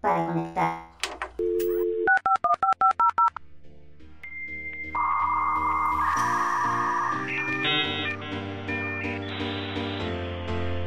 [0.00, 0.86] para conectar.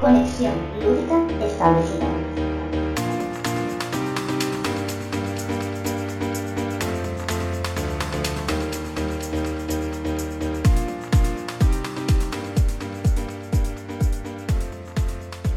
[0.02, 2.08] Conexión lúdica establecida.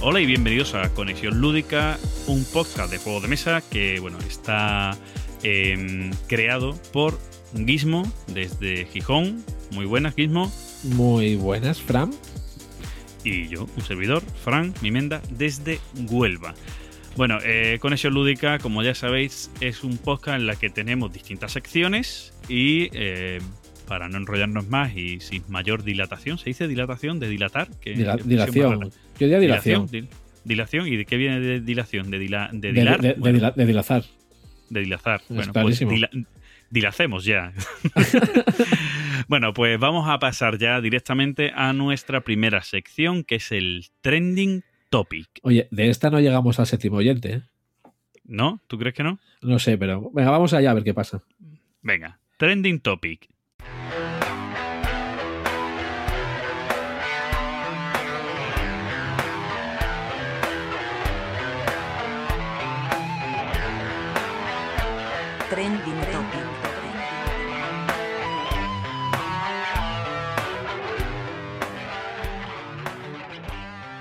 [0.05, 1.97] Hola y bienvenidos a Conexión Lúdica,
[2.27, 4.97] un podcast de juego de mesa que bueno está
[5.43, 7.19] em, creado por
[7.55, 9.45] Gizmo desde Gijón.
[9.73, 10.51] Muy buenas, Gizmo.
[10.85, 12.11] Muy buenas, Fran.
[13.25, 15.79] Y yo, un servidor, Fran Mimenda, desde
[16.11, 16.55] Huelva.
[17.17, 21.53] Bueno, eh, Conexión Lúdica, como ya sabéis, es un podcast en la que tenemos distintas
[21.53, 23.39] secciones y eh,
[23.87, 27.21] para no enrollarnos más y sin mayor dilatación, ¿se dice dilatación?
[27.21, 27.69] ¿De dilatar?
[27.81, 28.81] Que, Dila- que dilación.
[28.91, 29.89] Yo diría dilación.
[29.89, 30.09] Dil-
[30.45, 30.89] Dilación.
[30.89, 32.11] ¿Y de qué viene de dilación?
[32.11, 33.01] ¿De, dila- de dilar?
[33.01, 34.05] de- de Bueno, dila- de dilazar.
[34.71, 35.21] de dilazar.
[35.23, 36.27] Es Bueno, pues dila-
[36.71, 37.53] dilacemos ya.
[39.29, 44.63] bueno, pues vamos a pasar ya directamente a nuestra primera sección, que es el trending
[44.91, 45.29] topic.
[45.43, 47.43] Oye, de esta no llegamos al séptimo oyente, ¿eh?
[48.25, 48.61] ¿No?
[48.69, 49.19] ¿Tú crees que no?
[49.43, 51.23] No sé, pero venga, vamos allá a ver qué pasa.
[51.83, 53.29] Venga, trending topic.
[65.63, 66.41] Trending Topic.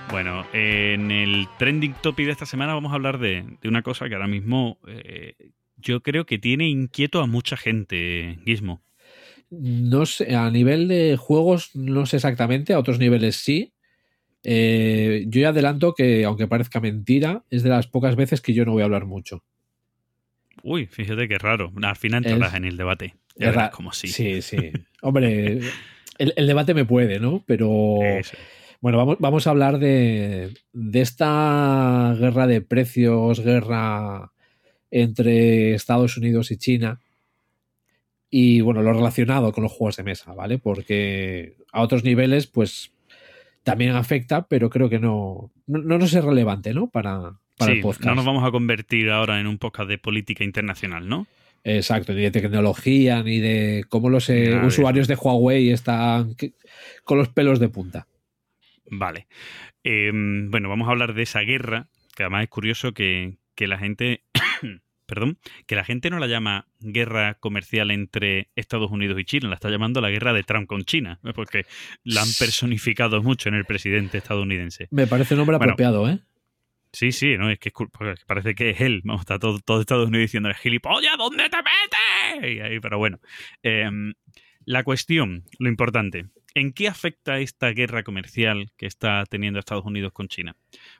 [0.10, 4.10] Bueno, en el trending topic de esta semana vamos a hablar de, de una cosa
[4.10, 5.36] que ahora mismo eh,
[5.78, 8.82] yo creo que tiene inquieto a mucha gente, Gizmo.
[9.52, 13.76] No sé, a nivel de juegos, no sé exactamente, a otros niveles sí.
[14.44, 18.66] Eh, yo ya adelanto que, aunque parezca mentira, es de las pocas veces que yo
[18.66, 19.44] no voy a hablar mucho.
[20.64, 21.72] Uy, fíjate qué raro.
[21.82, 23.16] Al final entrarás en el debate.
[23.36, 24.08] Ya Es verás como sí.
[24.08, 24.72] Sí, sí.
[25.02, 25.60] Hombre,
[26.18, 27.44] el, el debate me puede, ¿no?
[27.46, 28.00] Pero.
[28.02, 28.38] Eso.
[28.82, 34.32] Bueno, vamos, vamos a hablar de, de esta guerra de precios, guerra
[34.90, 37.00] entre Estados Unidos y China.
[38.30, 40.58] Y bueno, lo relacionado con los juegos de mesa, ¿vale?
[40.58, 42.92] Porque a otros niveles, pues
[43.64, 46.90] también afecta, pero creo que no, no, no es relevante, ¿no?
[46.90, 48.06] Para, para Sí, el podcast.
[48.06, 51.28] no nos vamos a convertir ahora en un podcast de política internacional, ¿no?
[51.64, 56.36] Exacto, ni de tecnología, ni de cómo los eh, usuarios de Huawei están
[57.04, 58.08] con los pelos de punta.
[58.90, 59.28] Vale.
[59.84, 63.78] Eh, bueno, vamos a hablar de esa guerra, que además es curioso que, que la
[63.78, 64.24] gente,
[65.06, 69.56] perdón, que la gente no la llama guerra comercial entre Estados Unidos y China, la
[69.56, 71.66] está llamando la guerra de Trump con China, porque
[72.04, 74.88] la han personificado mucho en el presidente estadounidense.
[74.92, 75.74] Me parece un nombre Bueno.
[75.74, 76.20] apropiado, ¿eh?
[76.94, 77.72] Sí, sí, no, es que
[78.28, 79.02] parece que es él.
[79.06, 82.56] Vamos, está todo, Estados Unidos diciendo, gilipollas, ¿dónde te metes?
[82.56, 83.20] Y ahí, pero bueno.
[83.64, 83.90] Eh,
[84.66, 90.12] la cuestión, lo importante, ¿en qué afecta esta guerra comercial que está teniendo Estados Unidos
[90.14, 90.56] con China?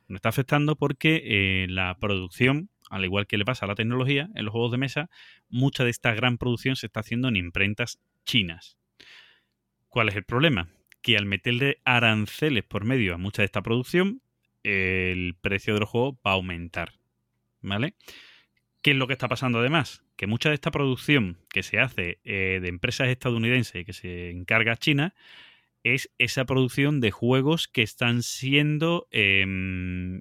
[0.08, 4.46] Está afectando porque eh, la producción, al igual que le pasa a la tecnología, en
[4.46, 5.10] los juegos de mesa,
[5.48, 8.78] mucha de esta gran producción se está haciendo en imprentas chinas.
[9.88, 10.68] ¿Cuál es el problema?
[11.00, 14.22] Que al meterle aranceles por medio a mucha de esta producción,
[14.64, 16.92] el precio de los juegos va a aumentar.
[17.60, 17.94] ¿Vale?
[18.82, 20.04] ¿Qué es lo que está pasando además?
[20.16, 24.30] Que mucha de esta producción que se hace eh, de empresas estadounidenses y que se
[24.30, 25.14] encarga China
[25.84, 30.20] es esa producción de juegos que están siendo, em,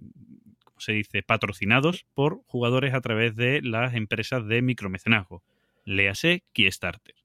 [0.63, 5.43] ¿cómo se dice?, patrocinados por jugadores a través de las empresas de micromecenazgo.
[5.85, 7.15] Léase Kickstarter.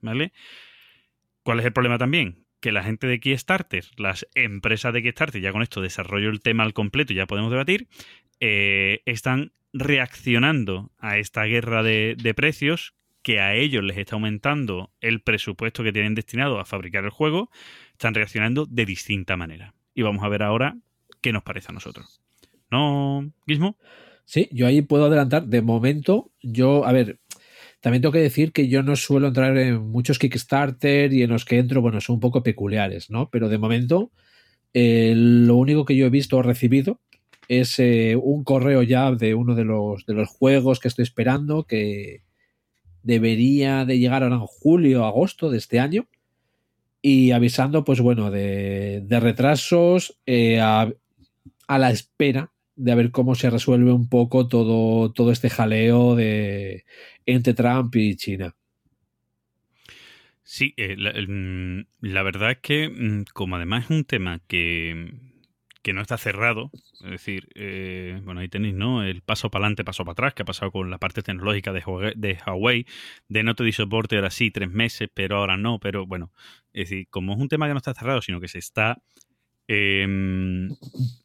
[0.00, 0.32] ¿Vale?
[1.42, 2.45] ¿Cuál es el problema también?
[2.60, 6.64] Que la gente de Kickstarter, las empresas de Kickstarter, ya con esto desarrollo el tema
[6.64, 7.88] al completo y ya podemos debatir,
[8.40, 14.92] eh, están reaccionando a esta guerra de, de precios que a ellos les está aumentando
[15.00, 17.50] el presupuesto que tienen destinado a fabricar el juego,
[17.92, 19.74] están reaccionando de distinta manera.
[19.94, 20.76] Y vamos a ver ahora
[21.20, 22.20] qué nos parece a nosotros.
[22.70, 23.76] ¿No, Gizmo?
[24.24, 25.46] Sí, yo ahí puedo adelantar.
[25.46, 27.18] De momento, yo, a ver,
[27.86, 31.44] también tengo que decir que yo no suelo entrar en muchos Kickstarter y en los
[31.44, 33.30] que entro, bueno, son un poco peculiares, ¿no?
[33.30, 34.10] Pero de momento,
[34.74, 36.98] eh, lo único que yo he visto o recibido
[37.46, 41.62] es eh, un correo ya de uno de los, de los juegos que estoy esperando
[41.62, 42.22] que
[43.04, 46.08] debería de llegar ahora en julio o agosto de este año
[47.02, 50.92] y avisando, pues bueno, de, de retrasos eh, a,
[51.68, 56.84] a la espera de ver cómo se resuelve un poco todo, todo este jaleo de
[57.26, 58.56] entre Trump y China.
[60.42, 65.12] Sí, eh, la, el- la verdad es que mm, como además es un tema que,
[65.82, 66.70] que no está cerrado.
[67.04, 69.02] Es decir, eh, bueno, ahí tenéis, ¿no?
[69.04, 71.82] El paso para adelante, paso para atrás, que ha pasado con la parte tecnológica de
[71.84, 72.86] Huawei, de, Huawei,
[73.28, 76.32] de no te di soporte ahora sí, tres meses, pero ahora no, pero bueno,
[76.72, 79.02] es decir, como es un tema que no está cerrado, sino que se está
[79.68, 80.68] em,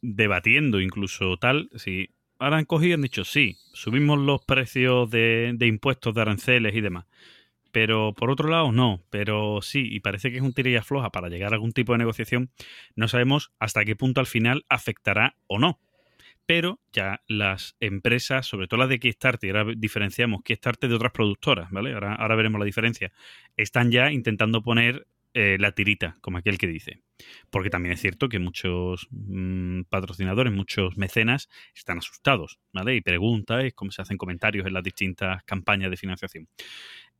[0.00, 5.52] debatiendo incluso tal, si ahora han cogido y han dicho, sí, subimos los precios de,
[5.54, 7.06] de impuestos, de aranceles y demás.
[7.72, 9.02] Pero por otro lado, no.
[9.10, 11.98] Pero sí, y parece que es un tirilla floja para llegar a algún tipo de
[11.98, 12.50] negociación.
[12.94, 15.80] No sabemos hasta qué punto al final afectará o no.
[16.44, 21.70] Pero ya las empresas, sobre todo las de Kickstarter, ahora diferenciamos Kickstarter de otras productoras,
[21.70, 21.94] ¿vale?
[21.94, 23.12] Ahora, ahora veremos la diferencia.
[23.56, 27.02] Están ya intentando poner eh, la tirita, como aquel que dice.
[27.50, 32.96] Porque también es cierto que muchos mm, patrocinadores, muchos mecenas están asustados, ¿vale?
[32.96, 36.48] Y preguntan, cómo se hacen comentarios en las distintas campañas de financiación.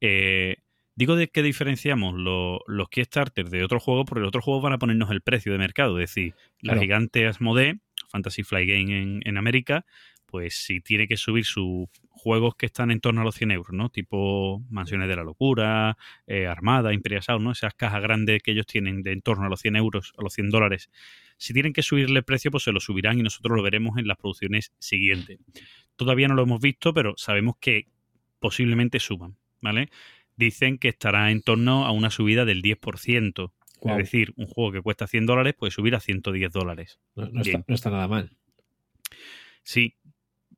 [0.00, 0.56] Eh,
[0.94, 4.74] digo de que diferenciamos los, los Kickstarter de otros juegos, porque los otros juegos van
[4.74, 5.98] a ponernos el precio de mercado.
[5.98, 7.78] Es decir, la gigante Asmodee,
[8.08, 9.86] Fantasy Fly Game en, América,
[10.26, 11.88] pues si tiene que subir sus
[12.22, 13.90] juegos que están en torno a los 100 euros, ¿no?
[13.90, 15.96] Tipo Mansiones de la Locura,
[16.26, 17.52] eh, Armada, Imperial Sound, ¿no?
[17.52, 20.32] Esas cajas grandes que ellos tienen de en torno a los 100 euros, a los
[20.32, 20.90] 100 dólares.
[21.36, 24.06] Si tienen que subirle el precio, pues se lo subirán y nosotros lo veremos en
[24.06, 25.38] las producciones siguientes.
[25.96, 27.88] Todavía no lo hemos visto, pero sabemos que
[28.38, 29.36] posiblemente suban.
[29.62, 29.88] ¿vale?
[30.36, 33.52] Dicen que estará en torno a una subida del 10%.
[33.84, 37.00] Es decir, un juego que cuesta 100 dólares puede subir a 110 dólares.
[37.16, 38.30] No, está, nada mal.
[39.64, 39.96] Sí.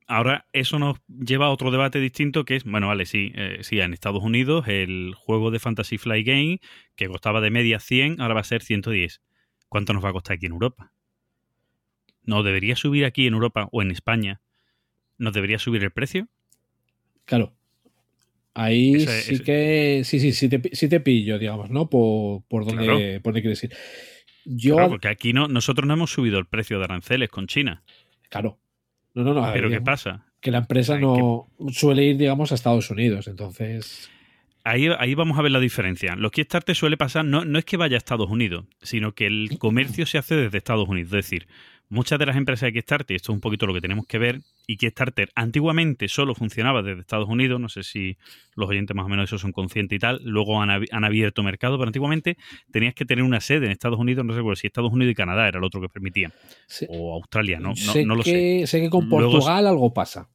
[0.06, 3.80] Ahora, eso nos lleva a otro debate distinto que es, bueno, vale, sí, eh, sí,
[3.80, 6.60] en Estados Unidos el juego de Fantasy Fly Game,
[6.94, 9.22] que costaba de media 100, ahora va a ser 110.
[9.68, 10.92] ¿Cuánto nos va a costar aquí en Europa?
[12.22, 14.40] ¿No debería subir aquí en Europa o en España?
[15.16, 16.28] ¿Nos debería subir el precio?
[17.24, 17.54] Claro,
[18.54, 21.90] Ahí sí que, sí, sí, sí te, te pillo, digamos, ¿no?
[21.90, 23.72] Por, por donde, por quieres ir.
[24.44, 27.82] Yo, claro, porque aquí no, nosotros no hemos subido el precio de aranceles con China.
[28.28, 28.60] Claro.
[29.14, 29.52] No, no, no.
[29.52, 30.26] Pero ¿qué pasa?
[30.40, 34.10] Que la empresa no suele ir, digamos, a Estados Unidos, entonces...
[34.66, 36.16] Ahí, ahí, vamos a ver la diferencia.
[36.16, 39.26] Lo que te suele pasar no, no es que vaya a Estados Unidos, sino que
[39.26, 41.08] el comercio se hace desde Estados Unidos.
[41.08, 41.46] Es decir,
[41.88, 44.40] muchas de las empresas de Kickstarter, esto es un poquito lo que tenemos que ver,
[44.66, 48.16] y Kickstarter antiguamente solo funcionaba desde Estados Unidos, no sé si
[48.54, 50.70] los oyentes más o menos de eso son conscientes y tal, luego han,
[51.04, 52.36] abierto mercado, pero antiguamente
[52.70, 55.48] tenías que tener una sede en Estados Unidos, no sé si Estados Unidos y Canadá
[55.48, 56.32] era el otro que permitía,
[56.88, 57.74] o Australia, no,
[58.06, 58.66] no, lo sé.
[58.66, 60.28] Sé que con Portugal algo pasa.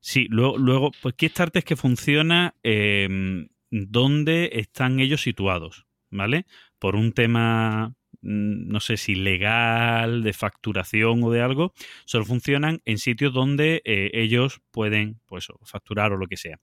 [0.00, 6.46] Sí, luego, luego pues Kickstarter es que funciona eh, donde están ellos situados, ¿vale?
[6.78, 11.72] Por un tema no sé si legal, de facturación o de algo,
[12.06, 16.58] solo funcionan en sitios donde eh, ellos pueden pues, facturar o lo que sea.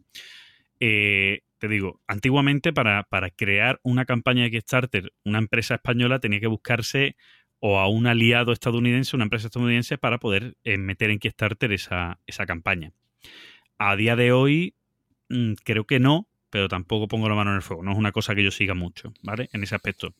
[0.79, 3.05] Eh, te digo, antiguamente para,
[3.35, 7.15] crear una campaña de Kickstarter, una empresa española tenía que buscarse
[7.59, 12.19] o a un aliado estadounidense, una empresa estadounidense, para poder eh, meter en Kickstarter esa,
[12.25, 12.91] esa campaña.
[13.77, 14.73] A día de hoy,
[15.29, 17.83] mm, creo que no, pero tampoco pongo la mano en el fuego.
[17.83, 19.49] No es una cosa que yo siga mucho, ¿vale?
[19.53, 20.15] En ese aspecto.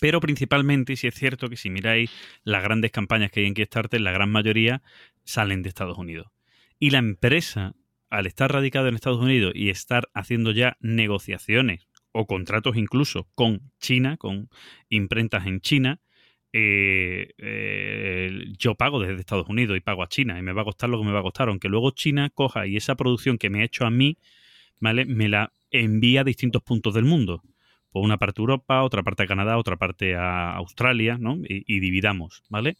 [0.00, 2.10] Pero principalmente, si es cierto que si miráis
[2.44, 4.82] las grandes campañas que hay en Kickstarter, la gran mayoría
[5.24, 6.28] salen de Estados Unidos.
[6.78, 7.74] Y la empresa,
[8.10, 13.72] al estar radicada en Estados Unidos y estar haciendo ya negociaciones o contratos incluso con
[13.78, 14.48] China, con
[14.88, 16.00] imprentas en China,
[16.52, 20.66] eh, eh, yo pago desde Estados Unidos y pago a China y me va a
[20.66, 23.48] costar lo que me va a costar, aunque luego China coja y esa producción que
[23.48, 24.18] me ha hecho a mí,
[24.78, 25.06] ¿vale?
[25.06, 27.42] Me la envía a distintos puntos del mundo
[27.92, 31.38] por una parte a Europa, otra parte a Canadá, otra parte a Australia, ¿no?
[31.46, 32.76] Y, dividamos, ¿vale?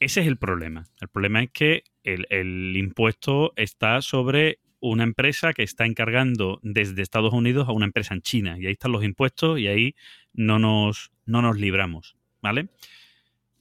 [0.00, 0.84] Ese es el problema.
[1.00, 7.32] El problema es que el, impuesto está sobre una empresa que está encargando desde Estados
[7.32, 8.56] Unidos a una empresa en China.
[8.58, 9.94] Y ahí están los impuestos y ahí
[10.34, 12.68] no nos, no nos libramos, ¿vale?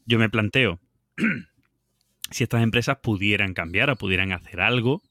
[0.06, 0.80] Yo me planteo
[2.32, 5.04] si estas empresas pudieran cambiar o pudieran hacer algo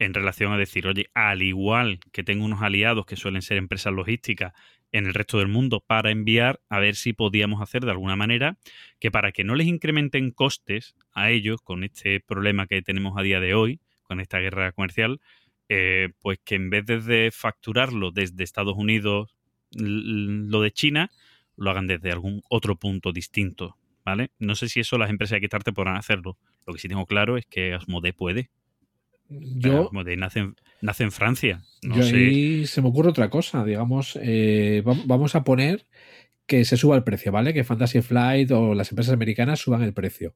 [0.00, 3.92] en relación a decir, oye, al igual que tengo unos aliados que suelen ser empresas
[3.92, 4.54] logísticas
[4.92, 8.56] en el resto del mundo para enviar a ver si podíamos hacer de alguna manera
[8.98, 13.22] que para que no les incrementen costes a ellos con este problema que tenemos a
[13.22, 15.20] día de hoy, con esta guerra comercial,
[15.68, 19.36] eh, pues que en vez de facturarlo desde Estados Unidos
[19.72, 21.10] lo de China,
[21.56, 24.30] lo hagan desde algún otro punto distinto, ¿vale?
[24.38, 26.38] No sé si eso las empresas de quitarte podrán hacerlo.
[26.66, 28.50] Lo que sí tengo claro es que Asmodee puede.
[29.30, 31.62] Yo, nace, nace, en Francia.
[31.82, 33.64] yo ahí se me ocurre otra cosa.
[33.64, 35.86] Digamos, eh, vamos a poner
[36.46, 37.54] que se suba el precio, ¿vale?
[37.54, 40.34] Que Fantasy Flight o las empresas americanas suban el precio.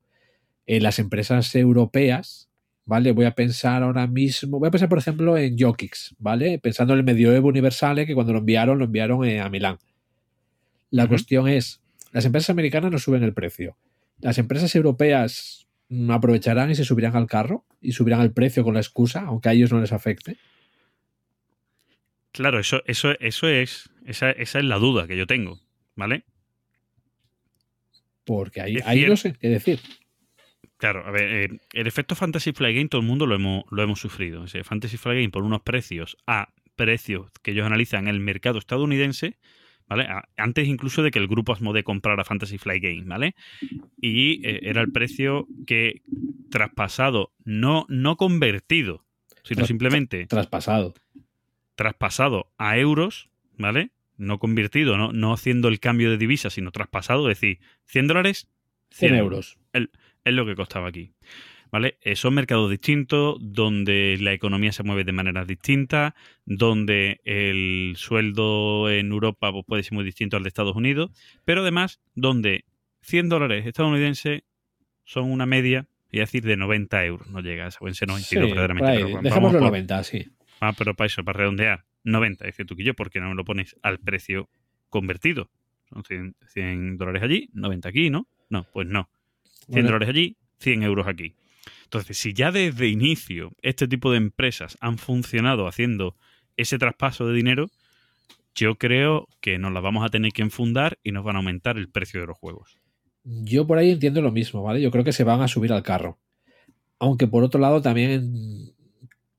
[0.65, 2.49] En las empresas europeas,
[2.85, 3.11] ¿vale?
[3.11, 6.61] Voy a pensar ahora mismo, voy a pensar por ejemplo en Jokix, ¿vale?
[6.61, 9.79] Pensando en el Medioevo Universale, que cuando lo enviaron, lo enviaron eh, a Milán.
[10.91, 11.83] La cuestión es,
[12.13, 13.77] las empresas americanas no suben el precio.
[14.21, 15.64] las empresas europeas
[16.09, 19.53] aprovecharán y se subirán al carro y subirán el precio con la excusa, aunque a
[19.53, 20.37] ellos no les afecte.
[22.33, 23.91] Claro, eso, eso, eso es.
[24.05, 25.61] Esa, esa es la duda que yo tengo,
[25.95, 26.25] ¿vale?
[28.25, 29.81] Porque ahí, ahí no sé qué decir.
[30.77, 33.83] Claro, a ver, eh, el efecto Fantasy Flight Game todo el mundo lo hemos, lo
[33.83, 34.43] hemos sufrido.
[34.43, 38.21] O sea, Fantasy Flight Game por unos precios a precios que ellos analizan en el
[38.21, 39.39] mercado estadounidense,
[39.89, 40.07] ¿vale?
[40.37, 43.35] Antes incluso de que el grupo Asmodee comprara Fantasy Flight Game, ¿vale?
[44.01, 46.03] Y eh, era el precio que
[46.51, 49.05] traspasado, no, no convertido,
[49.43, 50.95] sino simplemente Traspasado.
[51.75, 53.91] traspasado a euros, ¿vale?
[54.17, 58.49] No convertido, no, no haciendo el cambio de divisa, sino traspasado, es decir, 100 dólares
[58.91, 59.59] 100 100 euros.
[59.73, 61.13] es lo que costaba aquí.
[61.75, 61.99] ¿Vale?
[62.03, 66.15] Eh, son mercados distintos, donde la economía se mueve de maneras distintas,
[66.47, 71.11] donde el sueldo en Europa pues, puede ser muy distinto al de Estados Unidos,
[71.45, 72.65] pero además donde
[73.03, 74.43] 100 dólares estadounidenses
[75.03, 77.27] son una media, es decir, de 90 euros.
[77.31, 78.91] No llega a buen ser 92 Sí, verdaderamente.
[78.93, 79.03] ahí.
[79.11, 80.29] pero Dejémoslo por- 90, sí.
[80.61, 83.45] Ah, pero para eso, para redondear, 90, dice tú que yo, porque no me lo
[83.45, 84.49] pones al precio
[84.91, 85.51] convertido.
[85.89, 88.29] Son 100, 100 dólares allí, 90 aquí, ¿no?
[88.49, 89.09] No, pues no.
[89.43, 91.35] 100 Bueno, dólares allí, 100 euros aquí.
[91.85, 96.17] Entonces, si ya desde inicio este tipo de empresas han funcionado haciendo
[96.57, 97.69] ese traspaso de dinero,
[98.55, 101.77] yo creo que nos la vamos a tener que enfundar y nos van a aumentar
[101.77, 102.79] el precio de los juegos.
[103.25, 104.81] Yo por ahí entiendo lo mismo, ¿vale?
[104.81, 106.19] Yo creo que se van a subir al carro.
[106.99, 108.75] Aunque por otro lado también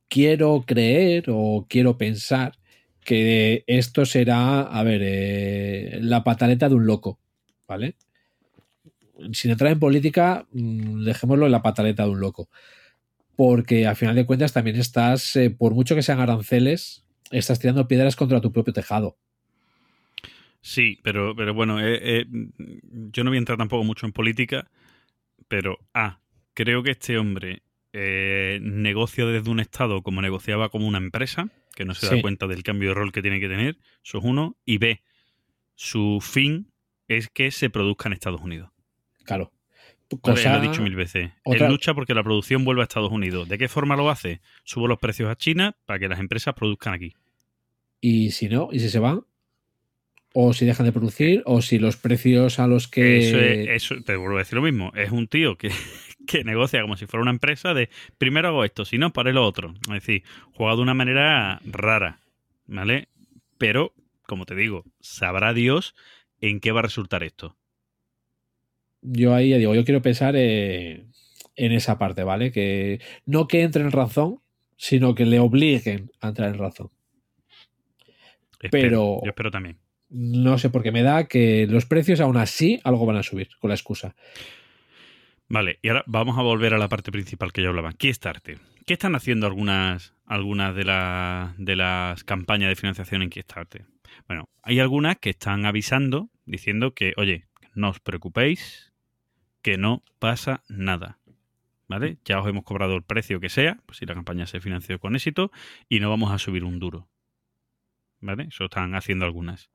[0.09, 2.53] quiero creer o quiero pensar
[3.01, 7.19] que esto será, a ver, eh, la pataleta de un loco,
[7.67, 7.95] ¿vale?
[9.31, 12.49] Sin entrar en política, mm, dejémoslo en la pataleta de un loco.
[13.35, 17.87] Porque al final de cuentas también estás, eh, por mucho que sean aranceles, estás tirando
[17.87, 19.17] piedras contra tu propio tejado.
[20.61, 22.25] Sí, pero, pero bueno, eh, eh,
[23.11, 24.69] yo no voy a entrar tampoco mucho en política,
[25.47, 26.19] pero A,
[26.53, 27.61] creo que este hombre
[28.61, 32.21] negocia desde un Estado como negociaba como una empresa, que no se da Sí.
[32.21, 35.01] cuenta del cambio de rol que tiene que tener, eso es uno, y B,
[35.75, 36.73] su fin
[37.07, 38.69] es que se produzca en Estados Unidos.
[39.25, 39.51] Claro.
[40.21, 41.31] Cosa- lo he dicho mil veces.
[41.43, 43.49] otra- Él lucha porque la producción vuelva a Estados Unidos.
[43.49, 44.39] ¿De qué forma lo hace?
[44.63, 47.13] Subo los precios a China para que las empresas produzcan aquí.
[48.01, 49.21] Y si no, y si se van,
[50.33, 53.17] o si dejan de producir, o si los precios a los que.
[53.17, 54.91] Eso, es- eso, te vuelvo a decir lo mismo.
[54.95, 55.69] Es un tío que,
[56.27, 59.43] que negocia como si fuera una empresa de primero hago esto, si no, para lo
[59.45, 59.73] otro.
[59.87, 62.19] Es decir, juega de una manera rara,
[62.67, 63.07] ¿vale?
[63.57, 63.93] Pero,
[64.27, 65.95] como te digo, sabrá Dios
[66.41, 67.55] en qué va a resultar esto.
[69.07, 71.05] Yo ahí ya digo, yo quiero pensar eh,
[71.55, 72.51] en esa parte, ¿vale?
[72.51, 74.39] Que no que entre en razón,
[74.77, 76.89] sino que le obliguen a entrar en razón.
[78.61, 79.77] Espero, Pero- Yo espero también.
[80.09, 83.49] No sé por qué me da que los precios aún así algo van a subir,
[83.59, 84.15] con la excusa.
[85.49, 87.91] Vale, y ahora vamos a volver a la parte principal que yo hablaba.
[87.93, 88.59] Kickstarter.
[88.85, 93.85] ¿Qué están haciendo algunas, algunas de, las de las campañas de financiación en Kickstarter?
[94.27, 98.93] Bueno, hay algunas que están avisando, diciendo que, oye, no os preocupéis,
[99.65, 101.17] que no pasa nada.
[101.87, 102.17] ¿Vale?
[102.23, 105.15] Ya os hemos cobrado el precio que sea, pues si la campaña se financió con
[105.15, 105.51] éxito,
[105.89, 107.07] y no vamos a subir un duro.
[108.21, 108.43] ¿Vale?
[108.49, 109.71] Eso están haciendo algunas.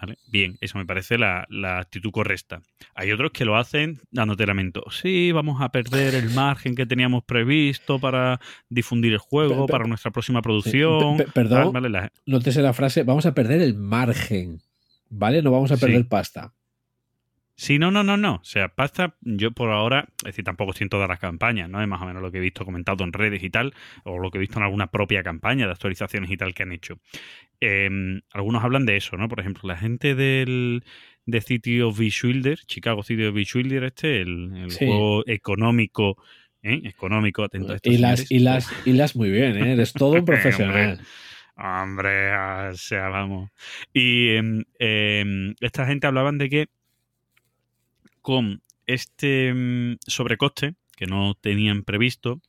[0.00, 0.18] ¿Vale?
[0.28, 2.62] Bien, eso me parece la, la actitud correcta.
[2.94, 4.84] Hay otros que lo hacen dándote lamento.
[4.92, 10.12] Sí, vamos a perder el margen que teníamos previsto para difundir el juego, para nuestra
[10.12, 11.16] próxima producción.
[11.16, 11.72] Pe- pe- perdón.
[11.72, 14.60] Vale, la- Nótese la frase, vamos a perder el margen,
[15.10, 15.42] ¿vale?
[15.42, 15.80] No vamos a Sí.
[15.86, 16.52] perder pasta.
[17.54, 18.36] Sí, no, no, no, no.
[18.36, 21.80] O sea, pasta, yo por ahora, es decir, tampoco estoy en todas las campañas, ¿no?
[21.82, 24.30] Es más o menos lo que he visto comentado en redes y tal, o lo
[24.30, 26.98] que he visto en alguna propia campaña de actualizaciones y tal que han hecho.
[27.60, 27.88] Eh,
[28.32, 29.28] algunos hablan de eso, ¿no?
[29.28, 30.82] Por ejemplo, la gente del
[31.26, 32.00] de City of
[32.66, 34.86] Chicago City of Beachbuilder, este, el, el Sí.
[34.86, 36.16] juego económico,
[36.62, 36.80] ¿eh?
[36.84, 37.90] Económico, atento a esto.
[37.90, 39.72] Y las, y las, y las muy bien, ¿eh?
[39.74, 41.00] Eres todo un profesional.
[41.56, 43.50] Hombre, o sea, vamos.
[43.92, 46.68] Y em, em, esta gente hablaban de que
[48.22, 52.40] con este em, sobrecoste que no tenían previsto,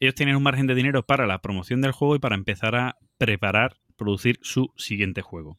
[0.00, 2.98] ellos tienen un margen de dinero para la promoción del juego y para empezar a
[3.18, 5.58] preparar, producir su siguiente juego.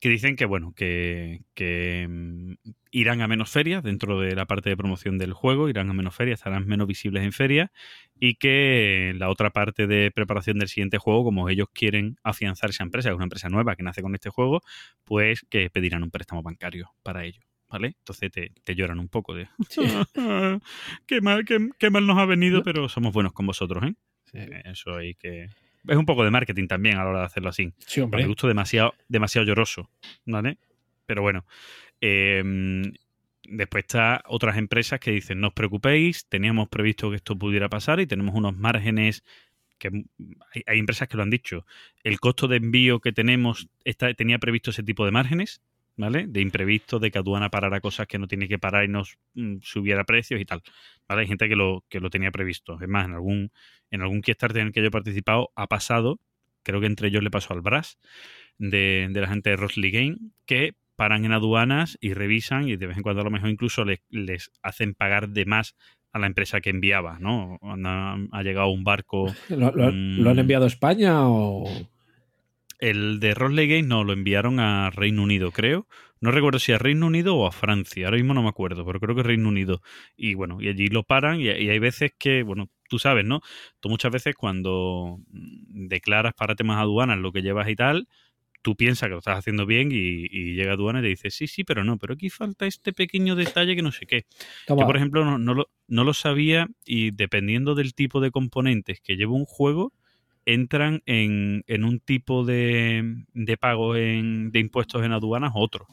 [0.00, 2.56] Que dicen que, bueno, que, em,
[2.90, 6.14] irán a menos ferias dentro de la parte de promoción del juego, irán a menos
[6.14, 7.70] ferias, estarán menos visibles en ferias
[8.20, 12.84] y que la otra parte de preparación del siguiente juego, como ellos quieren afianzar esa
[12.84, 14.60] empresa, que es una empresa nueva que nace con este juego,
[15.04, 17.40] pues que pedirán un préstamo bancario para ello.
[17.68, 17.94] ¿Vale?
[17.98, 19.82] Entonces te, te lloran un poco de Sí.
[21.06, 23.94] qué, mal, qué, qué mal nos ha venido, pero somos buenos con vosotros, ¿eh?
[24.30, 25.48] Sí, Eso hay que.
[25.88, 27.72] Es un poco de marketing también a la hora de hacerlo así.
[27.86, 28.26] Sí, Me hombre.
[28.26, 29.90] gusto demasiado, demasiado lloroso,
[30.24, 30.58] ¿vale?
[31.06, 31.44] Pero bueno.
[32.00, 32.42] eh,
[33.48, 38.00] después está otras empresas que dicen, no os preocupéis, teníamos previsto que esto pudiera pasar
[38.00, 39.22] y tenemos unos márgenes
[39.78, 39.88] que
[40.52, 41.64] hay, hay empresas que lo han dicho.
[42.02, 45.62] El costo de envío que tenemos está, tenía previsto ese tipo de márgenes,
[45.96, 46.26] ¿vale?
[46.26, 49.56] De imprevisto, de que aduana parara cosas que no tiene que parar y nos mm,
[49.62, 50.62] subiera precios y tal.
[51.08, 51.22] ¿Vale?
[51.22, 52.78] Hay gente que lo, que lo tenía previsto.
[52.80, 53.50] Es más, en algún,
[53.90, 56.18] en algún Kickstarter en el que yo he participado ha pasado,
[56.62, 57.98] creo que entre ellos le pasó al Brass,
[58.58, 62.86] de, de la gente de Rosley Game, que paran en aduanas y revisan y de
[62.86, 65.76] vez en cuando a lo mejor incluso les, les hacen pagar de más
[66.12, 67.58] a la empresa que enviaba, ¿no?
[67.60, 69.34] Cuando ha, ha llegado un barco...
[69.50, 70.22] ¿Lo, lo- Mm.
[70.22, 71.64] lo han enviado a España o...?
[72.78, 75.86] El de Rosley Game no, lo enviaron a Reino Unido, creo.
[76.20, 79.00] No recuerdo si a Reino Unido o a Francia, ahora mismo no me acuerdo, pero
[79.00, 79.82] creo que Reino Unido.
[80.16, 83.40] Y bueno, y allí lo paran y, y hay veces que, bueno, tú sabes, ¿no?
[83.80, 88.08] Tú muchas veces cuando mm, declaras para temas aduanas lo que llevas y tal,
[88.62, 91.46] tú piensas que lo estás haciendo bien y, y llega aduana y te dice, sí,
[91.46, 94.26] sí, pero no, pero aquí falta este pequeño detalle que no sé qué.
[94.66, 98.30] Toma, Yo, por ejemplo, no, no lo, no lo sabía y dependiendo del tipo de
[98.30, 99.92] componentes que lleva un juego,
[100.46, 105.86] entran en, en un tipo de, de pago en, de impuestos en aduanas otro.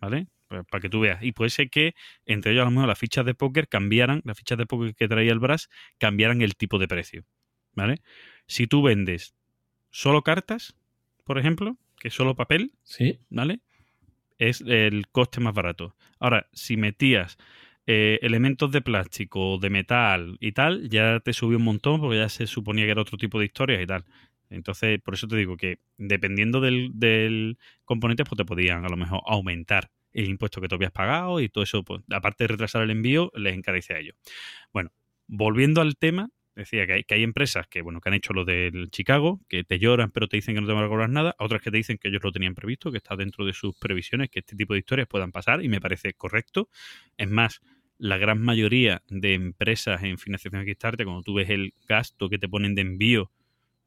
[0.00, 0.26] ¿Vale?
[0.48, 1.22] Pues para que tú veas.
[1.22, 1.94] Y puede ser que
[2.26, 5.08] entre ellos a lo mejor las fichas de póker cambiaran, las fichas de póker que
[5.08, 7.24] traía el Brass, cambiaran el tipo de precio.
[7.74, 8.02] ¿Vale?
[8.46, 9.34] Si tú vendes
[9.90, 10.76] solo cartas,
[11.24, 13.18] por ejemplo, que es solo papel, sí.
[13.30, 13.60] ¿vale?
[14.38, 15.94] Es el coste más barato.
[16.18, 17.38] Ahora, si metías
[17.86, 22.28] eh, elementos de plástico, de metal y tal, ya te subió un montón porque ya
[22.28, 24.04] se suponía que era otro tipo de historias y tal.
[24.50, 28.96] Entonces, por eso te digo que dependiendo del, del componente, pues te podían a lo
[28.96, 32.82] mejor aumentar el impuesto que tú habías pagado y todo eso, pues, aparte de retrasar
[32.82, 34.16] el envío, les encarece a ellos.
[34.72, 34.90] Bueno,
[35.26, 38.44] volviendo al tema, decía que hay, que hay empresas que, bueno, que han hecho lo
[38.44, 41.34] del Chicago, que te lloran pero te dicen que no te van a cobrar nada,
[41.38, 44.30] otras que te dicen que ellos lo tenían previsto, que está dentro de sus previsiones,
[44.30, 46.68] que este tipo de historias puedan pasar y me parece correcto.
[47.16, 47.60] Es más,
[47.98, 52.38] la gran mayoría de empresas en financiación de Kickstarter, cuando tú ves el gasto que
[52.38, 53.30] te ponen de envío,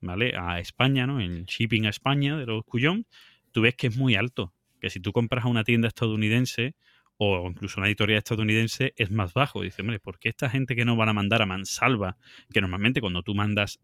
[0.02, 0.34] ¿vale?
[0.38, 1.20] A España, ¿no?
[1.20, 3.06] El shipping a España de los cuyón,
[3.52, 4.54] tú ves que es muy alto.
[4.80, 6.76] Que si tú compras a una tienda estadounidense
[7.18, 9.62] o incluso una editorial estadounidense es más bajo.
[9.62, 12.18] Dice, hombre, ¿por qué esta gente que no van a mandar a mansalva,
[12.54, 13.80] que normalmente cuando tú mandas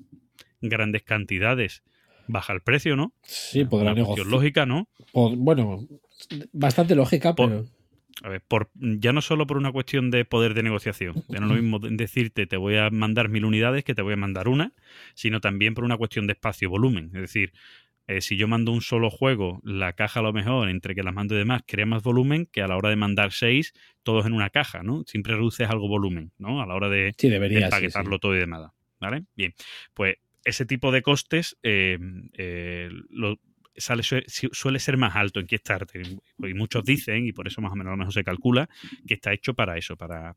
[0.62, 1.84] grandes cantidades
[2.28, 3.14] baja el precio, ¿no?
[3.24, 4.28] Sí, podrá negociar.
[4.28, 4.88] lógica, ¿no?
[5.12, 5.86] Pod- Bueno,
[6.52, 7.66] bastante lógica, Por- pero...
[8.22, 11.48] A ver, por, ya no solo por una cuestión de poder de negociación, ya no
[11.48, 14.18] es lo mismo de- decirte te voy a mandar mil unidades que te voy a
[14.18, 14.72] mandar una,
[15.16, 17.06] sino también por una cuestión de espacio-volumen.
[17.08, 17.54] Es decir,
[18.08, 21.14] eh, si yo mando un solo juego, la caja a lo mejor, entre que las
[21.14, 24.34] mando y demás, crea más volumen que a la hora de mandar seis, todos en
[24.34, 25.04] una caja, ¿no?
[25.06, 26.62] Siempre reduces algo volumen, ¿no?
[26.62, 28.20] A la hora de, Sí, debería, empaquetarlo sí.
[28.22, 28.72] todo y demás.
[29.00, 29.24] ¿Vale?
[29.36, 29.54] Bien,
[29.94, 31.98] pues ese tipo de costes eh,
[32.38, 33.40] eh, lo-
[33.76, 36.04] sale, sue- su- suele ser más alto en Kickstarter.
[36.40, 38.70] Y muchos dicen, y por eso más o menos a lo mejor se calcula,
[39.08, 40.36] que está hecho para eso, para,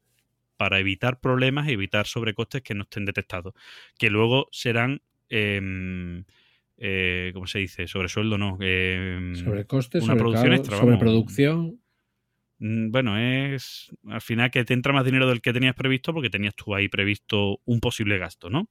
[0.57, 3.53] para evitar problemas y evitar sobrecostes que no estén detectados.
[3.99, 6.25] Que luego serán, em,
[6.79, 7.87] eh, ¿cómo se dice?
[7.87, 8.59] Sobresueldo, no.
[8.61, 11.81] em, Sobre costes, una sobre, producción cargo, extra, sobre producción.
[12.59, 16.31] Mm, Bueno, es al final que te entra más dinero del que tenías previsto porque
[16.31, 18.71] tenías tú ahí previsto un posible gasto, ¿no?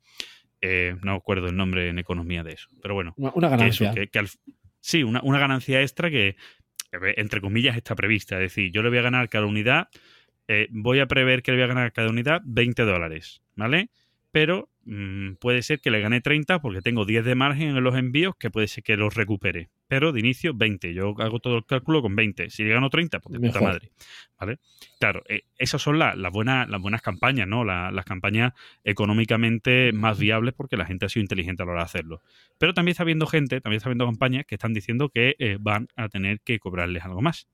[0.62, 3.84] Eh, no acuerdo el nombre en economía de eso, pero bueno, Una, una que eso,
[3.86, 3.92] ganancia.
[3.94, 4.30] que, que al-
[4.80, 6.36] sí, una, una ganancia extra que,
[7.18, 8.36] entre comillas, está prevista.
[8.36, 9.90] Es decir, yo le voy a ganar cada unidad,
[10.48, 13.90] eh, voy a prever que le voy a ganar cada unidad 20 dólares, ¿vale?
[14.36, 17.96] Pero mm, puede ser que le gane 30 porque tengo 10 de margen en los
[17.96, 19.70] envíos que puede ser que los recupere.
[19.88, 20.94] Pero de inicio 20.
[20.94, 22.50] Yo hago todo el cálculo con 20.
[22.50, 23.92] Si le gano 30, pues de puta madre.
[24.38, 24.60] ¿Vale?
[25.00, 27.64] Claro, eh, esas son la- las buenas, las buenas campañas, ¿no?
[27.64, 28.52] La- las campañas
[28.84, 32.22] económicamente más viables porque la gente ha sido inteligente a la hora de hacerlo.
[32.58, 35.88] Pero también está habiendo gente, también está habiendo campañas que están diciendo que eh, van
[35.96, 37.48] a tener que cobrarles algo más.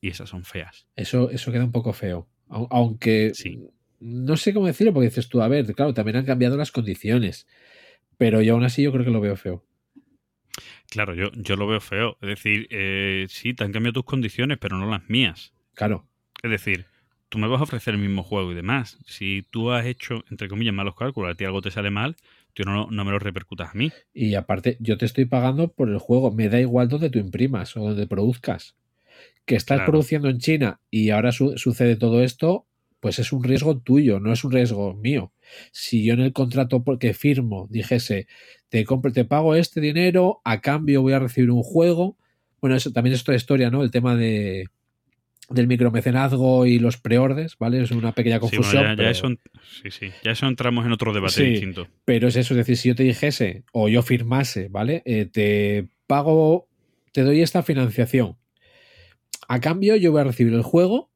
[0.00, 0.86] Y esas son feas.
[0.94, 2.28] Eso, eso queda un poco feo.
[2.48, 3.58] Au- Aunque Sí.
[4.00, 7.46] No sé cómo decirlo, porque dices tú, a ver, claro, también han cambiado las condiciones.
[8.18, 9.64] Pero yo aún así yo creo que lo veo feo.
[10.90, 12.16] Claro, yo, yo lo veo feo.
[12.20, 15.52] Es decir, eh, sí, te han cambiado tus condiciones, pero no las mías.
[15.74, 16.06] Claro.
[16.42, 16.86] Es decir,
[17.28, 18.98] tú me vas a ofrecer el mismo juego y demás.
[19.06, 22.16] Si tú has hecho, entre comillas, malos cálculos, a ti algo te sale mal,
[22.54, 23.92] tú no, no me lo repercutas a mí.
[24.12, 26.32] Y aparte, yo te estoy pagando por el juego.
[26.32, 28.74] Me da igual donde tú imprimas o donde produzcas.
[29.46, 29.92] Que estás Claro.
[29.92, 32.66] produciendo en China y ahora su- sucede todo esto,
[33.00, 35.32] pues es un riesgo tuyo, no es un riesgo mío.
[35.72, 38.26] Si yo en el contrato porque firmo dijese,
[38.68, 42.16] te compro, te pago este dinero, a cambio voy a recibir un juego.
[42.60, 43.82] Bueno, eso también es otra historia, ¿no?
[43.82, 44.66] El tema de
[45.48, 47.82] del micromecenazgo y los preordes, ¿vale?
[47.82, 48.82] Es una pequeña Sí, bueno, confusión.
[48.84, 49.28] ya, ya pero- eso,
[49.82, 50.10] sí, sí.
[50.22, 51.42] Ya eso entramos en otro debate Sí.
[51.44, 51.88] distinto.
[52.04, 55.02] Pero es eso, es decir, si yo te dijese o yo firmase, ¿vale?
[55.06, 56.68] Eh, te pago,
[57.12, 58.36] te doy esta financiación.
[59.48, 61.10] A cambio, yo voy a recibir el juego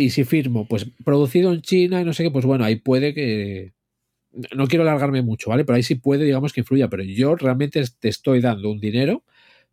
[0.00, 3.12] Y si firmo, pues producido en China y no sé qué, pues bueno, ahí puede
[3.12, 3.74] que.
[4.56, 5.66] No quiero alargarme mucho, ¿vale?
[5.66, 6.88] Pero ahí sí puede, digamos, que influya.
[6.88, 9.24] Pero yo realmente te estoy dando un dinero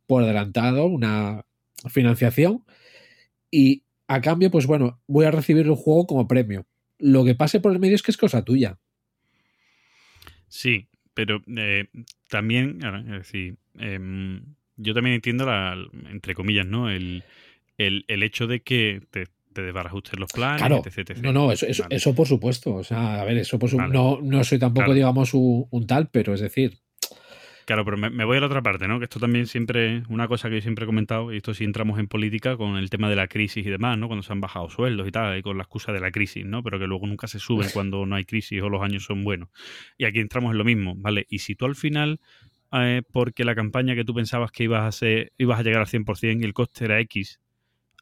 [0.06, 1.46] por adelantado, una
[1.90, 2.66] financiación.
[3.52, 6.66] Y a cambio, pues bueno, voy a recibir el juego como premio.
[7.00, 8.78] Lo que pase por el medio es que es cosa tuya.
[10.50, 11.86] Sí, pero eh,
[12.28, 14.42] también, es decir, em,
[14.76, 15.78] yo también entiendo, la,
[16.12, 16.90] entre comillas, ¿no?
[16.90, 17.24] El,
[17.78, 20.82] el, el hecho de que te, te desbarajusten los planes, Claro.
[20.86, 21.18] etc, etc.
[21.22, 21.96] No, no, eso, eso, Vale.
[21.96, 22.76] eso por supuesto.
[22.76, 23.94] O sea, a ver, eso por su- Vale.
[23.94, 24.94] no, no soy tampoco, Claro.
[24.94, 26.78] digamos, un, un tal, pero es decir,
[27.66, 28.98] Claro, pero me, me voy a la otra parte, ¿no?
[28.98, 32.00] Que esto también siempre, una cosa que yo siempre he comentado, y esto sí entramos
[32.00, 34.08] en política con el tema de la crisis y demás, ¿no?
[34.08, 36.64] Cuando se han bajado sueldos y tal, y con la excusa de la crisis, ¿no?
[36.64, 39.50] Pero que luego nunca se suben cuando no hay crisis o los años son buenos.
[39.98, 41.26] Y aquí entramos en lo mismo, ¿vale?
[41.30, 42.22] Y si tú al final,
[42.72, 45.88] eh, porque la campaña que tú pensabas que ibas a hacer, ibas a llegar al
[45.88, 47.42] 100% y el coste era X,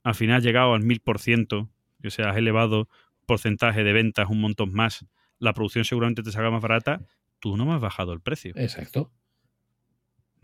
[0.06, 1.68] al final has llegado al 1000%,
[2.06, 2.88] o sea, has elevado
[3.26, 5.06] porcentaje de ventas un montón más,
[5.40, 7.02] la producción seguramente te salga más barata,
[7.40, 8.54] tú no me has bajado el precio.
[8.56, 9.12] exacto.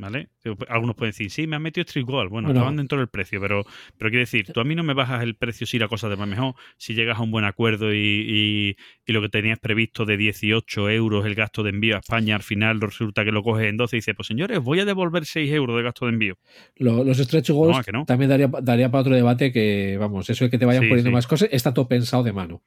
[0.02, 0.30] ¿Vale?
[0.68, 2.28] Algunos pueden decir, sí, me han metido Street Goal.
[2.28, 2.60] Bueno, Bueno.
[2.60, 3.64] estaban dentro del precio, pero,
[4.00, 6.16] pero quiero decir, tú a mí no me bajas el precio si la cosa te
[6.16, 10.06] va mejor, si llegas a un buen acuerdo y, y- y lo que tenías previsto
[10.06, 13.68] de 18 euros el gasto de envío a España, al final resulta que lo coges
[13.68, 16.38] en 12 y dices, pues señores, voy a devolver 6 euros de gasto de envío.
[16.78, 20.58] Lo- los stretch goals también daría, daría para otro debate que, vamos, eso de que
[20.58, 21.14] te vayan Sí, poniendo sí.
[21.14, 22.62] más cosas, está todo pensado de mano.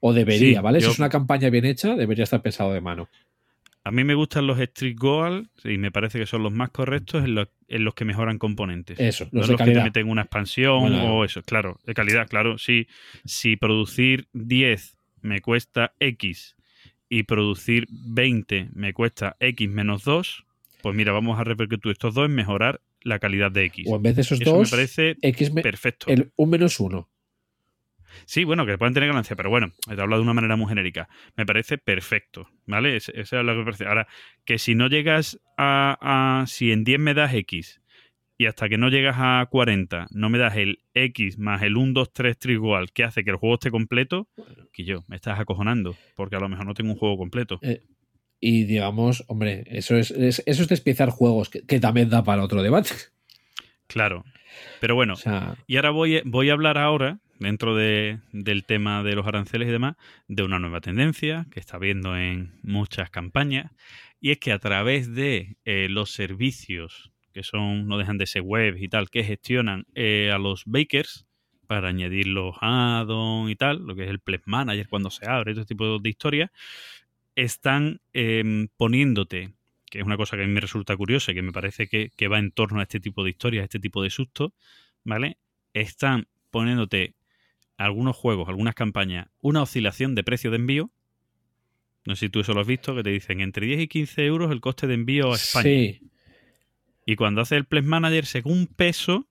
[0.00, 0.80] O debería, Sí, ¿vale?
[0.82, 3.08] Si es una campaña bien hecha, debería estar pensado de mano.
[3.84, 7.24] A mí me gustan los Street Goal y me parece que son los más correctos
[7.24, 9.00] en los, en los que mejoran componentes.
[9.00, 9.84] Eso, No los es de los que te calidad.
[9.84, 11.16] meten una expansión Bueno.
[11.18, 12.58] o eso, claro, de calidad, claro.
[12.58, 12.86] Sí,
[13.24, 16.54] si producir 10 me cuesta X
[17.08, 20.44] y producir 20 me cuesta X menos 2,
[20.80, 23.86] pues mira, vamos a repercutir estos dos en mejorar la calidad de X.
[23.88, 26.06] O en vez de esos Eso dos, me parece X me- perfecto.
[26.08, 27.08] el, un menos uno.
[28.24, 31.08] Sí, bueno, que puedan tener ganancia, pero bueno, te hablo de una manera muy genérica.
[31.36, 32.96] Me parece perfecto, ¿vale?
[32.96, 33.86] Es- Eso es lo que me parece.
[33.86, 34.06] Ahora,
[34.44, 35.98] que si no llegas a,
[36.42, 37.80] a- Si en 10 me das X
[38.38, 41.92] y hasta que no llegas a 40 no me das el X más el 1,
[41.92, 44.26] 2, 3 igual que hace que el juego esté completo,
[44.72, 47.60] que yo, me estás acojonando, porque a lo mejor no tengo un juego completo.
[48.40, 52.42] Y digamos, hombre, eso es, es- eso es despiezar juegos, que, que también da para
[52.42, 52.90] otro debate.
[53.86, 54.24] Claro.
[54.80, 59.02] Pero bueno, O sea, Y ahora voy, voy a hablar ahora, dentro de- del tema
[59.02, 59.96] de los aranceles y demás,
[60.28, 63.70] de una nueva tendencia que está viendo en muchas campañas,
[64.20, 68.42] y es que a través de eh, los servicios que son, no dejan de ser
[68.42, 71.26] web y tal, que gestionan eh, a los bakers
[71.66, 75.52] para añadir los add-ons y tal, lo que es el Pledge Manager cuando se abre,
[75.52, 76.50] este tipo de historias,
[77.34, 79.54] están em, poniéndote,
[79.90, 82.10] que es una cosa que a mí me resulta curiosa y que me parece que,
[82.16, 84.52] que va en torno a este tipo de historias, a este tipo de sustos,
[85.04, 85.38] ¿vale?
[85.72, 87.14] Están poniéndote
[87.84, 90.90] algunos juegos, algunas campañas, una oscilación de precio de envío.
[92.04, 94.26] No sé si tú eso lo has visto, que te dicen entre 10 y 15
[94.26, 95.64] euros el coste de envío a España.
[95.64, 96.00] sí,
[97.06, 99.28] Y cuando haces el Pledge Manager, según peso,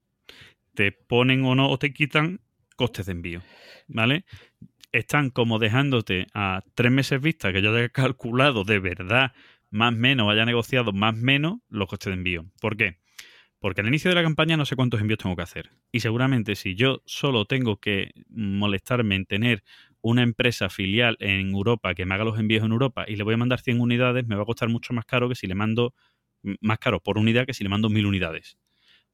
[0.73, 2.39] te ponen o no o te quitan
[2.75, 3.41] costes de envío.
[3.87, 4.25] ¿Vale?
[4.91, 9.33] Están como dejándote a tres meses vista que yo haya calculado de verdad
[9.69, 12.45] más menos, haya negociado más menos los costes de envío.
[12.59, 12.97] ¿Por qué?
[13.61, 15.69] Porque al inicio de la campaña no sé cuántos envíos tengo que hacer.
[15.91, 19.63] Y seguramente si yo solo tengo que molestarme en tener
[20.01, 23.35] una empresa filial en Europa que me haga los envíos en Europa y le voy
[23.35, 25.93] a mandar 100 unidades, me va a costar mucho más caro que si le mando
[26.59, 28.57] más caro por unidad que si le mando 1000 unidades.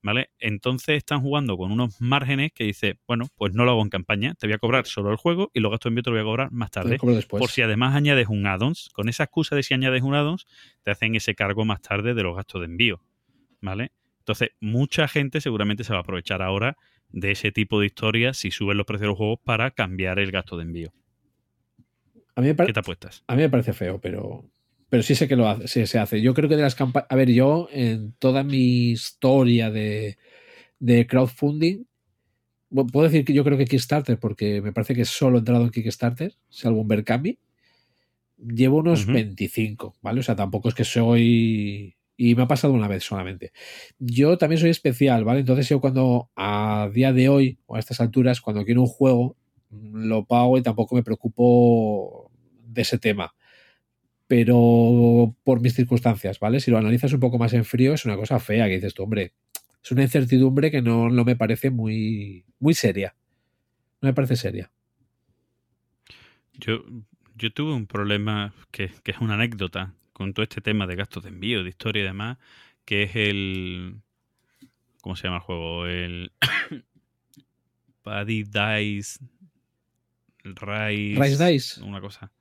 [0.02, 0.30] ¿Vale?
[0.40, 4.34] Entonces están jugando con unos márgenes que dice, bueno, pues no lo hago en campaña,
[4.36, 6.22] te voy a cobrar solo el juego y los gastos de envío te lo voy
[6.22, 7.00] a cobrar más tarde.
[7.42, 10.46] Por si además añades un add-ons, con esa excusa de si añades un add-ons,
[10.84, 13.02] te hacen ese cargo más tarde de los gastos de envío.
[13.60, 13.92] ¿Vale?
[14.28, 16.76] Entonces, mucha gente seguramente se va a aprovechar ahora
[17.08, 20.32] de ese tipo de historias si suben los precios de los juegos para cambiar el
[20.32, 20.92] gasto de envío.
[22.36, 23.24] a, mí me ¿Qué te apuestas?
[23.26, 24.44] a mí me parece feo, pero,
[24.90, 26.22] pero sí sé que lo hace, sí se hace.
[26.22, 27.08] Yo creo que de las campañas.
[27.10, 30.18] A ver, yo en toda mi historia de,
[30.80, 31.86] de crowdfunding,
[32.92, 35.70] puedo decir que yo creo que Kickstarter, porque me parece que solo he entrado en
[35.70, 37.40] Kickstarter, salvo un Berkami,
[38.38, 39.13] llevo unos Ujú.
[39.13, 40.20] 25, ¿vale?
[40.20, 41.97] O sea, tampoco es que soy.
[42.17, 43.53] Y me ha pasado una vez solamente.
[43.99, 45.41] Yo también soy especial, ¿vale?
[45.41, 49.38] Entonces yo cuando a día de hoy o a estas alturas, cuando quiero un juego,
[49.69, 52.32] lo pago y tampoco me preocupo
[52.65, 53.36] de ese tema.
[54.25, 56.60] Pero por mis circunstancias, ¿vale?
[56.60, 59.03] Si lo analizas un poco más en frío, es una cosa fea que dices tú,
[59.03, 59.34] hombre,
[59.84, 63.15] es una incertidumbre que no, no me parece muy, muy seria.
[64.01, 64.71] No me parece seria.
[66.53, 66.84] Yo,
[67.36, 71.21] yo tuve un problema que, que es una anécdota con todo este tema de gastos
[71.21, 72.39] de envío, de historia y demás,
[72.86, 73.97] que es el...
[74.99, 75.86] ¿Cómo se llama el juego?
[75.86, 76.32] El...
[78.01, 79.19] Paddy Dice...
[80.43, 81.21] el Rise.
[81.21, 81.84] Rise Dice.
[81.84, 82.32] Una cosa.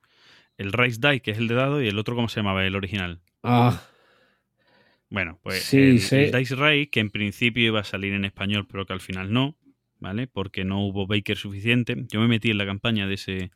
[0.57, 2.65] El Rise Die, que es el de dado, y el otro, ¿cómo se llamaba?
[2.65, 3.21] El original.
[3.43, 3.79] Ah,
[5.11, 6.29] Bueno, pues Sí, el, sé.
[6.29, 9.31] el Dice Rise, que en principio iba a salir en español, pero que al final
[9.31, 9.55] no,
[9.99, 10.25] ¿vale?
[10.25, 11.95] Porque no hubo Baker suficiente.
[12.11, 13.51] Yo me metí en la campaña de ese,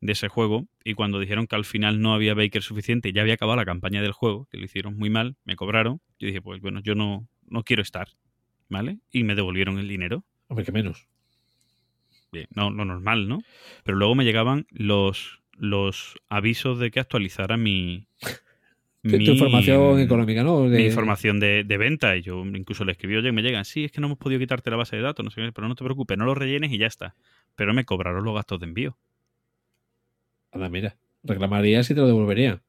[0.00, 3.34] de ese juego y cuando dijeron que al final no había Baker suficiente, ya había
[3.34, 6.00] acabado la campaña del juego, que lo hicieron muy mal, me cobraron.
[6.18, 8.08] Yo dije, pues bueno, yo no, no quiero estar,
[8.68, 8.98] ¿vale?
[9.10, 10.24] Y me devolvieron el dinero.
[10.48, 11.06] hombre, que menos.
[12.32, 13.38] Bien, no, lo normal, ¿no?
[13.84, 18.06] Pero luego me llegaban los, los avisos de que actualizara mi...
[19.02, 20.62] Tu, tu información económica, ¿no?
[20.64, 22.16] mi De- información de, de venta.
[22.16, 24.68] Y yo incluso le escribí, oye, me llegan, sí, es que no hemos podido quitarte
[24.68, 26.78] la base de datos, no sé qué, pero no te preocupes, no lo rellenes y
[26.78, 27.14] ya está.
[27.54, 28.98] Pero me cobraron los gastos de envío.
[30.56, 30.96] Anda, mira.
[31.22, 32.62] Reclamarías y te lo devolvería.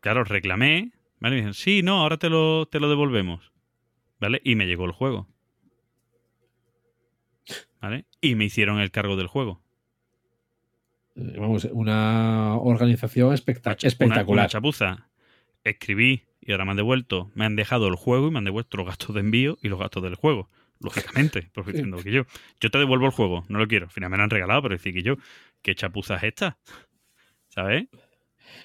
[0.00, 1.34] Claro, reclamé, ¿vale?
[1.34, 3.52] Me dijeron, sí, no, ahora te lo, te lo devolvemos.
[4.20, 4.40] ¿Vale?
[4.44, 5.28] Y me llegó el juego.
[7.80, 8.06] ¿Vale?
[8.20, 9.60] Y me hicieron el cargo del juego.
[11.16, 14.44] Eh, Vamos, una organización espectac- Una cha- espectacular.
[14.44, 15.08] Una, chapuza.
[15.64, 18.76] Escribí y ahora me han devuelto, me han dejado el juego y me han devuelto
[18.76, 20.48] los gastos de envío y los gastos del juego.
[20.80, 22.24] Lógicamente, porque que yo,
[22.60, 23.86] yo te devuelvo el juego, no lo quiero.
[23.86, 25.14] Al final me lo han regalado, pero decir que yo,
[25.62, 26.58] ¿qué chapuza es esta?
[27.48, 27.86] ¿Sabes?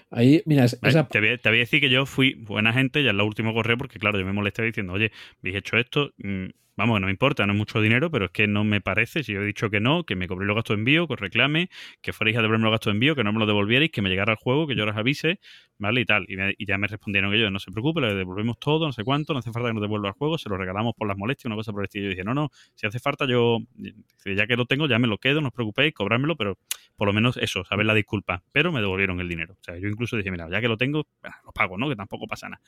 [0.10, 3.04] Ahí, mira, esa, Te, voy, a- te voy a decir que yo fui buena gente,
[3.04, 6.14] ya en la última correo, porque claro, yo me molesté diciendo, oye, habéis hecho esto,
[6.18, 9.24] mm, vamos, no me importa, no es mucho dinero, pero es que no me parece,
[9.24, 11.20] si yo he dicho que no, que me cobré los gastos de envío, que os
[11.20, 11.70] reclame,
[12.02, 14.10] que fuerais a devolverme los gastos de envío, que no me lo devolvierais, que me
[14.10, 15.40] llegara el juego, que yo os avise,
[15.80, 16.02] ¿vale?
[16.02, 16.26] Y tal.
[16.28, 19.04] Y, me- y ya me respondieron ellos, no se preocupe, le devolvemos todo, no sé
[19.04, 21.46] cuánto, no hace falta que nos devuelva el juego, se lo regalamos por las molestias,
[21.46, 22.06] una cosa por el estilo.
[22.06, 25.08] Yo dije, no, no, si hace falta yo, dice, ya que lo tengo, ya me
[25.08, 26.58] lo quedo, no os preocupéis, cobrármelo, pero
[26.96, 28.44] por lo menos eso, saber la disculpa.
[28.52, 29.54] Pero me devolvieron el dinero.
[29.60, 31.06] O sea, yo incluso dije, mira, ya que lo tengo,
[31.46, 31.88] lo pago, ¿no?
[31.90, 32.62] Que tampoco pasa nada.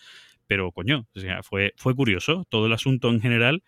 [0.47, 2.45] Pero, coño, o sea, fue, fue curioso.
[2.49, 3.63] Todo el asunto en general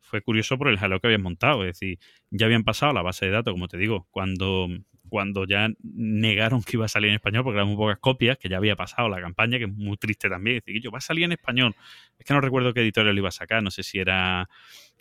[0.00, 1.62] fue curioso por el jaleo que habían montado.
[1.64, 1.98] Es decir,
[2.30, 4.68] ya habían pasado la base de datos, como te digo, cuando,
[5.08, 8.48] cuando ya negaron que iba a salir en español, porque eran muy pocas copias, que
[8.48, 10.56] ya había pasado la campaña, que es muy triste también.
[10.56, 11.74] Decir, yo va a salir en español.
[12.18, 14.48] Es que no recuerdo qué editorial lo iba a sacar, no sé si era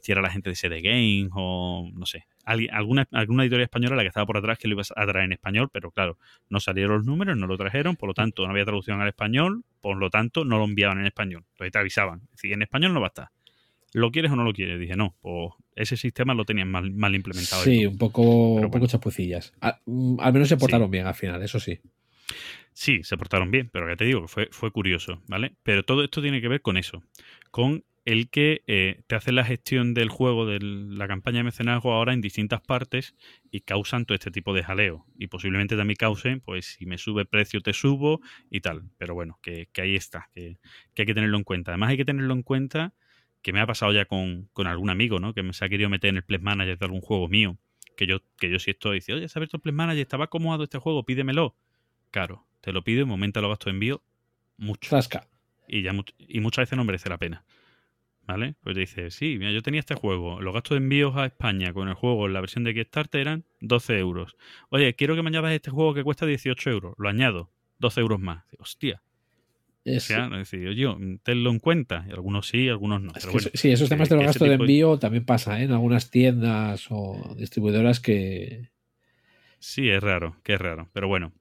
[0.06, 4.04] si era la gente de CD Games o no sé, alguna, alguna editorial española la
[4.04, 6.98] que estaba por atrás que lo iba a traer en español, pero claro, no salieron
[6.98, 10.12] los números, no lo trajeron, por lo tanto no había traducción al español, por lo
[10.12, 13.10] tanto no lo enviaban en español, entonces te avisaban, decir, en español no va a
[13.10, 13.30] estar.
[13.96, 14.78] ¿Lo quieres o no lo quieres?
[14.80, 17.64] Dije, no, pues ese sistema lo tenían mal, mal implementado.
[17.64, 18.72] sí, un poco, Pero un bueno.
[18.72, 19.54] poco chapucillas.
[19.62, 21.80] A- mm, al menos se portaron bien al final, eso sí.
[22.74, 25.56] Sí, se portaron bien, pero ya te digo que fue, fue curioso, ¿vale?
[25.64, 27.04] Pero todo esto tiene que ver con eso,
[27.52, 31.94] con el que eh, te hace la gestión del juego, de la campaña de mecenazgo
[31.94, 33.16] ahora en distintas partes
[33.50, 35.06] y causan todo este tipo de jaleo.
[35.18, 38.20] Y posiblemente también causen, pues si me sube precio te subo
[38.52, 38.84] y tal.
[38.98, 40.58] Pero bueno, que, que ahí está, que,
[40.94, 41.72] que hay que tenerlo en cuenta.
[41.72, 42.94] Además hay que tenerlo en cuenta
[43.46, 45.36] que me ha pasado ya con, con algún amigo, ¿no?
[45.36, 47.60] Que me se ha querido meter en el Pledge Manager de algún juego mío.
[47.96, 50.26] Que yo, que yo sí estoy, dice, oye, se ha abierto el Pledge Manager, estaba
[50.26, 51.56] acomodado este juego, pídemelo.
[52.10, 54.02] Claro, te lo pido y me aumenta los gastos de envío
[54.58, 54.90] mucho.
[55.68, 57.46] Y, ya, y muchas veces no merece la pena.
[58.24, 58.56] ¿Vale?
[58.64, 60.42] Pues te dice, sí, mira, yo tenía este juego.
[60.42, 63.46] Los gastos de envíos a España con el juego en la versión de Kickstarter eran
[63.62, 64.38] 12 euros.
[64.70, 66.96] Oye, quiero que me añadas este juego que cuesta 18 euros.
[66.98, 67.52] Lo añado.
[67.78, 68.44] 12 euros más.
[68.58, 69.04] Hostia.
[69.88, 70.88] O sea, es decir, oye,
[71.24, 72.06] tenlo en cuenta.
[72.12, 73.10] Algunos sí, algunos no.
[73.12, 75.66] es Pero que bueno, sí, esos temas de los gastos de envío también pasa ¿eh?
[75.66, 78.70] en algunas tiendas o distribuidoras que.
[79.60, 80.90] Sí, es raro, que es raro.
[80.94, 81.34] Pero bueno.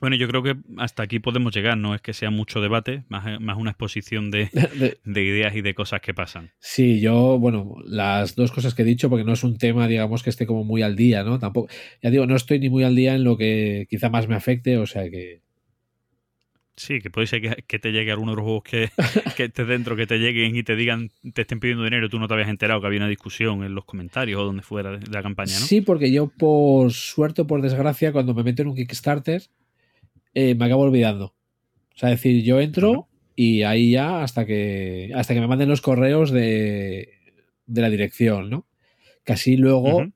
[0.00, 1.76] Bueno, yo creo que hasta aquí podemos llegar.
[1.76, 5.60] No es que sea mucho debate, más, más una exposición de, de- de ideas y
[5.60, 6.50] de cosas que pasan.
[6.58, 10.22] Sí, yo, bueno, las dos cosas que he dicho, porque no es un tema, digamos,
[10.22, 11.38] que esté como muy al día, ¿no?
[11.38, 11.68] Tampoco,
[12.02, 14.78] ya digo, no estoy ni muy al día en lo que quizá más me afecte,
[14.78, 15.42] o sea que.
[16.80, 18.90] Sí, que puede ser que, que te llegue alguno de los juegos que,
[19.36, 22.18] que estés dentro, que te lleguen y te digan, te estén pidiendo dinero y tú
[22.18, 25.06] no te habías enterado que había una discusión en los comentarios o donde fuera de
[25.10, 25.66] la campaña, ¿no?
[25.66, 29.42] Sí, porque yo, por suerte o por desgracia, cuando me meto en un Kickstarter,
[30.32, 31.26] eh, me acabo olvidando.
[31.26, 35.68] O sea, es decir, yo entro y ahí ya hasta que hasta que me manden
[35.68, 37.10] los correos de,
[37.66, 38.66] de la dirección, ¿no?
[39.24, 40.06] Que así luego,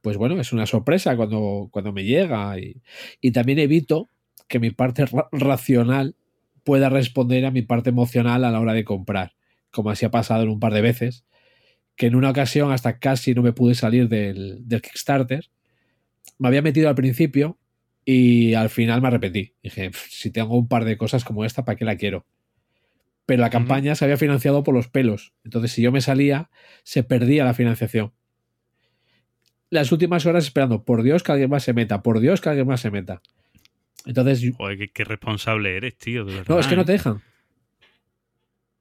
[0.00, 2.58] pues bueno, es una sorpresa cuando, cuando me llega.
[2.58, 2.80] Y,
[3.20, 4.08] y también evito
[4.50, 6.16] que mi parte ra- racional
[6.64, 9.32] pueda responder a mi parte emocional a la hora de comprar,
[9.70, 11.24] como así ha pasado en un par de veces,
[11.96, 15.48] que en una ocasión hasta casi no me pude salir del, del Kickstarter.
[16.38, 17.58] Me había metido al principio
[18.04, 19.54] y al final me arrepentí.
[19.62, 22.26] Dije, "Pf, si tengo un par de cosas como esta, ¿para qué la quiero?
[23.26, 25.32] Pero la campaña se había financiado por los pelos.
[25.44, 26.50] Entonces, si yo me salía,
[26.82, 28.12] se perdía la financiación.
[29.68, 32.66] Las últimas horas esperando, por Dios que alguien más se meta, por Dios que alguien
[32.66, 33.22] más se meta.
[34.10, 36.24] Entonces, Joder, qué, qué responsable eres, tío.
[36.24, 36.84] de no, es que no ¿eh?
[36.84, 37.22] te dejan.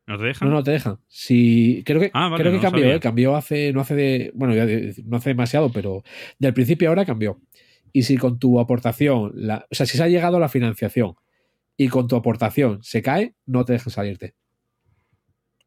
[0.07, 0.49] ¿No te dejan?
[0.49, 0.97] No, no te dejan.
[1.07, 2.91] Si, creo que, Ah, vale, creo que no cambió.
[2.95, 2.99] ¿eh?
[2.99, 6.03] cambió hace, no hace de, bueno, ya de- no hace demasiado, pero
[6.39, 7.39] del principio ahora cambió.
[7.93, 11.13] Y si con tu aportación, la, o sea, si se ha llegado a la financiación
[11.77, 14.33] y con tu aportación se cae, no te dejan salirte.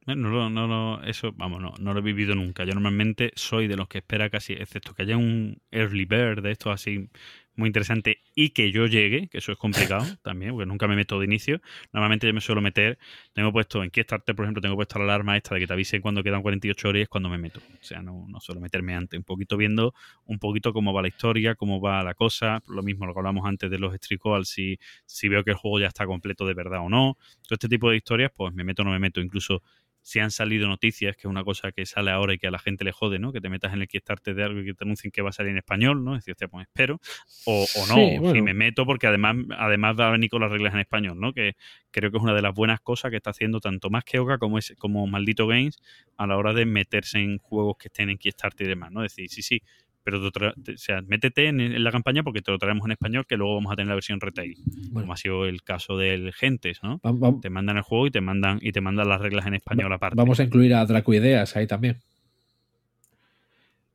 [0.08, 2.64] Eh, No, no, lo- eso, vamos, no, no lo he vivido nunca.
[2.64, 6.50] Yo normalmente soy de los que espera casi, excepto que haya un early bird de
[6.50, 7.08] estos así
[7.54, 11.18] muy interesante y que yo llegue, que eso es complicado también, porque nunca me meto
[11.18, 11.60] de inicio.
[11.92, 12.98] Normalmente yo me suelo meter,
[13.32, 16.00] tengo puesto en Kickstarter, por ejemplo, tengo puesto la alarma esta de que te avisen
[16.00, 17.60] cuando quedan 48 horas y es cuando me meto.
[17.60, 19.94] O sea, no, no suelo meterme antes, un poquito viendo
[20.26, 23.46] un poquito cómo va la historia, cómo va la cosa, lo mismo lo que hablamos
[23.46, 26.80] antes de los Stricall, si, si veo que el juego ya está completo de verdad
[26.80, 27.16] o no.
[27.42, 29.62] Todo este tipo de historias, pues me meto o no me meto, incluso
[30.02, 32.58] si han salido noticias, que es una cosa que sale ahora y que a la
[32.58, 33.32] gente le jode, ¿no?
[33.32, 35.32] Que te metas en el Kickstarter de algo y que te anuncien que va a
[35.32, 36.14] salir en español, ¿no?
[36.14, 37.00] Decir, hostia, pues espero.
[37.46, 40.50] O, o no, Sí, si me meto porque además, además va a venir con las
[40.50, 41.32] reglas en español, ¿no?
[41.32, 41.54] Que
[41.92, 44.38] creo que es una de las buenas cosas que está haciendo tanto más que Oka
[44.38, 45.78] como, es, como Maldito Games
[46.16, 49.02] a la hora de meterse en juegos que estén en Kickstarter y demás, ¿no?
[49.02, 49.62] Decir, sí, sí,
[50.04, 53.24] pero te o sea, métete en, en la campaña porque te lo traemos en español
[53.26, 54.56] que luego vamos a tener la versión retail,
[54.90, 57.00] Bueno, como ha sido el caso del Gentes, ¿no?
[57.04, 59.54] va- va- Te mandan el juego y te mandan y te mandan las reglas en
[59.54, 60.16] español aparte.
[60.16, 61.98] vamos a incluir a Dracoideas ahí también.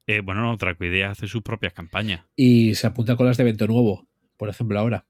[0.09, 2.21] Eh, bueno, no, Tracoidea hace sus propias campañas.
[2.35, 5.05] Y se apunta con las de Vento Nuevo, por ejemplo, ahora.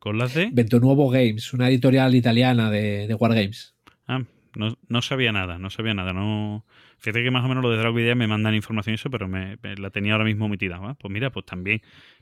[0.00, 0.50] ¿Con las de?
[0.52, 3.74] Vento Nuevo Games, una editorial italiana de, de Wargames.
[4.08, 4.24] Ah,
[4.56, 6.12] no, no sabía nada, no sabía nada.
[6.12, 6.66] No...
[6.98, 9.58] Fíjate que más o menos lo de Dracoidea me mandan información y eso, pero me,
[9.62, 10.78] me la tenía ahora mismo omitida.
[10.78, 10.94] ¿va?
[10.94, 11.80] Pues mira, pues también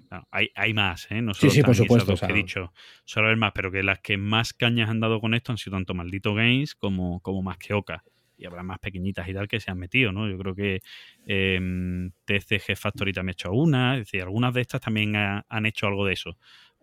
[0.08, 1.22] claro, hay, hay más, ¿eh?
[1.22, 2.72] No Sí, solo sí, por están esas supuesto, dos que he dicho,
[3.04, 5.76] suele haber más, pero que las que más cañas han dado con esto han sido
[5.76, 8.02] tanto Maldito Games como, como Más que Oca.
[8.36, 10.28] Y habrá más pequeñitas y tal que se han metido, ¿no?
[10.28, 10.80] Yo creo que
[11.24, 11.60] eh,
[12.24, 15.86] TCG Factory también ha hecho una, es decir, algunas de estas también ha- han hecho
[15.86, 16.36] algo de eso.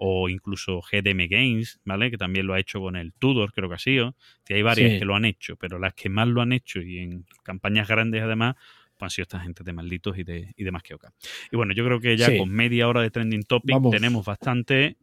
[0.03, 2.09] O incluso GDM Games, ¿vale?
[2.09, 4.15] Que también lo ha hecho con el Tudor, creo que ha sido.
[4.45, 4.99] Sí, hay varias Sí.
[4.99, 8.23] que lo han hecho, pero las que más lo han hecho y en campañas grandes
[8.23, 8.55] además,
[8.97, 11.13] pues han sido esta gente de malditos y de, y de más que oca.
[11.51, 12.37] Y bueno, yo creo que ya Sí.
[12.39, 13.91] con media hora de trending topic Vamos.
[13.91, 14.97] tenemos bastante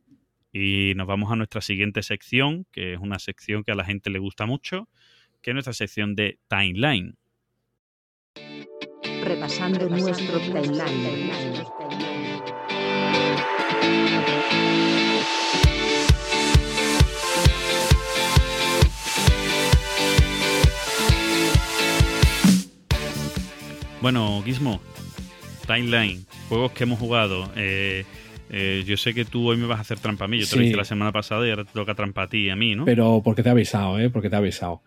[0.52, 4.10] y nos vamos a nuestra siguiente sección, que es una sección que a la gente
[4.10, 4.88] le gusta mucho,
[5.42, 7.14] que es nuestra sección de timeline.
[9.22, 11.30] Repasando nuestro timeline.
[24.00, 24.80] Bueno, Gizmo,
[25.66, 27.50] timeline, juegos que hemos jugado.
[27.56, 28.04] Eh,
[28.50, 30.38] eh, yo sé que tú hoy me vas a hacer trampa a mí.
[30.38, 32.50] Yo te lo hice la semana pasada y ahora te toca trampa a ti y
[32.50, 32.84] a mí, ¿no?
[32.84, 34.08] Pero porque te he avisado, ¿eh?
[34.08, 34.82] Porque te he avisado.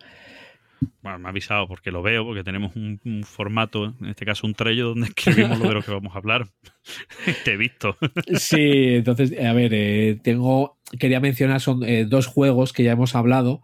[1.01, 4.47] Bueno, me ha avisado porque lo veo, porque tenemos un, un formato, en este caso
[4.47, 6.47] un trello, donde escribimos lo de lo que vamos a hablar.
[7.43, 7.97] Te he visto.
[8.35, 10.79] Sí, entonces, a ver, eh, tengo.
[10.99, 13.61] Quería mencionar, son eh, dos juegos que ya hemos hablado.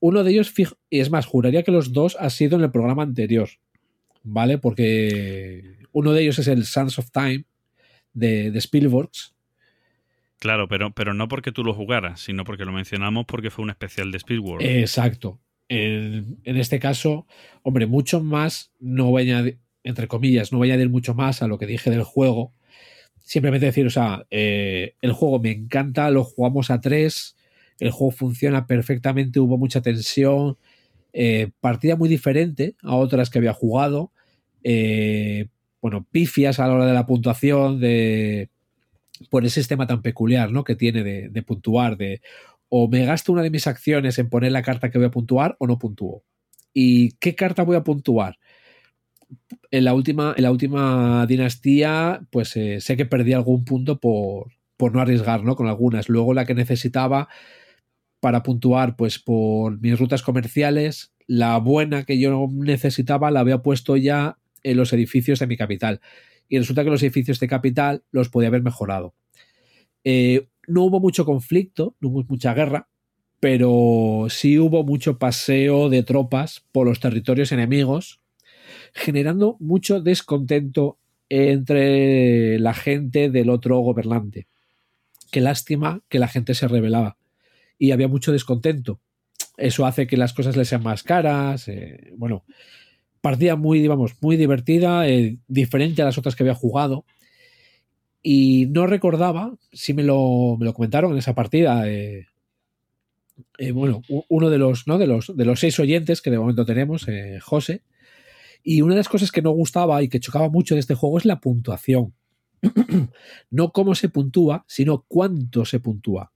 [0.00, 2.70] Uno de ellos, fijo, y es más, juraría que los dos ha sido en el
[2.70, 3.48] programa anterior,
[4.22, 4.58] ¿vale?
[4.58, 7.44] Porque uno de ellos es el Sons of Time
[8.12, 9.34] de, de Spielworks.
[10.38, 13.70] Claro, pero, pero no porque tú lo jugaras, sino porque lo mencionamos porque fue un
[13.70, 14.64] especial de Speedworld.
[14.64, 15.40] Exacto.
[15.68, 17.26] En, en este caso,
[17.62, 21.42] hombre, mucho más, no voy a añadir, entre comillas, no voy a añadir mucho más
[21.42, 22.52] a lo que dije del juego.
[23.20, 27.36] Simplemente decir, o sea, eh, el juego me encanta, lo jugamos a tres,
[27.78, 30.56] el juego funciona perfectamente, hubo mucha tensión,
[31.12, 34.12] eh, partida muy diferente a otras que había jugado,
[34.62, 35.46] eh,
[35.80, 38.50] bueno, pifias a la hora de la puntuación, de
[39.30, 40.64] por el sistema tan peculiar ¿no?
[40.64, 42.20] que tiene de, puntuar, de
[42.68, 45.56] o me gasto una de mis acciones en poner la carta que voy a puntuar
[45.58, 46.22] o no puntúo.
[46.74, 48.38] ¿Y qué carta voy a puntuar?
[49.70, 54.52] En la última, en la última dinastía, pues eh, sé que perdí algún punto por,
[54.76, 55.56] por no arriesgar, ¿no?
[55.56, 56.08] Con algunas.
[56.08, 57.28] Luego la que necesitaba
[58.20, 63.96] para puntuar, pues por mis rutas comerciales, la buena que yo necesitaba la había puesto
[63.96, 66.00] ya en los edificios de mi capital.
[66.48, 69.14] Y resulta que los edificios de capital los podía haber mejorado.
[70.04, 72.88] Eh, no hubo mucho conflicto, no hubo mucha guerra,
[73.40, 78.20] pero sí hubo mucho paseo de tropas por los territorios enemigos,
[78.94, 80.98] generando mucho descontento
[81.28, 84.48] entre la gente del otro gobernante.
[85.30, 87.18] Qué lástima que la gente se rebelaba
[87.78, 89.00] y había mucho descontento.
[89.56, 91.68] Eso hace que las cosas le sean más caras.
[91.68, 92.44] Eh, bueno,
[93.20, 97.04] partida muy, digamos, muy divertida, eh, diferente a las otras que había jugado.
[98.22, 102.26] Y no recordaba, si me lo, me lo comentaron en esa partida, eh,
[103.72, 104.98] bueno, uno de los, ¿no?
[104.98, 107.06] de, los, de los seis oyentes que de momento tenemos,
[107.40, 107.82] José,
[108.62, 111.18] y una de las cosas que no gustaba y que chocaba mucho de este juego
[111.18, 112.14] es la puntuación.
[113.50, 116.32] no cómo se puntúa, sino cuánto se puntúa.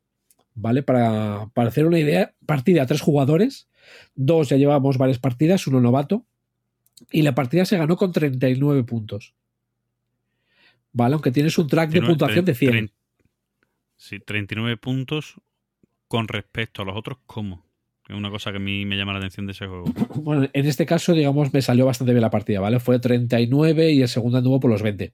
[0.55, 0.83] ¿Vale?
[0.83, 3.69] Para, para hacer una idea, partida a tres jugadores,
[4.15, 6.25] dos ya llevamos varias partidas, uno novato,
[7.11, 9.35] y la partida se ganó con 39 puntos.
[10.93, 11.15] ¿Vale?
[11.15, 12.71] Aunque tienes un track de 39, puntuación de 100.
[12.73, 12.91] tre-
[13.97, 15.37] Sí, 39 puntos
[16.09, 17.65] con respecto a los otros, ¿cómo?
[18.09, 19.85] Es una cosa que a mí me llama la atención de ese juego.
[20.17, 22.79] Bueno, en este caso, digamos, me salió bastante bien la partida, ¿vale?
[22.81, 25.13] Fue 39 y el segundo anduvo por los 20.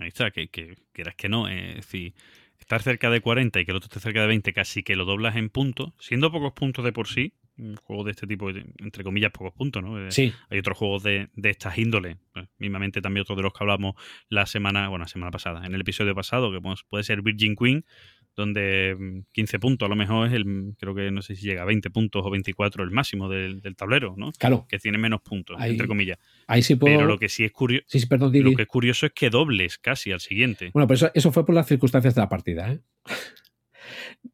[0.00, 1.48] Ahí está, que, que quieras que no.
[1.48, 1.80] eh,
[2.64, 5.04] estar cerca de 40 y que el otro esté cerca de 20, casi que lo
[5.04, 9.04] doblas en puntos, siendo pocos puntos de por sí, un juego de este tipo, entre
[9.04, 9.98] comillas, pocos puntos, ¿no?
[10.00, 13.52] Eh, Sí, Hay otros juegos de, de estas índole, eh, mismamente también otro de los
[13.52, 13.94] que hablamos
[14.28, 17.54] la semana, bueno, la semana pasada, en el episodio pasado, que pues, puede ser Virgin
[17.54, 17.84] Queen,
[18.36, 21.62] donde mm, 15 puntos a lo mejor es el, creo que no sé si llega
[21.62, 24.32] a 20 puntos o 24 el máximo del, del tablero, ¿no?
[24.32, 24.66] claro.
[24.68, 26.18] Que tiene menos puntos, Ahí entre comillas.
[26.46, 26.96] Ahí sí puedo.
[26.96, 29.30] Pero lo que sí es curioso, Sí, sí, perdón, lo que es curioso es que
[29.30, 30.70] dobles casi al siguiente.
[30.74, 32.80] Bueno, pero eso, eso fue por las circunstancias de la partida, ¿eh?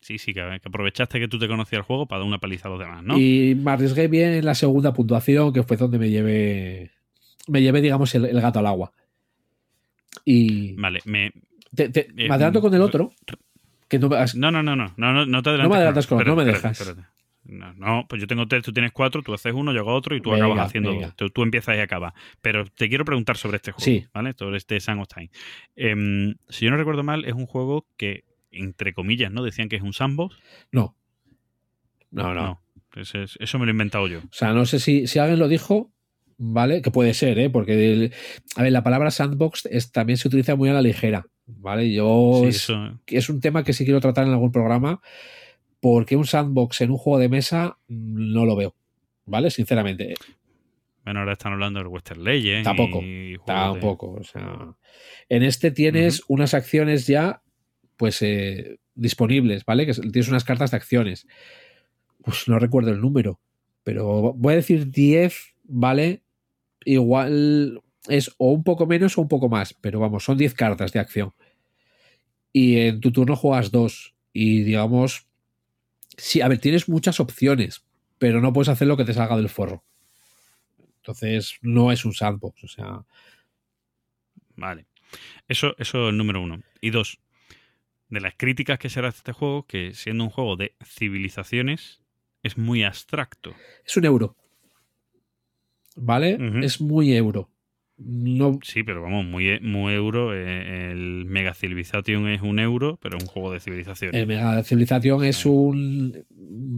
[0.00, 2.68] Sí, sí, que, que aprovechaste que tú te conocías el juego para dar una paliza
[2.68, 3.18] a los demás, ¿no?
[3.18, 6.92] Y me arriesgué bien en la segunda puntuación, que fue donde me llevé,
[7.48, 8.92] me llevé, digamos, el, el gato al agua.
[10.24, 11.32] Y Vale, me,
[11.74, 13.12] te, te- Eh, me adelanto con el re- otro,
[13.90, 15.70] que no, has- No, no, no, no, no, no, no te adelantes.
[15.70, 16.80] me adelantas con- Espérate, no me dejas.
[16.80, 17.06] espérate.
[17.44, 20.14] No, no, pues yo tengo tres, tú tienes cuatro, tú haces uno, yo hago otro
[20.14, 21.06] y tú Venga, acabas haciendo venga.
[21.08, 21.16] dos.
[21.16, 22.12] Tú, tú empiezas y acabas.
[22.40, 24.06] Pero te quiero preguntar sobre este juego, Sí.
[24.14, 24.34] ¿vale?
[24.38, 25.30] Sobre este Sun of Time.
[25.74, 29.42] Em, si yo no recuerdo mal, es un juego que, entre comillas, ¿no?
[29.42, 30.36] Decían que es un sandbox.
[30.70, 30.94] no.
[32.10, 32.42] No, no.
[32.42, 32.60] No.
[32.96, 34.18] Ese es- eso me lo he inventado yo.
[34.18, 35.92] O sea, no sé si, si alguien lo dijo,
[36.42, 36.80] ¿vale?
[36.80, 37.50] Que puede ser, ¿eh?
[37.50, 38.12] Porque, el-
[38.56, 41.92] a ver, la palabra sandbox es, también se utiliza muy a la ligera, ¿vale?
[41.92, 45.00] Yo Sí, es, eso, es un tema que sí quiero tratar en algún programa,
[45.80, 48.74] porque un sandbox en un juego de mesa mm, no lo veo,
[49.26, 49.50] ¿vale?
[49.50, 50.14] Sinceramente,
[51.04, 52.64] bueno, ahora están hablando del Western Legends.
[52.64, 54.10] Tampoco, y juegos de- tampoco.
[54.12, 54.74] O sea,
[55.28, 57.42] en este tienes unas acciones ya,
[57.96, 59.84] pues, eh, disponibles, ¿vale?
[59.86, 61.26] Que tienes unas cartas de acciones.
[62.22, 63.40] Pues no recuerdo el número,
[63.82, 66.22] pero voy a decir 10, ¿vale?
[66.84, 70.92] Igual es o un poco menos o un poco más, pero vamos, son 10 cartas
[70.92, 71.32] de acción.
[72.52, 74.14] Y en tu turno juegas dos.
[74.32, 75.26] Y digamos,
[76.16, 77.84] sí, a ver, tienes muchas opciones,
[78.18, 79.84] pero no puedes hacer lo que te salga del forro.
[80.96, 83.04] Entonces, no es un sandbox, o sea,
[84.60, 84.86] Vale.
[85.48, 86.62] Eso, eso es el número uno.
[86.82, 87.18] Y dos,
[88.10, 92.02] de las críticas que se hace este juego, que siendo un juego de civilizaciones,
[92.42, 93.54] es muy abstracto.
[93.84, 94.36] es un euro.
[96.02, 96.38] ¿Vale?
[96.62, 97.50] Es muy euro.
[98.02, 100.34] No, Sí, pero vamos, muy, muy euro.
[100.34, 104.18] eh, el Mega Civilization es un euro, pero es un juego de civilizaciones.
[104.18, 106.24] el Mega Civilización es un,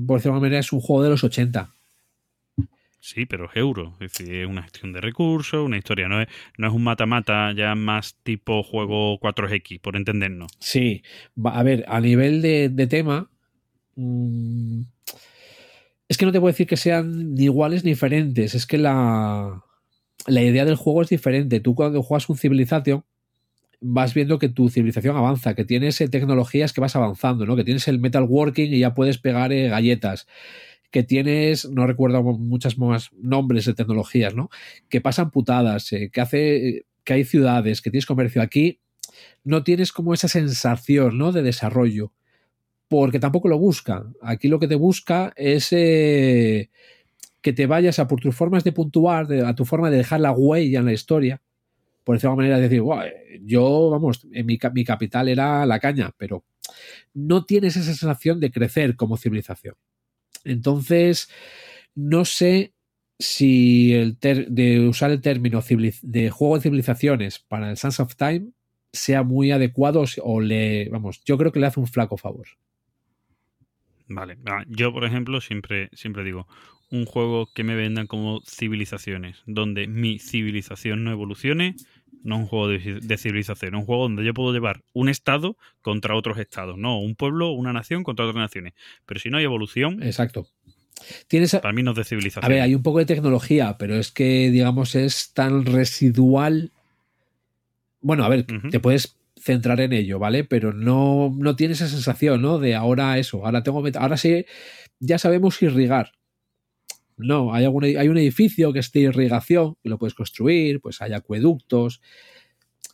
[0.07, 1.73] por decirlo de manera, es un juego de los 80.
[2.99, 3.95] Sí, pero es euro.
[4.01, 6.09] Es decir, es una gestión de recursos, una historia.
[6.09, 10.53] No es, no es un mata-mata ya más tipo juego 4X, por entendernos.
[10.61, 11.03] Sí,
[11.45, 13.29] a ver, a nivel de, de tema,
[13.97, 14.83] mm,
[16.13, 18.55] es que no te puedo decir que sean ni iguales ni diferentes.
[18.55, 19.65] Es que la,
[20.27, 21.59] la idea del juego es diferente.
[21.59, 23.03] Tú cuando juegas un Civilization
[23.81, 27.57] vas viendo que tu civilización avanza, que tienes eh, tecnologías que vas avanzando, ¿no?
[27.57, 30.27] Que tienes el metalworking y ya puedes pegar eh, galletas.
[30.91, 34.51] Que tienes, no recuerdo muchas más nombres de tecnologías, ¿no?
[34.91, 38.81] Que pasan putadas, eh, que hace, que hay ciudades, que tienes comercio aquí
[39.45, 41.33] no tienes como esa sensación ¿no?
[41.33, 42.13] de desarrollo,
[42.93, 44.05] porque tampoco lo busca.
[44.21, 46.69] Aquí lo que te busca es eh,
[47.41, 50.21] que te vayas a por tus formas de puntuar, de- a tu forma de dejar
[50.21, 51.41] la huella en la historia.
[52.05, 53.07] Por decirlo de manera, decir, "Buah,
[53.43, 56.45] yo, vamos, mi, ca- mi capital era la caña, pero
[57.15, 59.75] no tienes esa sensación de crecer como civilización.
[60.45, 61.31] Entonces,
[61.95, 62.75] no sé
[63.19, 65.63] si el de usar el término
[66.03, 68.49] de juego de civilizaciones para el Sands of Time
[68.93, 72.47] sea muy adecuado o le, vamos, yo creo que le hace un flaco favor.
[74.09, 74.39] Vale.
[74.47, 76.47] Ah, Yo, por ejemplo, siempre, siempre digo,
[76.91, 81.77] un juego que me vendan como civilizaciones, donde mi civilización no evolucione,
[82.23, 85.09] no es un juego de, de civilización, es un juego donde yo puedo llevar un
[85.09, 88.75] estado contra otros estados, no, un pueblo, una nación contra otras naciones.
[89.07, 90.47] Pero si no hay evolución, Exacto.
[91.27, 92.49] Tienes, para mí no es de a civilización.
[92.51, 96.71] ver, hay un poco de tecnología, pero es que, digamos, es tan residual.
[98.01, 100.45] Bueno, a ver, te puedes centrar en ello, ¿vale?
[100.45, 102.59] Pero no, no tienes esa sensación, ¿no?
[102.59, 104.47] De ahora eso, ahora tengo, ahora sí,
[105.01, 106.13] ya sabemos irrigar.
[107.17, 111.13] No, hay, algún, hay un edificio que es de irrigación, lo puedes construir, pues hay
[111.13, 112.01] acueductos,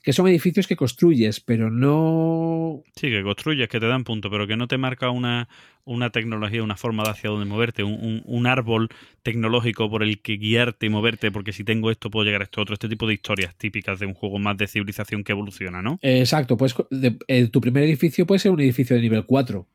[0.08, 2.82] que son edificios que construyes, pero no...
[2.96, 5.50] Sí, que construyes, que te dan punto, pero que no te marca una,
[5.84, 8.88] una tecnología, una forma de hacia dónde moverte, un, un- un árbol
[9.22, 12.62] tecnológico por el que guiarte y moverte, porque si tengo esto puedo llegar a esto
[12.62, 12.72] otro.
[12.72, 15.98] Este tipo de historias típicas de un juego más de civilización que evoluciona, ¿no?
[16.00, 19.66] Exacto, pues de- eh, tu primer edificio puede ser un edificio de nivel 4,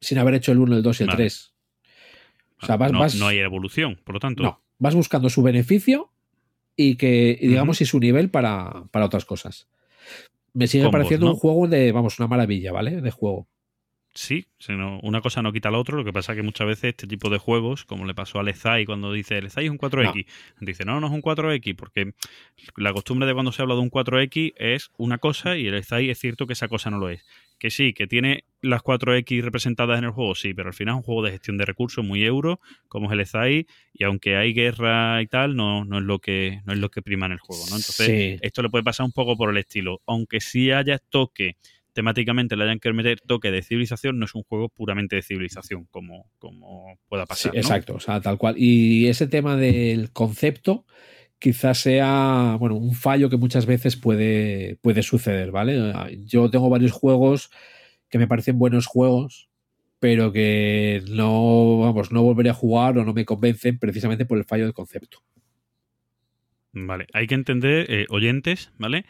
[0.00, 1.16] sin haber hecho el 1, el 2 y el Vale.
[1.16, 1.52] 3.
[2.62, 4.44] O sea, vas, no, vas- no hay evolución, por lo tanto.
[4.44, 6.12] no, vas buscando su beneficio
[6.76, 9.68] y que, y digamos, y su nivel para, para otras cosas.
[10.52, 11.32] Me sigue Combos, pareciendo ¿no?
[11.32, 13.00] un juego de, vamos, una maravilla, ¿vale?
[13.00, 13.48] De juego.
[14.16, 15.96] Sí, sino una cosa no quita la otra.
[15.96, 18.48] Lo que pasa es que muchas veces este tipo de juegos, como le pasó al
[18.48, 20.24] Ezai cuando dice el Ezai es un 4X,
[20.60, 22.14] dice no, no es un 4X, porque
[22.76, 26.10] la costumbre de cuando se habla de un 4X es una cosa y el Ezai
[26.10, 27.24] es cierto que esa cosa no lo es.
[27.64, 30.98] Que sí, que tiene las 4X representadas en el juego, sí, pero al final es
[30.98, 34.52] un juego de gestión de recursos muy euro, como es el Ezai, y aunque hay
[34.52, 37.38] guerra y tal, no, no es lo que no es lo que prima en el
[37.38, 37.76] juego, ¿no?
[37.76, 38.38] Entonces, sí.
[38.42, 40.02] esto le puede pasar un poco por el estilo.
[40.06, 41.56] Aunque sí haya toque,
[41.94, 45.86] temáticamente le hayan que meter toque de civilización, no es un juego puramente de civilización,
[45.90, 47.54] como, como pueda Sí, pasar.
[47.54, 47.60] ¿no?
[47.60, 48.56] exacto, o sea, tal cual.
[48.58, 50.84] Y ese tema del concepto
[51.38, 55.92] quizás sea, bueno, un fallo que muchas veces puede, puede suceder, ¿vale?
[56.24, 57.50] Yo tengo varios juegos
[58.08, 59.48] que me parecen buenos juegos,
[59.98, 64.44] pero que no, vamos, no volveré a jugar o no me convencen precisamente por el
[64.44, 65.22] fallo del concepto.
[66.72, 69.04] Vale, hay que entender, eh, oyentes, ¿vale?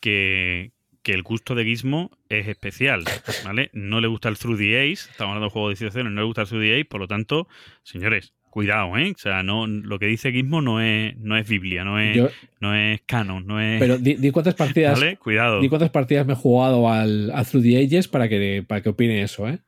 [0.00, 0.72] Que,
[1.02, 3.04] que el gusto de Gizmo es especial,
[3.44, 3.70] ¿vale?
[3.72, 6.26] No le gusta el Through the Ace, estamos hablando de juegos de civilizaciones, no le
[6.26, 7.48] gusta el Through the Ace, por lo tanto,
[7.82, 9.12] señores, cuidado, ¿eh?
[9.14, 12.30] O sea, no, lo que dice Gizmo no es, no es Biblia, no es, Yo-
[12.60, 13.78] no es canon, no es...
[13.80, 15.16] pero di, di cuántas partidas, ¿Vale?
[15.16, 15.60] Cuidado.
[15.60, 18.88] di cuántas partidas me he jugado al, al Through the Ages para que, para que
[18.88, 19.58] opine eso, ¿eh?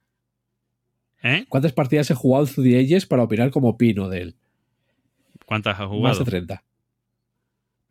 [1.22, 1.44] ¿Eh?
[1.48, 4.34] ¿Cuántas partidas he jugado al Through the Ages para opinar como opino de él?
[5.46, 6.18] ¿Cuántas has Más jugado?
[6.20, 6.62] de 30.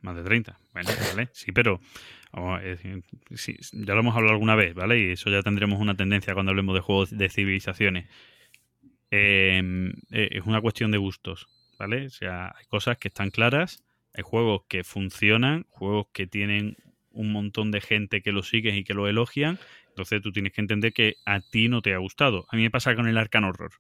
[0.02, 0.58] Más de 30.
[0.74, 1.30] Bueno, vale.
[1.34, 1.80] Sí, pero
[2.32, 3.04] vamos, es decir,
[3.36, 5.00] sí, ya lo hemos hablado alguna vez, ¿vale?
[5.00, 8.06] Y eso ya tendremos una tendencia cuando hablemos de juegos de civilizaciones.
[9.12, 11.48] Eh, es una cuestión de gustos,
[11.78, 12.06] ¿vale?
[12.08, 13.84] O sea, hay cosas que están claras,
[14.14, 16.78] hay juegos que funcionan, juegos que tienen
[17.12, 19.58] un montón de gente que lo sigue y que lo elogian.
[19.90, 22.46] Entonces tú tienes que entender que a ti no te ha gustado.
[22.50, 23.72] A mí me pasa con el Arcan Horror,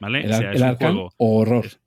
[0.00, 0.20] ¿vale?
[0.24, 1.66] El, O sea, es el un Arcan juego horror.
[1.66, 1.78] es-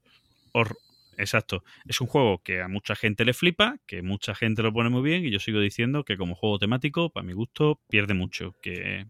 [0.54, 0.78] Hor-
[1.18, 1.64] Exacto.
[1.86, 5.02] Es un juego que a mucha gente le flipa, que mucha gente lo pone muy
[5.02, 8.56] bien, y yo sigo diciendo que como juego temático, para mi gusto, pierde mucho.
[8.62, 9.06] Que eh,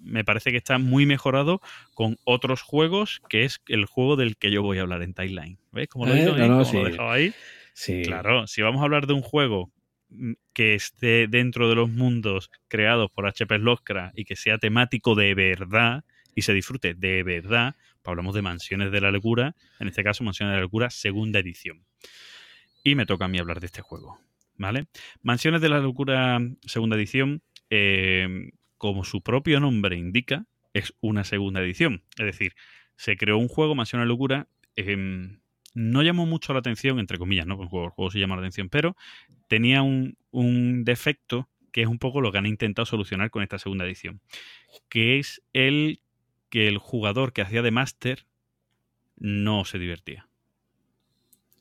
[0.00, 1.60] me parece que está muy mejorado
[1.94, 5.58] con otros juegos, que es el juego del que yo voy a hablar en Timeline.
[5.70, 6.90] ¿Ves cómo lo he Eh, no, no, ¿Cómo lo he sí.
[6.90, 7.32] dejado ahí?
[7.74, 8.02] Sí.
[8.04, 9.70] Claro, si vamos a hablar de un juego
[10.08, 15.14] mm, que esté dentro de los mundos creados por HP Lovecraft y que sea temático
[15.14, 16.04] de verdad
[16.34, 17.74] y se disfrute de verdad,
[18.04, 21.84] hablamos de Mansiones de la Locura, en este caso Mansiones de la Locura, segunda edición.
[22.82, 24.18] Y me toca a mí hablar de este juego,
[24.56, 24.86] ¿vale?
[25.22, 31.60] Mansiones de la Locura, segunda edición, eh, como su propio nombre indica, es una segunda
[31.60, 32.04] edición.
[32.18, 32.54] Es decir,
[32.96, 35.40] se creó un juego, Mansiones de la Locura, em,
[35.74, 37.60] no llamó mucho la atención, entre comillas, ¿no?
[37.60, 38.96] El juego, el juego sí llama la atención, pero
[39.48, 43.84] tenía un defecto que es un poco lo que han intentado solucionar con esta segunda
[43.84, 44.20] edición,
[44.88, 46.00] que es el
[46.50, 48.26] que el jugador que hacía de máster
[49.16, 50.28] no se divertía.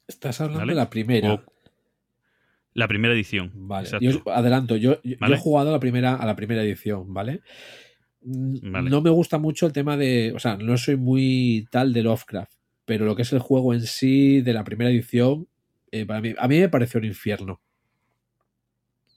[0.07, 0.71] Estás hablando ¿Vale?
[0.73, 1.33] de la primera.
[1.33, 1.43] O-
[2.73, 3.51] La primera edición.
[3.55, 5.35] Vale, yo adelanto, yo, yo- yo Vale.
[5.35, 7.41] he jugado a la primera, a la primera edición, ¿vale?
[8.21, 8.89] Mm, Vale.
[8.89, 10.31] No me gusta mucho el tema de.
[10.35, 12.53] O sea, no soy muy tal de Lovecraft,
[12.85, 15.47] pero lo que es el juego en sí de la primera edición,
[15.91, 17.59] eh, para mí, a mí me pareció un infierno.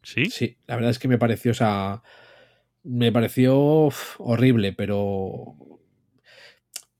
[0.03, 0.25] ¿Sí?
[0.27, 2.03] Sí, la verdad es que me pareció, o sea,
[2.83, 5.57] me pareció horrible, pero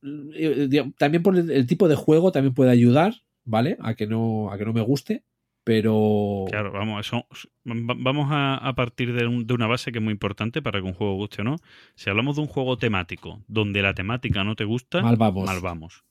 [0.03, 3.14] eh, digamos, también por el, tipo de juego también puede ayudar,
[3.45, 3.76] ¿vale?
[3.81, 5.24] A que no, a que no me guste,
[5.64, 7.26] pero Claro, vamos, eso,
[7.66, 10.81] va- vamos a, a partir de, un- de una base que es muy importante para
[10.81, 11.57] que un juego guste o no.
[11.95, 15.47] Si hablamos de un juego temático donde la temática no te gusta, mal vamos.
[15.47, 16.05] mal vamos.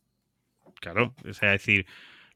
[0.82, 1.86] Claro, o sea, es decir,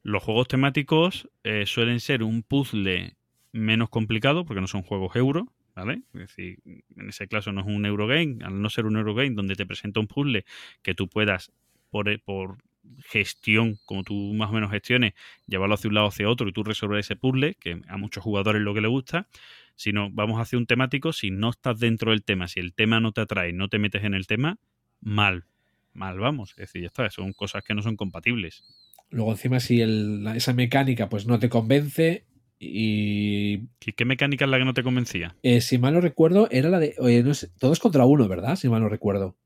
[0.02, 3.16] los juegos temáticos eh, suelen ser un puzzle
[3.52, 6.02] menos complicado porque no son juegos euro, ¿vale?
[6.14, 9.54] Es decir, en ese caso no es un Eurogame, al no ser un Eurogame donde
[9.56, 10.44] te presenta un puzzle
[10.82, 11.52] que tú puedas,
[11.90, 12.58] por, eh, por
[13.06, 15.14] gestión, como tú más o menos gestiones,
[15.46, 18.60] llevarlo hacia un lado hacia otro y tú resolver ese puzzle, que a muchos jugadores
[18.60, 19.28] es lo que les gusta,
[19.74, 23.12] sino vamos hacia un temático, si no estás dentro del tema, si el tema no
[23.12, 24.58] te atrae, no te metes en el tema,
[25.00, 25.44] mal,
[25.92, 26.50] mal vamos.
[26.50, 28.64] Es decir, ya está, son cosas que no son compatibles.
[29.10, 32.24] Luego encima si el- esa mecánica pues no te convence
[32.72, 35.36] y ¿Qué, qué mecánica es la que no te convencía?
[35.42, 38.56] eh, si mal no recuerdo era la de oye, no sé, todos contra uno, ¿verdad?
[38.56, 39.36] Si mal no recuerdo.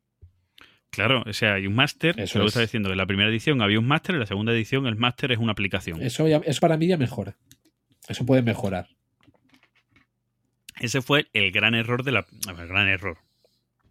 [0.90, 2.48] Claro, o sea, hay un máster, Eso lo es.
[2.48, 5.30] está diciendo, en la primera edición había un máster, en la segunda edición el máster
[5.32, 6.00] es una aplicación.
[6.02, 7.36] Eso, ya, eso para mí ya mejora.
[8.08, 8.88] Eso puede mejorar.
[10.80, 12.26] Ese fue el gran error de la...
[12.56, 13.18] ver, gran error.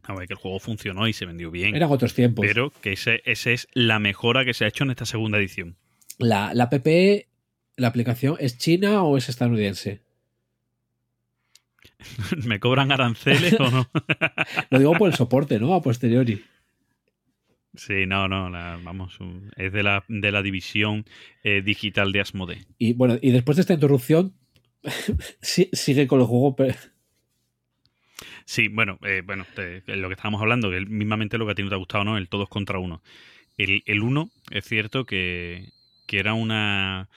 [0.04, 1.76] A ver, que el juego funcionó y se vendió bien.
[1.76, 2.46] Eran otros tiempos.
[2.48, 5.78] pero que ese, ese es la mejora que se ha hecho en esta segunda edición.
[6.18, 6.70] La, la
[7.78, 10.02] la aplicación, ¿es china o es estadounidense?
[12.46, 13.90] ¿Me cobran aranceles o no?
[14.70, 15.74] Lo digo por el soporte, ¿no?
[15.74, 16.44] A posteriori.
[17.76, 19.18] Sí, no, no, la- vamos,
[19.56, 21.06] es de la, de la división
[21.44, 22.66] eh, digital de Asmodee.
[22.80, 24.34] Y bueno, y después de esta interrupción,
[25.42, 26.56] sí- sigue con el juego.
[26.56, 26.76] pero-
[28.46, 31.64] Sí, bueno, eh, bueno, te- lo que estábamos hablando, que mismamente lo que a ti
[31.64, 32.18] no te ha gustado, ¿no?
[32.18, 33.02] El todos contra uno.
[33.58, 35.72] El, el uno, es cierto que,
[36.08, 37.10] que era una.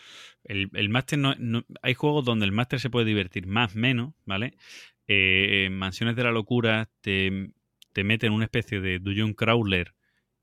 [0.45, 4.15] El, el máster no, no- Hay juegos donde el máster se puede divertir más, menos,
[4.25, 4.55] ¿vale?
[5.07, 7.53] Eh, Mansiones de la Locura te,
[7.93, 9.95] te mete en una especie de dungeon crawler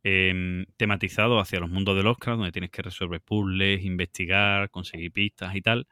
[0.03, 5.55] em, tematizado hacia los mundos del Oscar, donde tienes que resolver puzzles, investigar, conseguir pistas
[5.55, 5.87] y tal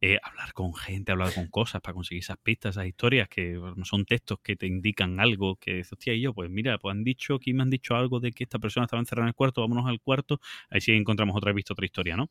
[0.00, 4.04] eh, hablar con gente, hablar con cosas para conseguir esas pistas, esas historias que son
[4.04, 7.36] textos que te indican algo, que dices, hostia, y yo, pues mira, pues han dicho,
[7.36, 9.86] aquí me han dicho algo de que esta persona estaba encerrada en el cuarto, vámonos
[9.86, 10.40] al cuarto,
[10.70, 12.30] ahí sí encontramos otra, visto otra historia, ¿no?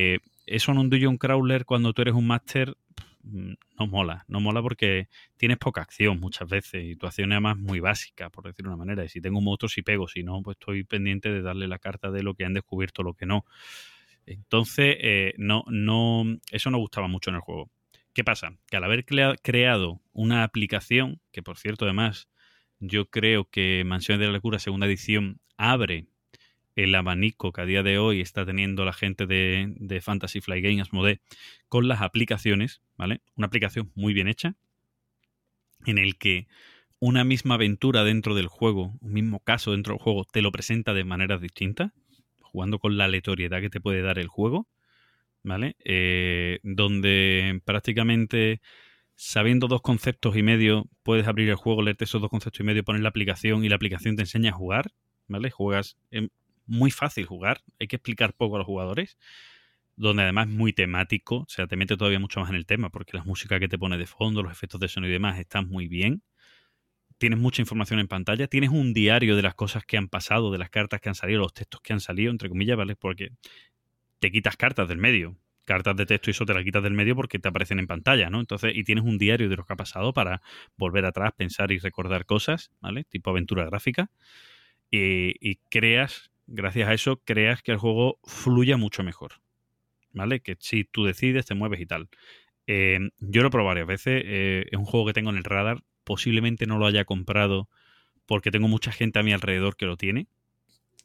[0.00, 2.76] Eh, eso en un dungeon crawler cuando tú eres un máster
[3.24, 7.40] mm, no mola, no mola porque tienes poca acción muchas veces y tu acción es
[7.40, 10.06] más muy básica, por decirlo de una manera, y si tengo un monstruo sí pego,
[10.06, 13.14] si no, pues estoy pendiente de darle la carta de lo que han descubierto, lo
[13.14, 13.44] que no.
[14.26, 17.70] Entonces, eh, no, no, eso no gustaba mucho en el juego.
[18.14, 18.56] ¿Qué pasa?
[18.70, 22.28] Que al haber crea- creado una aplicación, que por cierto, además,
[22.78, 26.06] yo creo que Mansiones de la Locura, segunda edición, abre
[26.78, 30.82] el abanico que a día de hoy está teniendo la gente de, Fantasy Flight Games
[30.82, 31.20] Asmodee
[31.68, 33.20] con las aplicaciones, ¿vale?
[33.34, 34.54] Una aplicación muy bien hecha,
[35.86, 36.46] en el que
[37.00, 40.94] una misma aventura dentro del juego, un mismo caso dentro del juego, te lo presenta
[40.94, 41.90] de maneras distintas
[42.40, 44.68] jugando con la aleatoriedad que te puede dar el juego,
[45.42, 45.74] ¿vale?
[45.84, 48.60] Eh, donde prácticamente
[49.16, 52.84] sabiendo dos conceptos y medio, puedes abrir el juego, leerte esos dos conceptos y medio,
[52.84, 54.92] poner la aplicación y la aplicación te enseña a jugar,
[55.26, 55.50] ¿vale?
[55.50, 56.28] Juegas, es
[56.68, 59.18] muy fácil jugar, hay que explicar poco a los jugadores,
[59.96, 62.90] donde además es muy temático, o sea, te mete todavía mucho más en el tema,
[62.90, 65.68] porque la música que te pone de fondo, los efectos de sonido y demás están
[65.68, 66.22] muy bien
[67.18, 70.58] tienes mucha información en pantalla, tienes un diario de las cosas que han pasado, de
[70.58, 72.96] las cartas que han salido, los textos que han salido, entre comillas, ¿vale?
[72.96, 73.32] Porque
[74.20, 75.36] te quitas cartas del medio.
[75.64, 78.30] Cartas de texto y eso te las quitas del medio porque te aparecen en pantalla,
[78.30, 78.40] ¿no?
[78.40, 80.40] Entonces, y tienes un diario de lo que ha pasado para
[80.78, 83.04] volver atrás, pensar y recordar cosas, ¿vale?
[83.04, 84.10] Tipo aventura gráfica.
[84.90, 89.34] Y, y creas, gracias a eso, creas que el juego fluya mucho mejor,
[90.12, 90.40] ¿vale?
[90.40, 92.08] Que si tú decides, te mueves y tal.
[92.66, 94.22] Eh, yo lo he probado varias veces.
[94.24, 95.82] eh, es un juego que tengo en el radar.
[96.04, 97.68] Posiblemente no lo haya comprado
[98.26, 100.26] porque tengo mucha gente a mi alrededor que lo tiene.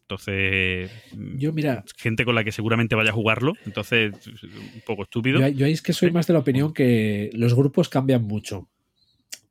[0.01, 3.53] Entonces, mm, Yo, mira, gente con la que seguramente vaya a jugarlo.
[3.65, 5.39] Entonces, es un poco estúpido.
[5.39, 8.69] yo, yo ahí es que soy más de la opinión que los grupos cambian mucho.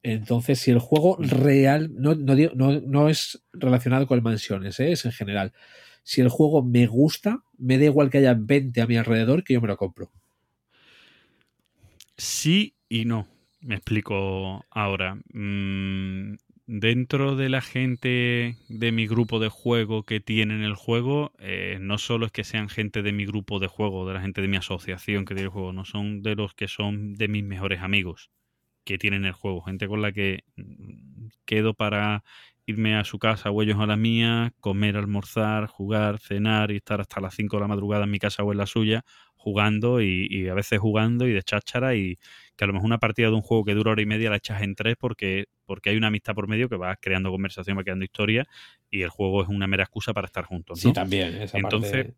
[0.02, 1.28] Entonces, si el juego Mm.
[1.28, 4.92] real, no, no, no, no es relacionado con mansiones, ¿eh?
[4.92, 5.52] es en general.
[6.02, 9.54] Si el juego me gusta, me da igual que haya 20 a mi alrededor, que
[9.54, 10.10] yo me lo compro.
[12.16, 13.28] Sí y no.
[13.60, 15.18] Me explico ahora.
[15.32, 16.34] Mm,
[16.66, 21.98] dentro de la gente de mi grupo de juego que tienen el juego, eh, no
[21.98, 24.56] solo es que sean gente de mi grupo de juego, de la gente de mi
[24.56, 28.30] asociación que tiene el juego, no son de los que son de mis mejores amigos
[28.84, 32.24] que tienen el juego, gente con la que mm, quedo para
[32.66, 37.00] irme a su casa o ellos a la mía, comer, almorzar, jugar, cenar y estar
[37.00, 39.04] hasta las 5 de la madrugada en mi casa o en la suya,
[39.34, 42.18] jugando y, y a veces jugando y de cháchara y
[42.56, 44.36] que a lo mejor una partida de un juego que dura hora y media la
[44.36, 47.82] echas en tres porque, porque hay una amistad por medio que va creando conversación, va
[47.82, 48.46] creando historia
[48.90, 50.84] y el juego es una mera excusa para estar juntos.
[50.84, 50.92] ¿no?
[50.92, 51.34] también.
[51.42, 52.14] esa Entonces, parte-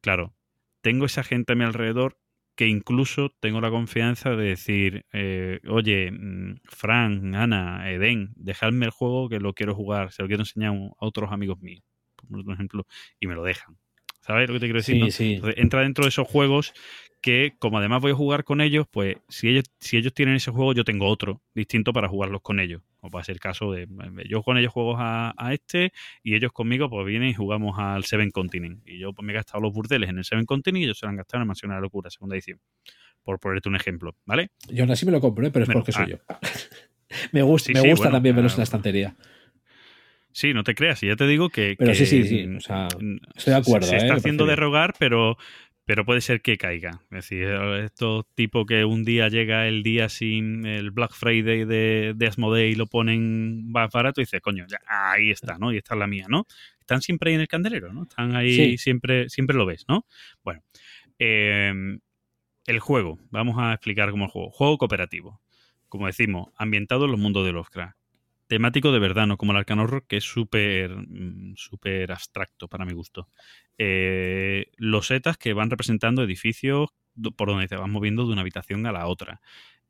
[0.00, 0.32] Claro,
[0.80, 2.16] tengo esa gente a mi alrededor
[2.58, 8.90] que incluso tengo la confianza de decir, eh, oye, mm, Fran, Ana, Eden, dejadme el
[8.90, 11.84] juego que lo quiero jugar, se lo quiero enseñar a otros amigos míos,
[12.16, 12.84] por ejemplo,
[13.20, 13.78] y me lo dejan.
[14.22, 14.96] ¿Sabes lo que te quiero decir?
[14.96, 15.10] sí, no?
[15.12, 15.34] sí.
[15.34, 16.74] Entonces, entra dentro de esos juegos
[17.20, 20.50] que, como además voy a jugar con ellos, pues si ellos, si ellos tienen ese
[20.50, 22.82] juego, yo tengo otro distinto para jugarlos con ellos.
[23.00, 23.86] O puede ser el caso de
[24.28, 25.92] yo con ellos juego a, a este
[26.22, 28.82] y ellos conmigo, pues vienen y jugamos al Seven Continent.
[28.86, 31.06] Y yo pues, me he gastado los burdeles en el Seven Continent y ellos se
[31.06, 32.60] lo han gastado en la Mansión de la Locura, segunda edición.
[33.22, 34.50] Por ponerte un ejemplo, ¿vale?
[34.68, 35.50] Yo aún así me lo compro, ¿eh?
[35.50, 36.08] pero es Bueno, porque soy ah.
[36.08, 36.18] yo.
[37.32, 39.16] me gusta, Sí, me sí, gusta bueno, también verlos ah, en la estantería.
[40.32, 41.74] Sí, no te creas, y ya te digo que.
[41.76, 43.98] Pero que, sí, sí, sí, o sea, estoy de acuerdo, Se, ¿eh?
[43.98, 45.36] está haciendo de rogar, pero,
[45.88, 47.00] pero puede ser que caiga.
[47.04, 47.48] Es decir,
[47.82, 52.68] estos tipos que un día llega el día sin el Black Friday de, de Asmodee
[52.68, 55.72] y lo ponen más barato y dices, coño, ya, ahí está, ¿no?
[55.72, 56.46] Y esta es la mía, ¿no?
[56.78, 58.02] Están siempre ahí en el candelero, ¿no?
[58.02, 58.76] Están ahí, Sí.
[58.76, 60.04] siempre, siempre lo ves, ¿no?
[60.44, 60.60] Bueno,
[61.18, 61.72] eh,
[62.66, 64.50] el juego, vamos a explicar cómo el juego.
[64.50, 65.40] Juego cooperativo.
[65.88, 67.97] Como decimos, ambientado en los mundos de Lovecraft
[68.48, 72.84] temático de verdad, no como el Arcan Horror, que es súper mm, súper abstracto para
[72.84, 73.28] mi gusto.
[73.78, 76.90] Eh, los setas que van representando edificios
[77.36, 79.40] por donde te vas moviendo de una habitación a la otra.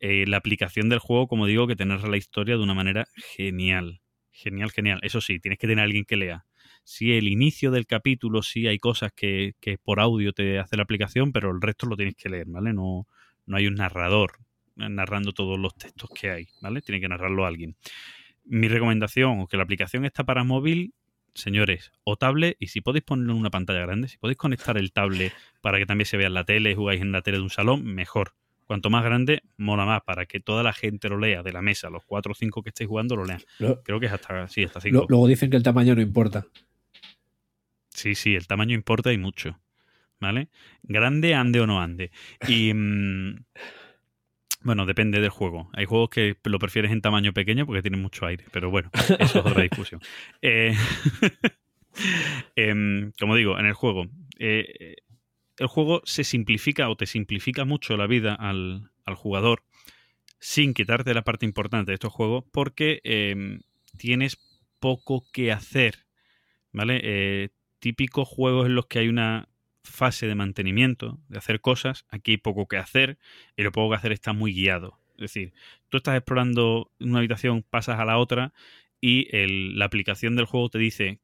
[0.01, 3.07] Eh, la aplicación del juego, como digo, que tener la historia de una manera
[3.37, 4.01] genial.
[4.31, 5.01] Genial, genial.
[5.03, 6.45] Eso sí, tienes que tener a alguien que lea.
[6.85, 10.85] Si el inicio del capítulo sí hay cosas que, que por audio te hace la
[10.85, 12.73] aplicación, pero el resto lo tienes que leer, ¿vale?
[12.73, 13.07] No,
[13.47, 14.39] no hay un narrador
[14.77, 16.81] narrando todos los textos que hay, ¿vale?
[16.83, 17.77] Tiene que narrarlo alguien.
[18.49, 20.95] Mi recomendación, que la aplicación está para móvil,
[21.35, 24.93] señores, o tablet, y si podéis ponerlo en una pantalla grande, si podéis conectar el
[24.93, 27.51] tablet para que también se vea en la tele, jugáis en la tele de un
[27.51, 28.33] salón, mejor.
[28.67, 31.89] Cuanto más grande, mola más, para que toda la gente lo lea de la mesa,
[31.91, 33.41] los cuatro o cinco que estéis jugando lo lean.
[33.59, 35.07] Lo- Creo que es hasta, sí, hasta lo- cinco.
[35.09, 36.47] luego dicen que el tamaño no importa.
[37.91, 39.59] Sí, sí, el tamaño importa y mucho.
[40.21, 40.49] ¿Vale?
[40.83, 42.11] Grande, ande o no ande.
[42.49, 42.73] Y.
[44.63, 45.71] bueno, depende del juego.
[45.73, 49.17] Hay juegos que lo prefieres en tamaño pequeño porque tienen mucho aire, pero bueno, eso
[49.19, 50.01] es otra discusión.
[50.43, 50.75] Eh,
[52.57, 54.07] em, como digo, en el juego,
[54.39, 54.97] eh,
[55.59, 59.63] el juego se simplifica o te simplifica mucho la vida al, al jugador
[60.41, 63.61] sin quitarte la parte importante de estos juegos porque em,
[63.97, 64.39] tienes
[64.79, 66.07] poco que hacer.
[66.71, 67.01] ¿Vale?
[67.03, 69.49] Eh, típicos juegos en los que hay una
[69.89, 73.19] fase de mantenimiento, de hacer cosas, aquí hay poco que hacer
[73.57, 74.99] y lo poco que hacer está muy guiado.
[75.15, 75.53] Es decir,
[75.89, 78.53] tú estás explorando una habitación, pasas a la otra
[79.01, 79.29] y
[79.75, 81.21] la aplicación del juego te dice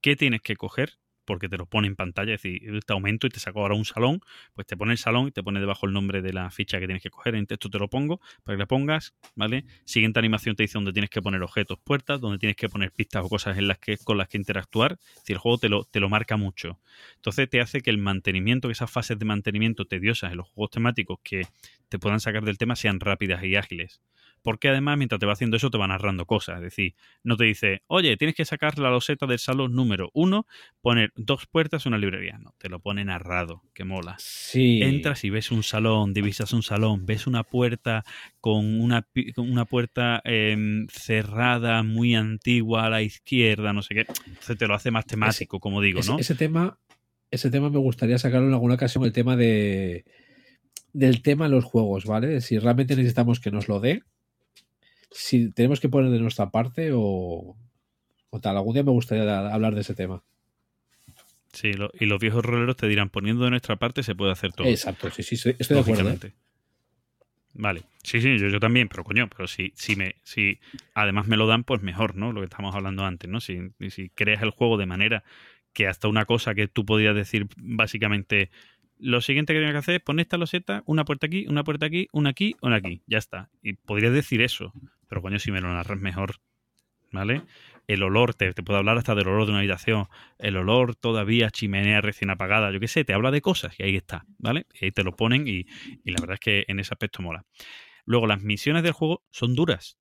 [0.00, 0.98] qué tienes que coger,
[1.30, 3.84] porque te lo pone en pantalla, es decir, te aumento y te saco ahora un
[3.84, 4.20] salón,
[4.52, 6.86] pues te pone el salón y te pone debajo el nombre de la ficha que
[6.86, 9.64] tienes que coger, en texto te lo pongo para que la pongas, ¿vale?
[9.84, 13.24] Siguiente animación te dice dónde tienes que poner objetos, puertas, donde tienes que poner pistas
[13.24, 15.84] o cosas en las que, con las que interactuar, es decir, el juego te lo,
[15.84, 16.80] te lo marca mucho.
[17.14, 20.72] Entonces te hace que el mantenimiento, que esas fases de mantenimiento tediosas en los juegos
[20.72, 21.42] temáticos que
[21.88, 24.00] te puedan sacar del tema sean rápidas y ágiles.
[24.42, 26.56] Porque además, mientras te va haciendo eso, te va narrando cosas.
[26.56, 30.46] Es decir, no te dice, oye, tienes que sacar la loseta del salón número uno,
[30.80, 32.38] poner dos puertas y una librería.
[32.38, 34.16] No, te lo pone narrado, que mola.
[34.18, 34.82] Sí.
[34.82, 38.04] Entras y ves un salón, divisas un salón, ves una puerta
[38.40, 44.06] con una, con una puerta em, cerrada, muy antigua a la izquierda, no sé qué.
[44.26, 46.18] Entonces te lo hace más temático, como digo, ese, ¿no?
[46.18, 46.78] ese tema,
[47.30, 50.04] ese tema me gustaría sacarlo en alguna ocasión, el tema de
[50.92, 52.40] del tema en los juegos, ¿vale?
[52.40, 54.02] Si realmente necesitamos que nos lo dé,
[55.10, 57.56] si tenemos que poner de nuestra parte o,
[58.30, 58.56] o tal.
[58.56, 60.22] Algún día me gustaría hablar de ese tema.
[61.52, 64.52] Sí, lo- y los viejos roleros te dirán, poniendo de nuestra parte se puede hacer
[64.52, 64.68] todo.
[64.68, 66.10] Exacto, sí, sí, sí, estoy de acuerdo.
[66.10, 66.32] ¿eh?
[67.54, 70.60] Vale, sí, sí, yo, yo también, pero coño, pero si, si me, si
[70.94, 72.32] además me lo dan, pues mejor, ¿no?
[72.32, 73.40] Lo que estamos hablando antes, ¿no?
[73.40, 73.58] Si,
[73.90, 75.24] si creas el juego de manera
[75.72, 78.50] que hasta una cosa que tú podías decir básicamente,
[78.98, 81.86] lo siguiente que tienes que hacer es poner esta loseta, una puerta aquí, una puerta
[81.86, 83.50] aquí, una aquí, una aquí, ya está.
[83.62, 84.72] Y podrías decir eso,
[85.10, 86.36] pero coño, si me lo narras mejor,
[87.12, 87.42] ¿vale?
[87.88, 90.06] El olor, te, te puedo hablar hasta del olor de una habitación,
[90.38, 93.96] el olor todavía chimenea recién apagada, yo qué sé, te habla de cosas y ahí
[93.96, 94.66] está, ¿vale?
[94.80, 95.66] Y ahí te lo ponen y,
[96.04, 97.44] y la verdad es que en ese aspecto mola.
[98.06, 99.98] Luego, las misiones del juego son duras,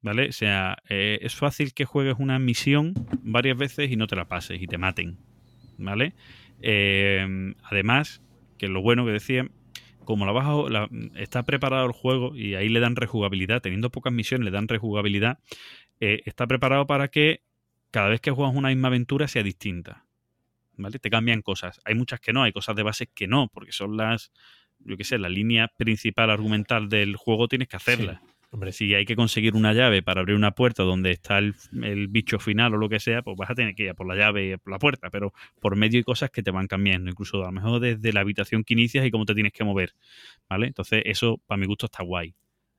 [0.00, 0.30] ¿vale?
[0.30, 4.26] O sea, eh, es fácil que juegues una misión varias veces y no te la
[4.26, 5.18] pases y te maten,
[5.76, 6.14] ¿vale?
[6.62, 8.22] Eh, además,
[8.58, 9.46] que lo bueno que decía,
[10.06, 14.12] como la baja, la- está preparado el juego y ahí le dan rejugabilidad, teniendo pocas
[14.12, 15.38] misiones le dan rejugabilidad,
[16.00, 17.42] eh, está preparado para que
[17.90, 20.06] cada vez que juegas una misma aventura sea distinta.
[20.78, 20.98] ¿Vale?
[20.98, 21.80] Te cambian cosas.
[21.84, 24.30] Hay muchas que no, hay cosas de base que no, porque son las,
[24.80, 28.20] yo qué sé, la línea principal argumental del juego tienes que hacerla.
[28.50, 31.54] Hombre, Si hay que conseguir una llave para abrir una puerta donde está el,
[32.08, 34.14] bicho final o lo que sea, pues vas a tener que ir a por la
[34.14, 37.10] llave y a por la puerta, pero por medio hay cosas que te van cambiando,
[37.10, 39.94] incluso a lo mejor desde la habitación que inicias y cómo te tienes que mover,
[40.48, 40.68] ¿vale?
[40.68, 42.34] Entonces eso, para mi gusto, está guay,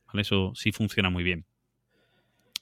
[0.08, 0.22] ¿vale?
[0.22, 1.46] Eso sí funciona muy bien.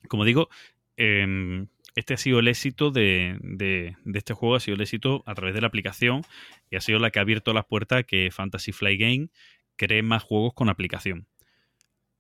[0.08, 0.50] Como digo,
[0.98, 5.36] em, este ha sido el éxito de, de- este juego, ha sido el éxito a
[5.36, 6.22] través de la aplicación
[6.70, 9.30] y ha sido la que ha abierto las puertas que Fantasy Flight Game
[9.78, 11.28] cree más juegos con aplicación.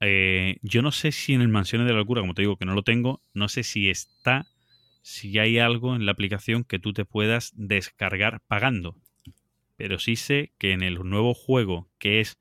[0.01, 2.65] Eh, yo no sé si en el Mansiones de la Locura, como te digo que
[2.65, 4.47] no lo tengo, no sé si está,
[5.01, 8.95] si hay algo en la aplicación que tú te puedas descargar pagando.
[9.77, 12.39] Pero sí sé que en el nuevo juego, que es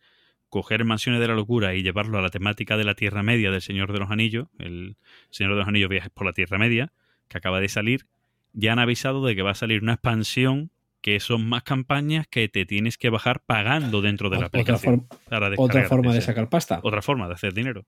[0.49, 3.61] coger Mansiones de la Locura y llevarlo a la temática de la Tierra Media del
[3.61, 4.97] Señor de los Anillos, el
[5.31, 6.93] Señor de los Anillos viajes por la Tierra Media,
[7.29, 8.07] que acaba de salir,
[8.53, 10.71] ya han avisado de que va a salir una expansión
[11.05, 15.07] que son más campañas que te tienes que bajar pagando dentro de la otra, aplicación.
[15.07, 16.81] forma, para otra forma de sacar pasta.
[16.83, 17.85] Otra forma de hacer dinero.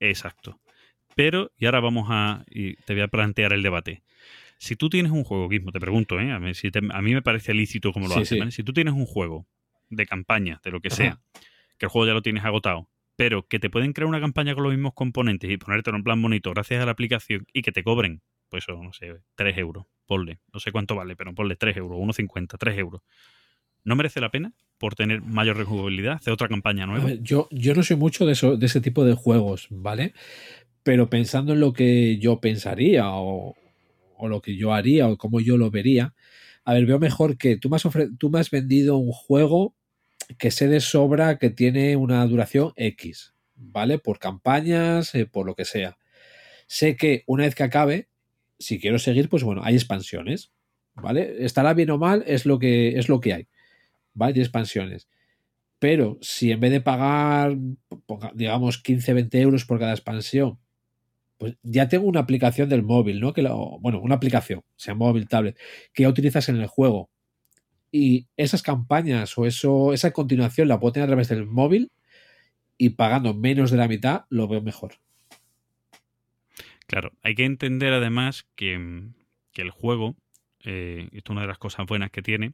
[0.00, 0.58] Exacto.
[1.14, 2.42] Pero, y ahora vamos a.
[2.48, 4.02] Y te voy a plantear el debate.
[4.56, 6.32] Si tú tienes un juego, Gizmo, te pregunto, ¿eh?
[6.32, 8.38] a, mí, si te- a mí me parece lícito como lo Sí, haces, sí.
[8.38, 8.50] ¿vale?
[8.50, 9.46] Si tú tienes un juego
[9.90, 10.96] de campaña, de lo que Ajá.
[10.96, 11.20] sea,
[11.76, 14.62] que el juego ya lo tienes agotado, pero que te pueden crear una campaña con
[14.64, 17.84] los mismos componentes y ponértelo en plan bonito gracias a la aplicación y que te
[17.84, 21.76] cobren, pues eso, no sé, 3 euros, ponle, no sé cuánto vale, pero ponle 3
[21.76, 23.02] euros, 1,50, 3 euros.
[23.84, 27.04] ¿No merece la pena por tener mayor rejugabilidad, hacer otra campaña nueva?
[27.04, 30.14] ver, yo, yo no soy mucho de, eso, de ese tipo de juegos, ¿vale?
[30.82, 33.54] Pero pensando en lo que yo pensaría o,
[34.16, 36.14] o lo que yo haría o cómo yo lo vería.
[36.64, 37.84] A ver, veo mejor que tú me has,
[38.18, 39.74] tú me has vendido un juego
[40.38, 43.98] que sé de sobra que tiene una duración X, ¿vale?
[43.98, 45.98] Por campañas, eh, por lo que sea.
[46.66, 48.08] Sé que una vez que acabe,
[48.64, 50.52] si quiero seguir, pues bueno, hay expansiones,
[50.94, 51.44] ¿vale?
[51.44, 53.48] Estará bien o mal, es lo que, es lo que hay,
[54.14, 54.34] ¿vale?
[54.34, 55.08] Hay expansiones.
[55.78, 57.56] Pero si en vez de pagar,
[58.34, 60.58] digamos, 15, 20 euros por cada expansión,
[61.36, 63.32] pues ya tengo una aplicación del móvil, ¿no?
[63.34, 63.42] Que
[63.80, 65.58] bueno, una aplicación, sea móvil, tablet,
[65.92, 67.10] que ya utilizas en el juego.
[67.92, 71.92] Y esas campañas o eso, esa continuación la puedo tener a través del móvil
[72.78, 74.94] y pagando menos de la mitad, lo veo mejor.
[76.86, 79.14] Claro, hay que entender además que, mm,
[79.52, 80.16] que el juego,
[80.64, 82.52] eh, esto es una de las cosas buenas que tiene,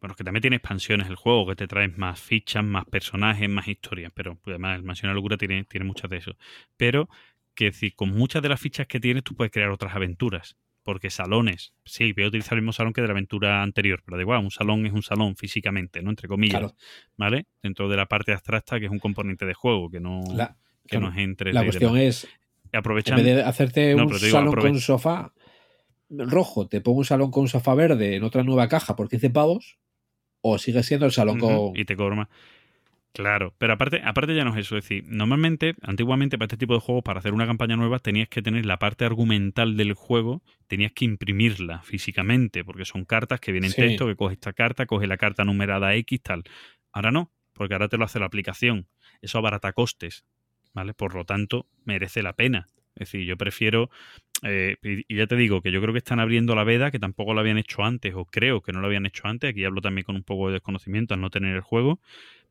[0.00, 3.68] bueno, que también tiene expansiones el juego, que te traes más fichas, más personajes, más
[3.68, 6.36] historias, pero pues, además el Mansión de la Locura tiene, tiene muchas de eso.
[6.76, 7.08] Pero
[7.54, 10.56] que decir, con muchas de las fichas que tienes tú puedes crear otras aventuras.
[10.82, 14.16] Porque salones, sí, voy a utilizar el mismo salón que de la aventura anterior, pero
[14.16, 16.10] da igual, un salón es un salón físicamente, ¿no?
[16.10, 16.74] Entre comillas, Claro.
[17.16, 17.46] ¿vale?
[17.62, 20.88] Dentro de la parte abstracta que es un componente de juego, que no, La, que
[20.88, 22.26] claro, no es entre la cuestión es,
[22.72, 25.32] en aprovechando vez de hacerte No, un digo, salón con un sofá
[26.10, 29.30] rojo, te pongo un salón con un sofá verde en otra nueva caja por 15
[29.30, 29.78] pavos,
[30.42, 31.76] o sigue siendo el salón con...
[31.76, 32.28] y te cobra más.
[33.14, 34.76] Claro, pero aparte, aparte ya no es eso.
[34.78, 38.28] Es decir, normalmente, antiguamente, para este tipo de juegos, para hacer una campaña nueva, tenías
[38.28, 43.52] que tener la parte argumental del juego, tenías que imprimirla físicamente, porque son cartas que
[43.52, 43.82] vienen Sí.
[43.82, 46.44] texto, que coge esta carta, coge la carta numerada X, tal.
[46.90, 48.88] Ahora no, porque ahora te lo hace la aplicación.
[49.20, 50.24] Eso abarata costes,
[50.74, 50.94] ¿vale?
[50.94, 52.68] Por lo tanto, merece la pena.
[52.94, 53.90] Es decir, yo prefiero,
[54.42, 57.34] eh, y, ya te digo que yo creo que están abriendo la veda, que tampoco
[57.34, 59.50] lo habían hecho antes, o creo que no lo habían hecho antes.
[59.50, 62.00] Aquí hablo también con un poco de desconocimiento al no tener el juego,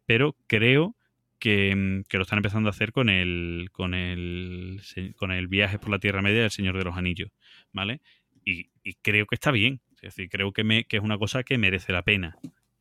[0.05, 0.95] pero creo
[1.39, 4.81] que, mm, que lo están empezando a hacer con el, con el
[5.15, 7.31] con el viaje por la Tierra Media del Señor de los Anillos,
[7.71, 8.01] ¿vale?
[8.45, 8.69] Y,
[9.03, 9.81] creo que está bien.
[9.95, 12.35] Es decir, creo que, me, que es una cosa que merece la pena,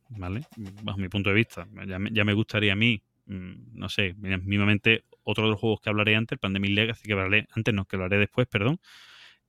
[0.09, 0.41] ¿vale?
[0.83, 1.67] Bajo mi punto de vista.
[1.87, 5.81] Ya me, ya me gustaría a mí, no sé, mira, mínimamente otro de los juegos
[5.81, 8.79] que hablaré antes, el Pandemic Legacy, que hablaré antes, no, que hablaré después, perdón.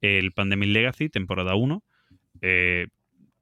[0.01, 1.83] El Pandemic Legacy, temporada 1.
[2.41, 2.89] eh,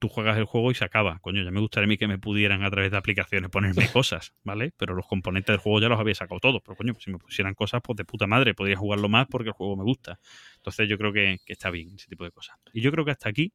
[0.01, 1.19] tú juegas el juego y se acaba.
[1.21, 4.33] Coño, ya me gustaría a mí que me pudieran a través de aplicaciones ponerme cosas,
[4.43, 4.73] ¿vale?
[4.77, 6.63] Pero los componentes del juego ya los había sacado todos.
[6.65, 9.55] Pero coño, si me pusieran cosas, pues de puta madre, podría jugarlo más porque el
[9.55, 10.19] juego me gusta.
[10.57, 12.57] Entonces yo creo que, que está bien ese tipo de cosas.
[12.73, 13.53] Y yo creo que hasta aquí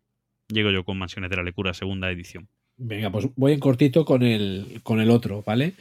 [0.48, 2.48] llego yo con Mansiones de la Lecura, segunda edición.
[2.78, 5.74] Venga, pues voy en cortito con el, con el otro, ¿vale?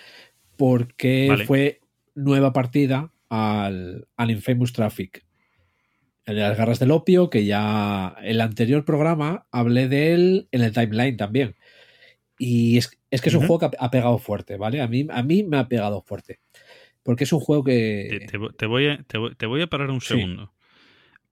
[0.57, 1.47] Porque Vale.
[1.47, 1.81] fue
[2.15, 5.25] nueva partida al, al Infamous Traffic.
[6.27, 10.63] El de las garras del opio, que ya el anterior programa hablé de él en
[10.63, 11.55] el timeline también.
[12.39, 14.81] Y es, es que es un juego que ha, pegado fuerte, ¿vale?
[14.81, 16.41] A mí, a mí me ha pegado fuerte.
[17.03, 18.27] Porque es un juego que...
[18.31, 20.15] te vo- te voy, a, te, voy, a parar un Sí.
[20.15, 20.54] segundo.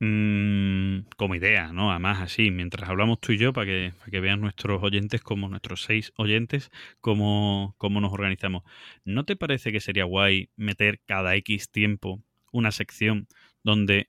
[0.05, 1.93] Mm, como idea, ¿no?
[1.93, 5.49] Además, así, mientras hablamos tú y yo, para que, para que vean nuestros oyentes, como
[5.49, 8.65] nuestros seis oyentes, cómo, cómo nos organizamos.
[9.05, 13.29] ¿No te parece que sería guay meter cada X tiempo una sección
[13.63, 14.09] donde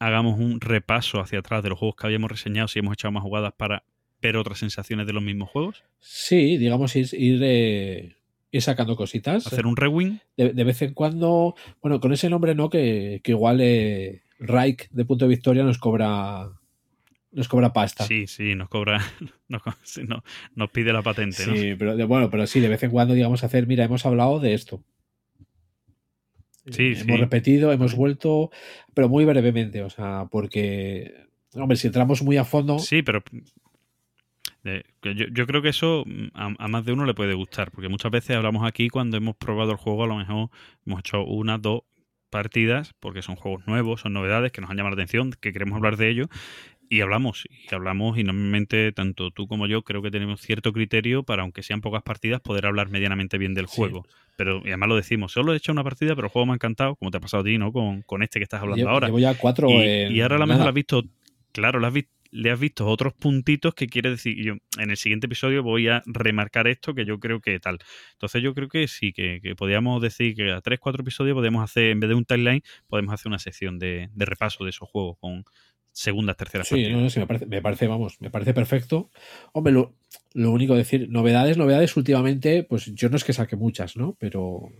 [0.00, 3.22] hagamos un repaso hacia atrás de los juegos que habíamos reseñado, si hemos echado más
[3.22, 3.84] jugadas para
[4.20, 5.84] ver otras sensaciones de los mismos juegos?
[6.00, 8.16] Sí, digamos, ir, ir, eh,
[8.50, 9.46] ir sacando cositas.
[9.46, 10.18] Hacer un rewind.
[10.36, 14.88] de, de vez en cuando, bueno, con ese nombre no, que, que igual eh, Reich
[14.90, 16.50] de Punto de Victoria nos cobra
[17.32, 18.04] nos cobra pasta.
[18.04, 19.00] Sí, sí, nos cobra,
[19.48, 19.62] nos,
[20.06, 20.22] no-
[20.54, 21.54] nos pide la patente, ¿no?
[21.56, 24.40] Sí, pero de- bueno, pero sí, de vez en cuando, digamos, hacer, mira, hemos hablado
[24.40, 24.82] de esto.
[26.70, 27.16] Sí, hemos sí.
[27.16, 28.50] repetido, hemos vuelto,
[28.94, 31.14] pero muy brevemente, o sea, porque,
[31.54, 33.22] hombre, si entramos muy a fondo, Sí, pero
[34.64, 37.70] eh, yo, yo creo que eso mm, a, a más de uno le puede gustar,
[37.70, 40.50] porque muchas veces hablamos aquí cuando hemos probado el juego, a lo mejor
[40.86, 41.82] hemos hecho una, dos
[42.30, 45.76] partidas, porque son juegos nuevos, son novedades que nos han llamado la atención, que queremos
[45.76, 46.26] hablar de ello,
[46.90, 51.22] y hablamos, y hablamos, y normalmente tanto tú como yo creo que tenemos cierto criterio
[51.22, 53.76] para, aunque sean pocas partidas, poder hablar medianamente bien del Sí.
[53.76, 54.06] juego.
[54.36, 56.54] Pero y además lo decimos, solo he hecho una partida, pero el juego me ha
[56.54, 57.72] encantado, como te ha pasado a ti, ¿no?
[57.72, 59.08] Con, con este que estás hablando ahora.
[59.08, 59.68] llevo ya cuatro.
[59.70, 60.70] Y, y ahora a lo mejor nada.
[60.70, 61.02] has visto,
[61.52, 64.96] claro, le has, vi- le has visto otros puntitos que quiere decir, yo en el
[64.96, 67.78] siguiente episodio voy a remarcar esto que yo creo que tal.
[68.12, 71.62] Entonces yo creo que sí, que, que podríamos decir que a tres, cuatro episodios podemos
[71.62, 74.88] hacer, en vez de un timeline, podemos hacer una sección de, de repaso de esos
[74.88, 75.44] juegos con
[75.92, 79.10] segundas, terceras Sí, no, no, sí, me parece, me parece, vamos, me parece perfecto.
[79.52, 79.94] Hombre, lo,
[80.34, 84.16] lo único decir, novedades, novedades últimamente, pues yo no es que saque muchas, ¿no?
[84.18, 84.70] Pero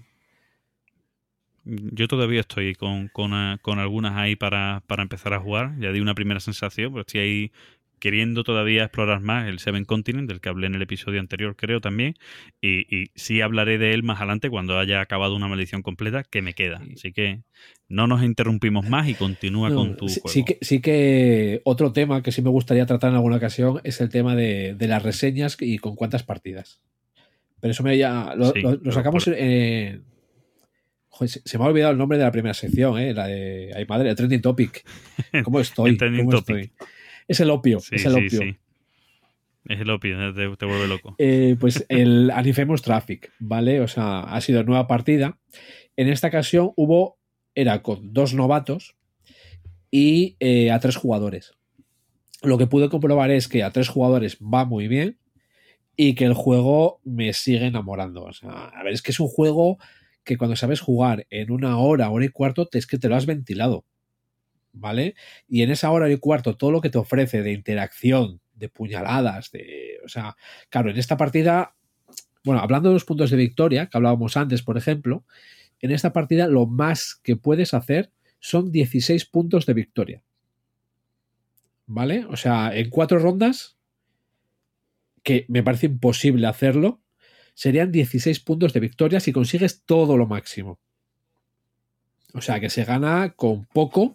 [1.92, 5.74] Yo todavía estoy con, con, ah, con algunas ahí para, para empezar a jugar.
[5.78, 7.52] Ya di una primera sensación, pero estoy ahí
[7.98, 11.80] queriendo todavía explorar más el Seven Continent, del que hablé en el episodio anterior, creo
[11.80, 12.14] también.
[12.60, 16.40] Y, y sí hablaré de él más adelante cuando haya acabado una maldición completa que
[16.40, 16.80] me queda.
[16.94, 17.40] Así que
[17.88, 20.28] no nos interrumpimos más y continúa No, con tu sí, juego.
[20.28, 24.00] sí que, sí que otro tema que sí me gustaría tratar en alguna ocasión es
[24.00, 26.80] el tema de, de las reseñas y con cuántas partidas.
[27.60, 29.34] Pero eso me ya lo, Sí, lo- sacamos por-.
[31.18, 33.12] Joder, se, se me ha olvidado el nombre de la primera sección, ¿eh?
[33.12, 33.72] la de...
[33.74, 34.84] Ay, madre, el trending topic.
[35.44, 35.90] ¿Cómo estoy?
[35.90, 36.56] El trending ¿Cómo topic.
[36.56, 36.86] estoy?
[37.26, 38.40] Es el opio, Sí, es el opio.
[38.40, 38.56] sí.
[39.66, 41.16] Es el opio, te, te vuelve loco.
[41.18, 43.80] Eh, pues el Anifamous Traffic, ¿vale?
[43.80, 45.36] O sea, ha sido nueva partida.
[45.96, 47.18] En esta ocasión hubo,
[47.54, 48.94] era con dos novatos
[49.90, 51.52] y eh, a tres jugadores.
[52.42, 55.18] Lo que pude comprobar es que a tres jugadores va muy bien
[55.96, 58.22] y que el juego me sigue enamorando.
[58.24, 59.78] O sea, a ver, es que es un juego
[60.28, 63.24] que cuando sabes jugar en una hora, hora y cuarto, es que te lo has
[63.24, 63.86] ventilado.
[64.74, 65.14] ¿Vale?
[65.48, 69.50] Y en esa hora y cuarto, todo lo que te ofrece de interacción, de puñaladas,
[69.50, 69.98] de.
[70.04, 70.36] O sea,
[70.68, 71.74] claro, en esta partida.
[72.44, 75.24] Bueno, hablando de los puntos de victoria, que hablábamos antes, por ejemplo,
[75.80, 80.22] en esta partida lo más que puedes hacer son 16 puntos de victoria.
[81.86, 82.26] ¿Vale?
[82.26, 83.78] O sea, en cuatro rondas,
[85.22, 87.00] que me parece imposible hacerlo,
[87.58, 90.78] serían 16 puntos de victoria si consigues todo lo máximo.
[92.32, 94.14] O sea, que se gana con poco,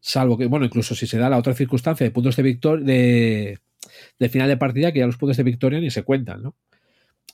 [0.00, 4.28] salvo que, bueno, incluso si se da la otra circunstancia de puntos de victoria, de,
[4.30, 6.56] final de partida, que ya los puntos de victoria ni se cuentan, ¿no?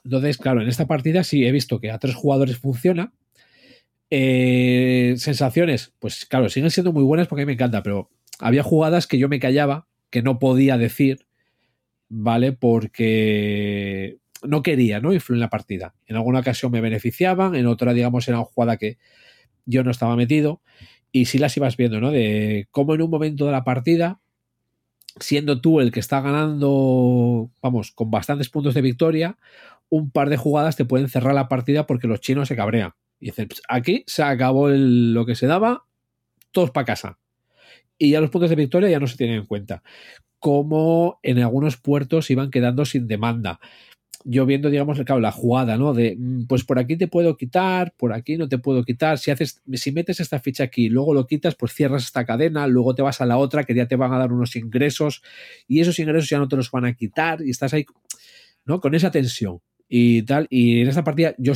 [0.03, 3.13] Entonces, claro, en esta partida sí he visto que a tres jugadores funciona.
[4.11, 8.65] Eh, sensaciones, pues claro, siguen siendo muy buenas porque a mí me encanta, pero había
[8.65, 11.25] jugadas que yo me callaba, que no podía decir,
[12.09, 12.51] ¿vale?
[12.51, 15.13] Porque no quería, ¿no?
[15.13, 15.95] Influir en la partida.
[16.07, 18.99] En alguna ocasión me beneficiaban, en otra, digamos, era una jugada que
[19.67, 20.63] yo no estaba metido.
[21.13, 22.11] Y sí las ibas viendo, ¿no?
[22.13, 24.21] De cómo en un momento de la partida,
[25.21, 29.39] siendo tú el que está ganando, vamos, con bastantes puntos de victoria,
[29.89, 32.93] un par de jugadas te pueden cerrar la partida porque los chinos se cabrean.
[33.21, 35.85] Y dicen, "Ps, aquí se acabó lo que se daba,
[36.53, 37.19] todos para casa.
[37.99, 39.83] Y ya los puntos de victoria ya no se tienen en cuenta.
[40.41, 43.61] Como en algunos puertos iban quedando sin demanda.
[44.29, 45.95] Yo viendo, digamos, claro, la jugada, ¿no?
[45.95, 49.19] De, mm, pues por aquí te puedo quitar, por aquí no te puedo quitar.
[49.19, 52.95] Si haces, si metes esta ficha aquí, luego lo quitas, pues cierras esta cadena, luego
[52.95, 55.23] te vas a la otra que ya te van a dar unos ingresos
[55.69, 57.87] y esos ingresos ya no te los van a quitar y estás ahí,
[58.65, 58.81] ¿no?
[58.81, 60.47] Con esa tensión y tal.
[60.51, 61.53] Y en esta partida, yo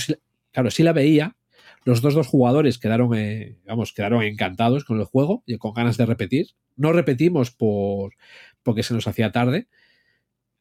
[0.53, 1.37] claro, sí la veía.
[1.85, 5.97] Los dos, dos jugadores quedaron, eh, vamos, quedaron encantados con el juego y con ganas
[5.97, 6.49] de repetir.
[6.77, 8.15] No repetimos por,
[8.63, 9.67] porque se nos hacía tarde,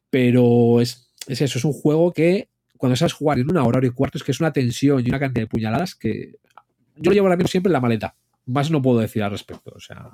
[0.08, 3.86] pero es, es eso, es un juego que cuando sabes jugar en una hora, hora
[3.86, 6.36] y cuarto, es que es una tensión y una cantidad de puñaladas que
[6.96, 8.14] yo lo llevo ahora mismo siempre en la maleta.
[8.46, 9.72] Más no puedo decir al respecto.
[9.74, 10.10] O sea,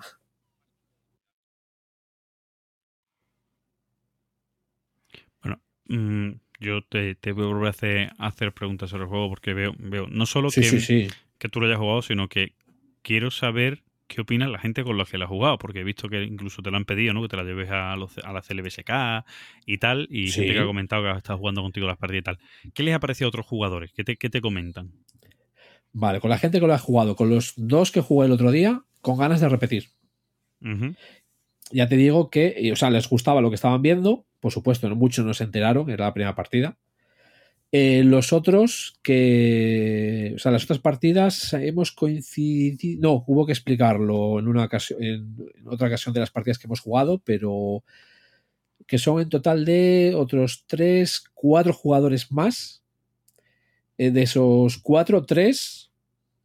[5.88, 9.28] Mm, yo te, te voy a volver a hacer, a hacer preguntas sobre el juego
[9.28, 11.08] porque veo, veo no solo sí, que, sí, sí.
[11.38, 12.54] que tú lo hayas jugado, sino que
[13.02, 16.09] quiero saber qué opina la gente con la que la has jugado, porque he visto
[16.09, 17.22] que incluso te lo han pedido, ¿no?
[17.22, 19.24] Que te la lleves a, los- a la CLBSK
[19.66, 20.40] y tal, y Sí.
[20.40, 22.38] gente que ha comentado que estás jugando contigo las partidas y tal.
[22.74, 23.92] ¿Qué les ha parecido a otros jugadores?
[23.92, 24.92] ¿Qué te, qué te comentan?
[25.92, 28.50] Vale, con la gente que lo ha jugado, con los dos que jugué el otro
[28.52, 29.88] día, con ganas de repetir.
[31.72, 34.94] Ya te digo que, o sea, les gustaba lo que estaban viendo, por supuesto, no
[34.94, 36.76] muchos no se enteraron, era la primera partida.
[37.78, 44.38] Eh, los otros que, o sea, las otras partidas hemos coincidido, no, hubo que explicarlo
[44.38, 47.84] en una ocasión, en, otra ocasión de las partidas que hemos jugado, pero
[48.86, 52.82] que son en total de otros tres, cuatro jugadores más.
[53.98, 55.90] Eh, de esos cuatro, tres,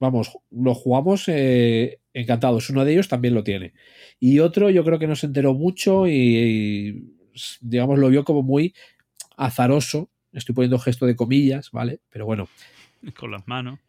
[0.01, 2.69] vamos, lo jugamos eh, encantados.
[2.69, 3.71] Uno de ellos también lo tiene.
[4.19, 7.13] Y otro yo creo que no se enteró mucho y, y,
[7.61, 8.73] digamos, lo vio como muy
[9.38, 10.11] azaroso.
[10.34, 11.99] Estoy poniendo gesto de comillas, ¿vale?
[12.09, 12.47] Pero bueno,
[13.17, 13.79] Con las manos.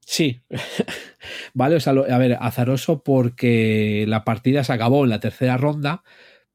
[0.00, 0.40] sí.
[1.54, 5.56] vale, o sea, lo- a ver, azaroso porque la partida se acabó en la tercera
[5.56, 6.02] ronda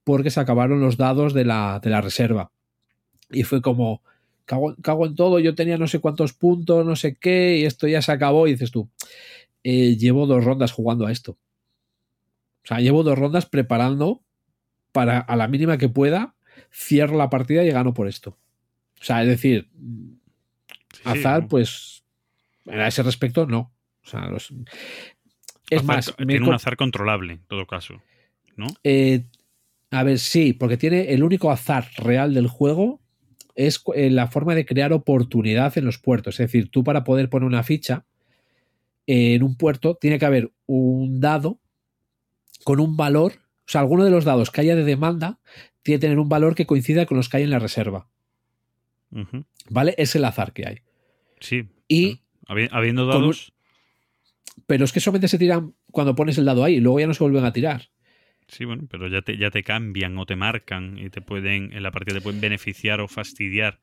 [0.04, 2.52] porque se acabaron los dados de la, de la reserva.
[3.30, 4.02] Y fue como,
[4.46, 7.88] cago, cago en todo, yo tenía no sé cuántos puntos, no sé qué, y esto
[7.88, 8.48] ya se acabó.
[8.48, 8.90] Y dices tú,
[9.64, 11.32] eh, llevo dos rondas jugando a esto.
[12.64, 14.22] O sea, llevo dos rondas preparando
[14.92, 16.36] para a la mínima que pueda,
[16.72, 18.38] cierro la partida y gano por esto.
[19.00, 19.70] O sea, es decir,
[20.94, 21.48] Sí, azar, ¿no?
[21.48, 22.04] pues
[22.66, 23.72] a ese respecto no.
[24.04, 24.52] O sea, los-
[25.70, 28.02] es Azar- más, tiene un azar controlable, en todo caso.
[28.56, 28.68] ¿No?
[28.84, 29.26] eh,
[29.92, 33.00] a ver, sí, porque tiene el único azar real del juego
[33.56, 36.36] es eh, la forma de crear oportunidad en los puertos.
[36.40, 38.06] Es decir, tú para poder poner una ficha
[39.06, 41.60] en un puerto tiene que haber un dado
[42.66, 43.34] con un valor
[43.66, 45.40] O sea, alguno de los dados que haya de demanda
[45.84, 48.10] tiene que tener un valor que coincida con los que hay en la reserva.
[49.70, 49.96] ¿Vale?
[49.98, 50.78] Es el azar que hay.
[51.40, 51.70] Sí.
[51.88, 53.54] Y, Habi- Habiendo un- dados.
[54.66, 57.14] pero es que solamente se tiran cuando pones el dado ahí y luego ya no
[57.14, 57.90] se vuelven a tirar.
[58.48, 61.84] Sí, bueno, pero ya te, ya te cambian o te marcan y te pueden, en
[61.84, 63.80] la partida te pueden beneficiar o fastidiar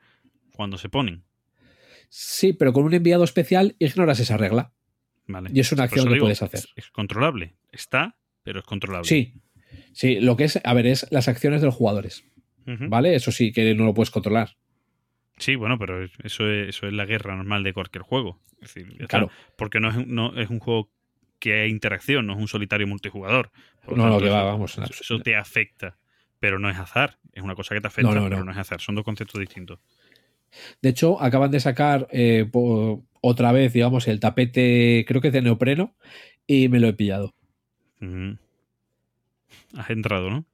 [0.54, 1.24] cuando se ponen.
[2.08, 4.72] Sí, pero con un enviado especial ignoras esa regla.
[5.26, 5.50] Vale.
[5.52, 6.60] Y es una acción que digo, puedes hacer.
[6.60, 7.54] Es, es controlable.
[7.72, 9.08] Está, pero es controlable.
[9.08, 9.34] Sí.
[9.92, 12.24] Sí, lo que es, a ver, es las acciones de los jugadores.
[12.66, 13.14] ¿Vale?
[13.14, 14.56] Eso sí que no lo puedes controlar.
[15.36, 18.40] Sí, bueno, pero es- eso es, eso es la guerra normal de cualquier juego.
[18.60, 19.06] Es decir, ya está.
[19.08, 19.30] Claro.
[19.56, 20.90] Porque no es, un- no es un juego
[21.38, 23.50] que hay interacción, no es un solitario multijugador.
[23.84, 25.98] Por No, no, tanto, que va, vamos, Eso, eso te afecta,
[26.40, 27.18] pero no es azar.
[27.32, 28.44] Es una cosa que te afecta, No, no, pero no.
[28.46, 28.80] no es azar.
[28.80, 29.78] Son dos conceptos distintos.
[30.80, 32.48] De hecho, acaban de sacar eh,
[33.20, 35.96] otra vez, digamos, el tapete, creo que es de neopreno,
[36.46, 37.34] y me lo he pillado.
[39.76, 40.44] Has entrado, ¿no?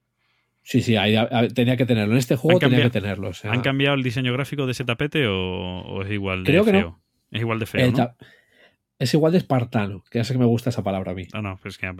[0.63, 2.13] Sí, sí, ahí, a- a- tenía que tenerlo.
[2.13, 3.29] En este juego tenía que tenerlo.
[3.29, 5.35] o sea, ¿Han cambiado el diseño gráfico de ese tapete o,
[5.81, 6.79] o es igual de Creo que no.
[6.79, 6.99] feo?
[7.31, 7.97] Es igual de feo, el ¿no?
[7.97, 8.15] ta-
[8.99, 11.25] Es igual de espartano, que ya sé que me gusta esa palabra a mí.
[11.33, 11.91] No, no, pues es que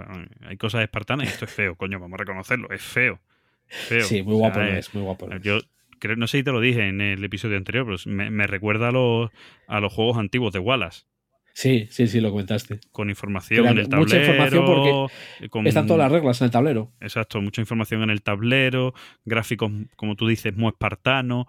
[0.47, 3.19] hay cosas espartanas y esto es feo, coño, vamos a reconocerlo, es feo.
[3.67, 4.03] Feo.
[4.05, 5.41] Sí, muy O sea, guapo no eh, es, muy guapo no es.
[5.41, 5.59] Yo
[5.97, 8.89] creo, no sé si te lo dije en el episodio anterior, pero me, me recuerda
[8.89, 9.31] a los,
[9.67, 11.05] a los juegos antiguos de Wallace,
[11.53, 12.79] Sí, sí, sí, lo comentaste.
[12.91, 14.07] con información Era en el tablero.
[14.07, 16.91] mucha información porque con- Están todas las reglas en el tablero.
[17.01, 18.93] Exacto, mucha información en el tablero,
[19.25, 21.45] gráficos, como tú dices, muy espartanos.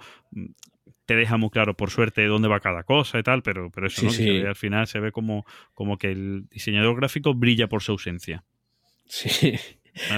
[1.06, 4.00] Te deja muy claro, por suerte, dónde va cada cosa y tal, pero, pero eso,
[4.00, 4.12] Sí, ¿no?
[4.12, 4.40] Sí.
[4.46, 5.44] al final se ve como,
[5.74, 8.44] como que el diseñador gráfico brilla por su ausencia.
[9.06, 9.54] Sí.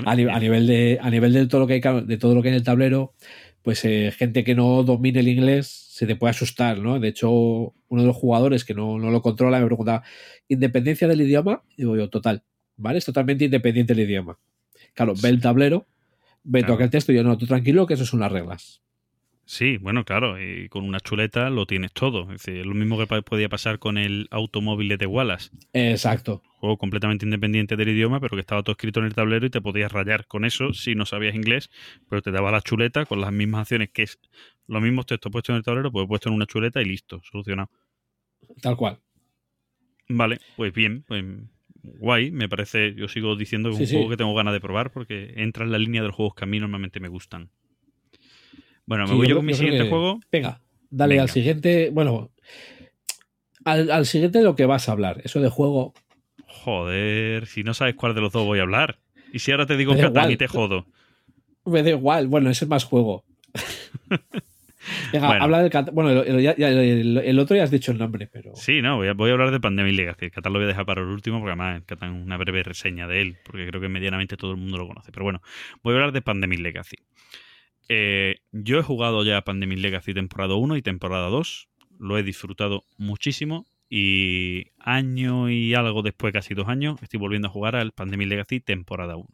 [0.05, 0.31] ¿vale?
[0.31, 2.49] A, a nivel de, a nivel de todo lo que hay, de todo lo que
[2.49, 3.13] hay en el tablero,
[3.63, 6.99] pues eh, gente que no domine el inglés se te puede asustar, ¿no?
[6.99, 10.03] De hecho, uno de los jugadores que no, no lo controla me pregunta,
[10.49, 11.63] ¿independencia del idioma?
[11.77, 12.43] Y digo yo, total,
[12.77, 12.99] ¿vale?
[12.99, 14.37] Es totalmente independiente el idioma.
[14.93, 15.87] Claro, ve el tablero,
[16.43, 16.75] ve, Claro.
[16.75, 18.83] toca el texto y yo, no, tú tranquilo, que eso son las reglas.
[19.45, 22.23] Sí, bueno, claro, y con una chuleta lo tienes todo.
[22.33, 25.51] Es decir, lo mismo que podía pasar con el automóvil de Wallace.
[25.75, 26.43] Exacto.
[26.65, 29.61] Juego completamente independiente del idioma, pero que estaba todo escrito en el tablero y te
[29.61, 31.69] podías rayar con eso si no sabías inglés,
[32.09, 34.19] pero te daba la chuleta con las mismas acciones que es
[34.67, 37.69] los mismos textos puestos en el tablero, pues puesto en una chuleta y listo, solucionado.
[38.63, 38.99] Tal cual.
[40.09, 41.23] Vale, pues bien, pues
[41.83, 43.95] guay, me parece, yo sigo diciendo que es Sí, un sí.
[43.97, 46.45] juego que tengo ganas de probar porque entra en la línea de los juegos que
[46.45, 47.51] a mí normalmente me gustan.
[48.87, 50.21] Bueno, me Sí, voy yo con mi siguiente juego.
[50.33, 50.61] Venga,
[50.91, 51.23] dale Venga.
[51.25, 51.91] al siguiente.
[51.91, 52.31] Bueno,
[53.65, 55.21] al, al siguiente de lo que vas a hablar.
[55.25, 55.95] Eso de juego.
[56.63, 58.99] Joder, si no sabes cuál de los dos voy a hablar.
[59.33, 60.87] Y si ahora te digo Catán y te jodo.
[61.67, 62.29] Me da igual.
[62.29, 63.25] Bueno, ese es más juego.
[65.13, 65.45] Venga, Bueno.
[65.45, 68.55] habla del Cat- Bueno, el, el- otro ya has dicho el nombre, pero.
[68.55, 70.27] Sí, no, voy a, voy a hablar de Pandemic Legacy.
[70.27, 72.63] El Catán lo voy a dejar para el último porque además el Catán una breve
[72.63, 75.11] reseña de él, porque creo que medianamente todo el mundo lo conoce.
[75.11, 75.41] Pero bueno,
[75.83, 76.97] voy a hablar de Pandemic Legacy.
[77.89, 81.69] Eh, yo he jugado ya Pandemic Legacy temporada 1 y temporada 2.
[81.99, 83.65] Lo he disfrutado muchísimo.
[83.97, 88.59] Y año y algo después, casi dos años, estoy volviendo a jugar al Pandemic Legacy
[88.59, 89.29] temporada 1.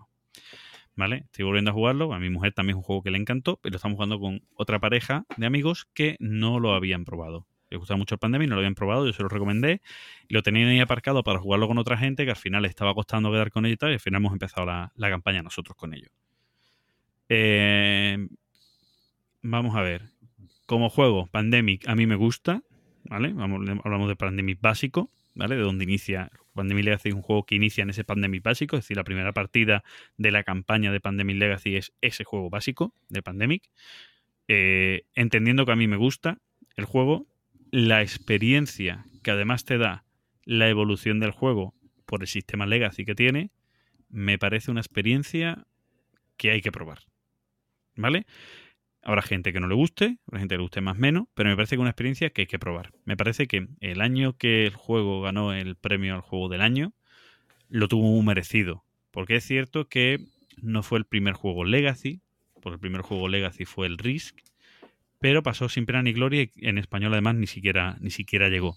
[0.96, 1.22] ¿Vale?
[1.24, 2.12] Estoy volviendo a jugarlo.
[2.12, 4.78] A mi mujer también es un juego que le encantó, pero estamos jugando con otra
[4.78, 7.46] pareja de amigos que no lo habían probado.
[7.70, 9.80] Les gustaba mucho el Pandemic, no lo habían probado, yo se lo recomendé.
[10.28, 13.32] Lo tenían ahí aparcado para jugarlo con otra gente que al final les estaba costando
[13.32, 13.90] quedar con ellos y tal.
[13.92, 16.10] Y al final hemos empezado la, la campaña nosotros con ellos.
[17.30, 18.28] Eh,
[19.40, 20.10] vamos a ver.
[20.66, 22.62] Como juego, Pandemic a mí me gusta.
[23.04, 23.34] ¿Vale?
[23.38, 25.10] Hablamos de Pandemic básico.
[25.34, 25.56] ¿Vale?
[25.56, 26.30] De donde inicia.
[26.54, 28.76] Pandemic Legacy es un juego que inicia en ese Pandemic básico.
[28.76, 29.84] Es decir, la primera partida
[30.16, 33.70] de la campaña de Pandemic Legacy es ese juego básico de Pandemic.
[34.48, 36.38] Eh, entendiendo que a mí me gusta
[36.76, 37.26] el juego,
[37.70, 40.04] la experiencia que además te da
[40.44, 41.74] la evolución del juego
[42.06, 43.50] por el sistema Legacy que tiene,
[44.08, 45.66] me parece una experiencia
[46.36, 46.98] que hay que probar.
[47.94, 48.26] ¿Vale?
[49.02, 51.56] Habrá gente que no le guste, habrá gente que le guste más menos, pero me
[51.56, 52.92] parece que es una experiencia que hay que probar.
[53.04, 56.92] Me parece que el año que el juego ganó el premio al juego del año,
[57.68, 58.84] lo tuvo muy merecido.
[59.10, 60.18] Porque es cierto que
[60.60, 62.20] no fue el primer juego Legacy,
[62.60, 64.36] porque el primer juego Legacy fue el Risk,
[65.18, 68.76] pero pasó sin pena ni gloria y en español además ni siquiera, ni siquiera llegó.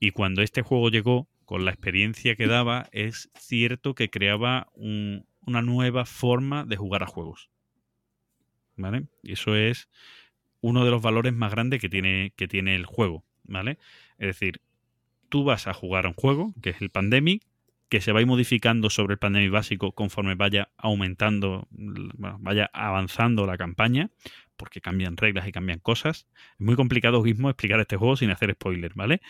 [0.00, 5.24] Y cuando este juego llegó, con la experiencia que daba, es cierto que creaba un-
[5.46, 7.48] una nueva forma de jugar a juegos.
[8.78, 9.04] ¿Vale?
[9.22, 9.88] Y eso es
[10.62, 13.24] uno de los valores más grandes que tiene, que tiene el juego.
[13.44, 13.78] ¿Vale?
[14.18, 14.60] Es decir,
[15.28, 17.42] tú vas a jugar a un juego, que es el Pandemic,
[17.88, 22.68] que se va a ir modificando sobre el Pandemic básico conforme vaya aumentando, bueno, vaya
[22.74, 24.10] avanzando la campaña,
[24.58, 26.26] porque cambian reglas y cambian cosas.
[26.52, 29.22] Es muy complicado mismo explicar este juego sin hacer spoiler, ¿vale?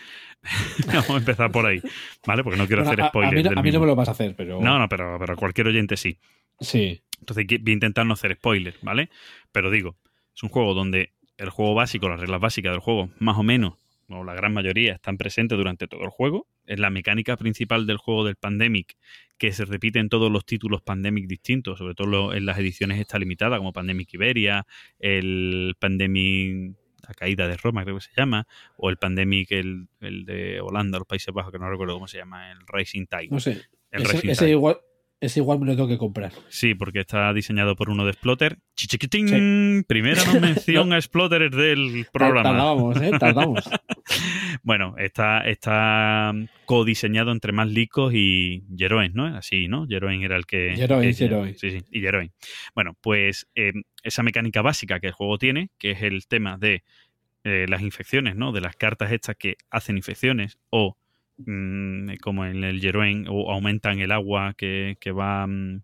[0.87, 1.81] Vamos a empezar por ahí,
[2.25, 2.43] ¿vale?
[2.43, 3.33] Porque no quiero Bueno, hacer a- a, spoiler.
[3.35, 4.59] mí, no- del a mí no me lo vas a hacer, pero.
[4.61, 6.19] No, no, pero, pero cualquier oyente sí.
[6.59, 7.01] Sí.
[7.19, 9.09] Entonces voy a intentar no hacer spoilers, ¿vale?
[9.51, 9.95] Pero digo,
[10.35, 13.73] es un juego donde el juego básico, las reglas básicas del juego, más o menos,
[14.09, 16.47] o la gran mayoría, están presentes durante todo el juego.
[16.65, 18.97] Es la mecánica principal del juego del Pandemic,
[19.37, 23.17] que se repite en todos los títulos Pandemic distintos, sobre todo en las ediciones esta
[23.19, 24.65] limitada, como Pandemic Iberia,
[24.99, 26.75] el Pandemic
[27.07, 28.47] la caída de Roma, creo que se llama,
[28.77, 32.17] o el Pandemic, el, el de Holanda, los Países Bajos, que no recuerdo cómo se
[32.17, 33.29] llama, el Racing Tide.
[33.31, 33.63] No sé.
[33.91, 34.77] el Ese, Racing ese igual,
[35.21, 36.31] ese igual me lo tengo que comprar.
[36.47, 38.57] Sí, porque está diseñado por uno de Splotter.
[38.75, 39.83] Chichiquitín.
[39.85, 42.43] Primera no mención a Splotter del programa.
[42.43, 43.11] Tardábamos, ¿eh?
[43.19, 43.69] Tardamos.
[44.63, 46.33] Bueno, está, está
[46.65, 49.25] codiseñado entre más licos y Jeroen, ¿no?
[49.25, 49.87] Así, ¿no?
[49.87, 50.73] Jeroen era el que.
[50.75, 51.57] Jeroen, Jeroen.
[51.57, 52.31] Sí, sí, y Jeroen.
[52.75, 53.71] Bueno, pues eh,
[54.03, 56.83] esa mecánica básica que el juego tiene, que es el tema de
[57.45, 58.51] eh, las infecciones, ¿no?
[58.51, 60.97] De las cartas estas que hacen infecciones o
[61.45, 65.45] mm, como en el Jeroen, o aumentan el agua que, que va.
[65.47, 65.81] mm,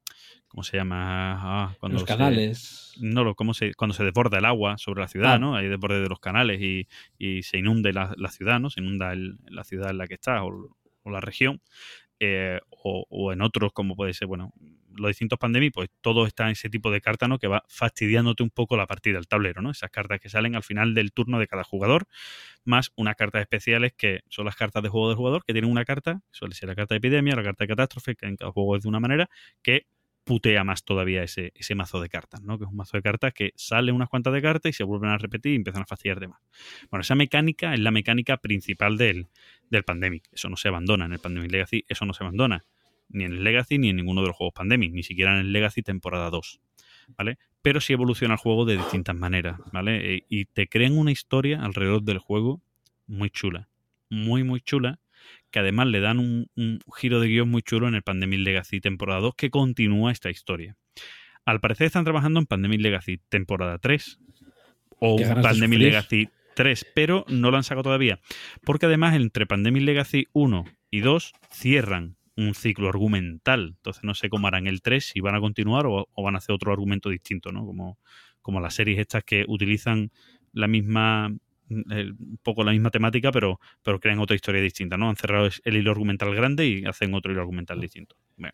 [0.48, 1.34] ¿Cómo se llama?
[1.68, 2.94] Ah, cuando Los se- canales.
[3.02, 5.40] no, lo, ¿cómo se, cuando se desborda el agua sobre la ciudad, Ah.
[5.40, 5.56] ¿no?
[5.57, 6.88] Hay desborde de los canales y,
[7.18, 8.69] y se inunde la, la ciudad, ¿no?
[8.69, 10.73] Se inunda el- la ciudad en la que estás o,
[11.03, 11.60] o la región.
[12.22, 14.53] eh, o, o en otros, como puede ser, bueno,
[14.96, 17.40] los distintos pandemias, pues todo está en ese tipo de carta, ¿no?
[17.40, 19.72] Que va fastidiándote un poco la partida, el tablero, ¿no?
[19.72, 22.08] Esas cartas que salen al final del turno de cada jugador,
[22.64, 25.86] más unas cartas especiales que son las cartas de juego del jugador, que tienen una
[25.86, 28.76] carta, suele ser la carta de epidemia, la carta de catástrofe, que en cada juego
[28.76, 29.30] es de una manera,
[29.62, 29.86] que
[30.26, 32.58] putea más todavía ese, ese mazo de cartas, ¿no?
[32.58, 35.12] Que es un mazo de cartas que sale unas cuantas de cartas y se vuelven
[35.12, 36.42] a repetir y empiezan a fastidiarte más.
[36.90, 39.28] Bueno, esa mecánica es la mecánica principal del,
[39.70, 40.28] del Pandemic.
[40.32, 42.66] Eso no se abandona en el Pandemic Legacy, eso no se abandona
[43.10, 45.53] ni en el Legacy ni en ninguno de los juegos Pandemic, ni siquiera en el
[45.53, 46.61] Legacy temporada 2,
[47.18, 47.38] ¿vale?
[47.61, 50.15] Pero sí evoluciona el juego de distintas maneras, ¿vale?
[50.15, 52.61] Eh, Y te crean una historia alrededor del juego
[53.07, 53.69] muy chula,
[54.10, 54.99] muy, muy chula,
[55.52, 58.82] que además le dan un, un giro de guion muy chulo en el Pandemic Legacy
[58.82, 60.76] temporada 2 que continúa esta historia.
[61.45, 64.19] Al parecer están trabajando en Pandemic Legacy temporada 3
[64.99, 65.80] o Pandemic.
[65.80, 68.19] Legacy 3, pero no lo han sacado todavía.
[68.64, 73.74] Porque además entre Pandemic Legacy 1 y 2 cierran un ciclo argumental.
[73.78, 76.53] Entonces no sé cómo harán el 3, si van a continuar o, van a hacer
[76.56, 77.66] otro argumento distinto, ¿no?
[77.66, 77.98] Como,
[78.41, 80.12] como las series estas que utilizan
[80.53, 81.32] la misma
[81.70, 85.10] el- un poco la misma temática, pero, pero crean otra historia distinta, ¿no?
[85.10, 88.16] Han cerrado el hilo argumental grande y hacen otro hilo argumental distinto.
[88.38, 88.53] Bueno.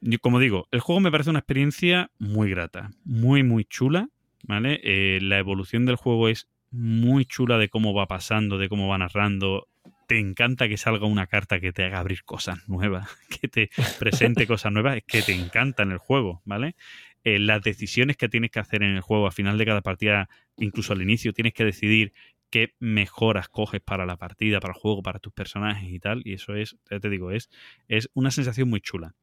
[0.00, 4.08] Yo, como digo, el juego me parece una experiencia muy grata, muy, muy chula,
[4.42, 4.80] ¿vale?
[4.82, 8.98] Eh, la evolución del juego es muy chula de cómo va pasando, de cómo va
[8.98, 9.68] narrando.
[10.12, 13.08] Te encanta que salga una carta que te haga abrir cosas nuevas,
[13.40, 16.76] que te presente cosas nuevas, es que te encanta en el juego, ¿vale?
[17.24, 20.28] Eh, las decisiones que tienes que hacer en el juego al final de cada partida,
[20.58, 22.12] incluso al inicio, tienes que decidir
[22.50, 26.20] qué mejoras coges para la partida, para el juego, para tus personajes y tal.
[26.26, 27.48] Y eso es, ya te digo, es,
[27.88, 29.14] es una sensación muy chula.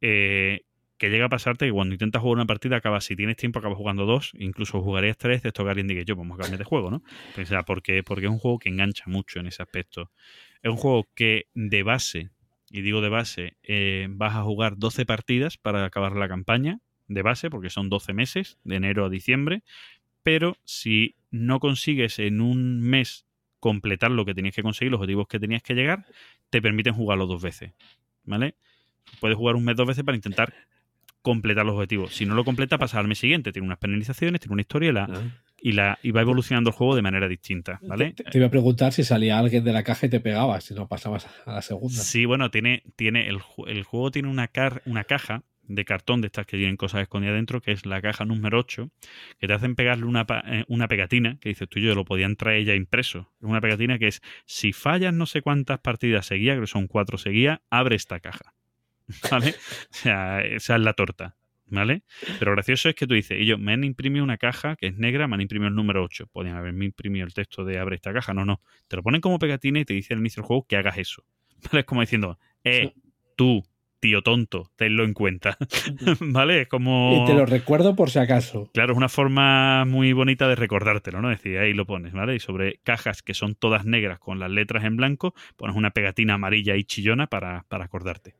[0.00, 0.62] Eh,
[0.98, 3.76] que llega a pasarte que cuando intentas jugar una partida acabas, si tienes tiempo, acabas
[3.76, 6.64] jugando dos, incluso jugarías tres, de esto que alguien diga yo, vamos a cambiar de
[6.64, 7.02] juego, ¿no?
[7.40, 10.10] O sea, porque, porque es un juego que engancha mucho en ese aspecto.
[10.62, 12.30] Es un juego que de base,
[12.70, 17.22] y digo de base, eh, vas a jugar 12 partidas para acabar la campaña, de
[17.22, 19.62] base, porque son 12 meses, de enero a diciembre,
[20.22, 23.26] pero si no consigues en un mes
[23.60, 26.06] completar lo que tenías que conseguir, los objetivos que tenías que llegar,
[26.50, 27.72] te permiten jugarlo dos veces,
[28.24, 28.54] ¿vale?
[29.20, 30.54] Puedes jugar un mes dos veces para intentar
[31.24, 32.14] completar los objetivos.
[32.14, 33.50] Si no lo completa, pasa al mes siguiente.
[33.50, 35.22] Tiene unas penalizaciones, tiene una historia y, la, Ah.
[35.60, 38.12] y, la, y va evolucionando el juego de manera distinta, ¿vale?
[38.12, 40.74] Te, te iba a preguntar si salía alguien de la caja y te pegaba, si
[40.74, 41.96] no pasabas a la segunda.
[42.00, 46.20] Sí, bueno, tiene, tiene el, ju- el juego tiene una, car- una caja de cartón
[46.20, 48.90] de estas que tienen cosas escondidas dentro, que es la caja número 8,
[49.38, 52.04] que te hacen pegarle una, pa- eh, una pegatina, que dices tú y yo lo
[52.04, 53.32] podían traer ya impreso.
[53.40, 56.86] Es una pegatina que es, si fallas no sé cuántas partidas seguidas, creo que son
[56.86, 58.53] cuatro seguidas, abre esta caja.
[59.30, 59.50] ¿Vale?
[59.50, 61.36] O sea, esa es la torta.
[61.66, 62.02] ¿Vale?
[62.38, 64.96] Pero gracioso es que tú dices, y yo, me han imprimido una caja que es
[64.96, 66.28] negra, me han imprimido el número 8.
[66.30, 68.34] Podrían haberme imprimido el texto de abre esta caja.
[68.34, 68.60] No, no.
[68.86, 71.24] Te lo ponen como pegatina y te dice al inicio del juego que hagas eso.
[71.64, 71.80] ¿Vale?
[71.80, 72.92] Es como diciendo, eh,
[73.34, 73.64] tú,
[73.98, 75.56] tío tonto, tenlo en cuenta.
[76.20, 76.60] ¿Vale?
[76.60, 77.22] Es como.
[77.22, 78.70] Y te lo recuerdo por si acaso.
[78.74, 81.32] Claro, es una forma muy bonita de recordártelo, ¿no?
[81.32, 82.36] Es decir, ahí lo pones, ¿vale?
[82.36, 86.34] Y sobre cajas que son todas negras con las letras en blanco, pones una pegatina
[86.34, 88.34] amarilla y chillona para, para acordarte.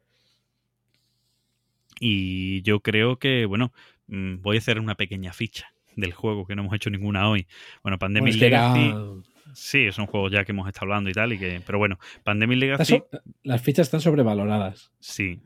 [2.00, 3.72] Y yo creo que, bueno,
[4.08, 7.46] mm, voy a hacer una pequeña ficha del juego que no hemos hecho ninguna hoy.
[7.82, 9.22] Bueno, Pandemic era- Legacy.
[9.54, 11.60] Sí, es un juego ya que hemos estado hablando y tal, y que.
[11.64, 12.96] Pero bueno, Pandemic Legacy.
[12.98, 13.08] so-
[13.44, 14.90] las fichas están sobrevaloradas.
[14.98, 15.40] Sí.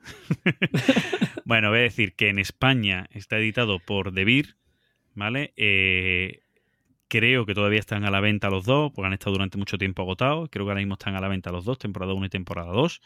[1.45, 4.57] bueno, voy a decir que en España está editado por Debir,
[5.15, 5.53] ¿vale?
[5.57, 6.41] Eh,
[7.09, 10.03] creo que todavía están a la venta los dos, porque han estado durante mucho tiempo
[10.03, 10.49] agotados.
[10.51, 13.01] Creo que ahora mismo están a la venta los dos, temporada 1 y temporada 2.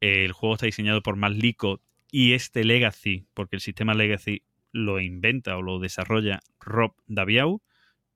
[0.00, 1.80] Eh, el juego está diseñado por Maslico,
[2.12, 7.62] y este Legacy, porque el sistema Legacy lo inventa o lo desarrolla Rob Daviau,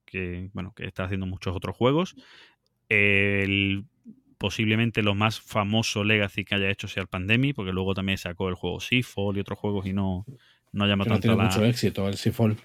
[0.05, 2.15] que bueno, que está haciendo muchos otros juegos.
[2.87, 3.85] El
[4.37, 8.49] posiblemente lo más famoso Legacy que haya hecho sea el Pandemic, porque luego también sacó
[8.49, 10.25] el juego Seafall y otros juegos y no,
[10.71, 11.43] no llama Que no tanto tiene la...
[11.45, 12.55] mucho éxito el Seafall.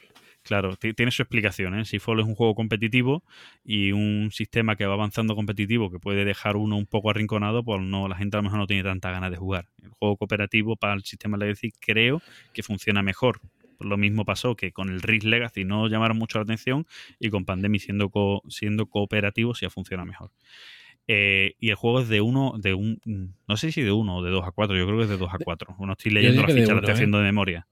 [0.44, 1.78] Claro, ti- tiene su explicación.
[1.78, 1.85] ¿eh?
[1.85, 3.23] Seafall es un juego competitivo
[3.64, 7.81] y un sistema que va avanzando competitivo que puede dejar uno un poco arrinconado, pues
[7.81, 9.69] no, la gente a lo mejor no tiene tanta ganas de jugar.
[9.82, 12.20] El juego cooperativo para el sistema Legacy creo
[12.52, 13.40] que funciona mejor.
[13.78, 16.86] Lo mismo pasó que con el Risk Legacy no llamaron mucho la atención
[17.19, 20.31] y con Pandemic siendo, co- siendo cooperativo sí ha funcionado mejor.
[21.09, 23.01] Eh, y el juego es de uno, de un,
[23.48, 25.16] no sé si de uno o de dos a cuatro, yo creo que es de
[25.19, 25.74] dos a cuatro.
[25.81, 26.94] No estoy leyendo diría la que de ficha, la uno, estoy ¿eh?
[26.94, 27.66] haciendo de memoria.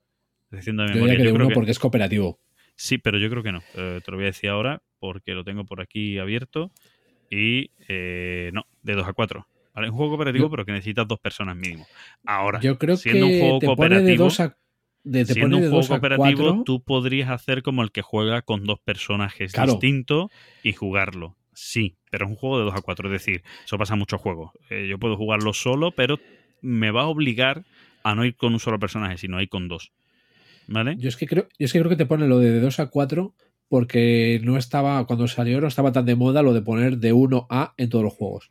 [0.45, 1.17] Estoy haciendo de Yo memoria.
[1.17, 2.41] que de Yo creo uno que- porque es cooperativo.
[2.83, 3.63] Sí, pero yo creo que no.
[3.75, 6.71] Eh, te lo voy a decir ahora porque lo tengo por aquí abierto.
[7.29, 9.47] Y eh, no, de 2 a 4.
[9.75, 9.87] ¿Vale?
[9.89, 11.89] Es un juego cooperativo, Yo- pero que necesitas dos personas mínimo.
[12.25, 14.57] Ahora, Yo creo siendo que un juego te pone de cooperativo, dos a,
[15.05, 16.63] de, te siendo pone un juego cooperativo, cuatro.
[16.65, 19.73] tú podrías hacer como el que juega con dos personajes Claro.
[19.73, 20.31] distintos
[20.63, 21.37] y jugarlo.
[21.53, 23.09] Sí, pero es un juego de 2 a 4.
[23.09, 24.53] Es decir, eso pasa en muchos juegos.
[24.71, 26.19] Eh, yo puedo jugarlo solo, pero
[26.63, 27.65] me va a obligar
[28.03, 29.93] a no ir con un solo personaje, sino a ir con dos.
[30.71, 30.95] ¿Vale?
[30.99, 32.79] Yo es que creo, yo es que creo que te pone lo de de 2
[32.79, 33.35] a 4
[33.69, 37.47] porque no estaba, cuando salió no estaba tan de moda lo de poner de 1
[37.51, 38.51] a en todos los juegos.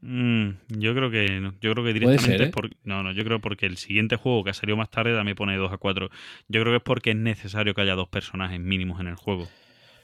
[0.00, 1.52] Mm, yo creo que no.
[1.60, 2.50] yo creo que directamente ser, es ¿eh?
[2.52, 5.36] por- no, no, yo creo porque el siguiente juego que ha salido más tarde también
[5.36, 6.08] pone 2 a 4.
[6.48, 9.48] Yo creo que es porque es necesario que haya dos personajes mínimos en el juego.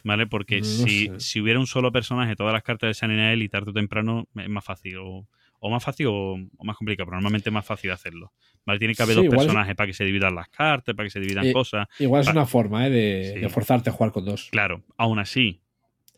[0.04, 0.26] ¿Vale?
[0.26, 3.70] Porque No si, si hubiera un solo personaje, todas las cartas de Saninael y tarde
[3.70, 4.98] o temprano es más fácil.
[4.98, 5.26] O,
[5.60, 8.32] o más fácil o, o más complicado, pero normalmente es más fácil hacerlo.
[8.64, 8.78] ¿Vale?
[8.78, 11.10] Tiene que haber Sí, dos es- personajes para que se dividan las cartas, para que
[11.10, 11.86] se dividan Eh, cosas.
[11.98, 12.90] Igual es una forma ¿eh?
[12.90, 13.40] de, Sí.
[13.40, 14.48] de forzarte a jugar con dos.
[14.50, 15.60] Claro, aún así,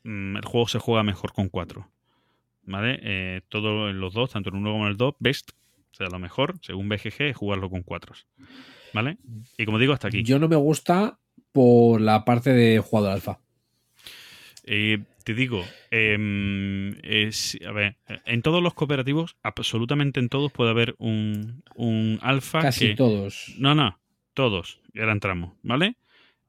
[0.05, 1.91] mm, el juego se juega mejor con cuatro.
[2.65, 2.99] ¿Vale?
[3.03, 5.51] Eh, todo en los dos, tanto en el 1 como en el 2, best.
[5.91, 8.15] O sea, lo mejor, según BGG, es jugarlo con cuatro.
[8.93, 9.17] ¿Vale?
[9.57, 10.23] Y como digo, hasta aquí.
[10.23, 11.19] Yo no me gusta
[11.53, 13.39] por la parte de jugador alfa.
[14.65, 14.99] Eh,
[15.29, 20.95] te digo, em, es- a ver, en todos los cooperativos, absolutamente en todos puede haber
[20.97, 22.95] un, un alfa Casi que...
[22.95, 23.55] todos.
[23.59, 24.01] No, no,
[24.33, 24.81] todos.
[24.95, 25.97] Y ahora entramos, ¿vale?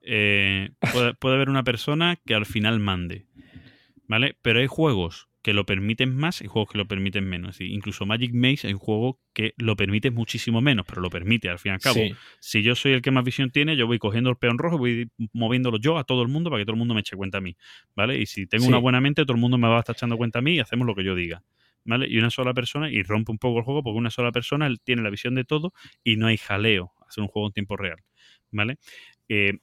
[0.01, 3.25] Eh, puede, puede haber una persona que al final mande,
[4.07, 4.37] ¿vale?
[4.41, 7.51] Pero hay juegos que lo permiten más y juegos que lo permiten menos.
[7.51, 11.09] Es decir, incluso Magic Maze hay un juego que lo permite muchísimo menos, pero lo
[11.09, 11.95] permite al fin y al cabo.
[11.95, 12.13] Sí.
[12.39, 15.05] Si yo soy el que más visión tiene, yo voy cogiendo el peón rojo y
[15.05, 17.37] voy moviéndolo yo a todo el mundo para que todo el mundo me eche cuenta
[17.37, 17.55] a mí,
[17.95, 18.19] ¿vale?
[18.19, 18.69] Y si tengo Sí.
[18.69, 20.59] una buena mente, todo el mundo me va a estar echando cuenta a mí y
[20.59, 21.43] hacemos lo que yo diga.
[21.85, 22.07] ¿Vale?
[22.09, 25.01] Y una sola persona, y rompe un poco el juego porque una sola persona tiene
[25.01, 25.71] la visión de todo
[26.03, 27.97] y no hay jaleo, hacer un juego en tiempo real.
[28.51, 28.77] ¿Vale?
[29.29, 29.59] Eh,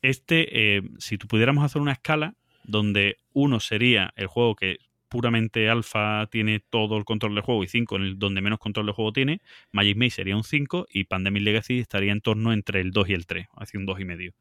[0.00, 2.34] este, eh, si tú pudiéramos hacer una escala
[2.64, 4.78] donde uno sería el juego que
[5.12, 8.86] puramente alfa tiene todo el control del juego y 5 en el donde menos control
[8.86, 12.80] del juego tiene, Magic Maze sería un 5 y Pandemic Legacy estaría en torno entre
[12.80, 14.32] el 2 y el 3, hacia un 2 y medio.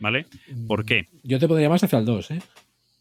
[0.00, 0.26] ¿Vale?
[0.66, 1.06] ¿Por qué?
[1.22, 2.42] Yo te pondría más hacia el 2, ¿eh?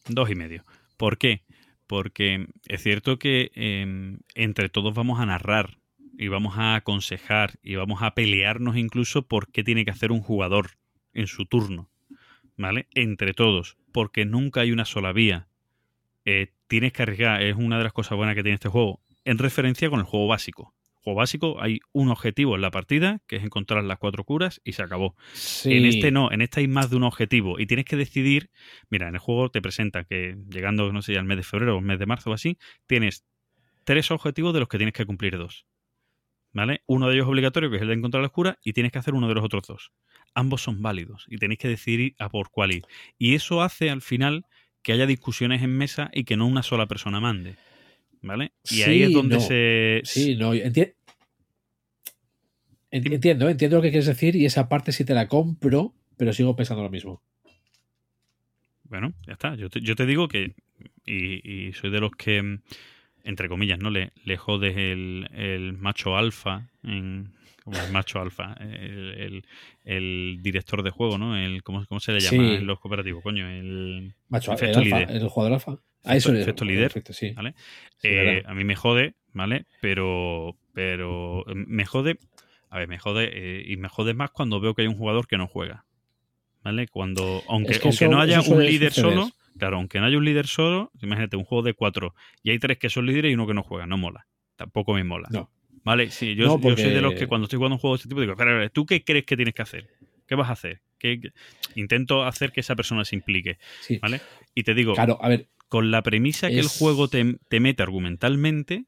[0.08, 0.64] Dos y medio.
[0.96, 1.42] ¿Por qué?
[1.86, 5.80] Porque es cierto que eh, entre todos vamos a narrar
[6.18, 10.22] y vamos a aconsejar y vamos a pelearnos incluso por qué tiene que hacer un
[10.22, 10.78] jugador
[11.14, 11.90] en su turno.
[12.56, 12.88] ¿Vale?
[12.94, 13.76] Entre todos.
[13.92, 15.47] Porque nunca hay una sola vía.
[16.30, 17.42] Eh, tienes que arriesgar.
[17.42, 19.02] Es una de las cosas buenas que tiene este juego.
[19.24, 20.76] En referencia con el juego básico.
[20.96, 24.74] Juego básico hay un objetivo en la partida, que es encontrar las cuatro curas y
[24.74, 25.16] se acabó.
[25.32, 25.72] Sí.
[25.72, 28.50] En este no, en este hay más de un objetivo y tienes que decidir,
[28.90, 31.82] mira, en el juego te presenta que llegando, no sé, al mes de febrero o
[31.82, 33.24] mes de marzo o así, tienes
[33.86, 35.66] tres objetivos de los que tienes que cumplir dos.
[36.52, 36.82] ¿Vale?
[36.88, 39.00] Uno de ellos es obligatorio, que es el de encontrar la oscura, y tienes que
[39.00, 39.92] hacer uno de los otros dos.
[40.34, 42.84] Ambos son válidos y tenéis que decidir a por cuál ir.
[43.18, 44.46] Y eso hace al final
[44.88, 47.56] que haya discusiones en mesa y que no una sola persona mande.
[48.22, 48.54] ¿Vale?
[48.72, 49.42] Y ahí es Sí, donde no.
[49.42, 50.02] se...
[50.06, 50.94] Sí, no, enti-
[52.90, 56.56] entiendo, entiendo lo que quieres decir y esa parte sí te la compro, pero sigo
[56.56, 57.22] pensando lo mismo.
[58.86, 59.56] Bueno, ya está.
[59.56, 60.56] Yo te, yo te digo que,
[61.06, 62.60] y, y soy de los que,
[63.26, 63.90] entre comillas, ¿no?
[63.90, 67.34] Le, le jodes el, el macho alfa, en,
[67.68, 69.46] como el macho alfa, el, el-
[69.84, 71.36] el director de juego, ¿no?
[71.38, 72.54] El, ¿cómo, cómo se le llama Sí.
[72.56, 73.22] en los cooperativos?
[73.22, 74.14] Coño, el...
[74.30, 75.12] Macho, el, Efecto alfa, líder.
[75.18, 75.72] el jugador alfa.
[76.06, 76.40] Ah, Efecto- eso es.
[76.44, 77.32] efecto líder, perfecto, sí.
[77.32, 77.56] ¿vale?
[77.98, 79.66] Sí, Eh, a mí me jode, ¿vale?
[79.82, 82.20] Pero, pero me jode,
[82.70, 85.28] a ver, me jode, eh, y me jode más cuando veo que hay un jugador
[85.28, 85.84] que no juega,
[86.64, 86.88] ¿vale?
[86.88, 89.14] Cuando, aunque, Es que aunque eso- no haya un líder suceder.
[89.14, 92.60] solo, claro, aunque no haya un líder solo, imagínate un juego de cuatro y hay
[92.60, 94.26] tres que son líderes y uno que no juega, no mola,
[94.56, 95.28] tampoco me mola.
[95.32, 95.52] No.
[95.88, 97.98] Vale, sí, yo, No, yo soy de los que cuando estoy jugando un juego de
[98.00, 99.88] este tipo digo, espera, espera, ¿tú qué crees que tienes que hacer?
[100.28, 100.82] ¿Qué vas a hacer?
[101.00, 101.32] ¿Qué- qué-?"
[101.76, 103.98] Intento hacer que esa persona se implique, Sí.
[104.02, 104.20] ¿vale?
[104.54, 107.84] Y te digo, Claro, a ver, con la premisa que el juego te, te mete
[107.84, 108.84] argumentalmente,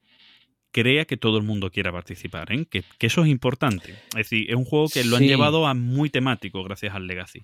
[0.72, 2.66] crea que todo el mundo quiera participar, ¿eh?
[2.70, 3.94] que, que eso es importante.
[4.10, 5.30] Es decir, es un juego que lo han Sí.
[5.30, 7.40] llevado a muy temático gracias al Legacy.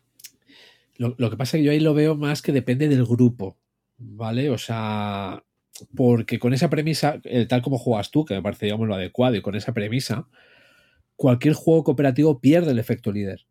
[0.98, 3.58] Lo, lo que pasa es que yo ahí lo veo más que depende del grupo,
[3.98, 4.50] ¿vale?
[4.50, 5.42] O sea,
[5.96, 9.36] porque con esa premisa, eh, tal como juegas tú, que me parece, digamos, lo adecuado,
[9.36, 10.28] y con esa premisa,
[11.16, 13.46] cualquier juego cooperativo pierde el efecto líder.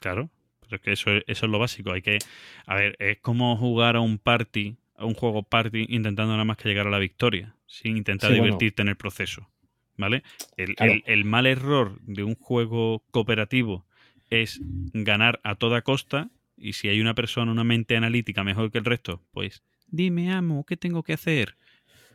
[0.00, 1.92] Claro, pero es que eso, es- eso es lo básico.
[1.92, 2.18] Hay que,
[2.66, 6.56] a ver, es como jugar a un party, a un juego party, intentando nada más
[6.56, 8.44] que llegar a la victoria, sin intentar Sí, bueno.
[8.54, 9.48] divertirte en el proceso.
[9.96, 10.22] ¿Vale?
[10.56, 10.92] El, Claro.
[10.92, 13.84] el- el mal error de un juego cooperativo
[14.30, 14.60] es
[14.92, 16.30] ganar a toda costa.
[16.56, 20.64] Y si hay una persona, una mente analítica mejor que el resto, pues dime, amo,
[20.64, 21.56] ¿qué tengo que hacer?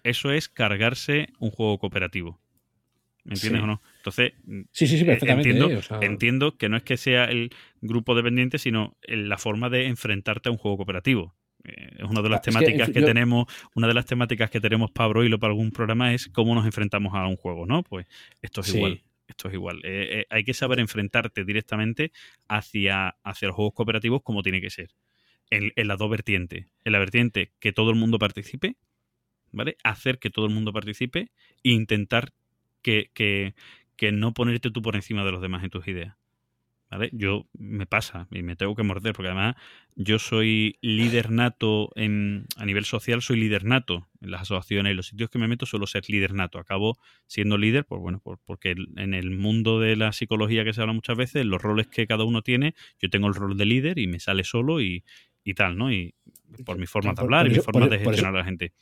[0.04, 2.40] Eso es cargarse un juego cooperativo.
[3.26, 3.64] ¿Me entiendes Sí.
[3.64, 3.82] o no?
[3.98, 4.34] Entonces,
[4.72, 5.78] Sí, sí, sí, Eh, entiendo, ¿eh?
[5.78, 9.86] O sea, Entiendo que no es que sea el grupo dependiente, sino la forma de
[9.88, 11.34] enfrentarte a un juego cooperativo.
[11.64, 13.46] Eh, Es una de las Ah, que, temáticas que, yo- tenemos,
[13.76, 17.14] una de las temáticas que tenemos Pablo Hilo para algún programa es cómo nos enfrentamos
[17.16, 17.84] a un juego, ¿no?
[17.84, 18.06] Pues
[18.42, 19.02] esto es igual.
[19.26, 19.80] Esto es igual.
[19.86, 22.12] Eh, hay que saber enfrentarte directamente
[22.50, 24.90] hacia, hacia los juegos cooperativos como tiene que ser.
[25.56, 26.68] En, en las dos vertientes.
[26.86, 28.76] En la vertiente que todo el mundo participe,
[29.52, 29.78] ¿vale?
[29.84, 31.32] Hacer que todo el mundo participe
[31.64, 32.34] e intentar
[32.82, 33.54] que, que,
[33.96, 36.16] que no ponerte tú por encima de los demás en tus ideas.
[36.92, 37.10] ¿Vale?
[37.12, 39.56] Yo me pasa y me tengo que morder porque además
[39.96, 44.96] yo soy líder nato en, a nivel social, soy líder nato en las asociaciones y
[44.96, 46.60] los sitios que me meto suelo ser líder nato.
[46.60, 50.82] Acabo siendo líder, pues bueno, por- porque en el mundo de la psicología que se
[50.82, 53.98] habla muchas veces, los roles que cada uno tiene, yo tengo el rol de líder
[53.98, 55.04] y me sale solo y,
[55.44, 55.92] y tal, ¿no?
[55.92, 56.14] Y
[56.66, 58.46] por mi forma de hablar por y mi forma por- de eso- gestionar a la
[58.46, 58.74] gente.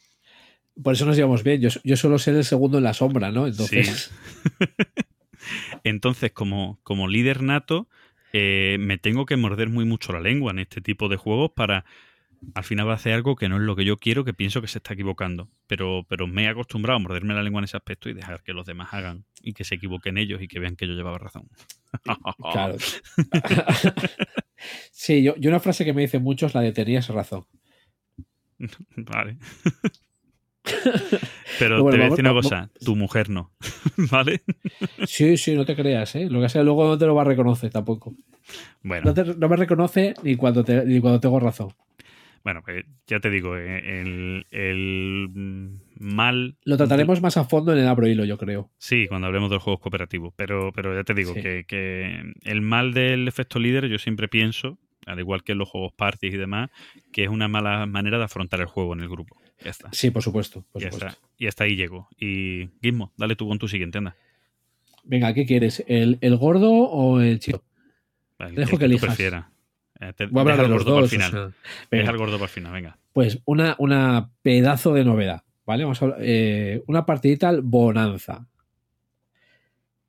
[0.82, 1.60] Por eso nos llevamos bien.
[1.62, 3.46] Yo, yo suelo ser el segundo en la sombra, ¿no?
[3.48, 4.12] Entonces,
[5.84, 7.90] Entonces, como, como líder nato,
[8.34, 11.84] eh, me tengo que morder muy mucho la lengua en este tipo de juegos para
[12.56, 14.78] al final hacer algo que no es lo que yo quiero, que pienso que se
[14.80, 15.50] está equivocando.
[15.68, 18.54] Pero, pero me he acostumbrado a morderme la lengua en ese aspecto y dejar que
[18.54, 21.50] los demás hagan y que se equivoquen ellos y que vean que yo llevaba razón.
[22.54, 22.78] claro.
[24.92, 27.46] sí, yo, yo una frase que me dicen mucho es la de tenías razón.
[28.96, 29.38] Vale.
[31.60, 33.52] Pero Bueno, te voy a decir una cosa, tu mujer no.
[34.12, 34.42] ¿Vale?
[35.06, 36.28] Sí, sí, no te creas, ¿eh?
[36.30, 38.16] Lo que sea, luego no te lo va a reconocer tampoco.
[38.84, 41.70] Bueno, No, te- no me reconoce ni cuando, te- ni cuando tengo razón.
[42.44, 47.74] Bueno, pues ya te digo, eh, el, el mm, mal Lo trataremos más a fondo
[47.74, 48.70] en el abro hilo, yo creo.
[48.78, 50.34] Sí, cuando hablemos de los juegos cooperativos.
[50.36, 51.42] Pero, pero ya te digo Sí.
[51.42, 55.70] que, que el mal del efecto líder, yo siempre pienso, al igual que en los
[55.70, 56.70] juegos parties y demás,
[57.12, 59.38] que es una mala manera de afrontar el juego en el grupo.
[59.64, 59.90] Ya está.
[59.92, 60.66] Sí, por supuesto.
[60.72, 61.08] Por supuesto.
[61.08, 61.20] está.
[61.38, 62.08] Y hasta ahí llego.
[62.20, 64.16] Y Gizmo, dale tú con tu siguiente, anda.
[65.04, 65.84] Venga, ¿qué quieres?
[65.88, 67.64] ¿El, el gordo o el chico?
[68.40, 69.06] Vale, Dejo el que elijas.
[69.06, 69.46] prefieras.
[70.02, 71.08] Eh, te- Voy a hablar de los gordo para el dos.
[71.08, 71.32] o final.
[71.32, 72.12] sea, venga.
[72.18, 72.98] Gordo para el final, venga.
[73.14, 75.84] Pues una, una pedazo de novedad, ¿vale?
[75.84, 78.48] Vamos a eh, una partidita al Bonanza.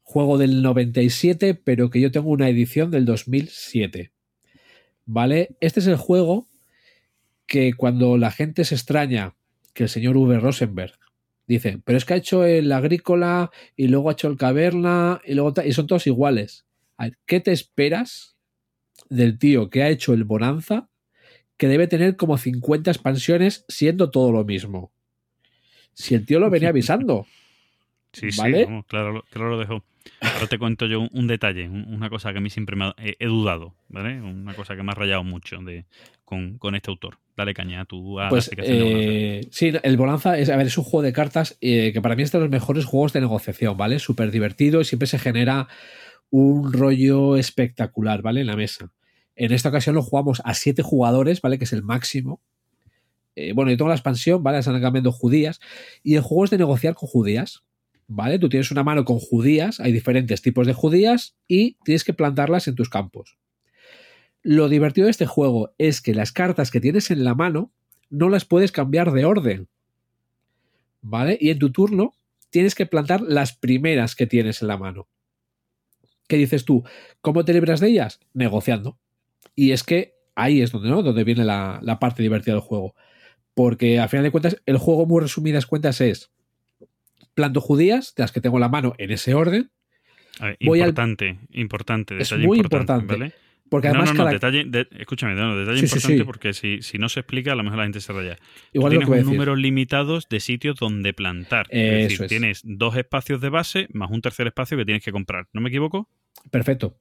[0.02, 4.12] Juego del 97, pero que yo tengo una edición del 2007.
[5.06, 5.56] ¿Vale?
[5.60, 6.46] Este es el juego
[7.46, 9.34] que cuando la gente se extraña
[9.74, 10.38] que el señor V.
[10.38, 10.92] Rosenberg
[11.46, 15.34] dice, pero es que ha hecho el agrícola y luego ha hecho el caverna y
[15.34, 16.66] luego y son todos iguales.
[17.26, 18.31] ¿Qué te esperas
[19.14, 20.88] del tío que ha hecho el Bonanza
[21.56, 24.92] que debe tener como 50 expansiones siendo todo lo mismo.
[25.92, 27.26] Si el tío lo venía avisando.
[28.12, 28.58] Sí, ¿Vale?
[28.58, 29.84] sí, vamos, claro, lo- claro lo dejo.
[30.20, 32.86] Ahora te cuento yo un, un detalle, un- una cosa que a mí siempre me
[32.86, 34.20] ha, he, he dudado, ¿vale?
[34.20, 35.86] Una cosa que me ha rayado mucho de,
[36.24, 37.18] con, con este autor.
[37.36, 40.76] Dale caña tú a la Pues de eh, sí, el Bonanza es, a ver, es
[40.76, 43.76] un juego de cartas eh, que para mí es de los mejores juegos de negociación,
[43.76, 43.98] ¿vale?
[43.98, 45.68] Súper divertido y siempre se genera
[46.30, 48.40] un rollo espectacular, ¿vale?
[48.42, 48.90] En la mesa.
[49.36, 51.58] En esta ocasión lo jugamos a siete jugadores, ¿vale?
[51.58, 52.40] Que es el máximo.
[53.34, 54.58] Eh, bueno, yo tengo la expansión, ¿vale?
[54.58, 55.60] Están cambiando judías.
[56.02, 57.62] Y el juego es de negociar con judías,
[58.06, 58.38] ¿vale?
[58.38, 62.68] Tú tienes una mano con judías, hay diferentes tipos de judías y tienes que plantarlas
[62.68, 63.38] en tus campos.
[64.42, 67.72] Lo divertido de este juego es que las cartas que tienes en la mano
[68.10, 69.68] no las puedes cambiar de orden,
[71.00, 71.38] ¿vale?
[71.40, 72.14] Y en tu turno
[72.50, 75.08] tienes que plantar las primeras que tienes en la mano.
[76.28, 76.84] ¿Qué dices tú?
[77.20, 78.20] ¿Cómo te libras de ellas?
[78.34, 78.98] Negociando.
[79.54, 81.02] Y es que ahí es donde, ¿no?
[81.02, 82.94] donde viene la, la parte divertida del juego.
[83.54, 86.30] Porque al final de cuentas, el juego, muy resumidas cuentas, es
[87.34, 89.70] planto judías, de las que tengo en la mano en ese orden.
[90.40, 93.18] A ver, voy al- importante, importante, Es detalle muy importante, importante.
[93.32, 93.34] ¿vale?
[93.68, 96.24] Porque no, además, no, no, cada- detalle, de- escúchame, no, detalle Sí, importante sí.
[96.24, 98.38] porque si, si no se explica, a lo mejor la gente se raya.
[98.72, 101.66] igual Tú tienes un número limitados de sitios donde plantar.
[101.70, 102.28] es decir, es.
[102.28, 105.48] tienes dos espacios de base más un tercer espacio que tienes que comprar.
[105.54, 106.08] ¿No me equivoco?
[106.50, 106.98] Perfecto.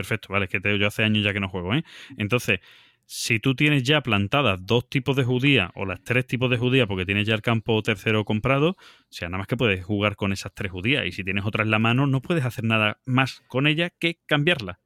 [0.00, 1.84] Perfecto, vale, es que te- yo hace años ya que no juego, ¿eh?
[2.16, 2.60] Entonces,
[3.04, 6.86] si tú tienes ya plantadas dos tipos de judía o las tres tipos de judía
[6.86, 8.76] porque tienes ya el campo tercero comprado, o
[9.10, 11.04] sea, nada más que puedes jugar con esas tres judías.
[11.04, 14.18] Y si tienes otra en la mano, no puedes hacer nada más con ella que
[14.24, 14.80] cambiarla.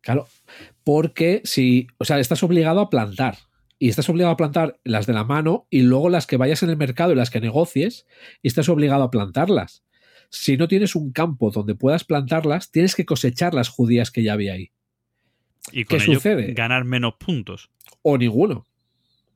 [0.00, 0.26] Claro,
[0.84, 3.36] porque si, o sea, estás obligado a plantar.
[3.78, 6.70] Y estás obligado a plantar las de la mano y luego las que vayas en
[6.70, 8.06] el mercado y las que negocies,
[8.40, 9.84] y estás obligado a plantarlas.
[10.34, 14.32] Si no tienes un campo donde puedas plantarlas, tienes que cosechar las judías que ya
[14.32, 14.72] había ahí.
[15.70, 16.52] Y con ¿Qué ello sucede?
[16.54, 17.70] ganar menos puntos.
[18.02, 18.66] O ninguno.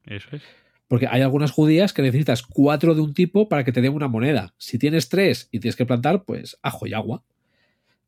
[0.06, 0.42] Eso es.
[0.88, 4.08] Porque hay algunas judías que necesitas cuatro de un tipo para que te den una
[4.08, 4.54] moneda.
[4.58, 7.22] Si tienes tres y tienes que plantar, pues ajo y agua.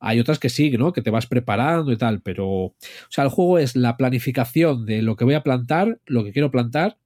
[0.01, 0.93] Hay otras que sí, ¿no?
[0.93, 2.47] Que te vas preparando y tal, pero.
[2.49, 2.75] O
[3.11, 6.51] sea, el juego es la planificación de lo que voy a plantar, lo que quiero
[6.51, 6.97] plantar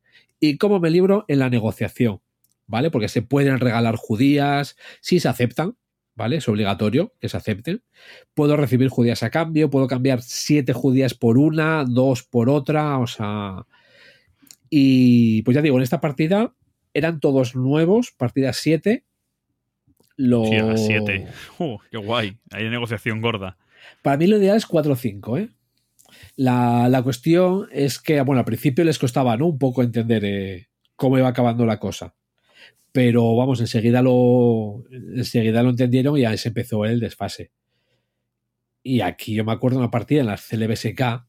[0.40, 2.20] y cómo me libro en la negociación,
[2.66, 2.90] ¿vale?
[2.90, 5.76] Porque se pueden regalar judías, si se aceptan,
[6.14, 6.36] ¿vale?
[6.36, 7.82] Es obligatorio que se acepten.
[8.34, 13.06] Puedo recibir judías a cambio, puedo cambiar siete judías por una, dos por otra, o
[13.06, 13.66] sea.
[14.70, 16.54] Y pues ya digo, en esta partida
[16.94, 19.04] eran todos nuevos, partida 7.
[20.16, 20.44] Lo...
[20.46, 21.26] Sí, a las 7.
[21.58, 22.38] Uh, qué guay.
[22.52, 23.58] Hay negociación gorda.
[24.02, 25.48] Para mí lo ideal es 4 o 5, ¿eh?
[26.36, 29.46] La, la cuestión es que, bueno, al principio les costaba, ¿no?
[29.46, 32.14] Un poco entender eh, cómo iba acabando la cosa.
[32.94, 34.84] Pero vamos, enseguida lo,
[35.16, 37.50] enseguida lo entendieron y ya se empezó el desfase.
[38.84, 41.26] Y aquí yo me acuerdo de una partida en las CLBSK.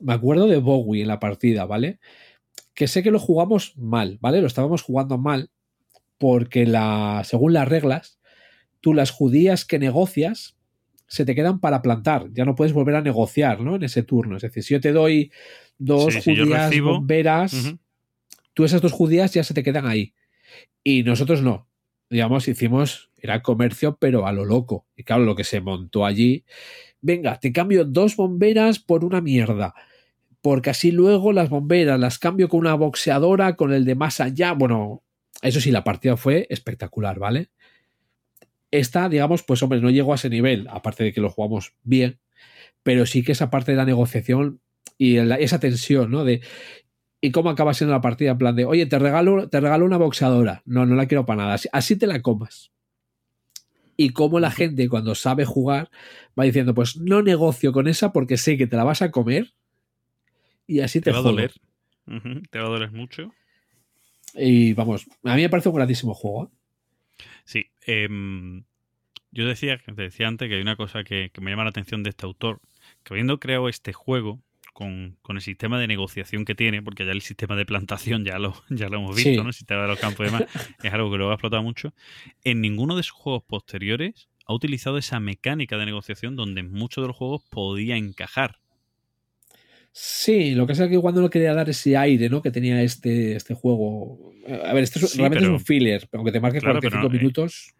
[0.00, 1.98] Me acuerdo de Bowie en la partida, ¿vale?
[2.72, 4.40] Que sé que lo jugamos mal, ¿vale?
[4.40, 5.50] Lo estábamos jugando mal
[6.16, 8.18] porque la, según las reglas,
[8.80, 10.56] tú las judías que negocias
[11.08, 12.28] se te quedan para plantar.
[12.32, 13.76] Ya no puedes volver a negociar, ¿no?
[13.76, 14.36] En ese turno.
[14.36, 15.30] Es decir, si yo te doy
[15.76, 17.52] dos Sí, si judías recibo- bomberas,
[18.54, 20.14] tú esas dos judías ya se te quedan ahí.
[20.82, 21.68] Y nosotros no.
[22.10, 24.86] Digamos, hicimos, era comercio, pero a lo loco.
[24.96, 26.44] Y claro, lo que se montó allí,
[27.00, 29.74] venga, te cambio dos bomberas por una mierda.
[30.40, 34.52] Porque así luego las bomberas las cambio con una boxeadora, con el de más allá.
[34.52, 35.02] Bueno,
[35.42, 37.50] eso sí, la partida fue espectacular, ¿vale?
[38.70, 42.20] Esta, digamos, pues hombre, no llegó a ese nivel, aparte de que lo jugamos bien,
[42.82, 44.60] pero sí que esa parte de la negociación
[44.98, 46.24] y esa tensión, ¿no?
[46.24, 46.42] De,
[47.20, 48.32] ¿Y cómo acaba siendo la partida?
[48.32, 50.62] En plan de, oye, te regalo, te regalo una boxeadora.
[50.64, 51.54] No, no la quiero para nada.
[51.54, 52.70] Así, así te la comas.
[53.96, 55.90] Y cómo la gente, cuando sabe jugar,
[56.38, 59.52] va diciendo, pues no negocio con esa porque sé que te la vas a comer.
[60.68, 61.52] Y así te, Te va a doler.
[62.50, 63.32] Te va a doler mucho.
[64.34, 66.44] Y vamos, a mí me parece un grandísimo juego.
[66.44, 67.24] ¿eh?
[67.44, 67.66] Sí.
[67.86, 68.62] em,
[69.32, 72.04] yo decía, te decía antes que hay una cosa que, que me llama la atención
[72.04, 72.60] de este autor,
[73.02, 74.40] que habiendo creado este juego
[74.78, 78.38] con, con el sistema de negociación que tiene, porque ya el sistema de plantación ya
[78.38, 79.36] lo, ya lo hemos visto, Sí.
[79.36, 79.48] ¿no?
[79.48, 80.44] El sistema de los campos y demás,
[80.84, 81.92] es algo que lo ha explotado mucho.
[82.44, 87.02] En ninguno de sus juegos posteriores ha utilizado esa mecánica de negociación donde en muchos
[87.02, 88.58] de los juegos podía encajar.
[89.90, 92.40] Sí, lo que pasa es que igual no quería dar ese aire, ¿no?
[92.40, 94.32] Que tenía este, este juego.
[94.64, 96.90] A ver, este es- Sí, realmente pero- es un filler, aunque te marque Claro, 45
[97.00, 97.74] pero no, eh, minutos.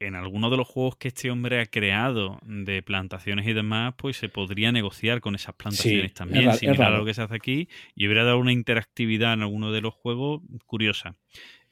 [0.00, 4.16] En algunos de los juegos que este hombre ha creado de plantaciones y demás, pues
[4.16, 7.34] se podría negociar con esas plantaciones es también, es similar a lo que se hace
[7.34, 11.16] aquí, y hubiera dado una interactividad en alguno de los juegos curiosa.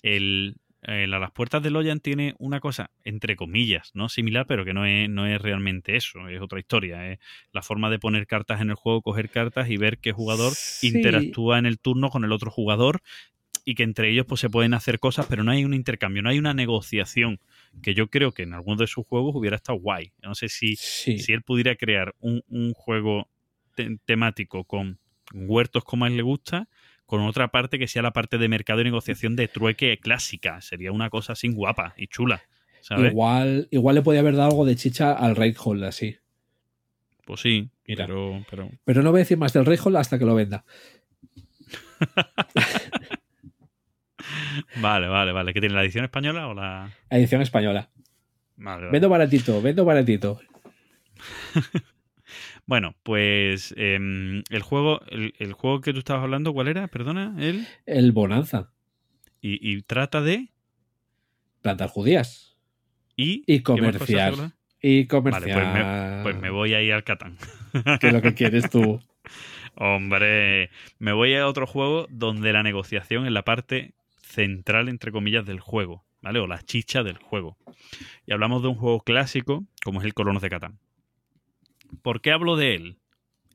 [0.03, 4.11] El, el a las puertas de Loyan tiene una cosa, entre comillas, ¿no?
[4.11, 7.11] Similar, pero que no es, no es realmente eso, es otra historia.
[7.11, 7.19] Es
[7.53, 10.89] la forma de poner cartas en el juego, coger cartas y ver qué jugador Sí.
[10.89, 13.01] interactúa en el turno con el otro jugador
[13.65, 16.31] y que entre ellos pues se pueden hacer cosas, pero no hay un intercambio, no
[16.31, 17.41] hay una negociación
[17.83, 20.13] que yo creo que en algunos de sus juegos hubiera estado guay.
[20.23, 21.19] No sé si, Sí.
[21.19, 23.29] si él pudiera crear un, un juego
[23.75, 24.99] te- temático con
[25.33, 26.69] huertos como a él le gusta,
[27.07, 30.61] con otra parte que sea la parte de mercado y negociación de trueque clásica.
[30.61, 32.43] Sería una cosa así guapa y chula.
[32.81, 33.11] ¿sabes?
[33.13, 36.17] Igual, igual le podía haber dado algo de chicha al Reinhold así.
[37.25, 38.07] Pues sí, Mira.
[38.07, 40.65] pero, pero Pero no voy a decir más del Reinhold hasta que lo venda.
[44.77, 45.53] vale, vale, vale.
[45.55, 46.91] ¿Qué tiene la edición española o la...?
[47.11, 47.89] Edición española.
[48.57, 48.93] Vale, vale.
[48.93, 50.41] Vendo baratito, vendo baratito.
[52.67, 56.87] Bueno, pues em, el juego, el, el juego que tú estabas hablando, ¿cuál era?
[56.89, 57.67] Perdona, él.
[57.87, 58.71] El Bonanza.
[59.41, 60.49] Y, y trata de
[61.63, 62.59] Plantas judías.
[63.17, 64.35] y, Y ¿qué más cosas comerciar.
[64.83, 65.73] Y Vale, comerciar.
[65.73, 67.39] pues me, pues me voy a ir al Catán.
[68.01, 69.01] Que es lo que quieres tú.
[69.75, 70.69] Hombre,
[70.99, 73.95] me voy a otro juego donde la negociación es la parte
[74.29, 76.39] central, entre comillas, del juego, ¿vale?
[76.39, 77.57] O la chicha del juego.
[78.27, 80.79] Y hablamos de un juego clásico como es el Colonos de Catán.
[82.03, 82.99] ¿Por qué hablo de él?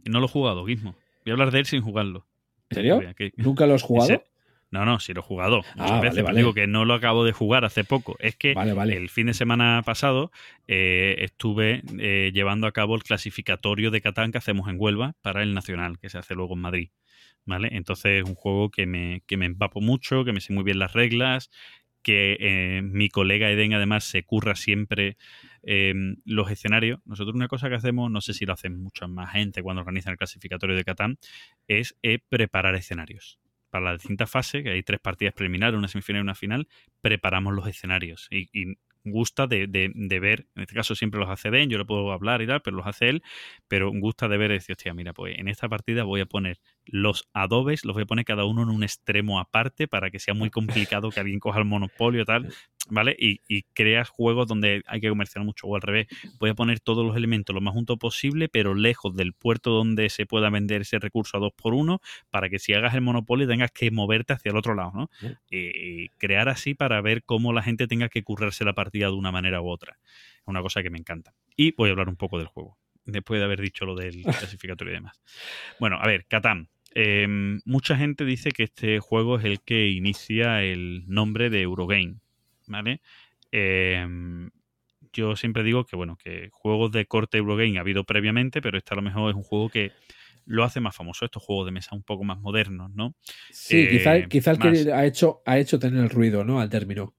[0.05, 0.95] No lo he jugado, Gizmo.
[1.23, 2.25] Voy a hablar de él sin jugarlo.
[2.69, 3.01] ¿En serio?
[3.37, 4.23] ¿Nunca lo has jugado?
[4.71, 5.61] No, no, sí lo he jugado.
[5.77, 6.39] Ah, vale, veces, vale.
[6.39, 8.15] Digo que no lo acabo de jugar hace poco.
[8.19, 8.97] Es que vale.
[8.97, 10.31] el fin de semana pasado
[10.67, 15.43] eh, estuve eh, llevando a cabo el clasificatorio de Catán que hacemos en Huelva para
[15.43, 16.89] el Nacional, que se hace luego en Madrid.
[17.45, 17.69] ¿Vale?
[17.73, 20.79] Entonces es un juego que me, que me empapo mucho, que me sé muy bien
[20.79, 21.49] las reglas,
[22.01, 25.17] que eh, mi colega Eden además se curra siempre
[25.63, 25.93] eh,
[26.25, 26.99] los escenarios.
[27.05, 30.11] Nosotros una cosa que hacemos, no sé si lo hacen mucha más gente cuando organizan
[30.13, 31.17] el clasificatorio de Catán,
[31.67, 33.39] es eh, preparar escenarios.
[33.69, 36.67] Para la distinta fase, que hay tres partidas preliminares, una semifinal y una final,
[37.01, 38.27] preparamos los escenarios.
[38.31, 38.49] Y,
[39.05, 42.13] gusta de, de- de ver, en este caso siempre los hace Den, yo le puedo
[42.13, 43.21] hablar y tal, pero los hace él,
[43.67, 46.59] pero gusta de ver y decir, hostia, mira, pues en esta partida voy a poner
[46.85, 50.33] los adobes, los voy a poner cada uno en un extremo aparte para que sea
[50.33, 52.53] muy complicado que alguien coja el monopolio tal,
[52.89, 53.15] ¿vale?
[53.17, 56.07] Y, y creas juegos donde hay que comerciar mucho o al revés.
[56.39, 60.09] Voy a poner todos los elementos lo más junto posible, pero lejos del puerto donde
[60.09, 63.47] se pueda vender ese recurso a dos por uno, para que si hagas el monopolio
[63.47, 65.09] tengas que moverte hacia el otro lado, ¿no?
[65.49, 69.13] Y, y crear así para ver cómo la gente tenga que currarse la partida de
[69.13, 69.97] una manera u otra.
[70.03, 71.33] Es una cosa que me encanta.
[71.55, 74.23] Y voy a hablar un poco del juego, después de haber dicho lo del
[74.57, 75.21] clasificatorio y demás.
[75.79, 76.69] Bueno, a ver, Catán.
[76.95, 77.27] Eh,
[77.65, 82.15] mucha gente dice que este juego es el que inicia el nombre de Eurogame,
[82.67, 83.01] ¿vale?
[83.51, 84.05] Eh,
[85.11, 88.93] yo siempre digo que, bueno, que juegos de corte Eurogame ha habido previamente, pero este
[88.93, 89.91] a lo mejor es un juego que
[90.45, 93.15] lo hace más famoso, estos juegos de mesa un poco más modernos, ¿no?
[93.51, 94.83] Sí, Eh, quizá, quizá el más.
[94.83, 96.59] que ha hecho, ha hecho tener el ruido, ¿no?
[96.59, 97.13] Al término.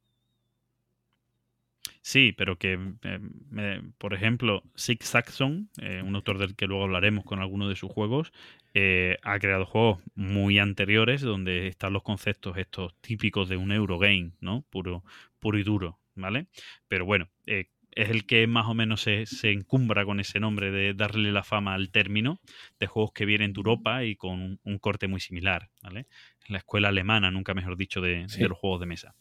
[2.07, 3.19] Sí, pero que, eh,
[3.49, 7.77] me- por ejemplo, Six Saxon, eh, un autor del que luego hablaremos con alguno de
[7.77, 8.31] sus juegos,
[8.75, 14.33] eh, ha creado juegos muy anteriores donde están los conceptos estos típicos de un Eurogame,
[14.41, 14.67] ¿no?
[14.69, 15.03] Puro,
[15.39, 16.47] puro y duro, ¿vale?
[16.89, 20.71] Pero bueno, eh, es el que más o menos se, se encumbra con ese nombre
[20.71, 22.39] de darle la fama al término
[22.79, 26.07] de juegos que vienen de Europa y con un, un corte muy similar, ¿vale?
[26.49, 28.43] La escuela alemana, nunca mejor dicho, de, Sí.
[28.43, 29.15] de los juegos de mesa.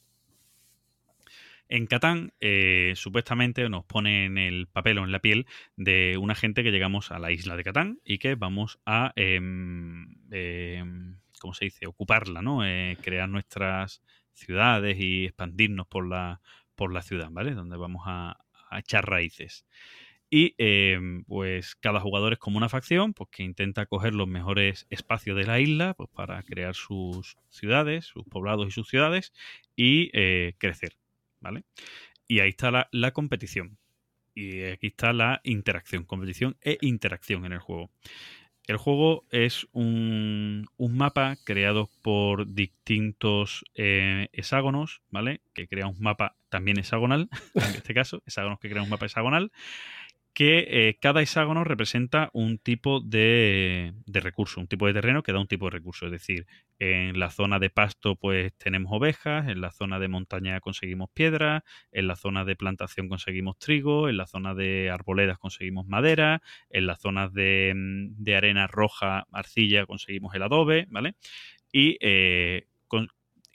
[1.69, 6.35] En Catán, eh, supuestamente nos pone en el papel o en la piel de una
[6.35, 11.53] gente que llegamos a la isla de Catán y que vamos a, em, em, ¿cómo
[11.53, 12.65] se dice?, ocuparla, ¿no?
[12.65, 14.03] Eh, crear nuestras
[14.33, 16.41] ciudades y expandirnos por la,
[16.75, 17.53] por la ciudad, ¿vale?
[17.53, 18.37] Donde vamos a,
[18.75, 19.65] echar raíces.
[20.31, 24.87] Y em, pues cada jugador es como una facción, pues que intenta coger los mejores
[24.89, 29.31] espacios de la isla pues, para crear sus ciudades, sus poblados y sus ciudades
[29.75, 30.95] y eh, crecer,
[31.43, 31.65] ¿vale?
[32.27, 33.77] Y ahí está la, competición.
[34.33, 37.91] Y aquí está la interacción, competición e interacción en el juego.
[38.65, 45.41] El juego es un, un mapa creado por distintos eh, hexágonos, ¿vale?
[45.53, 49.51] Que crea un mapa también hexagonal, en este caso, hexágonos que crean un mapa hexagonal,
[50.33, 55.39] que eh, cada hexágono representa un tipo de, recurso, un tipo de terreno que da
[55.39, 56.07] un tipo de recurso.
[56.07, 56.47] Es decir,
[56.79, 61.63] en la zona de pasto pues tenemos ovejas, en la zona de montaña conseguimos piedra,
[61.91, 66.87] en la zona de plantación conseguimos trigo, en la zona de arboledas conseguimos madera, en
[66.87, 71.15] las zonas de, mm, de arena roja, arcilla conseguimos el adobe, ¿vale?
[71.71, 72.67] Y eh,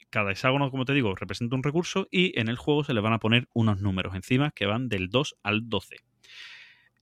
[0.09, 3.13] cada hexágono, como te digo, representa un recurso y en el juego se le van
[3.13, 6.08] a poner unos números encima que van del 2 al 12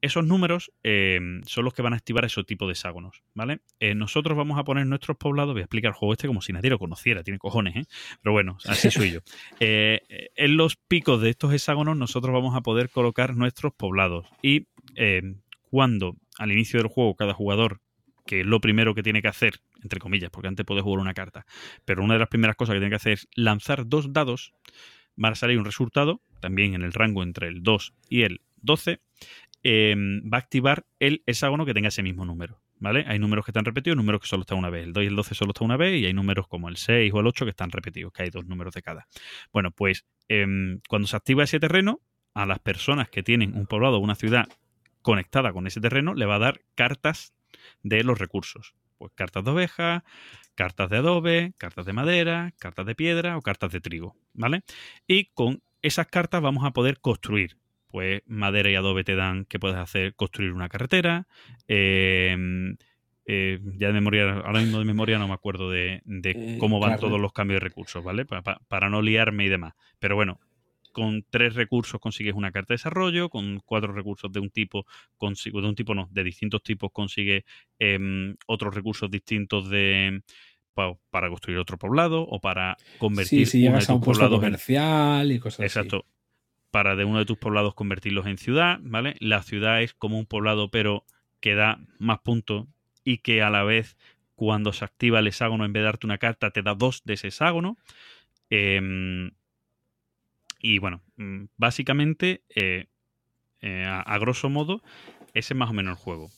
[0.02, 3.62] esos números eh, son los que van a activar esos tipos de hexágonos, ¿vale?
[3.80, 6.54] Eh, nosotros vamos a poner nuestros poblados, voy a explicar el juego este como si
[6.54, 7.86] nadie lo conociera, tiene cojones, ¿eh?
[8.22, 9.20] Pero bueno, así soy yo.
[9.60, 10.02] Eh,
[10.36, 14.68] en los picos de estos hexágonos nosotros vamos a poder colocar nuestros poblados y
[15.70, 17.82] cuando al inicio del juego cada jugador,
[18.26, 21.14] que es lo primero que tiene que hacer, entre comillas, porque antes puede jugar una
[21.14, 21.46] carta,
[21.86, 24.54] pero una de las primeras cosas que tiene que hacer es lanzar dos dados,
[25.24, 29.00] va a salir un resultado, también en el rango entre el 2 y el 12,
[29.70, 32.62] eh, va a activar el hexágono que tenga ese mismo número.
[32.80, 33.04] ¿Vale?
[33.08, 34.86] Hay números que están repetidos, números que solo están una vez.
[34.86, 37.12] El 2 y el 12 solo están una vez y hay números como el 6
[37.14, 39.08] o el 8 que están repetidos, que hay dos números de cada.
[39.52, 42.00] Bueno, pues em, cuando se activa ese terreno,
[42.34, 44.48] a las personas que tienen un poblado o una ciudad
[45.02, 47.34] conectada con ese terreno, le va a dar cartas
[47.82, 48.76] de los recursos.
[49.00, 50.04] Pues cartas de oveja,
[50.56, 54.16] cartas de adobe, cartas de madera, cartas de piedra o cartas de trigo.
[54.34, 54.62] ¿Vale?
[55.08, 57.58] Y con esas cartas vamos a poder construir
[57.98, 61.26] pues madera y adobe te dan que puedes hacer construir una carretera.
[61.68, 62.38] eh,
[63.26, 66.80] eh, ya de memoria, ahora mismo de memoria no me acuerdo de, de Eh, cómo
[66.80, 68.24] van todos los cambios de recursos, ¿vale?
[68.26, 69.74] Pa- pa- para no liarme y demás.
[70.00, 70.40] Pero bueno,
[70.92, 74.86] con tres recursos consigues una carta de desarrollo, con cuatro recursos de un tipo,
[75.18, 77.44] consigo, de un tipo no, de distintos tipos consigues
[77.80, 80.22] em, otros recursos distintos de
[80.76, 84.32] pa- para construir otro poblado o para convertir Sí, si llegas a un puesto en-
[84.32, 85.80] comercial y cosas así.
[85.80, 86.06] Exacto.
[86.78, 89.16] Para de uno de tus poblados convertirlos en ciudad, ¿vale?
[89.20, 91.06] La ciudad es como un poblado, pero
[91.40, 92.68] que da más puntos
[93.04, 93.98] y que a la vez
[94.36, 97.16] Cuando se activa el hexágono, en vez de darte una carta, te da dos de
[97.16, 97.78] ese hexágono.
[98.52, 99.32] Em,
[100.60, 102.86] y bueno, mm, básicamente, eh,
[103.62, 104.84] eh, a, a grosso modo,
[105.34, 106.30] ese es más o menos el juego.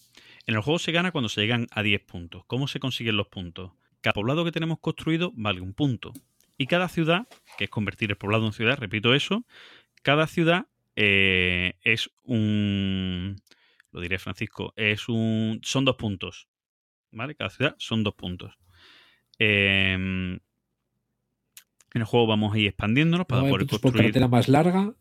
[0.45, 2.45] En el juego se gana cuando se llegan a 10 puntos.
[2.47, 3.73] ¿Cómo se consiguen los puntos?
[3.99, 6.13] Cada poblado que tenemos construido vale un punto.
[6.57, 7.25] Y cada ciudad,
[7.57, 9.45] que es convertir el poblado en ciudad, repito eso,
[10.01, 13.35] cada ciudad eh, es un.
[13.91, 15.59] Lo diré Francisco, es un.
[15.63, 16.47] Son dos puntos.
[17.11, 17.35] ¿Vale?
[17.35, 18.57] Cada ciudad son dos puntos.
[19.39, 24.11] Em, en el juego vamos a ir expandiéndonos para poder puntos por construir.
[24.11, 24.93] carretera más larga.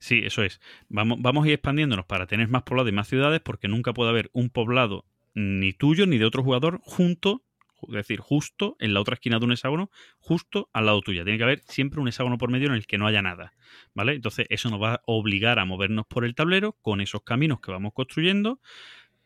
[0.00, 0.60] Sí, eso es.
[0.88, 4.10] Vamos, vamos a ir expandiéndonos para tener más poblados y más ciudades, porque nunca puede
[4.10, 7.44] haber un poblado ni tuyo ni de otro jugador junto,
[7.82, 11.24] es decir, justo en la otra esquina de un hexágono, justo al lado tuyo.
[11.24, 13.52] Tiene que haber siempre un hexágono por medio en el que no haya nada.
[13.94, 14.14] ¿Vale?
[14.14, 17.70] Entonces, eso nos va a obligar a movernos por el tablero con esos caminos que
[17.70, 18.60] vamos construyendo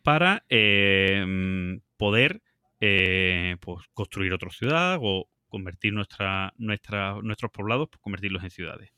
[0.02, 2.42] para eh, poder
[2.80, 8.90] eh, pues, construir otra ciudad o convertir nuestros poblados, pues, convertirlos en ciudades.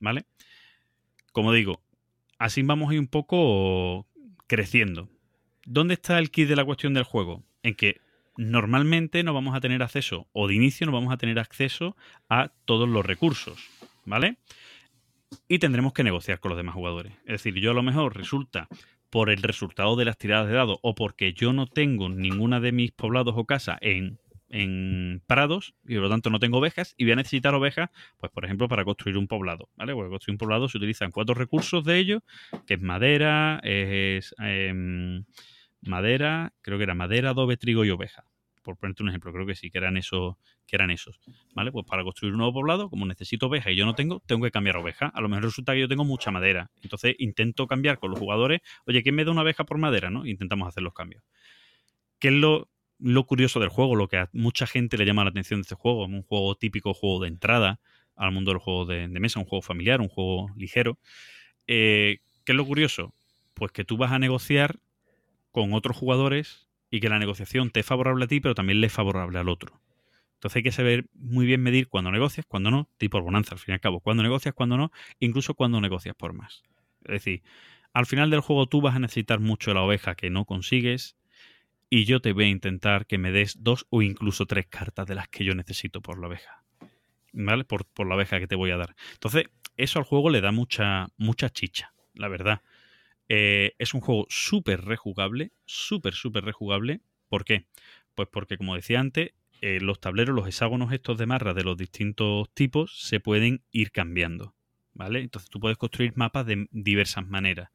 [0.00, 0.26] ¿Vale?
[1.38, 1.80] como digo,
[2.38, 4.08] así vamos a ir un poco
[4.48, 5.08] creciendo.
[5.64, 7.44] ¿Dónde está el kit de la cuestión del juego?
[7.62, 8.00] En que
[8.38, 11.96] normalmente no vamos a tener acceso, o de inicio no vamos a tener acceso
[12.28, 13.68] a todos los recursos,
[14.04, 14.38] ¿vale?
[15.48, 17.12] Y tendremos que negociar con los demás jugadores.
[17.24, 18.68] Es decir, yo a lo mejor resulta
[19.10, 22.72] por el resultado de las tiradas de dados o porque yo no tengo ninguna de
[22.72, 24.18] mis poblados o casas en
[24.50, 28.32] en prados y por lo tanto no tengo ovejas y voy a necesitar ovejas, pues
[28.32, 29.92] por ejemplo, para construir un poblado, ¿vale?
[29.92, 32.22] Porque construir un poblado se utilizan cuatro recursos de ellos,
[32.66, 35.24] que es madera, es em,
[35.80, 38.24] madera, creo que era madera, adobe, trigo y oveja.
[38.62, 40.36] Por ponerte un ejemplo, creo que sí, que eran esos,
[40.66, 41.20] que eran esos.
[41.54, 41.72] ¿Vale?
[41.72, 44.50] Pues para construir un nuevo poblado, como necesito oveja y yo no tengo, tengo que
[44.50, 45.06] cambiar oveja.
[45.06, 46.70] A lo mejor resulta que yo tengo mucha madera.
[46.82, 50.10] Entonces intento cambiar con los jugadores, oye, ¿quién me da una oveja por madera?
[50.10, 50.26] ¿no?
[50.26, 51.22] Intentamos hacer los cambios.
[52.18, 52.68] ¿Qué es lo,
[52.98, 55.74] lo curioso del juego, lo que a mucha gente le llama la atención de este
[55.74, 57.80] juego, un juego típico, juego de entrada
[58.16, 60.98] al mundo del juego de, de mesa, un juego familiar, un juego ligero.
[61.66, 63.14] Eh, ¿Qué es lo curioso?
[63.54, 64.78] Pues que tú vas a negociar
[65.60, 68.86] con otros jugadores y que la negociación te es favorable a ti, pero también le
[68.86, 69.80] es favorable al otro.
[70.34, 73.72] Entonces hay que saber muy bien medir cuando negocias, cuando no, tipo bonanza al fin
[73.72, 76.62] y al cabo, cuando negocias, cuando no, incluso cuando negocias por más.
[77.04, 77.42] Es decir,
[77.92, 81.16] al final del juego tú vas a necesitar mucho la oveja que no consigues,
[81.90, 85.14] y yo te voy a intentar que me des dos o incluso tres cartas de
[85.14, 86.62] las que yo necesito por la oveja.
[87.32, 87.64] ¿Vale?
[87.64, 88.94] Por, por la oveja que te voy a dar.
[89.14, 92.62] Entonces, eso al juego le da mucha, mucha chicha, la verdad.
[93.28, 97.00] Eh, es un juego súper rejugable, súper, súper rejugable.
[97.28, 97.66] ¿Por qué?
[98.14, 101.76] Pues porque, como decía antes, eh, los tableros, los hexágonos estos de marras de los
[101.76, 104.54] distintos tipos se pueden ir cambiando.
[104.94, 105.20] ¿Vale?
[105.20, 107.70] Entonces tú puedes construir mapas de diversas maneras.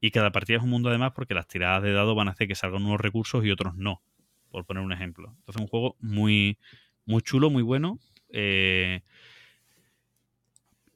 [0.00, 2.48] Y cada partida es un mundo además porque las tiradas de dados van a hacer
[2.48, 4.02] que salgan unos recursos y otros no,
[4.50, 5.34] por poner un ejemplo.
[5.38, 6.58] Entonces un juego muy,
[7.04, 7.98] muy chulo, muy bueno.
[8.30, 9.02] eh,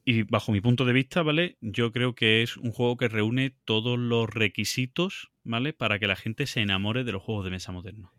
[0.05, 1.57] y bajo mi punto de vista, ¿vale?
[1.61, 5.73] Yo creo que es un juego que reúne todos los requisitos, ¿vale?
[5.73, 8.11] Para que la gente se enamore de los juegos de mesa modernos.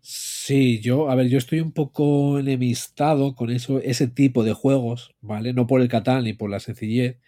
[0.00, 5.14] Sí, yo, a ver, yo estoy un poco enemistado con eso, ese tipo de juegos,
[5.20, 5.52] ¿vale?
[5.52, 7.18] No por el Catán ni por la sencillez,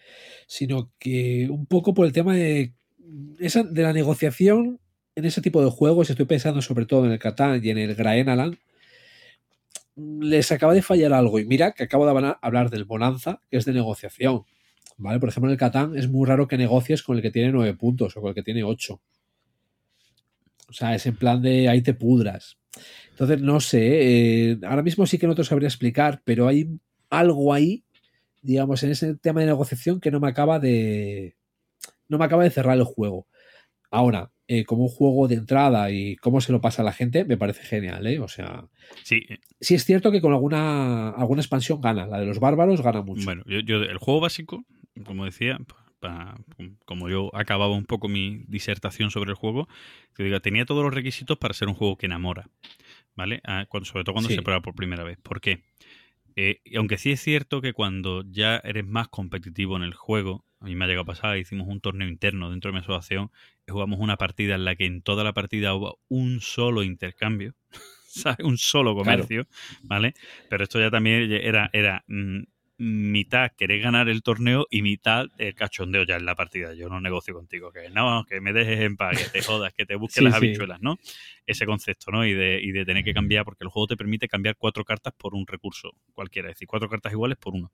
[0.47, 2.73] sino que un poco por el tema de,
[3.39, 4.81] esa, de la negociación
[5.15, 7.95] en ese tipo de juegos, estoy pensando sobre todo en el Catán y en el
[7.95, 8.59] Graenaland,
[9.97, 11.39] les acaba de fallar algo.
[11.39, 14.45] Y mira que acabo de hablar del Bonanza, que es de negociación,
[14.97, 15.21] ¿vale?
[15.21, 17.75] Por ejemplo, en el Catán es muy raro que negocies con el que tiene nueve
[17.75, 19.01] puntos o con el que tiene ocho.
[20.69, 22.59] O sea, es en plan de ahí te pudras.
[23.11, 26.69] Entonces, no sé, eh, ahora mismo sí que no te sabría explicar, pero hay
[27.11, 27.85] algo ahí,
[28.41, 31.37] digamos, en ese tema de negociación que no me acaba de.
[32.09, 33.27] No me acaba de cerrar el juego.
[33.91, 37.25] Ahora, eh, como un juego de entrada y cómo se lo pasa a la gente,
[37.25, 38.19] me parece genial, ¿eh?
[38.21, 38.67] O sea.
[39.05, 42.07] Sí, eh, Sí es cierto que con alguna, alguna expansión gana.
[42.07, 43.25] La de los bárbaros gana mucho.
[43.25, 44.65] bueno, yo, yo- el juego básico,
[45.05, 45.59] como decía,
[46.01, 46.37] pa-
[46.87, 49.69] como yo acababa un poco mi disertación sobre el juego,
[50.15, 52.49] que diga, tenía todos los requisitos para ser un juego que enamora,
[53.15, 53.41] ¿vale?
[53.45, 54.37] Ah, cuando- sobre todo cuando Sí.
[54.37, 55.19] se prueba por primera vez.
[55.23, 55.63] ¿Por qué?
[56.37, 60.67] Eh, aunque sí es cierto que cuando ya eres más competitivo en el juego, a
[60.67, 63.31] mí me ha llegado a pasar, hicimos un torneo interno dentro de mi asociación,
[63.67, 67.55] y jugamos una partida en la que en toda la partida hubo un solo intercambio,
[68.07, 68.45] ¿sabes?
[68.45, 69.47] Un solo comercio,
[69.83, 70.15] ¿vale?
[70.49, 72.43] Pero esto ya también era, era mm,
[72.77, 76.75] mitad querer ganar el torneo y mitad el cachondeo ya en la partida.
[76.75, 79.85] Yo no negocio contigo, que no, que me dejes en paz, que te jodas, que
[79.87, 80.37] te busques Sí, las sí.
[80.37, 80.97] habichuelas, ¿no?
[81.47, 82.27] Ese concepto, ¿no?
[82.27, 85.13] Y de, y de tener que cambiar, porque el juego te permite cambiar cuatro cartas
[85.17, 87.73] por un recurso cualquiera, es decir, cuatro cartas iguales por uno.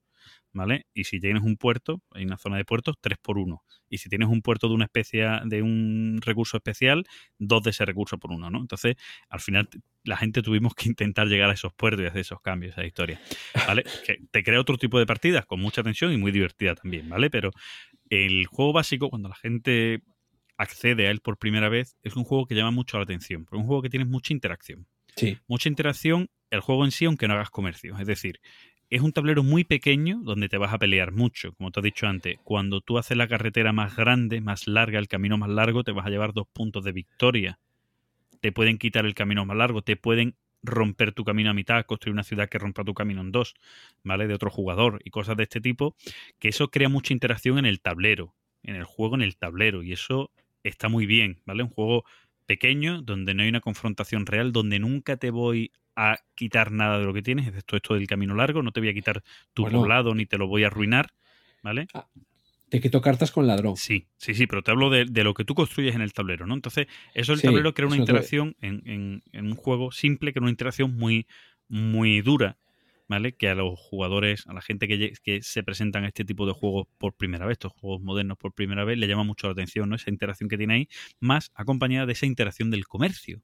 [0.52, 0.86] ¿Vale?
[0.94, 3.62] Y si tienes un puerto, hay una zona de puertos, 3 por 1.
[3.88, 7.04] Y si tienes un puerto de una especie, de un recurso especial,
[7.38, 8.60] dos de ese recurso por uno, ¿no?
[8.60, 8.96] Entonces,
[9.28, 9.68] al final,
[10.04, 13.20] la gente tuvimos que intentar llegar a esos puertos y hacer esos cambios, esa historia,
[13.66, 13.84] ¿vale?
[14.06, 17.30] que te crea otro tipo de partidas con mucha tensión y muy divertida también, ¿vale?
[17.30, 17.50] Pero
[18.10, 20.02] el juego básico, cuando la gente
[20.56, 23.58] accede a él por primera vez, es un juego que llama mucho la atención, porque
[23.58, 24.86] es un juego que tiene mucha interacción.
[25.16, 25.38] Sí.
[25.46, 27.96] Mucha interacción, el juego en sí, aunque no hagas comercio.
[27.98, 28.40] Es decir,
[28.88, 32.06] es un tablero muy pequeño donde te vas a pelear mucho, como te he dicho
[32.06, 32.38] antes.
[32.44, 36.06] Cuando tú haces la carretera más grande, más larga, el camino más largo, te vas
[36.06, 37.58] a llevar dos puntos de victoria.
[38.40, 42.12] Te pueden quitar el camino más largo, te pueden romper tu camino a mitad, construir
[42.12, 43.54] una ciudad que rompa tu camino en dos,
[44.02, 44.26] ¿vale?
[44.26, 45.96] De otro jugador y cosas de este tipo,
[46.38, 49.92] que eso crea mucha interacción en el tablero, en el juego, en el tablero, y
[49.92, 50.30] eso
[50.62, 51.62] está muy bien, ¿vale?
[51.62, 52.04] Un juego
[52.46, 57.06] pequeño, donde no hay una confrontación real, donde nunca te voy a quitar nada de
[57.06, 59.22] lo que tienes, excepto esto del camino largo, no te voy a quitar
[59.54, 59.68] tu Bueno.
[59.68, 61.08] poblado ni te lo voy a arruinar,
[61.62, 61.90] ¿vale?
[62.70, 63.76] Te quito cartas con ladrón.
[63.78, 66.46] Sí, sí, sí, pero te hablo de, de lo que tú construyes en el tablero,
[66.46, 66.54] ¿no?
[66.54, 70.38] Entonces, eso el Sí, tablero crea una interacción en, en- en un juego simple, que
[70.38, 71.26] una interacción muy,
[71.68, 72.58] muy dura,
[73.08, 73.32] ¿vale?
[73.32, 76.52] Que a los jugadores, a la gente que, que se presentan a este tipo de
[76.52, 79.88] juegos por primera vez, estos juegos modernos por primera vez, le llama mucho la atención,
[79.88, 79.96] ¿no?
[79.96, 80.88] Esa interacción que tiene ahí,
[81.20, 83.42] más acompañada de esa interacción del comercio.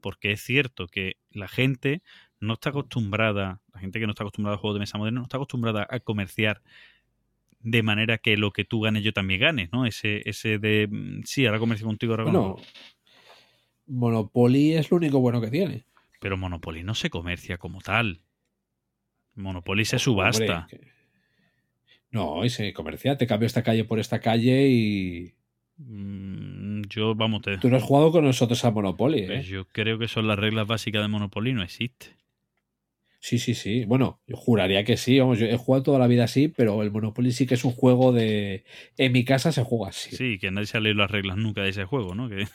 [0.00, 2.02] Porque es cierto que la gente
[2.40, 5.24] no está acostumbrada, la gente que no está acostumbrada a juegos de mesa modernos, no
[5.24, 6.62] está acostumbrada a comerciar
[7.60, 9.86] de manera que lo que tú ganes yo también gane, ¿no?
[9.86, 12.56] Ese, ese de, mm, sí, ahora comercio contigo, ahora Bueno.
[13.86, 15.84] Monopoly es lo único bueno que tiene.
[16.20, 18.20] Pero Monopoly no se comercia como tal.
[19.36, 20.60] Monopoly se subasta.
[20.68, 20.96] Hombre, que-
[22.10, 23.16] No, y se comercia.
[23.16, 25.34] Te cambio esta calle por esta calle y.
[25.78, 29.26] Mm, Yo, vamos, te, Tú no has jugado con nosotros a Monopoly, ¿eh?
[29.26, 32.16] pues yo creo que son las reglas básicas de Monopoly, no existe.
[33.20, 33.84] Sí, sí, sí.
[33.86, 35.18] Bueno, yo juraría que sí.
[35.18, 37.72] Vamos, yo he jugado toda la vida así, pero el Monopoly sí que es un
[37.72, 38.64] juego de.
[38.96, 40.14] En mi casa se juega así.
[40.16, 42.28] Sí, que nadie se ha leído las reglas nunca de ese juego, ¿no?
[42.28, 42.46] Que...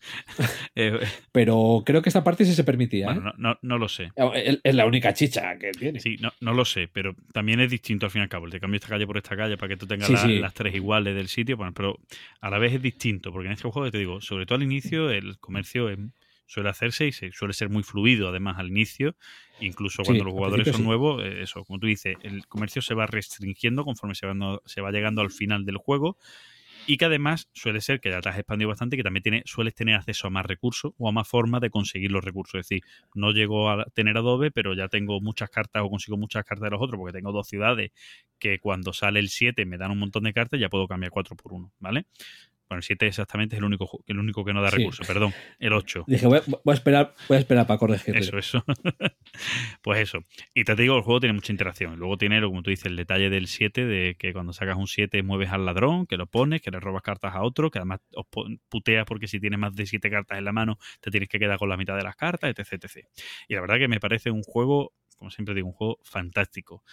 [0.74, 0.98] Eh,
[1.32, 3.06] Pero creo que esta parte sí se permitía.
[3.06, 3.32] bueno, ¿eh?
[3.38, 4.10] no, no, no lo sé.
[4.34, 6.00] Es es la única chicha que tiene.
[6.00, 8.48] Sí, no, no lo sé, pero también es distinto al fin y al cabo.
[8.48, 10.38] Te cambio esta calle por esta calle para que tú tengas Sí, la- sí.
[10.38, 11.98] las tres iguales del sitio, bueno, pero
[12.40, 15.10] a la vez es distinto, porque en este juego te digo, sobre todo al inicio,
[15.10, 15.88] el comercio
[16.46, 19.14] suele hacerse y se, suele ser muy fluido, además al inicio,
[19.60, 22.94] incluso cuando Sí, los jugadores son nuevos, eh, eso, como tú dices, el comercio se
[22.94, 26.16] va restringiendo conforme se va, se va llegando al final del juego.
[26.90, 29.76] Y que además suele ser que ya te has expandido bastante, que también tiene, sueles
[29.76, 32.58] tener acceso a más recursos o a más formas de conseguir los recursos.
[32.58, 32.82] Es decir,
[33.14, 36.70] no llego a tener Adobe, pero ya tengo muchas cartas o consigo muchas cartas de
[36.70, 37.92] los otros, porque tengo dos ciudades
[38.40, 41.36] que cuando sale el 7 me dan un montón de cartas, ya puedo cambiar 4
[41.36, 42.06] por 1, ¿vale?
[42.70, 44.76] Bueno, el 7 exactamente es el único, el único que no da Sí.
[44.76, 46.04] recursos, perdón, el 8.
[46.06, 48.20] Dije, voy a, voy a esperar, voy a esperar para corregirlo.
[48.20, 48.64] Eso, eso.
[49.82, 50.20] pues eso.
[50.54, 51.98] Y te digo, el juego tiene mucha interacción.
[51.98, 55.20] Luego tiene, como tú dices, el detalle del 7, de que cuando sacas un 7
[55.24, 58.26] mueves al ladrón, que lo pones, que le robas cartas a otro, que además os
[58.68, 61.58] puteas porque si tienes más de 7 cartas en la mano te tienes que quedar
[61.58, 63.06] con la mitad de las cartas, etc, etc.
[63.48, 66.84] Y la verdad que me parece un juego, como siempre digo, un juego fantástico.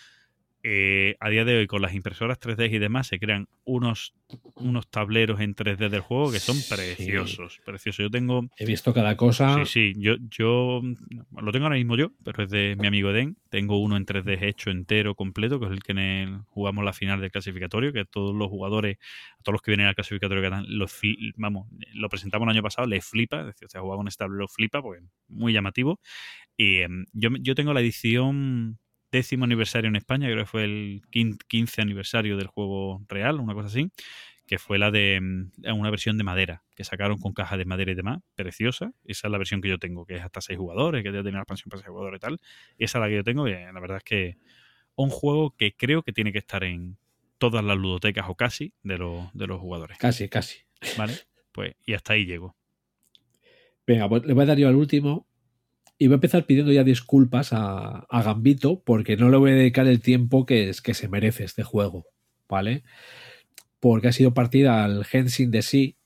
[0.69, 4.14] Eh, a día de hoy, con las impresoras 3D y demás, se crean unos,
[4.56, 6.68] unos tableros en 3D del juego que son Sí.
[6.68, 7.61] preciosos.
[7.64, 8.03] Preciosos.
[8.03, 9.64] Yo tengo He visto cada cosa.
[9.65, 13.14] Sí, sí, yo, yo mm, lo tengo ahora mismo yo, pero es de mi amigo
[13.14, 13.38] Den.
[13.49, 16.91] Tengo uno en 3D hecho entero, completo, que es el que en el- jugamos la
[16.91, 18.98] final del clasificatorio, que todos los jugadores,
[19.39, 20.65] a todos los que vienen al clasificatorio, que dan,
[21.38, 24.22] vamos, lo presentamos el año pasado, les flipa, es decir, o sea, jugar con este
[24.26, 26.02] tablero flipa, porque es muy llamativo.
[26.57, 28.80] Y em, yo, yo tengo la edición
[29.12, 33.54] décimo aniversario en España, creo que fue el quin- 15 aniversario del juego real, una
[33.54, 33.90] cosa así
[34.48, 37.92] que fue la de mm, una versión de madera, que sacaron con caja de madera
[37.92, 38.94] y demás, preciosa.
[39.04, 41.34] Esa es la versión que yo tengo, que es hasta seis jugadores, que ya tiene
[41.34, 42.40] la expansión para seis jugadores y tal.
[42.78, 44.38] Esa es la que yo tengo, y la verdad es que
[44.96, 46.98] un juego que creo que tiene que estar en
[47.38, 49.98] todas las ludotecas o casi de los, de los jugadores.
[49.98, 50.60] Casi, casi.
[50.98, 51.14] ¿Vale?
[51.52, 52.56] Pues, y hasta ahí llego.
[53.86, 55.27] Venga, pues le voy a dar yo al último.
[55.98, 59.56] Y voy a empezar pidiendo ya disculpas a, a Gambito porque no le voy a
[59.56, 62.06] dedicar el tiempo que, es, que se merece este juego,
[62.48, 62.84] ¿vale?
[63.80, 65.98] Porque ha sido partida al Henshin de sí,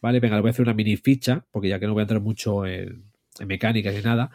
[0.00, 0.20] ¿vale?
[0.20, 2.20] Venga, le voy a hacer una mini ficha, porque ya que no voy a entrar
[2.20, 3.04] mucho en,
[3.38, 4.30] en mecánicas ni nada,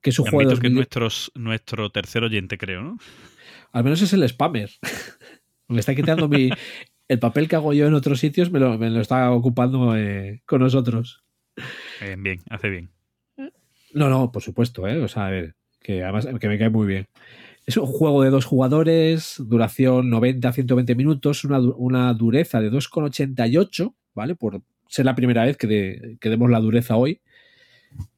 [0.00, 2.98] que es un juego Gambito, que es 2000 nuestros, nuestro tercer oyente, creo, ¿no?
[3.72, 4.70] Al menos es el spammer.
[5.68, 6.50] me está quitando mi...
[7.08, 10.42] El papel que hago yo en otros sitios me lo, me lo está ocupando eh,
[10.44, 11.24] con nosotros.
[12.00, 12.95] Bien, hace bien.
[13.96, 15.02] No, no, por supuesto, ¿eh?
[15.02, 17.06] O sea, a ver, que además que me cae muy bien.
[17.66, 22.70] Es un juego de dos jugadores, duración 90 a 120 minutos, una, una dureza de
[22.70, 24.34] 2,88, ¿vale?
[24.36, 27.20] Por ser la primera vez que, de- que demos la dureza hoy.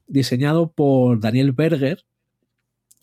[0.08, 2.04] Diseñado por Daniel Berger.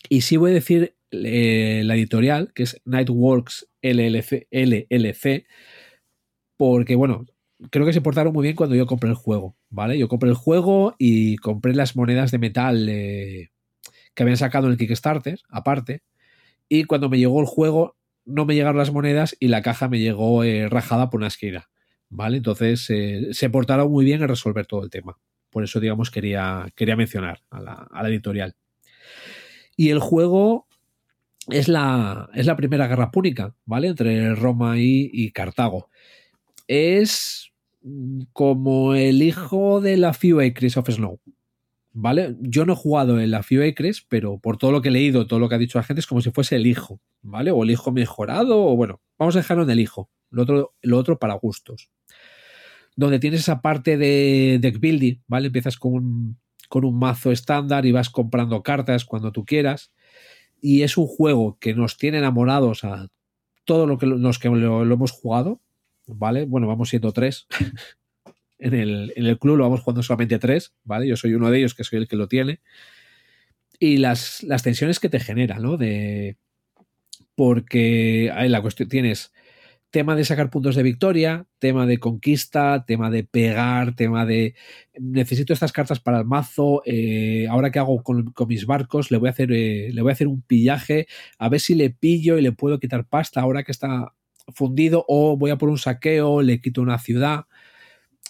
[0.10, 5.46] Y sí voy a decir eh, la editorial, que es Nightworks LLC, LLC,
[6.58, 7.26] porque, bueno,
[7.70, 9.98] creo que se portaron muy bien cuando yo compré el juego, ¿vale?
[9.98, 13.52] Yo compré el juego y compré las monedas de metal eh,
[14.14, 16.04] que habían sacado en el Kickstarter, aparte,
[16.70, 20.00] y cuando me llegó el juego no me llegaron las monedas y la caja me
[20.00, 21.70] llegó eh, rajada por una esquina,
[22.10, 22.38] ¿vale?
[22.38, 25.18] Entonces eh, se portaron muy bien en resolver todo el tema.
[25.52, 28.56] Por eso, digamos, quería, quería mencionar a la, editorial.
[29.78, 30.68] Y el juego
[31.50, 33.90] es la, es la primera guerra púnica, ¿vale?
[33.90, 35.90] Entre Roma y Cartago.
[36.68, 37.54] Es
[38.34, 41.20] como el hijo de la Few Acres of Snow.
[41.98, 42.36] ¿Vale?
[42.42, 45.28] Yo no he jugado en la Few Acres, pero por todo lo que he leído,
[45.28, 47.52] todo lo que ha dicho la gente, es como si fuese el hijo, ¿vale?
[47.52, 50.10] O el hijo mejorado, o bueno, vamos a dejarlo en el hijo.
[50.30, 51.90] Lo otro, otro para gustos.
[52.98, 55.48] Donde tienes esa parte de deck building, ¿vale?
[55.48, 59.94] Empiezas con un, con un mazo estándar y vas comprando cartas cuando tú quieras.
[60.60, 63.08] Y es un juego que nos tiene enamorados a
[63.64, 65.62] todos lo que, los que lo hemos jugado,
[66.08, 66.46] ¿vale?
[66.46, 67.48] Bueno, vamos siendo tres.
[68.60, 71.08] en, el, en el club lo vamos jugando solamente tres, ¿vale?
[71.08, 72.62] Yo soy uno de ellos que soy el que lo tiene.
[73.80, 75.78] Y las, las tensiones que te genera, ¿no?
[75.78, 76.38] De.
[77.36, 79.34] Porque ahí la cuestión tienes
[79.96, 84.54] tema de sacar puntos de victoria, tema de conquista, tema de pegar, tema de
[85.00, 89.18] necesito estas cartas para el mazo, eh, ahora que hago con, con, mis barcos, le
[89.18, 91.08] voy a hacer eh, le voy a hacer un pillaje,
[91.40, 94.14] a ver si le pillo y le puedo quitar pasta ahora que está
[94.54, 97.46] fundido o voy a por un saqueo, le quito una ciudad.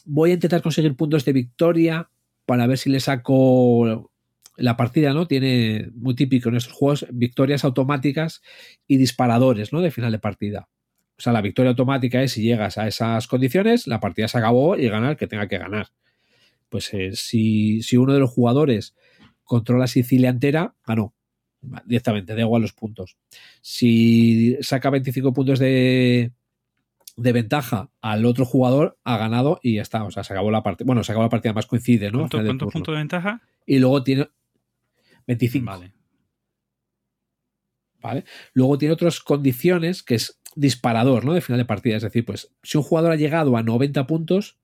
[0.05, 2.09] Voy a intentar conseguir puntos de victoria
[2.45, 4.11] para ver si le saco
[4.57, 5.27] la partida, ¿no?
[5.27, 8.41] Tiene muy típico en estos juegos victorias automáticas
[8.87, 9.81] y disparadores, ¿no?
[9.81, 10.69] De final de partida.
[11.17, 14.77] O sea, la victoria automática es si llegas a esas condiciones, la partida se acabó
[14.77, 15.87] y gana el que tenga que ganar.
[16.69, 18.95] Pues eh, si, si, uno de los jugadores
[19.43, 21.13] controla Sicilia entera, ganó.
[21.85, 23.17] Directamente, da igual los puntos.
[23.61, 26.31] Si saca 25 puntos de,
[27.17, 30.03] de ventaja al otro jugador, ha ganado y ya está.
[30.03, 30.85] O sea, se acabó la partida.
[30.85, 32.19] Bueno, se acabó la partida, más coincide, ¿no?
[32.19, 33.41] ¿Cuánto, ¿Cuántos puntos de ventaja?
[33.65, 34.27] Y luego tiene
[35.27, 35.65] 25.
[35.65, 35.91] Vale.
[38.01, 38.23] ¿Vale?
[38.53, 41.33] Luego tiene otras condiciones que es disparador, ¿no?
[41.33, 41.97] De final de partida.
[41.97, 44.57] Es decir, pues si un jugador ha llegado a 90 puntos,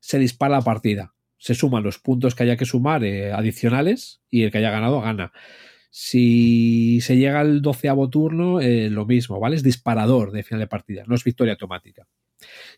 [0.00, 1.14] se dispara la partida.
[1.36, 5.00] Se suman los puntos que haya que sumar eh, adicionales y el que haya ganado
[5.00, 5.32] gana.
[5.90, 9.56] Si se llega al doceavo turno, eh, lo mismo, ¿vale?
[9.56, 12.06] Es disparador de final de partida, no es victoria automática.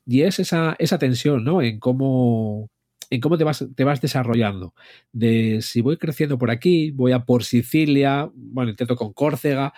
[0.06, 1.62] Y es esa, esa tensión, ¿no?
[1.62, 2.70] En cómo,
[3.10, 4.74] en cómo te vas, te vas desarrollando.
[5.12, 9.72] De si voy creciendo por aquí, voy a por Sicilia, bueno, intento con Córcega.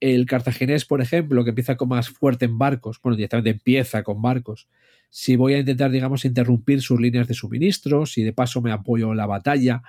[0.00, 4.20] El cartaginés, por ejemplo, que empieza con más fuerte en barcos, bueno, directamente empieza con
[4.22, 4.68] barcos.
[5.10, 9.12] Si voy a intentar, digamos, interrumpir sus líneas de suministro, si de paso me apoyo
[9.12, 9.82] en la batalla.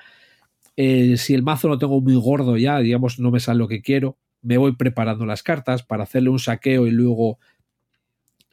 [0.78, 3.82] Eh, si el mazo lo tengo muy gordo ya, digamos, no me sale lo que
[3.82, 7.40] quiero, me voy preparando las cartas para hacerle un saqueo y luego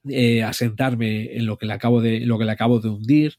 [0.09, 3.39] eh, asentarme en lo que le acabo de, lo que le acabo de hundir,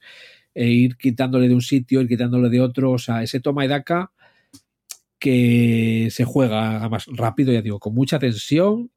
[0.54, 3.68] e ir quitándole de un sitio, ir quitándole de otro, o sea, ese toma y
[3.68, 4.12] daca
[5.20, 8.92] que se juega más rápido, ya digo, con mucha tensión,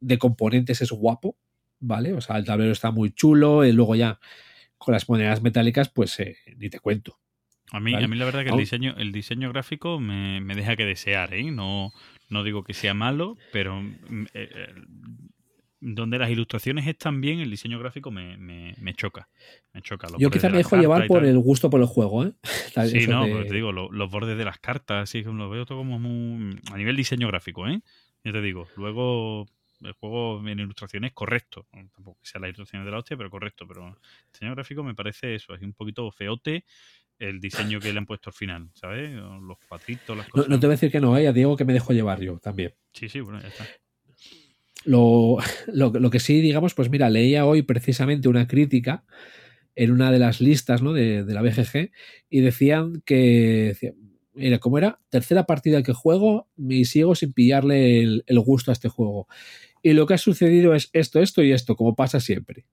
[0.00, 1.36] de componentes es guapo,
[1.80, 2.14] ¿vale?
[2.14, 4.18] O sea, el tablero está muy chulo, y luego ya
[4.78, 7.18] con las monedas metálicas, pues eh, ni te cuento.
[7.72, 8.04] A mí, ¿vale?
[8.04, 11.34] a mí la verdad que el diseño, el diseño gráfico me, me deja que desear,
[11.34, 11.50] ¿eh?
[11.50, 11.92] No,
[12.28, 13.82] no digo que sea malo, pero
[14.34, 14.74] eh,
[15.80, 19.28] donde las ilustraciones están bien, el diseño gráfico me, me, me choca.
[19.72, 20.08] Me choca.
[20.08, 22.32] Los Yo quizá me dejo llevar por el gusto por el juego, ¿eh?
[22.88, 23.32] sí, no, de...
[23.32, 26.60] pero te digo, lo, los bordes de las cartas, sí, lo veo todo como muy.
[26.72, 27.80] A nivel diseño gráfico, ¿eh?
[28.22, 29.46] Yo te digo, luego
[29.82, 31.66] el juego en ilustración es correcto.
[31.72, 33.66] Tampoco que sea la ilustración de la hostia, pero correcto.
[33.66, 33.94] Pero el
[34.32, 36.64] diseño gráfico me parece eso, es un poquito feote
[37.20, 39.12] el diseño que le han puesto al final, ¿sabes?
[39.12, 40.48] Los cuadritos, las cosas.
[40.48, 41.28] No, no te voy a decir que no, ¿eh?
[41.28, 42.74] a Diego que me dejo llevar yo también.
[42.92, 43.66] Sí, sí, bueno, ya está.
[44.84, 45.36] Lo,
[45.72, 49.04] lo, lo, que sí, digamos, pues mira, leía hoy precisamente una crítica
[49.76, 50.94] en una de las listas ¿no?
[50.94, 51.90] de, de, la BGG
[52.30, 53.76] y decían que,
[54.32, 54.98] mira, ¿cómo era?
[55.10, 59.28] Tercera partida que juego y sigo sin pillarle el, el, gusto a este juego.
[59.82, 62.66] Y lo que ha sucedido es esto, esto y esto, como pasa siempre.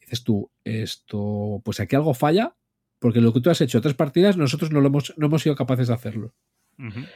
[0.00, 2.56] Dices tú, esto, pues aquí algo falla,
[3.04, 5.54] porque lo que tú has hecho tres partidas, nosotros no, lo hemos, no hemos sido
[5.54, 6.32] capaces de hacerlo.
[6.78, 7.06] Uh -huh.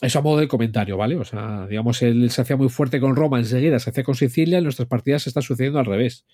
[0.00, 1.16] Eso a modo de comentario, ¿vale?
[1.16, 4.56] O sea, digamos, él se hacía muy fuerte con Roma, enseguida se hace con Sicilia,
[4.56, 6.24] en nuestras partidas está sucediendo al revés.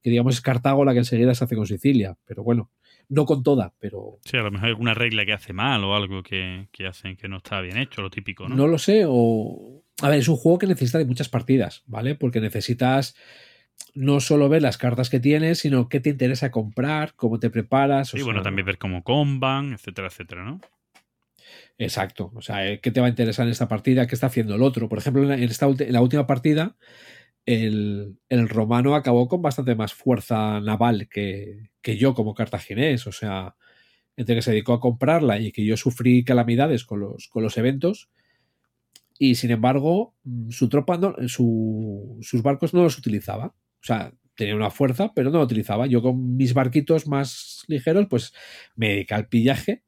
[0.00, 2.70] Que digamos es Cartago la que enseguida se hace con Sicilia, pero bueno,
[3.10, 4.20] no con toda, pero.
[4.24, 7.18] Sí, a lo mejor hay alguna regla que hace mal o algo que, que hacen
[7.18, 8.56] que no está bien hecho, lo típico, ¿no?
[8.56, 9.84] No lo sé, o.
[10.00, 12.14] A ver, es un juego que necesita de muchas partidas, ¿vale?
[12.14, 13.14] Porque necesitas
[13.94, 18.08] no solo ver las cartas que tienes, sino qué te interesa comprar, cómo te preparas.
[18.10, 20.60] Sí, o bueno, también ver cómo comban, etcétera, etcétera, ¿no?
[21.78, 22.30] Exacto.
[22.34, 24.06] O sea, eh, ¿qué te va a interesar en esta partida?
[24.06, 24.88] ¿Qué está haciendo el otro?
[24.88, 26.76] Por ejemplo, en, esta, en la última partida,
[27.46, 33.06] el, el, romano acabó con bastante más fuerza naval que, que, yo como cartaginés.
[33.06, 33.56] O sea,
[34.16, 37.56] entre que se dedicó a comprarla y que yo sufrí calamidades con los, con los
[37.56, 38.10] eventos.
[39.18, 43.54] Y sin embargo, mm, su tropa, no, su, sus barcos no los utilizaba.
[43.80, 45.86] O sea, tenía una fuerza, pero no lo utilizaba.
[45.86, 48.34] Yo con mis barquitos más ligeros, pues
[48.74, 49.82] me dediqué al pillaje,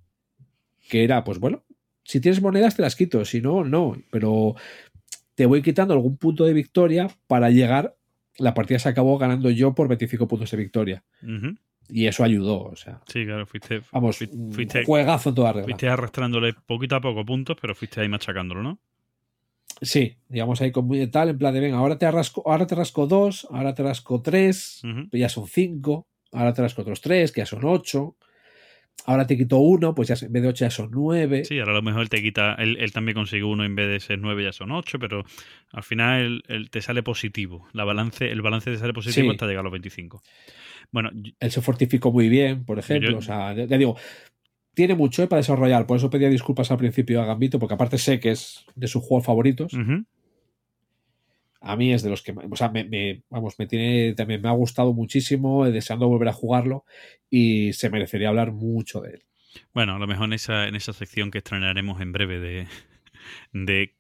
[0.89, 1.65] que era, pues bueno,
[2.05, 3.97] si tienes monedas te las quito, si no, no.
[4.11, 4.55] Pero
[5.35, 7.97] te voy quitando algún punto de victoria para llegar.
[8.39, 11.05] La partida se acabó ganando yo por 25 puntos de victoria.
[11.89, 13.01] Y eso ayudó, o sea.
[13.07, 13.83] Sí, claro, fuiste.
[13.93, 14.19] Vamos,
[14.53, 15.65] fuiste, juegazo en toda regla.
[15.65, 18.79] Fuiste arrastrándole poquito a poco puntos, pero fuiste ahí machacándolo, ¿no?
[19.83, 22.77] Sí, digamos ahí con muy tal, en plan de venga, ahora te rasco, ahora te
[22.77, 24.81] rasco dos, ahora te rasco tres,
[25.11, 28.17] ya son cinco, ahora te rasco otros tres, que ya son ocho,
[29.07, 31.45] ahora te quito uno, pues ya en vez de ocho ya son nueve.
[31.45, 33.99] Sí, ahora a lo mejor él te quita, él, también consigue uno en vez de
[33.99, 35.25] ser nueve ya son ocho, pero
[35.73, 37.67] al final él, te sale positivo.
[37.73, 40.23] La balance, el balance te sale positivo hasta llegar a los 25.
[40.93, 41.11] Bueno,
[41.41, 43.19] él se fortificó muy bien, por ejemplo.
[43.19, 43.97] o sea, ya digo,
[44.75, 45.87] tiene mucho eh, para desarrollar.
[45.87, 49.03] Por eso pedía disculpas al principio a Gambito, porque aparte sé que es de sus
[49.03, 49.73] juegos favoritos.
[51.65, 54.53] A mí es de los que, o sea, me, vamos, me tiene, también me ha
[54.53, 56.85] gustado muchísimo, deseando volver a jugarlo
[57.31, 59.23] y se merecería hablar mucho de él.
[59.73, 62.67] Bueno, a lo mejor en esa, en esa sección que estrenaremos en breve de,
[63.53, 63.95] de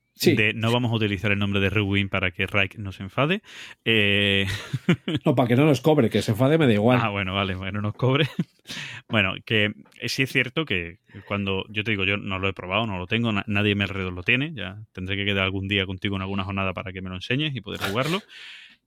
[0.55, 3.43] no vamos a utilizar el nombre de Ruin para que Reich no se enfade.
[3.85, 4.47] Eh,
[5.25, 6.99] no, para que no nos cobre, que se enfade me da igual.
[7.03, 8.29] Ah, bueno, vale, bueno, nos cobre.
[9.09, 9.73] bueno, que
[10.07, 13.07] sí es cierto que cuando yo te digo, yo no lo he probado, no lo
[13.07, 16.45] tengo, nadie me alrededor lo tiene, ya tendré que quedar algún día contigo en alguna
[16.45, 18.23] jornada para que me lo enseñes y poder jugarlo.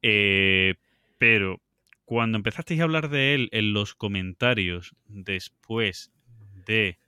[0.01, 0.75] Eh,
[1.17, 1.59] pero
[2.05, 6.11] cuando empezasteis a hablar de él en los comentarios después
[6.67, 6.99] de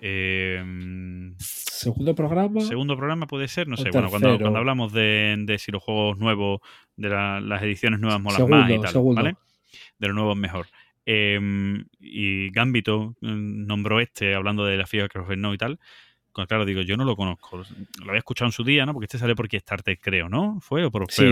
[0.00, 2.60] Em, segundo programa.
[2.60, 3.90] Segundo programa puede ser, no sé.
[3.90, 6.60] Bueno, cuando, cuando, hablamos de, si los juegos nuevos,
[6.96, 9.36] de las ediciones nuevas molan más y tal, ¿vale?
[9.98, 10.66] De los nuevos mejor.
[11.04, 15.78] Em, y Gambito mm, nombró este, hablando de la FIA no y tal.
[16.46, 17.56] Claro, digo, yo no lo conozco.
[17.56, 18.92] Lo había escuchado en su día, ¿no?
[18.92, 20.58] Porque este sale por Kickstarter, creo, ¿no?
[20.60, 21.24] ¿Fue o por sí.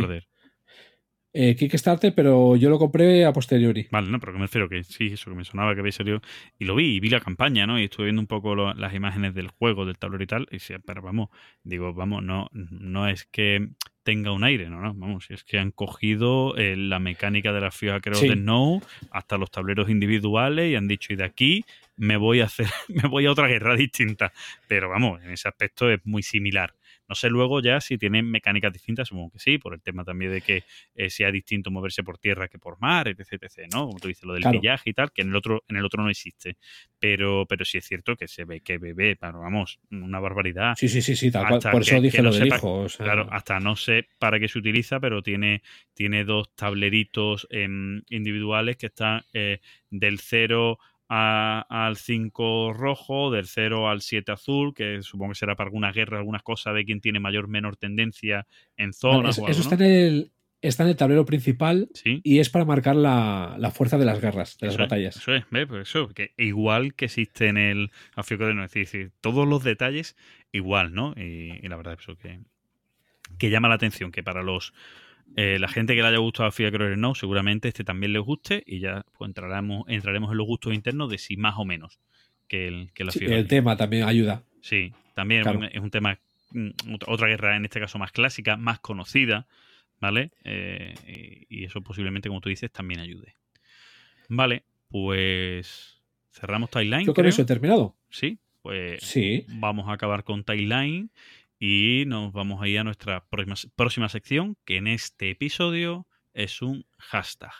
[1.38, 3.86] Eh, Kickstarter, pero yo lo compré a posteriori.
[3.90, 6.22] Vale, no, pero que me refiero que sí, eso que me sonaba que había salido.
[6.58, 7.78] Y lo vi, y vi la campaña, ¿no?
[7.78, 10.46] Y estuve viendo un poco las imágenes del juego, del tablero y tal.
[10.50, 11.28] Y decía, pero vamos,
[11.62, 13.68] digo, vamos, no, no es que
[14.02, 17.70] tenga un aire, no, no, vamos, es que han cogido eh, la mecánica de la
[17.72, 18.80] FIA creo de Snow
[19.10, 21.64] hasta los tableros individuales y han dicho, y de aquí
[21.96, 24.32] me voy a hacer, me voy a otra guerra distinta.
[24.68, 26.72] Pero vamos, en ese aspecto es muy similar.
[27.08, 30.32] No sé luego ya si tienen mecánicas distintas, supongo que sí, por el tema también
[30.32, 30.64] de que
[30.94, 33.86] eh, sea distinto moverse por tierra que por mar, etc, etc, ¿no?
[33.86, 36.02] Como tú dices, lo del pillaje y tal, que en el otro, en el otro
[36.02, 36.56] no existe.
[36.98, 40.74] Pero, pero sí es cierto que se ve que bebé, pero vamos, una barbaridad.
[40.76, 41.72] Sí, sí, sí, sí, tal cual.
[41.72, 42.86] Por eso dije lo del hijo.
[42.98, 45.62] Claro, hasta no sé para qué se utiliza, pero tiene,
[45.94, 49.60] tiene dos tableritos em, individuales que están eh,
[49.90, 50.78] del 0
[51.08, 56.18] al 5 rojo, del 0 al 7 azul, que supongo que será para alguna guerra,
[56.18, 58.46] algunas cosas de quién tiene mayor menor tendencia
[58.76, 59.38] en zonas.
[59.38, 63.98] eso, está, en el, está en el tablero principal y es para marcar la, fuerza
[63.98, 65.16] de las guerras, de las batallas.
[65.16, 69.12] eso es, pues eso, que igual que existe en el África de no es decir,
[69.20, 70.16] todos los detalles
[70.50, 71.14] igual, ¿no?
[71.16, 72.40] Y, la verdad es eso que,
[73.38, 74.72] que llama la atención, que para los
[75.34, 78.62] eh, la gente que le haya gustado a FIA No, seguramente este también les guste
[78.66, 81.98] y ya pues, entraremos, entraremos en los gustos internos de si más o menos
[82.48, 84.42] que, el, que la El tema también ayuda.
[84.60, 86.18] Sí, también es un tema,
[86.52, 86.70] mm,
[87.06, 89.46] otra guerra en este caso más clásica, más conocida,
[90.00, 90.30] ¿vale?
[90.44, 90.94] Eh,
[91.48, 93.34] y eso posiblemente, como tú dices, también ayude.
[94.28, 96.00] Vale, pues
[96.32, 97.06] cerramos Timeline.
[97.06, 97.96] Yo con eso he terminado.
[98.10, 99.44] Sí, pues sí.
[99.48, 101.10] vamos a acabar con Timeline
[101.58, 106.86] y nos vamos a ir a nuestra próxima, sección, que en este episodio es un
[106.98, 107.52] hashtag.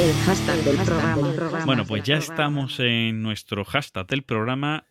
[0.00, 1.64] El hashtag del programa.
[1.66, 4.84] Bueno, pues ya estamos en nuestro hashtag del programa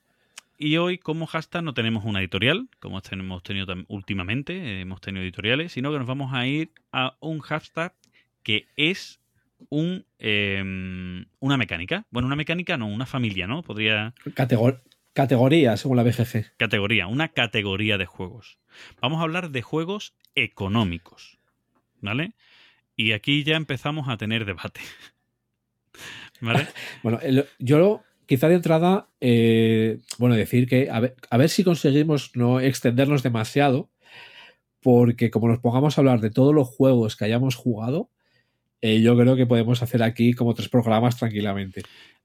[0.57, 5.23] y hoy, como hashtag, no tenemos una editorial, como hemos tenido últimamente, eh, hemos tenido
[5.23, 7.93] editoriales, sino que nos vamos a ir a un hashtag
[8.43, 9.19] que es
[9.69, 12.05] un, em, una mecánica.
[12.09, 13.61] Bueno, una mecánica no, una familia, ¿no?
[13.61, 14.13] Podría.
[15.13, 16.57] categoría, según la BGG.
[16.57, 18.59] Categoría, una categoría de juegos.
[19.01, 21.39] Vamos a hablar de juegos económicos.
[21.99, 22.33] ¿Vale?
[22.95, 24.81] Y aquí ya empezamos a tener debate.
[26.41, 26.67] ¿Vale?
[27.03, 27.19] bueno,
[27.59, 32.59] yo quizá de entrada, eh, bueno, decir que a ver, a ver si conseguimos no
[32.59, 33.89] extendernos demasiado,
[34.81, 38.09] porque como nos pongamos a hablar de todos los juegos que hayamos jugado,
[38.81, 41.81] eh, yo creo que podemos hacer aquí como tres programas tranquilamente.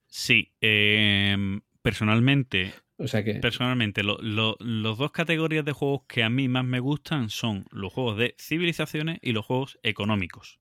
[0.07, 1.37] Sí, eh,
[1.81, 6.49] personalmente, O sea que, personalmente, lo- lo- los dos categorías de juegos que a mí
[6.49, 10.61] más me gustan son los juegos de civilizaciones y los juegos económicos.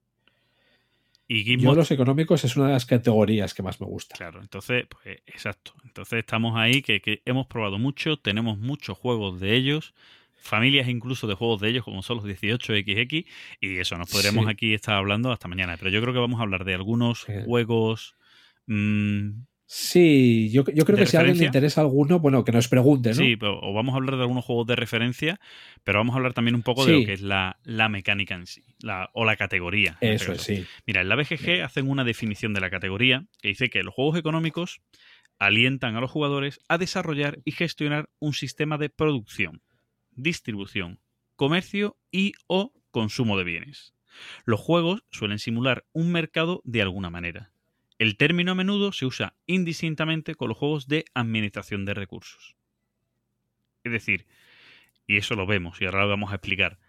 [1.33, 4.15] Y yo Gizmo los económicos es una de las categorías que más me gusta.
[4.17, 5.73] Claro, entonces, pues exacto.
[5.85, 9.93] Entonces estamos ahí que, que hemos probado mucho, tenemos muchos juegos de ellos,
[10.41, 13.25] familias incluso de juegos de ellos, como son los 18XX,
[13.61, 14.51] y eso, nos podríamos Sí.
[14.51, 15.77] aquí estar hablando hasta mañana.
[15.77, 17.33] Pero yo creo que vamos a hablar de algunos Sí.
[17.45, 18.15] juegos.
[18.67, 19.29] mm,
[19.73, 22.67] Sí, yo, yo creo ¿De que si a alguien le interesa alguno, bueno, que nos
[22.67, 23.15] pregunte, ¿no?
[23.15, 25.39] Sí, pero- o vamos a hablar de algunos juegos de referencia,
[25.85, 28.47] pero vamos a hablar también un poco de lo que es la, la mecánica en
[28.47, 29.97] sí, la, o la categoría.
[30.01, 30.65] este Eso es, sí.
[30.85, 34.17] Mira, en la BGG hacen una definición de la categoría que dice que los juegos
[34.19, 34.81] económicos
[35.39, 39.61] alientan a los jugadores a desarrollar y gestionar un sistema de producción,
[40.11, 40.99] distribución,
[41.37, 43.93] comercio y o consumo de bienes.
[44.43, 47.50] Los juegos suelen simular un mercado de alguna manera.
[48.01, 52.55] El término a menudo se usa indistintamente con los juegos de administración de recursos.
[53.83, 54.25] Es decir,
[55.05, 56.79] y eso lo vemos y ahora lo vamos a explicar,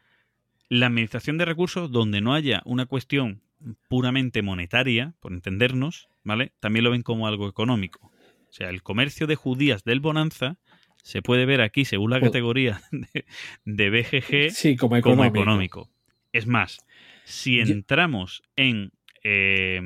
[0.70, 3.42] la administración de recursos donde no haya una cuestión
[3.90, 6.52] puramente monetaria, por entendernos, ¿vale?
[6.60, 8.10] También lo ven como algo económico.
[8.48, 10.56] O sea, el comercio de judías del Bonanza
[11.02, 13.26] se puede ver aquí, según la Pues- categoría de,
[13.66, 15.90] de BGG, Sí, como como económico.
[16.32, 16.78] Es más,
[17.24, 18.92] si entramos en,
[19.24, 19.78] eh,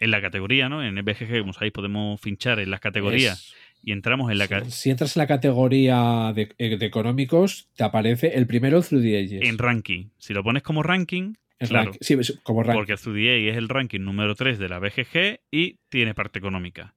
[0.00, 0.82] en la categoría, ¿no?
[0.84, 4.48] En el BGG, como sabéis, podemos finchar en las categorías Es- y entramos en la
[4.48, 9.02] ca- si entras en la categoría de, eh, de económicos, te aparece el primero Through
[9.02, 9.48] the Ages.
[9.48, 10.10] en ranking.
[10.18, 11.92] Si lo pones como ranking, claro.
[11.92, 12.78] rank- sí, es como ranking.
[12.78, 16.38] porque Through the Age es el ranking número 3 de la BGG y tiene parte
[16.38, 16.94] económica.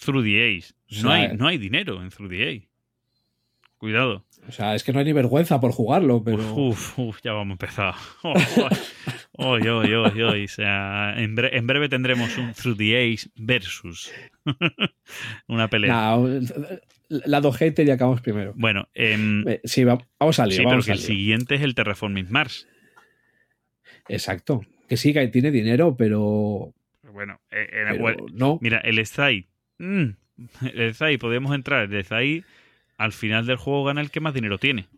[0.00, 0.72] Through the Age.
[0.90, 2.68] O No, sea, hay, no hay dinero en Through the Age.
[3.78, 4.24] Cuidado.
[4.48, 6.54] O sea, es que no hay ni vergüenza por jugarlo, pero.
[6.54, 7.94] Uf, uf, ya vamos a empezar.
[9.38, 10.44] Oy, oy, oy, oy.
[10.44, 14.10] O sea, en, bre- en breve tendremos un Through the Age versus.
[15.46, 15.92] Una pelea.
[15.92, 16.40] Nah,
[17.10, 18.54] la do hater y acabamos primero.
[18.56, 21.54] Bueno, em, Eh, Sí, va- vamos a lío, sí, pero vamos que a el siguiente
[21.56, 22.66] es el Terraforming Mars.
[24.08, 24.62] Exacto.
[24.88, 26.72] Que sí, que tiene dinero, pero.
[27.12, 28.58] Bueno, eh, eh, pero bueno, no.
[28.62, 29.46] Mira, el Stray.
[29.78, 30.04] Mm,
[30.72, 31.92] el Stray, podemos entrar.
[31.92, 32.42] El Stray,
[32.96, 34.88] al final del juego, gana el que más dinero tiene.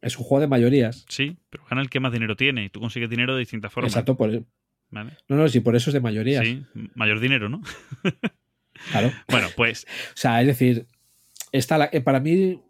[0.00, 1.04] Es un juego de mayorías.
[1.08, 2.64] Sí, pero gana el que más dinero tiene.
[2.64, 3.92] Y tú consigues dinero de distintas formas.
[3.92, 4.44] Exacto, por, no,
[4.90, 5.16] ¿vale?
[5.28, 6.44] no, sí, por eso es de mayorías.
[6.46, 7.60] Sí, mayor dinero, ¿no?
[8.92, 9.12] Claro.
[9.28, 10.86] Bueno, pues O sea, es decir,
[11.50, 12.60] está la- eh, para mí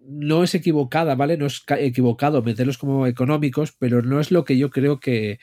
[0.00, 1.36] no es equivocada, ¿vale?
[1.36, 5.38] No es ca- equivocado meterlos como económicos, pero no es lo que yo creo que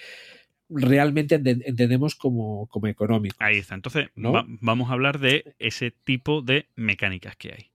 [0.70, 3.36] realmente enten- entendemos como, como económico.
[3.40, 3.76] ahí está.
[3.76, 4.32] Entonces, ¿No?
[4.34, 7.72] va- vamos a hablar de ese tipo de mecánicas que hay.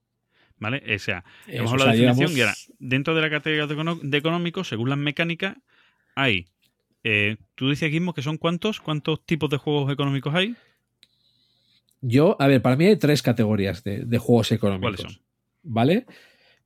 [0.59, 0.81] ¿Vale?
[0.95, 3.67] O sea, hemos hablado o de definición digamos- y ahora, dentro de la categoría
[4.01, 5.57] de económico, según las mecánicas,
[6.15, 6.45] hay.
[7.03, 8.79] eh, Tú dices, Guismo, que son cuántos?
[8.79, 10.55] ¿Cuántos tipos de juegos económicos hay?
[12.01, 14.95] Yo, a ver, para mí hay tres categorías de, de juegos económicos.
[14.97, 15.23] ¿Cuáles son?
[15.63, 16.05] ¿Vale?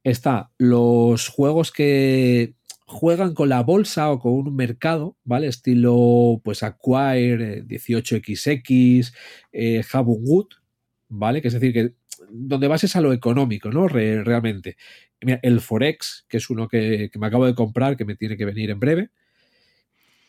[0.03, 2.53] Está los juegos que
[2.87, 5.47] juegan con la bolsa o con un mercado, ¿vale?
[5.47, 9.13] Estilo, pues, Acquire, eh, 18XX,
[9.51, 10.47] eh, un Good,
[11.09, 11.41] ¿vale?
[11.41, 11.93] Que es decir, que
[12.31, 13.87] donde vas es a lo económico, ¿no?
[13.87, 14.77] Re- realmente.
[15.21, 18.45] El Forex, que es uno que, que me acabo de comprar, que me tiene que
[18.45, 19.09] venir en breve,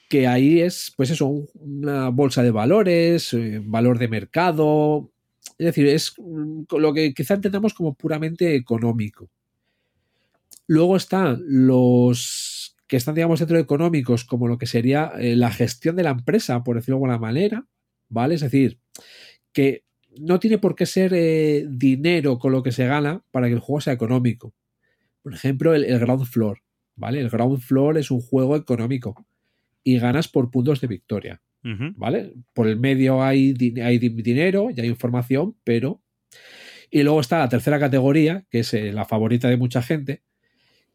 [0.09, 5.13] que ahí es, pues eso, un- una bolsa de valores, eh, valor de mercado,
[5.59, 9.31] es decir, es mm, lo que quizá entendamos como puramente económico.
[10.69, 15.51] Luego están los que están, digamos, dentro de económicos, como lo que sería eh, la
[15.51, 17.67] gestión de la empresa, por decirlo de alguna manera,
[18.09, 18.37] ¿vale?
[18.37, 18.79] Es decir,
[19.53, 19.85] que
[20.21, 23.61] no tiene por qué ser eh, dinero con lo que se gana para que el
[23.61, 24.55] juego sea económico.
[25.23, 26.61] Por ejemplo, el, el Ground Floor,
[26.97, 27.21] ¿vale?
[27.21, 29.27] El Ground Floor es un juego económico
[29.85, 31.43] y ganas por puntos de victoria.
[31.97, 32.33] ¿vale?
[32.55, 36.03] Por el medio hay, di- hay di- dinero y hay información, pero...
[36.91, 40.23] Y luego está la tercera categoría, que es eh, la favorita de mucha gente,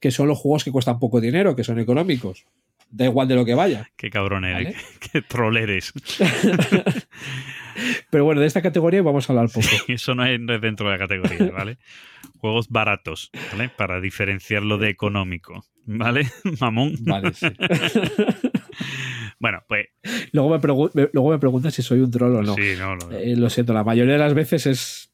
[0.04, 2.44] que son los juegos que cuestan poco dinero, que son económicos.
[2.90, 3.90] Da igual de lo que vaya.
[3.96, 4.76] Qué cabrón eres, ¿Vale?
[5.00, 5.94] qué, qué troll eres.
[8.12, 9.66] Pero bueno, de esta categoría vamos a hablar poco.
[9.88, 11.78] Eso no es no es dentro de la categoría, ¿vale?
[12.38, 13.70] Juegos baratos, ¿vale?
[13.70, 16.28] Para diferenciarlo de económico, ¿vale?
[16.60, 16.96] Mamón.
[17.00, 17.48] Vale, sí.
[19.40, 19.88] Bueno, pues
[20.34, 20.50] luego,
[20.94, 22.56] me luego me preguntan si soy un troll o no.
[22.56, 25.13] sí, no, no, Eh, lo siento, la mayoría de las veces es,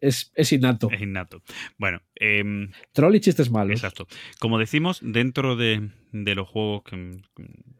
[0.00, 0.90] es, es innato.
[0.90, 1.42] es innato.
[1.78, 3.74] Bueno, em, Troll y chistes malos.
[3.80, 4.06] exacto.
[4.38, 6.96] Como decimos, dentro de, de los juegos que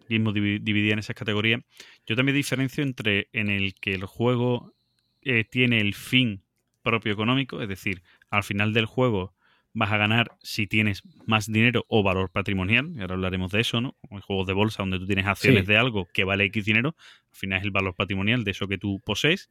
[0.09, 1.61] mismo divi- dividía en esas categorías,
[2.07, 4.75] yo también diferencio entre en el que el juego
[5.23, 6.43] eh, tiene el fin
[6.83, 9.35] propio económico, es decir, al final del juego
[9.79, 13.81] vas a ganar si tienes más dinero o valor patrimonial, y ahora hablaremos de eso,
[13.83, 13.95] ¿no?
[14.23, 15.73] Juegos de bolsa donde tú tienes acciones Sí.
[15.73, 16.95] de algo que vale X dinero,
[17.33, 19.51] al final es el valor patrimonial de eso que tú posees,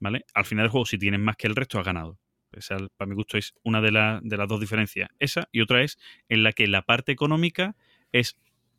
[0.00, 0.24] ¿vale?
[0.34, 2.18] Al final del juego, si tienes más que el resto, has ganado.
[2.52, 5.08] Esa, para mi gusto, es una de, la- de las dos diferencias.
[5.18, 5.98] Esa y otra es
[6.28, 7.76] en la que la parte económica
[8.12, 8.36] es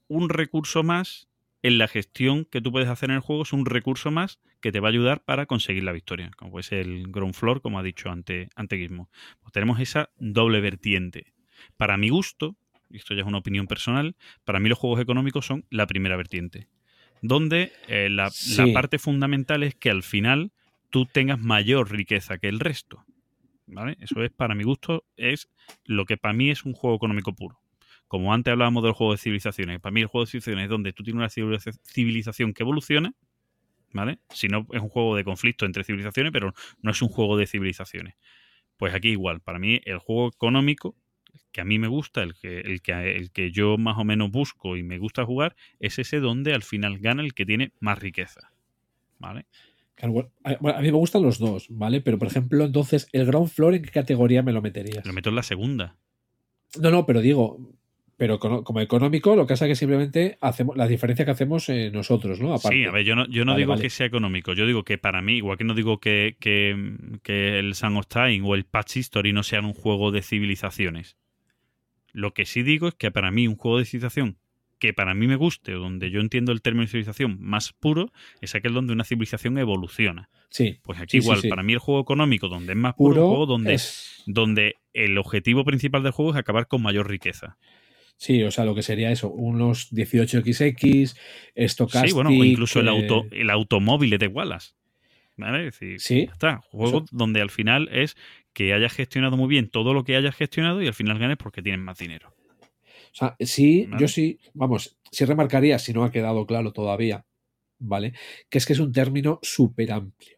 [0.07, 1.27] un recurso más
[1.61, 4.71] en la gestión que tú puedes hacer en el juego, es un recurso más que
[4.71, 7.79] te va a ayudar para conseguir la victoria, como puede ser el ground floor, como
[7.79, 9.09] ha dicho ante, ante Gizmo.
[9.41, 11.33] Pues tenemos esa doble vertiente.
[11.75, 12.55] Para mi gusto,
[12.89, 16.15] y esto ya es una opinión personal, para mí los juegos económicos son la primera
[16.15, 16.67] vertiente,
[17.23, 18.31] donde eh, la,
[18.71, 20.51] parte fundamental es que al final
[20.95, 23.03] tú tengas mayor riqueza que el resto.
[23.67, 23.97] ¿Vale?
[23.99, 25.49] Eso es, para mi gusto, es
[25.83, 27.59] lo que para mí es un juego económico puro.
[28.07, 30.93] Como antes hablábamos del juego de civilizaciones, para mí el juego de civilizaciones es donde
[30.93, 33.13] tú tienes una civiliza- civilización que evoluciona,
[33.91, 34.19] ¿vale?
[34.29, 37.45] Si no es un juego de conflicto entre civilizaciones, pero no es un juego de
[37.45, 38.15] civilizaciones.
[38.77, 40.95] Pues aquí igual, para mí el juego económico
[41.51, 44.31] que a mí me gusta, el que, el que, el que yo más o menos
[44.31, 47.99] busco y me gusta jugar, es ese donde al final gana el que tiene más
[47.99, 48.53] riqueza.
[49.19, 49.45] ¿Vale?
[49.95, 52.01] Claro, bueno, a, mí me gustan los dos, ¿vale?
[52.01, 55.05] Pero, por ejemplo, entonces, ¿el ground floor en qué categoría me lo meterías?
[55.05, 55.95] Lo meto en la segunda.
[56.81, 57.57] No, no, pero digo,
[58.17, 61.69] pero como, como económico, lo que pasa es que simplemente hacemos la diferencia que hacemos
[61.69, 62.53] eh, nosotros, ¿no?
[62.53, 62.77] Aparte.
[62.77, 63.81] Sí, a ver, yo no, yo no Vale, digo vale.
[63.83, 67.59] que sea económico, yo digo que para mí, igual que no digo que, que, que
[67.59, 71.17] el Sun of Time o el Patch History no sean un juego de civilizaciones.
[72.11, 74.37] Lo que sí digo es que para mí un juego de civilización
[74.87, 78.11] que para mí me guste o donde yo entiendo el término de civilización más puro
[78.41, 80.29] es aquel donde una civilización evoluciona.
[80.49, 80.79] Sí.
[80.83, 81.49] Pues aquí Sí, igual, sí.
[81.49, 84.75] para mí el juego económico donde es más puro, Puro un juego donde, es- donde
[84.93, 87.57] el objetivo principal del juego es acabar con mayor riqueza.
[88.17, 91.15] Sí, o sea, lo que sería eso, unos 18XX,
[91.67, 92.09] Stochastic...
[92.09, 94.73] Sí, bueno, o incluso el, eh, auto, el automóvil de Wallace.
[95.37, 95.67] ¿Vale?
[95.67, 96.29] Es decir, Sí.
[96.31, 96.61] está.
[96.71, 98.15] Juego donde al final es
[98.53, 101.61] que hayas gestionado muy bien todo lo que hayas gestionado y al final ganes porque
[101.61, 102.33] tienes más dinero.
[103.15, 104.01] O sea, sí, Vale.
[104.01, 107.25] yo sí, vamos, sí remarcaría, si no ha quedado claro todavía,
[107.79, 108.11] ¿vale?
[108.49, 110.37] Que es que es un término súper amplio.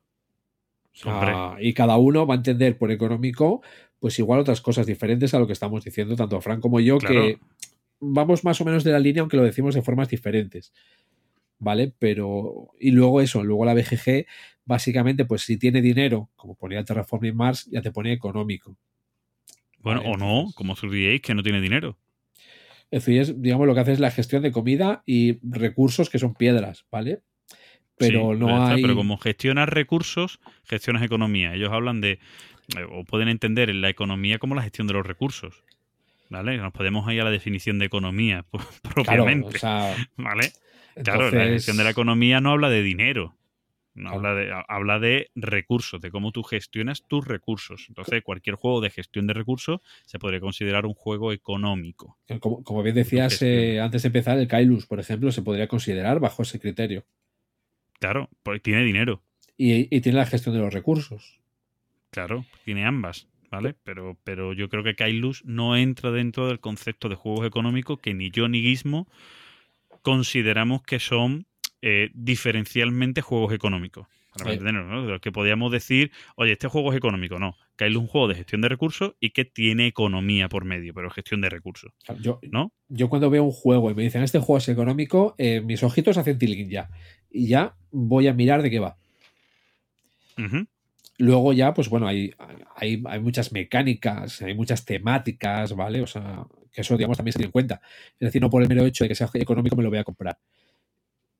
[0.93, 3.63] O sea, y cada uno va a entender por económico,
[3.99, 7.15] pues igual otras cosas diferentes a lo que estamos diciendo, tanto Fran como yo, Claro.
[7.15, 7.39] que
[7.99, 10.71] vamos más o menos de la línea, aunque lo decimos de formas diferentes.
[11.59, 11.91] ¿Vale?
[11.97, 12.69] Pero.
[12.79, 14.27] Y luego eso, luego la BGG,
[14.65, 18.75] básicamente, pues si tiene dinero, como ponía Terraforming Mars, ya te pone económico.
[19.79, 21.97] Bueno, Vale, o no, como 3 que no tiene dinero.
[22.89, 26.19] Es decir, es, digamos, lo que hace es la gestión de comida y recursos que
[26.19, 27.21] son piedras, ¿vale?
[27.97, 28.81] Pero Sí, no está, hay.
[28.81, 31.53] Pero como gestionas recursos, gestionas economía.
[31.53, 32.19] Ellos hablan de,
[32.77, 35.63] eh, o pueden entender la economía como la gestión de los recursos.
[36.29, 36.57] ¿Vale?
[36.57, 39.57] Nos podemos ir a la definición de economía pues, Claro, propiamente.
[39.57, 40.51] o sea, ¿Vale?
[41.03, 43.35] Claro, la gestión de la economía no habla de dinero.
[43.97, 47.85] No habla, de, ha- habla de recursos, de cómo tú gestionas tus recursos.
[47.89, 52.17] Entonces, cualquier juego de gestión de recursos se podría considerar un juego económico.
[52.39, 56.19] Como, como bien decías eh, antes de empezar, el Kailus, por ejemplo, se podría considerar
[56.19, 57.05] bajo ese criterio.
[57.99, 59.23] Claro, porque tiene dinero.
[59.57, 61.39] Y, y tiene la gestión de los recursos.
[62.11, 63.75] Claro, tiene ambas, ¿vale?
[63.83, 68.13] Pero, pero yo creo que Kailus no entra dentro del concepto de juegos económicos que
[68.13, 69.07] ni yo ni Gizmo
[70.01, 71.45] consideramos que son
[71.81, 74.07] eh, diferencialmente juegos económicos.
[74.37, 74.59] Para Sí.
[74.59, 75.03] ¿no?
[75.03, 77.39] De los que podríamos decir, oye, este juego es económico.
[77.39, 80.93] No, Kailus es un juego de gestión de recursos y que tiene economía por medio,
[80.93, 82.71] pero gestión de recursos, sea, Yo, ¿no?
[82.87, 86.17] yo cuando veo un juego y me dicen este juego es económico, eh, mis ojitos
[86.17, 86.89] hacen tilín ya.
[87.31, 88.97] Y ya voy a mirar de qué va.
[91.19, 92.31] Luego ya, pues bueno, hay,
[92.75, 96.01] hay, hay muchas mecánicas, hay muchas temáticas, ¿vale?
[96.01, 97.81] O sea, que eso, digamos, también se tiene en cuenta.
[98.19, 100.03] Es decir, no por el mero hecho de que sea económico me lo voy a
[100.03, 100.37] comprar.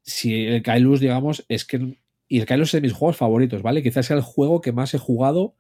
[0.08, 1.98] Si el Kailus, digamos, es que...
[2.30, 3.84] Y el Kailus es de mis juegos favoritos, ¿vale?
[3.84, 5.54] Quizás sea el juego que más he jugado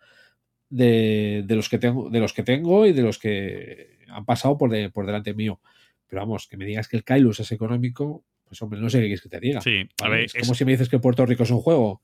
[0.69, 4.57] de, de los, que tengo, de los que tengo y de los que han pasado
[4.57, 5.59] por, de- por delante mío.
[6.07, 9.05] Pero vamos, que me digas que el Kailus es económico, pues hombre, no sé qué
[9.05, 9.61] quieres que te diga.
[9.61, 12.01] Sí, a ver, es es- como si me dices que Puerto Rico es un juego.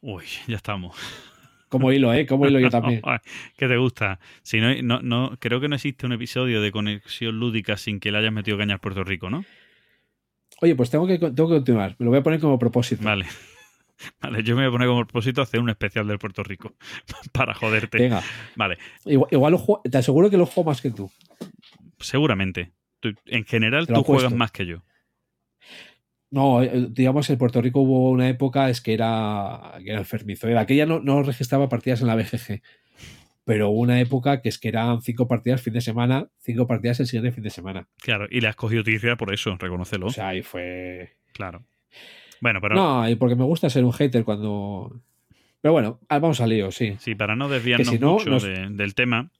[0.00, 0.96] Uy, ya estamos.
[1.68, 2.26] Como hilo, ¿eh?
[2.26, 3.02] Como hilo yo también.
[3.56, 4.20] ¿Qué te gusta?
[4.42, 8.12] Si no, no, no, creo que no existe un episodio de conexión lúdica sin que
[8.12, 9.44] le hayas metido caña al Puerto Rico, ¿no?
[10.62, 11.96] Oye, pues tengo que, tengo que continuar.
[11.98, 13.02] Me lo voy a poner como propósito.
[13.04, 13.26] Vale.
[14.20, 16.74] Vale, yo me voy a poner como propósito hacer un especial del Puerto Rico
[17.32, 17.98] para joderte.
[17.98, 18.22] Venga.
[18.54, 18.76] Vale,
[19.06, 21.10] Igual, igual lo juego- te aseguro que lo juego más que tú.
[21.98, 22.72] seguramente.
[23.00, 24.82] Tú- en general tú juegas más que yo.
[26.30, 30.48] No, eh, digamos, en Puerto Rico hubo una época es que era, que era enfermizo.
[30.48, 32.62] Era aquella no, no registraba partidas en la BGG.
[33.46, 36.98] Pero hubo una época que es que eran cinco partidas fin de semana, cinco partidas
[37.00, 37.86] el siguiente fin de semana.
[38.02, 40.06] Claro, y le has cogido tirria por eso, reconócelo.
[40.06, 41.16] O sea, ahí fue.
[41.32, 41.64] claro.
[42.40, 45.00] Bueno, pero No, y porque me gusta ser un hater cuando.
[45.62, 46.96] Pero bueno, vamos al lío, sí.
[46.98, 49.30] Sí, para no desviarnos si no, mucho nos- de- del tema.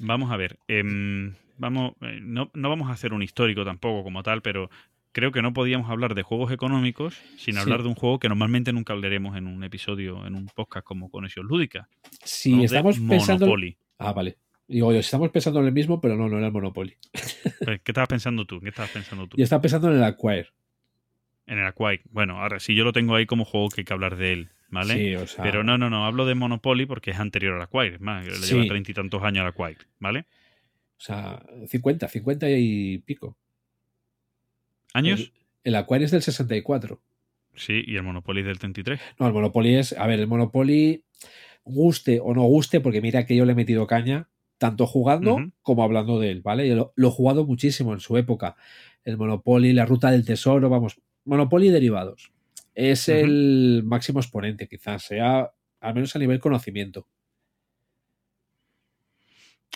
[0.00, 0.58] Vamos a ver.
[0.68, 4.70] em, vamos, eh, no, no vamos a hacer un histórico tampoco como tal, pero
[5.12, 7.60] creo que no podíamos hablar de juegos económicos sin Sí.
[7.60, 11.10] hablar de un juego que normalmente nunca hablaremos en un episodio, en un podcast como
[11.10, 11.88] Conexión Lúdica.
[12.24, 13.46] Si estamos pensando.
[13.46, 13.76] Monopoly.
[13.98, 14.36] Ah, vale.
[14.68, 16.96] Digo, yo, estamos pensando en el mismo, pero no, no era el Monopoly.
[17.12, 17.40] Pues,
[17.84, 18.60] ¿Qué estabas pensando tú?
[18.60, 19.36] ¿Qué estabas pensando tú?
[19.36, 20.48] Yo estaba pensando en el Acquire.
[21.46, 22.00] En el Aquai.
[22.10, 24.50] Bueno, ahora sí yo lo tengo ahí como juego que hay que hablar de él,
[24.70, 24.94] ¿vale?
[24.94, 25.42] Sí, o sea.
[25.44, 28.32] Pero no, no, no, hablo de Monopoly porque es anterior al Acquire, es más, le
[28.34, 28.54] Sí.
[28.54, 30.20] lleva treinta y tantos años al Acquire, ¿vale?
[30.96, 33.36] O sea, 50, 50 y pico.
[34.94, 35.20] ¿Años?
[35.20, 35.32] El,
[35.64, 37.00] el Acquire es del 64.
[37.54, 39.00] Sí, y el Monopoly del 33.
[39.18, 39.92] No, el Monopoly es.
[39.92, 41.04] A ver, el Monopoly,
[41.64, 44.28] guste o no guste, porque mira que yo le he metido caña,
[44.58, 46.68] tanto jugando como hablando de él, ¿vale?
[46.68, 48.56] Yo lo, lo he jugado muchísimo en su época.
[49.04, 52.32] El Monopoly, la ruta del tesoro, vamos, Monopoly y derivados.
[52.74, 57.06] Es el máximo exponente, quizás sea, al menos a nivel conocimiento.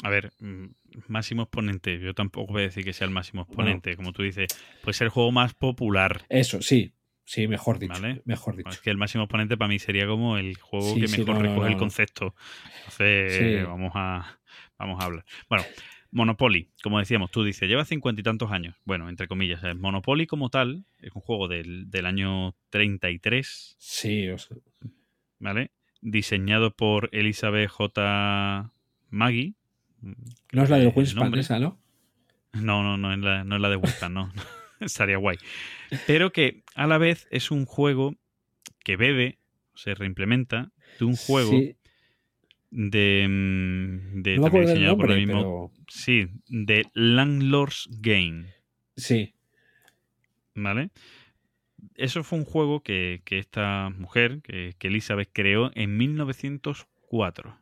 [0.03, 0.67] A ver, mm,
[1.09, 1.99] máximo exponente.
[1.99, 3.97] Yo tampoco voy a decir que sea el máximo exponente.
[3.97, 4.49] Como tú dices,
[4.83, 6.27] puede ser el juego más popular.
[6.29, 6.93] Eso, sí,
[7.25, 7.95] sí, mejor dicho.
[7.95, 8.21] Vale.
[8.27, 8.69] Mejor dicho.
[8.69, 11.37] Es que el máximo exponente para mí sería como el juego Sí, que sí, mejor
[11.37, 12.35] no, recoge no, el concepto.
[12.79, 13.65] Entonces, Sí.
[13.65, 14.39] vamos, a,
[14.79, 15.25] vamos a hablar.
[15.49, 15.65] Bueno,
[16.11, 18.77] Monopoly, como decíamos, tú dices, lleva cincuenta y tantos años.
[18.85, 19.61] Bueno, entre comillas.
[19.61, 19.77] ¿sabes?
[19.77, 24.57] Monopoly como tal es un juego del, del año 33, Sí, o sea,
[25.39, 25.71] ¿vale?
[26.03, 28.71] Diseñado por Elizabeth J.
[29.11, 29.55] Maggie.
[30.01, 31.41] No es la Winspan nombre.
[31.41, 31.79] esa, ¿no?
[32.53, 34.33] No, no, no es la, no es la de Winston, no.
[34.81, 35.39] Estaría guay.
[36.07, 38.15] Pero que a la vez es un juego
[38.85, 39.39] que bebe,
[39.75, 41.77] se reimplementa de un juego Sí,
[42.71, 45.73] de, mm, de no me también diseñado por el mismo.
[45.73, 48.47] pero Sí, de Landlord's Game,
[48.97, 49.35] sí.
[50.55, 50.91] ¿vale?
[51.95, 57.59] Eso fue un juego que, que esta mujer, que, que Elizabeth creó en 1904,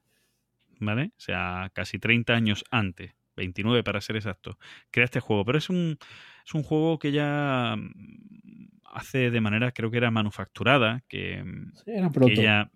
[0.85, 1.13] ¿vale?
[1.17, 4.59] O sea, casi 30 años antes, 29 para ser exacto,
[4.91, 5.45] crea este juego.
[5.45, 5.99] Pero es un,
[6.47, 11.73] es un juego que ya mm, hace de manera, creo que era manufacturada, que, mm,
[11.73, 12.35] Sí, era que pronto.
[12.35, 12.71] ella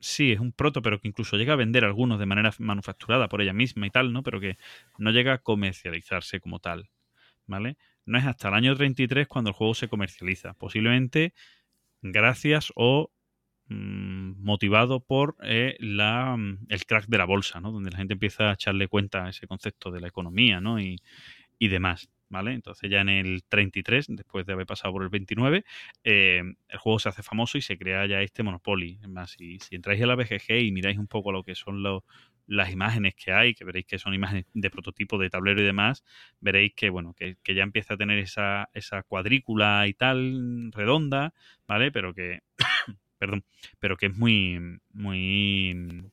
[0.00, 3.40] sí es un proto, pero que incluso llega a vender algunos de manera manufacturada por
[3.42, 4.22] ella misma y tal, ¿no?
[4.22, 4.58] Pero que
[4.98, 6.90] no llega a comercializarse como tal,
[7.46, 7.76] ¿vale?
[8.06, 11.34] No es hasta el año 33 cuando el juego se comercializa, posiblemente
[12.02, 13.12] gracias o
[13.72, 17.72] mm, motivado por eh, la, mm, el crack de la bolsa, ¿no?
[17.72, 20.80] Donde la gente empieza a echarle cuenta a ese concepto de la economía, ¿no?
[20.80, 20.96] Y,
[21.58, 22.52] y demás, ¿vale?
[22.54, 25.64] Entonces ya en el 33, después de haber pasado por el 29,
[26.04, 28.98] eh, el juego se hace famoso y se crea ya este Monopoly.
[29.02, 31.82] Es más, si, si entráis a la BGG y miráis un poco lo que son
[31.82, 32.02] los-
[32.46, 36.04] las imágenes que hay, que veréis que son imágenes de prototipo de tablero y demás,
[36.40, 41.32] veréis que bueno, que, que ya empieza a tener esa, esa cuadrícula y tal redonda,
[41.68, 41.92] ¿vale?
[41.92, 42.40] Pero que
[43.22, 43.44] perdón,
[43.78, 44.58] pero que es muy
[44.92, 46.10] muy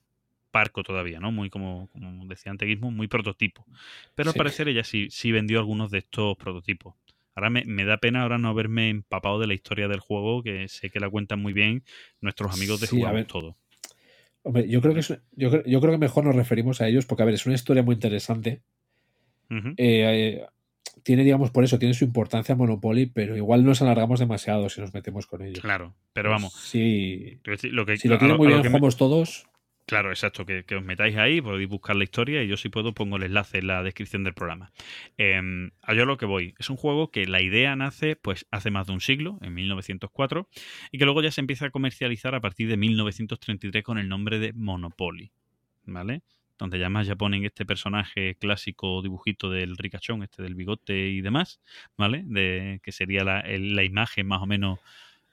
[0.51, 1.31] parco todavía, ¿no?
[1.31, 3.65] Muy como, como decía antes Gizmo, muy prototipo.
[4.13, 6.93] Pero al parecer ella sí, sí vendió algunos de estos prototipos.
[7.33, 10.67] Ahora me, me da pena ahora no haberme empapado de la historia del juego, que
[10.67, 11.83] sé que la cuentan muy bien
[12.21, 13.25] nuestros amigos de Sí, a Jugamos ver.
[13.27, 13.57] Todo.
[14.43, 17.23] Hombre, yo creo que es- yo, yo creo que mejor nos referimos a ellos porque,
[17.23, 18.61] a ver, es una historia muy interesante.
[19.77, 20.45] Eh,
[21.03, 24.93] tiene, digamos, por eso, tiene su importancia Monopoly, pero igual nos alargamos demasiado si nos
[24.93, 25.59] metemos con ellos.
[25.61, 26.53] Claro, pero vamos.
[26.53, 27.39] Sí.
[27.43, 29.45] Lo que, Si lo lo- muy bien, que me- todos.
[29.85, 32.93] Claro, exacto, que, que os metáis ahí, podéis buscar la historia y yo si puedo
[32.93, 34.71] pongo el enlace en la descripción del programa.
[35.17, 35.41] Eh,
[35.81, 38.85] a yo lo que voy, es un juego que la idea nace pues hace más
[38.85, 40.47] de un siglo, en 1904,
[40.91, 44.37] y que luego ya se empieza a comercializar a partir de 1933 con el nombre
[44.37, 45.31] de Monopoly,
[45.85, 46.21] ¿vale?
[46.59, 51.21] Donde ya más ya ponen este personaje clásico dibujito del ricachón, este del bigote y
[51.21, 51.59] demás,
[51.97, 52.21] ¿vale?
[52.25, 54.77] De, que sería la, la imagen más o menos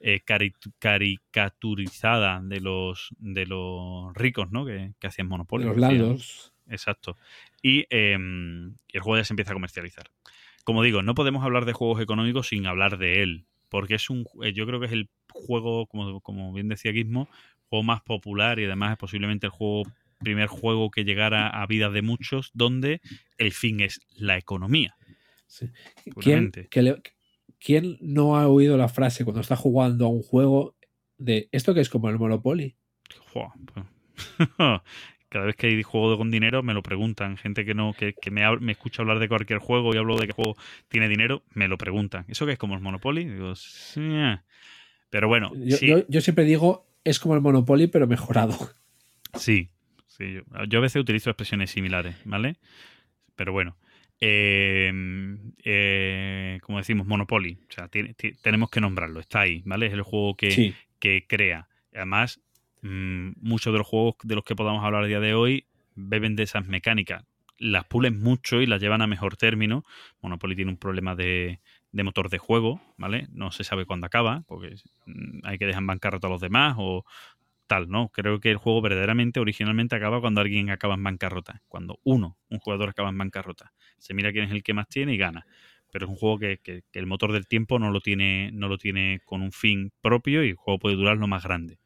[0.01, 4.65] eh, cari- caricaturizada de los de los ricos, ¿no?
[4.65, 5.65] Que, que hacían Monopoly.
[5.65, 6.53] los Landos.
[6.69, 7.17] Exacto.
[7.63, 8.17] Y, eh,
[8.89, 10.11] y el juego ya se empieza a comercializar.
[10.65, 13.45] Como digo, no podemos hablar de juegos económicos sin hablar de él.
[13.69, 14.27] Porque es un.
[14.43, 17.29] eh, Yo creo que es el juego, como, como bien decía Gizmo,
[17.69, 19.83] juego más popular y además es posiblemente el juego
[20.19, 23.01] primer juego que llegara a vidas de muchos donde
[23.39, 24.97] el fin es la economía.
[25.47, 25.67] Sí.
[26.03, 26.69] ¿Quién, Puramente.
[26.69, 27.03] que le-
[27.59, 30.75] quién no ha oído la frase cuando está jugando a un juego
[31.19, 32.77] de esto que es como el Monopoly?
[33.33, 33.49] Pues,
[35.29, 37.37] Cada vez que hay juego con dinero me lo preguntan.
[37.37, 40.33] Gente que no que, que me, escucha hablar de cualquier juego y hablo de qué
[40.33, 40.57] juego
[40.89, 42.25] tiene dinero, me lo preguntan.
[42.29, 43.25] ¿Eso qué es como el Monopoly?
[43.25, 44.01] Digo, sí.
[45.11, 48.57] Pero bueno, Yo, sí, yo- yo siempre digo es como el Monopoly, pero mejorado.
[49.35, 49.71] sí,
[50.17, 52.57] sí, Yo, yo a veces utilizo expresiones similares, ¿vale?
[53.35, 53.77] Pero bueno.
[54.21, 54.93] eh,
[55.65, 57.59] eh, como decimos, Monopoly.
[57.69, 59.21] O sea, tenemos que nombrarlo.
[59.21, 59.87] Está ahí, ¿vale?
[59.87, 60.75] Es el juego que, Sí.
[60.99, 61.69] que crea.
[61.95, 62.41] Además,
[62.83, 66.37] mm, muchos de los juegos de los que podamos hablar a día de hoy beben
[66.37, 67.25] de esas mecánicas.
[67.59, 69.85] Las pulen mucho y las llevan a mejor término.
[70.21, 71.61] Monopoly tiene un problema de,
[71.93, 73.29] de motor de juego, ¿vale?
[73.33, 74.77] No se sabe cuándo acaba, porque
[75.07, 77.05] mm, hay que dejar en bancarrota a los demás o
[77.67, 78.09] tal, ¿no?
[78.11, 81.63] Creo que el juego verdaderamente, originalmente acaba cuando alguien acaba en bancarrota.
[81.69, 83.73] Cuando uno, un jugador acaba en bancarrota.
[83.99, 85.47] Se mira quién es el que más tiene y gana.
[85.93, 88.69] Pero es un juego que, que- que el motor del tiempo no lo tiene, no
[88.69, 91.79] lo tiene con un fin propio y el juego puede durar lo más grande.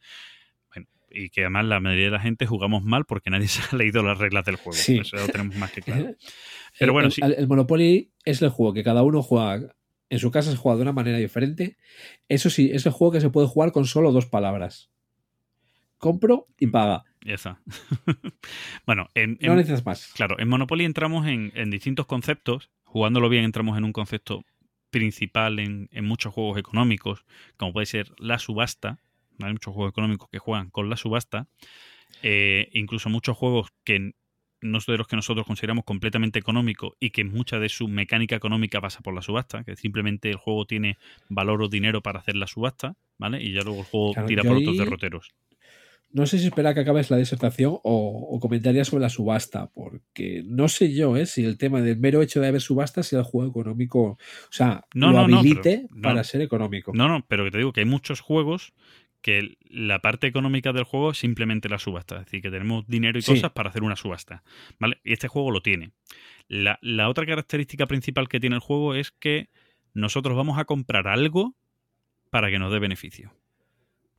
[0.74, 3.76] Bueno, y que además la mayoría de la gente jugamos mal porque nadie se ha
[3.76, 4.72] leído las reglas del juego.
[4.72, 4.98] Sí.
[4.98, 6.14] Eso lo tenemos más que claro.
[6.78, 7.20] Pero bueno, el, sí.
[7.22, 9.74] el- el Monopoly es el juego que cada uno juega.
[10.08, 11.76] En su casa se juega de una manera diferente.
[12.28, 14.90] Eso sí, es el juego que se puede jugar con solo dos palabras.
[16.00, 17.04] Compro y paga.
[17.24, 17.60] Ya está.
[18.86, 20.12] bueno, en, No en- necesitas más.
[20.14, 22.70] Claro, en Monopoly entramos en, en distintos conceptos.
[22.84, 24.42] Jugándolo bien entramos en un concepto
[24.90, 27.24] principal en, muchos juegos económicos,
[27.56, 28.98] como puede ser la subasta.
[29.40, 31.46] Hay muchos juegos económicos que juegan con la subasta.
[32.22, 34.12] Eh, incluso muchos juegos que
[34.62, 38.36] no son de los que nosotros consideramos completamente económicos y que mucha de su mecánica
[38.36, 40.98] económica pasa por la subasta, que simplemente el juego tiene
[41.28, 43.42] valor o dinero para hacer la subasta, ¿vale?
[43.42, 45.30] Y ya luego el juego Claro, tira por otros ahí- derroteros.
[46.12, 50.42] No sé si espera que acabes la disertación o, o comentarías sobre la subasta, porque
[50.46, 51.26] no sé yo ¿eh?
[51.26, 54.18] si el tema del mero hecho de haber subasta sea el juego económico, o
[54.50, 56.92] sea, No, lo no, pero- para ser económico.
[56.94, 58.72] No, no, pero que te digo que hay muchos juegos
[59.22, 62.16] que la parte económica del juego es simplemente la subasta.
[62.20, 63.32] Es decir, que tenemos dinero y Sí.
[63.34, 64.42] cosas para hacer una subasta.
[64.78, 64.98] ¿Vale?
[65.04, 65.90] Y este juego lo tiene.
[66.48, 69.50] La, la otra característica principal que tiene el juego es que
[69.92, 71.54] nosotros vamos a comprar algo
[72.30, 73.32] para que nos dé beneficio.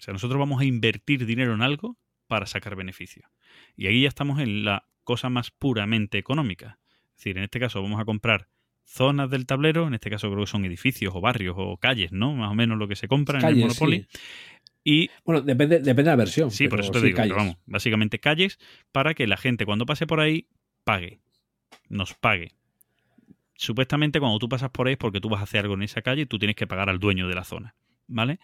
[0.02, 1.96] O sea, nosotros vamos a invertir dinero en algo
[2.26, 3.30] para sacar beneficio.
[3.76, 6.80] Y ahí ya estamos en la cosa más puramente económica.
[7.12, 8.48] Es decir, en este caso vamos a comprar
[8.84, 12.34] zonas del tablero, en este caso creo que son edificios o barrios o calles, ¿no?
[12.34, 14.08] Más o menos lo que se compra en el Monopoly.
[14.10, 14.20] sí.
[14.84, 16.50] Y Bueno, depende, depende de la versión.
[16.50, 18.58] sí, por eso te sí, digo, pero vamos, básicamente calles
[18.92, 20.48] para que la gente cuando pase por ahí
[20.84, 21.22] pague,
[21.90, 22.56] nos pague.
[23.54, 26.02] Supuestamente cuando tú pasas por ahí es porque tú vas a hacer algo en esa
[26.02, 27.76] calle y tú tienes que pagar al dueño de la zona,
[28.08, 28.40] ¿vale?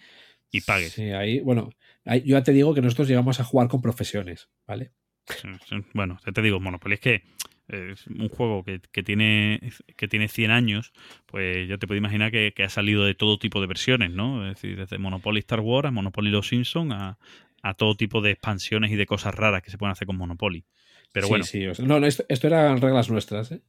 [0.52, 0.94] Y pagues.
[0.94, 1.70] Sí, ahí, bueno,
[2.06, 4.92] ahí- yo ya te digo que nosotros llegamos a jugar con profesiones, ¿vale?
[5.26, 5.76] Sí, sí.
[5.94, 7.24] Bueno, ya te digo, Monopoly es que
[7.68, 9.60] es un juego que, que tiene
[9.98, 10.94] que tiene 100 años,
[11.26, 14.48] pues ya te puedes imaginar que, que ha salido de todo tipo de versiones, ¿no?
[14.50, 17.18] Es decir, desde Monopoly Star Wars a Monopoly Los Simpsons a,
[17.62, 20.64] a todo tipo de expansiones y de cosas raras que se pueden hacer con Monopoly.
[21.12, 23.62] Pero Sí, bueno, sí, o sea, no, no, esto, esto eran reglas nuestras, ¿eh?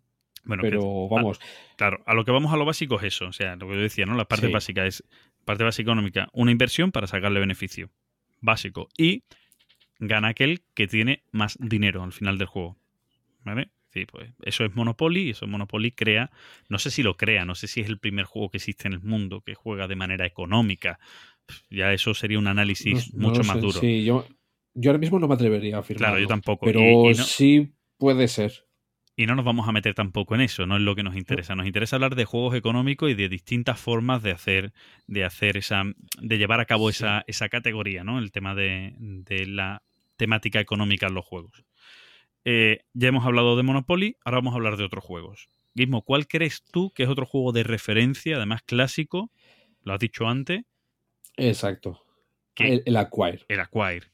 [0.48, 1.38] Bueno que- pero vamos,
[1.76, 3.80] claro, a lo que vamos a lo básico es eso, o sea, lo que yo
[3.80, 4.16] decía, ¿no?
[4.16, 4.52] La parte Sí.
[4.52, 5.04] básica es
[5.44, 7.90] parte básica económica, una inversión para sacarle beneficio
[8.40, 9.22] básico y
[10.00, 12.76] gana aquel que tiene más dinero al final del juego.
[13.44, 13.68] ¿Vale?
[13.92, 16.30] Sí, pues eso es Monopoly y eso Monopoly crea,
[16.68, 18.92] no sé si lo crea, no sé si es el primer juego que existe en
[18.94, 20.98] el mundo que juega de manera económica.
[21.70, 23.80] Ya eso sería un análisis no- mucho más sé, duro.
[23.80, 24.26] Sí, yo,
[24.74, 26.10] yo ahora mismo no me atrevería a afirmar.
[26.10, 26.66] Claro, yo tampoco.
[26.66, 28.66] Pero Y- y no- sí puede ser.
[29.20, 31.56] Y no nos vamos a meter tampoco en eso, no es lo que nos interesa.
[31.56, 34.72] Nos interesa hablar de juegos económicos y de distintas formas de hacer,
[35.08, 35.82] de hacer esa,
[36.20, 36.98] de llevar a cabo Sí.
[37.02, 38.20] esa, esa categoría, ¿no?
[38.20, 39.82] El tema de, de la
[40.16, 41.64] temática económica en los juegos.
[42.44, 45.48] Eh, ya hemos hablado de Monopoly, ahora vamos a hablar de otros juegos.
[45.74, 49.32] Gizmo, ¿cuál crees tú que es otro juego de referencia, además clásico?
[49.82, 50.62] Lo has dicho antes,
[51.36, 52.04] Exacto.
[52.54, 53.40] El, el Acquire.
[53.48, 54.06] el Acquire.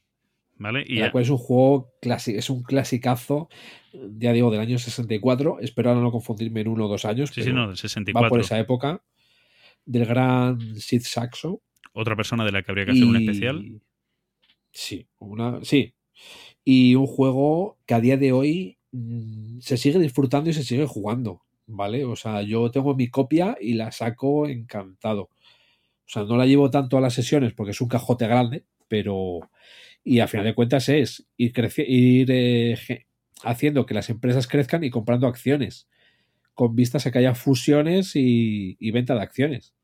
[1.21, 3.49] Es un juego clásico, es un clasicazo,
[3.93, 5.59] ya digo, del año 64.
[5.61, 7.31] Espero ahora no confundirme en uno o dos años.
[7.31, 8.29] sí, sí, no, del va 64.
[8.29, 9.03] por esa época.
[9.85, 11.61] Del gran Sid Saxo.
[11.93, 13.81] Otra persona de la que habría que hacer un especial.
[14.71, 15.95] Sí, una, sí.
[16.65, 20.87] Y un juego que a día de hoy mm, se sigue disfrutando y se sigue
[20.87, 22.05] jugando, ¿vale?
[22.05, 25.23] O sea, yo tengo mi copia y la saco encantado.
[25.23, 29.41] O sea, no la llevo tanto a las sesiones porque es un cajote grande, pero...
[30.05, 31.53] Y a final de cuentas es ir,
[31.89, 33.07] ir eh,
[33.43, 35.89] haciendo que las empresas crezcan y comprando acciones,
[36.53, 39.75] con vistas a que haya fusiones y, y venta de acciones.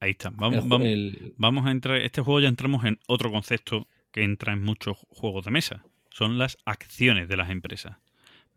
[0.00, 0.30] Ahí está.
[0.30, 3.86] Vamos, El ju- vamos, el- Vamos a entrar, este juego ya entramos en otro concepto
[4.12, 5.84] que entra en muchos juegos de mesa.
[6.10, 7.96] Son las acciones de las empresas.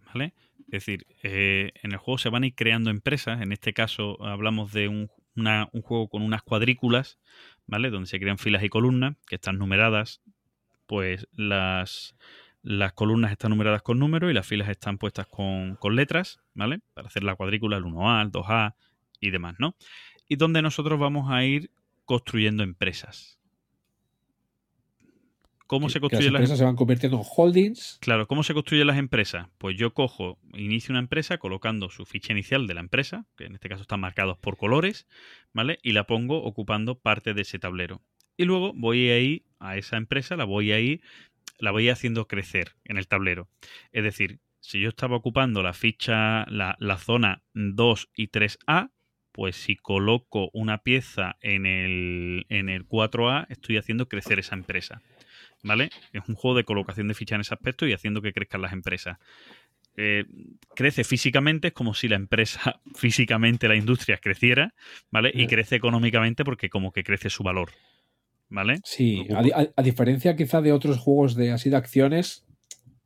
[0.07, 0.33] ¿Vale?
[0.67, 3.41] Es decir, eh, en el juego se van a ir creando empresas.
[3.41, 7.19] En este caso hablamos de un, una- un juego con unas cuadrículas,
[7.67, 7.89] ¿vale?
[7.89, 10.21] Donde se crean filas y columnas que están numeradas.
[10.85, 12.15] Pues las,
[12.61, 16.79] las columnas están numeradas con números y las filas están puestas con, con letras, ¿vale?
[16.93, 18.75] Para hacer la cuadrícula, el 1A, el 2A
[19.19, 19.75] y demás, ¿no?
[20.27, 21.71] Y donde nosotros vamos a ir
[22.05, 23.39] construyendo empresas.
[25.67, 27.97] ¿Cómo se las construyen las empresas se van convirtiendo en holdings.
[28.01, 29.47] Claro, ¿cómo se construyen las empresas?
[29.57, 33.55] Pues yo cojo, inicio una empresa colocando su ficha inicial de la empresa, que en
[33.55, 35.07] este caso están marcados por colores,
[35.53, 35.79] ¿vale?
[35.81, 38.01] Y la pongo ocupando parte de ese tablero.
[38.35, 41.01] Y luego voy ahí a esa empresa, la voy a ir,
[41.59, 43.47] la voy haciendo crecer en el tablero.
[43.91, 48.91] Es decir, si yo estaba ocupando la ficha, la, la zona 2 y 3A,
[49.33, 55.01] pues si coloco una pieza en el, en el 4A, estoy haciendo crecer esa empresa.
[55.63, 55.89] ¿Vale?
[56.11, 58.73] Es un juego de colocación de fichas en ese aspecto y haciendo que crezcan las
[58.73, 59.17] empresas.
[59.95, 60.25] Eh,
[60.75, 64.73] crece físicamente, es como si la empresa, físicamente la industria creciera,
[65.09, 65.31] ¿vale?
[65.33, 67.71] Y crece económicamente porque como que crece su valor,
[68.53, 68.79] ¿vale?
[68.85, 72.45] Sí, a, a- a diferencia quizá de otros juegos de así de acciones,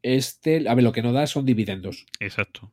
[0.03, 2.05] este, a ver, lo que no da son dividendos.
[2.19, 2.71] Exacto.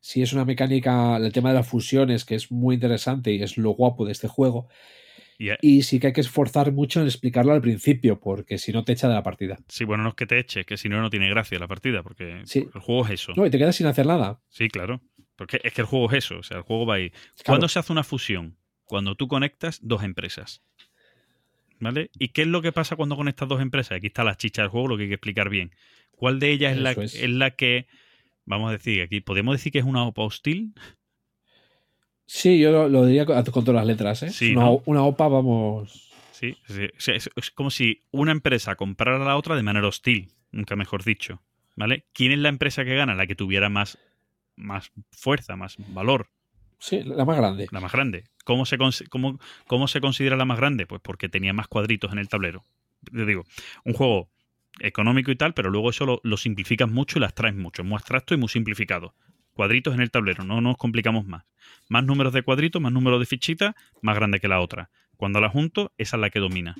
[0.00, 3.56] Sí es una mecánica, el tema de las fusiones, que es muy interesante y es
[3.56, 4.68] lo guapo de este juego.
[5.38, 8.84] Y, Y sí que hay que esforzar mucho en explicarlo al principio, porque si no
[8.84, 9.58] te echa de la partida.
[9.68, 12.02] sí, bueno, no es que te eche, que si no, no tiene gracia la partida,
[12.02, 12.68] porque Sí.
[12.74, 13.32] el juego es eso.
[13.34, 14.40] No, y te quedas sin hacer nada.
[14.48, 15.00] Sí, claro.
[15.36, 17.10] Porque es que el juego es eso, o sea, el juego va ahí.
[17.10, 17.24] Claro.
[17.46, 18.56] ¿Cuándo se hace una fusión?
[18.84, 20.62] Cuando tú conectas dos empresas.
[21.84, 22.10] ¿Vale?
[22.18, 23.98] ¿Y qué es lo que pasa cuando conectas dos empresas?
[23.98, 25.70] Aquí está la chicha del juego, lo que hay que explicar bien.
[26.12, 27.14] ¿Cuál de ellas es la, Eso es.
[27.14, 27.86] es la que,
[28.46, 30.72] vamos a decir, aquí, ¿podemos decir que es una OPA hostil?
[32.26, 34.30] Sí, yo lo, lo diría con, con todas las letras, ¿eh?
[34.30, 34.82] Sí, una, ¿no?
[34.86, 36.10] una OPA, vamos.
[36.32, 40.74] Sí, sí, es como si una empresa comprara a la otra de manera hostil, nunca
[40.76, 41.42] mejor dicho.
[41.76, 42.06] ¿Vale?
[42.12, 43.14] ¿Quién es la empresa que gana?
[43.14, 43.98] La que tuviera más,
[44.56, 46.28] más fuerza, más valor,
[46.78, 47.66] Sí, la más grande.
[47.70, 48.24] la más grande.
[48.44, 50.86] ¿Cómo se, cómo, ¿Cómo se considera la más grande?
[50.86, 52.64] Pues porque tenía más cuadritos en el tablero.
[53.12, 53.44] Te digo,
[53.84, 54.30] un juego
[54.80, 57.82] económico y tal, pero luego eso lo, simplificas mucho y las traes mucho.
[57.82, 59.14] Es muy abstracto y muy simplificado.
[59.52, 61.44] Cuadritos en el tablero, no nos complicamos más.
[61.88, 64.90] Más números de cuadritos, más números de fichitas, más grande que la otra.
[65.16, 66.74] Cuando la junto, esa es la que domina.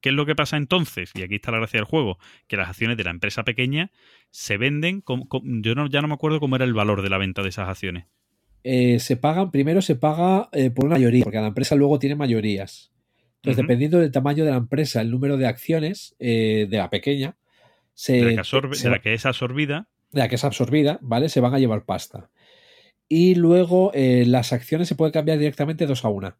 [0.00, 1.10] ¿Qué es lo que pasa entonces?
[1.14, 3.90] Y aquí está la gracia del juego, que las acciones de la empresa pequeña
[4.30, 5.26] se venden, com-
[5.62, 7.68] yo no, ya no me acuerdo cómo era el valor de la venta de esas
[7.68, 8.06] acciones.
[8.68, 12.16] Eh, se pagan, primero se paga eh, por una mayoría, porque la empresa luego tiene
[12.16, 12.90] mayorías.
[13.36, 17.36] Entonces, dependiendo del tamaño de la empresa, el número de acciones de la pequeña,
[17.94, 20.34] se, De la que, absorbe- se de va- la que es absorbida, de la que
[20.34, 21.28] es absorbida, ¿vale?
[21.28, 22.28] Se van a llevar pasta.
[23.08, 26.36] Y luego eh, las acciones se pueden cambiar directamente dos a una.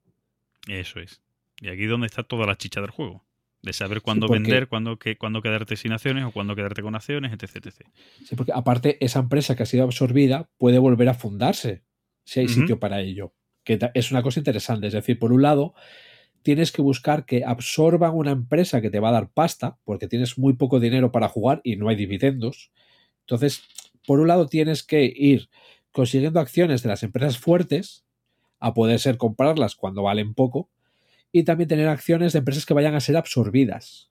[0.67, 1.23] Eso es.
[1.61, 3.25] Y aquí es donde está toda la chicha del juego.
[3.63, 6.97] De saber cuándo porque- vender, cuándo, que, cuándo quedarte sin acciones o cuándo quedarte con
[6.97, 7.67] acciones, etc.
[7.67, 7.87] etc.
[8.25, 11.85] Sí, porque aparte, esa empresa que ha sido absorbida puede volver a fundarse
[12.27, 13.33] si hay sitio para ello.
[13.65, 14.89] Que es una cosa interesante.
[14.89, 15.75] Es decir, por un lado,
[16.43, 20.37] tienes que buscar que absorban una empresa que te va a dar pasta, porque tienes
[20.37, 22.73] muy poco dinero para jugar y no hay dividendos.
[23.21, 23.63] Entonces,
[24.07, 25.49] por un lado, tienes que ir
[25.93, 28.05] consiguiendo acciones de las empresas fuertes,
[28.59, 30.69] a poder ser comprarlas cuando valen poco,
[31.33, 34.11] y también tener acciones de empresas que vayan a ser absorbidas.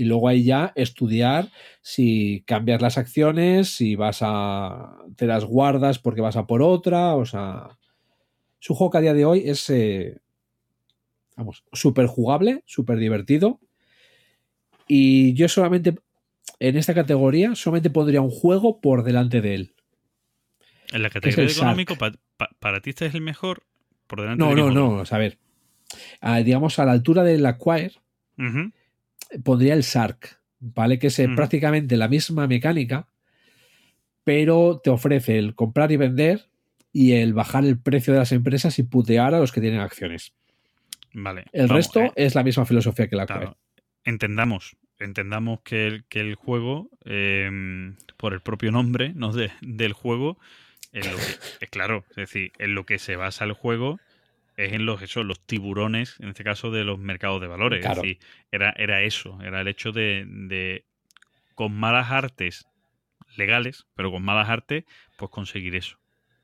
[0.00, 1.50] Y luego ahí ya estudiar
[1.82, 4.96] si cambias las acciones, si vas a.
[5.16, 7.14] te las guardas porque vas a por otra.
[7.16, 7.76] O sea.
[8.58, 9.68] Es un juego que a día de hoy es.
[9.68, 10.18] eh,
[11.36, 13.60] vamos, súper jugable, súper divertido.
[14.88, 15.94] Y yo solamente.
[16.58, 19.74] En esta categoría, solamente pondría un juego por delante de él.
[20.92, 23.62] En la categoría de económico, pa- pa- para ti este es el mejor.
[24.06, 24.88] Por delante No, de no, no.
[24.88, 25.02] otro.
[25.02, 25.38] O sea, a ver.
[26.44, 27.92] Digamos, a la altura del Acquire,
[28.38, 28.72] Ujú.
[29.44, 30.98] Pondría el Sark, ¿vale?
[30.98, 31.36] Que es eh, Ujú.
[31.36, 33.08] prácticamente la misma mecánica,
[34.24, 36.46] pero te ofrece el comprar y vender
[36.92, 40.32] y el bajar el precio de las empresas y putear a los que tienen acciones.
[41.12, 41.44] Vale.
[41.52, 43.56] El vamos, resto eh, es la misma filosofía que la claro,
[44.04, 49.32] entendamos, entendamos que el, que el juego, eh, por el propio nombre ¿no?
[49.32, 50.38] de- del juego,
[50.92, 51.22] en lo que,
[51.60, 53.98] es claro, es decir, en lo que se basa el juego
[54.64, 57.80] es en los, eso, los tiburones, en este caso de los mercados de valores.
[57.80, 58.02] Claro.
[58.02, 58.18] Es decir,
[58.50, 60.84] era, era eso, era el hecho de, de,
[61.54, 62.66] con malas artes
[63.36, 64.84] legales, pero con malas artes,
[65.16, 65.98] pues conseguir eso.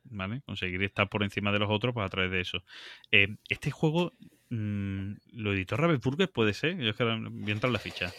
[0.09, 0.43] ¿Vale?
[0.47, 2.63] Conseguir estar por encima de los otros pues, a través de eso.
[3.11, 4.13] Eh, este juego
[4.51, 6.79] mm, lo editó Ravensburger, puede ser.
[6.79, 8.13] Yo es que ahora voy a entrar en la ficha.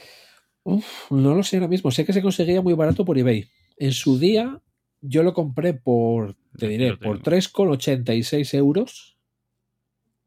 [0.63, 1.89] Uf, no lo sé ahora mismo.
[1.91, 3.47] Sé que se conseguía muy barato por eBay.
[3.77, 4.61] En su día
[4.99, 7.37] yo lo compré por, te diré, por tengo.
[7.37, 9.16] 3,86 euros.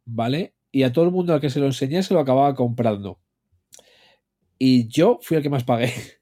[0.05, 0.55] ¿Vale?
[0.73, 3.20] Y a todo el mundo al que se lo enseñé se lo acababa comprando.
[4.59, 5.93] Y yo fui el que más pagué.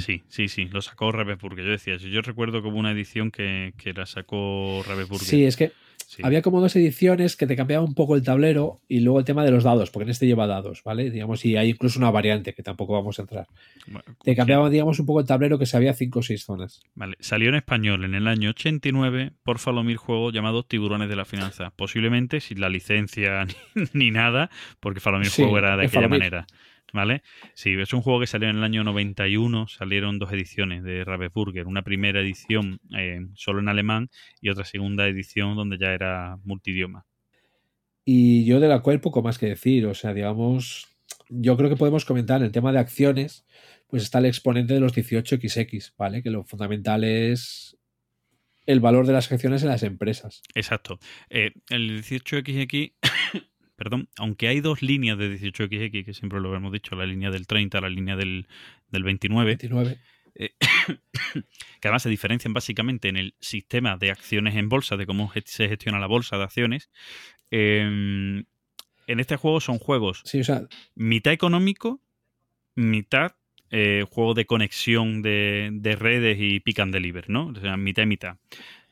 [0.00, 1.62] Sí, sí, sí, lo sacó Ravensburger.
[1.62, 5.28] Yo decía, yo, yo recuerdo hubo una edición que, que la sacó Ravensburger.
[5.28, 5.72] Sí, es que
[6.10, 6.22] Sí.
[6.24, 9.44] había como dos ediciones que te cambiaban un poco el tablero y luego el tema
[9.44, 11.08] de los dados, porque en este lleva dados, ¿vale?
[11.08, 13.46] Digamos, y hay incluso una variante que tampoco vamos a entrar.
[13.86, 14.36] Bueno, Te sí.
[14.36, 16.80] cambiaban, digamos, un poco el tablero que se había cinco o seis zonas.
[16.96, 21.24] Vale, Salió en español en el año 89 por Falomir juego llamado Tiburones de la
[21.24, 21.70] Finanza.
[21.76, 26.18] Posiblemente sin la licencia ni, ni nada, porque Falomir Sí, juego era de aquella Falomir.
[26.18, 26.46] manera.
[26.92, 27.22] ¿Vale?
[27.54, 29.68] Sí, es un juego que salió en el año 91.
[29.68, 31.66] Salieron dos ediciones de Ravensburger.
[31.66, 34.10] Una primera edición eh, solo en alemán
[34.40, 37.06] y otra segunda edición donde ya era multidioma.
[38.04, 39.86] Y yo de la cual poco más que decir.
[39.86, 40.88] O sea, digamos,
[41.28, 43.46] yo creo que podemos comentar en el tema de acciones,
[43.88, 46.22] pues está el exponente de los 18XX, ¿vale?
[46.22, 47.76] Que lo fundamental es
[48.66, 50.42] el valor de las acciones en las empresas.
[50.54, 50.98] Exacto.
[51.28, 52.92] Eh, el 18XX,
[53.80, 57.46] perdón, aunque hay dos líneas de 18XX, que siempre lo hemos dicho, la línea del
[57.46, 58.46] 30, la línea del,
[58.90, 59.98] del 29, 29.
[60.34, 60.50] eh,
[61.80, 65.66] que además se diferencian básicamente en el sistema de acciones en bolsa, de cómo se
[65.66, 66.90] gestiona la bolsa de acciones.
[67.50, 68.44] Eh,
[69.06, 70.60] en este juego son juegos Sí, o sea,
[70.94, 72.02] mitad económico,
[72.74, 73.32] mitad
[73.70, 77.46] eh, juego de conexión de, de redes y pick and deliver, ¿no?
[77.46, 78.36] O sea, mitad y mitad.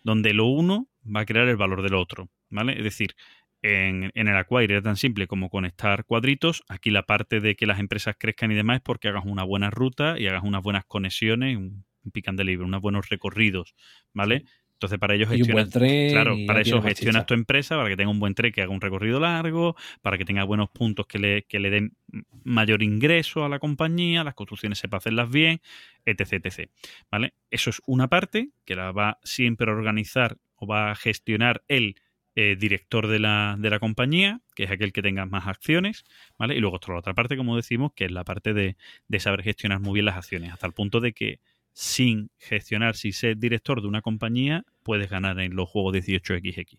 [0.03, 2.73] Donde lo uno va a crear el valor del otro, ¿vale?
[2.79, 3.15] Es decir,
[3.63, 6.63] en, en el Acquire era tan simple como conectar cuadritos.
[6.69, 9.71] Aquí la parte de que las empresas crezcan y demás es porque hagas una buena
[9.71, 13.75] ruta y hagas unas buenas conexiones, un, un pick and deliver, unos buenos recorridos,
[14.13, 14.45] ¿vale?
[14.79, 16.13] Entonces, para ellos un buen tren.
[16.13, 17.27] Claro, para eso gestionas chicha.
[17.27, 20.25] tu empresa, para que tenga un buen tren que haga un recorrido largo, para que
[20.25, 21.97] tenga buenos puntos que le, que le den
[22.45, 25.61] mayor ingreso a la compañía, las construcciones sepa hacerlas bien,
[26.05, 26.71] etc, etc.
[27.11, 27.35] ¿Vale?
[27.51, 31.97] Eso es una parte que la va siempre a organizar o va a gestionar el
[32.41, 36.05] eh, director de la, de la compañía, que es aquel que tenga más acciones,
[36.39, 36.55] ¿vale?
[36.55, 38.77] Y luego está la otra parte, como decimos, que es la parte de,
[39.09, 41.41] de saber gestionar muy bien las acciones, hasta el punto de que
[41.73, 46.79] sin gestionar, si ser director de una compañía, puedes ganar en los juegos 18XX.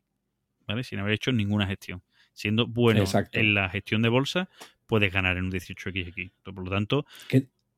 [0.66, 0.86] ¿Vale?
[0.86, 2.04] Sin haber hecho ninguna gestión.
[2.32, 3.38] Siendo bueno Exacto.
[3.38, 4.48] en la gestión de bolsa,
[4.88, 6.32] puedes ganar en un 18XX.
[6.42, 7.06] Por lo tanto,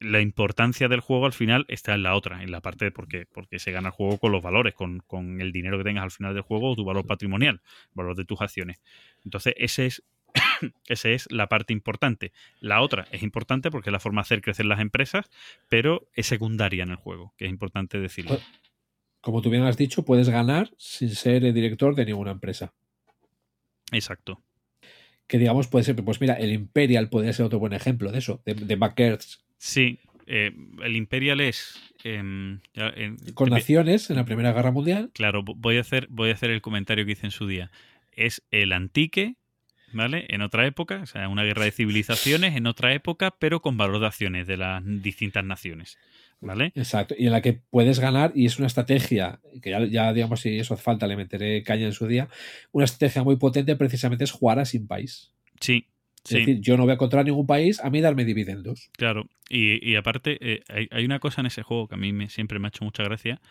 [0.01, 3.07] la importancia del juego al final está en la otra, en la parte de por
[3.07, 6.03] qué, porque se gana el juego con los valores, con, con el dinero que tengas
[6.03, 8.81] al final del juego o tu valor patrimonial, el valor de tus acciones.
[9.23, 10.03] Entonces, ese es,
[10.87, 12.31] esa es la parte importante.
[12.59, 15.29] La otra es importante porque es la forma de hacer crecer las empresas,
[15.69, 18.31] pero es secundaria en el juego, que es importante decirlo.
[18.31, 18.47] Pues-
[19.21, 22.73] Como tú bien has dicho, puedes ganar sin ser el director de ninguna empresa.
[23.91, 24.41] Exacto.
[25.27, 28.41] Que digamos puede ser, pues mira, el Imperial podría ser otro buen ejemplo de eso,
[28.45, 31.79] de, de backers Sí, eh, el Imperial es...
[32.03, 35.11] em, en- con naciones en la Primera Guerra Mundial.
[35.13, 37.69] Claro, vo- voy a hacer, voy a hacer el comentario que hice en su día.
[38.11, 39.35] Es el antique,
[39.93, 40.25] ¿vale?
[40.29, 43.99] En otra época, o sea, una guerra de civilizaciones en otra época, pero con valor
[43.99, 45.99] de acciones de las distintas naciones,
[46.39, 46.71] ¿vale?
[46.73, 50.41] Exacto, y en la que puedes ganar, y es una estrategia, que ya, ya, digamos,
[50.41, 52.29] si eso hace falta, le meteré caña en su día,
[52.71, 55.31] una estrategia muy potente precisamente es jugar a sin país.
[55.59, 55.85] Sí,
[56.23, 58.89] Es decir, yo no voy a encontrar ningún país a mí darme dividendos.
[58.97, 59.27] claro.
[59.49, 62.29] Y, y aparte, eh, hay, hay una cosa en ese juego que a mí me,
[62.29, 63.41] siempre me ha hecho mucha gracia.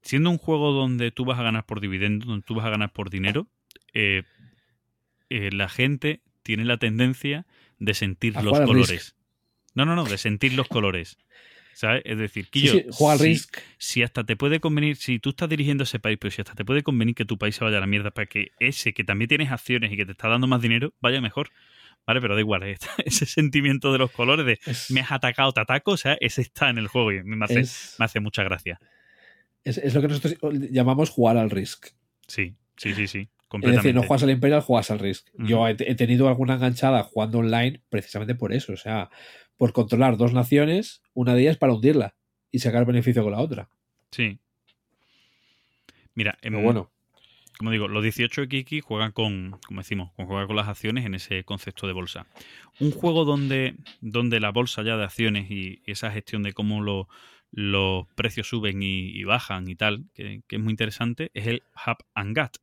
[0.00, 2.90] Siendo un juego donde tú vas a ganar por dividendos, donde tú vas a ganar
[2.92, 3.46] por dinero,
[3.92, 4.22] eh,
[5.28, 7.46] eh, la gente tiene la tendencia
[7.78, 8.90] de sentir A los colores.
[8.90, 9.16] Risk.
[9.74, 11.18] No, no, no, de sentir los colores.
[11.74, 12.02] ¿Sabes?
[12.04, 13.58] Es decir, sí, juega al si, Risk.
[13.78, 16.64] si hasta te puede convenir, si tú estás dirigiendo ese país, pero si hasta te
[16.64, 19.28] puede convenir que tu país se vaya a la mierda para que ese que también
[19.28, 21.50] tienes acciones y que te está dando más dinero vaya mejor.
[22.10, 25.52] Vale, pero da igual, eh, ese sentimiento de los colores de Es, me has atacado,
[25.52, 28.18] te ataco, o sea, ese está en el juego y me hace, es- me hace
[28.18, 28.80] mucha gracia.
[29.62, 30.34] es- es lo que nosotros
[30.70, 31.86] llamamos jugar al Risk.
[32.26, 33.28] Sí, sí, sí, sí,
[33.62, 35.28] Es decir, no juegas al Imperial, juegas al Risk.
[35.38, 38.72] Yo he, he tenido alguna enganchada jugando online precisamente por eso.
[38.72, 39.08] O sea,
[39.56, 42.14] por controlar dos naciones, una de ellas para hundirla
[42.50, 43.68] y sacar beneficio con la otra.
[44.10, 44.38] Sí.
[46.14, 46.90] Mira, Pero em, bueno,
[47.60, 51.44] como digo, los 18XX juegan con, como decimos, con juega con las acciones en ese
[51.44, 52.26] concepto de bolsa.
[52.78, 56.82] Un juego donde, donde la bolsa ya de acciones y, y esa gestión de cómo
[56.82, 57.06] lo-
[57.52, 61.62] los precios suben y, y bajan y tal, que, que es muy interesante, es el
[61.86, 62.56] Hub and Gut.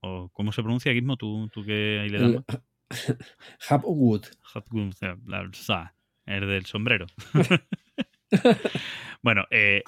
[0.00, 1.16] O ¿Cómo se pronuncia, Gizmo?
[1.16, 2.44] ¿Tú, tú que ahí le das?
[3.70, 4.24] Hub Wood.
[4.54, 5.90] Hub-
[6.26, 7.06] el del sombrero.
[9.22, 9.82] bueno, eh,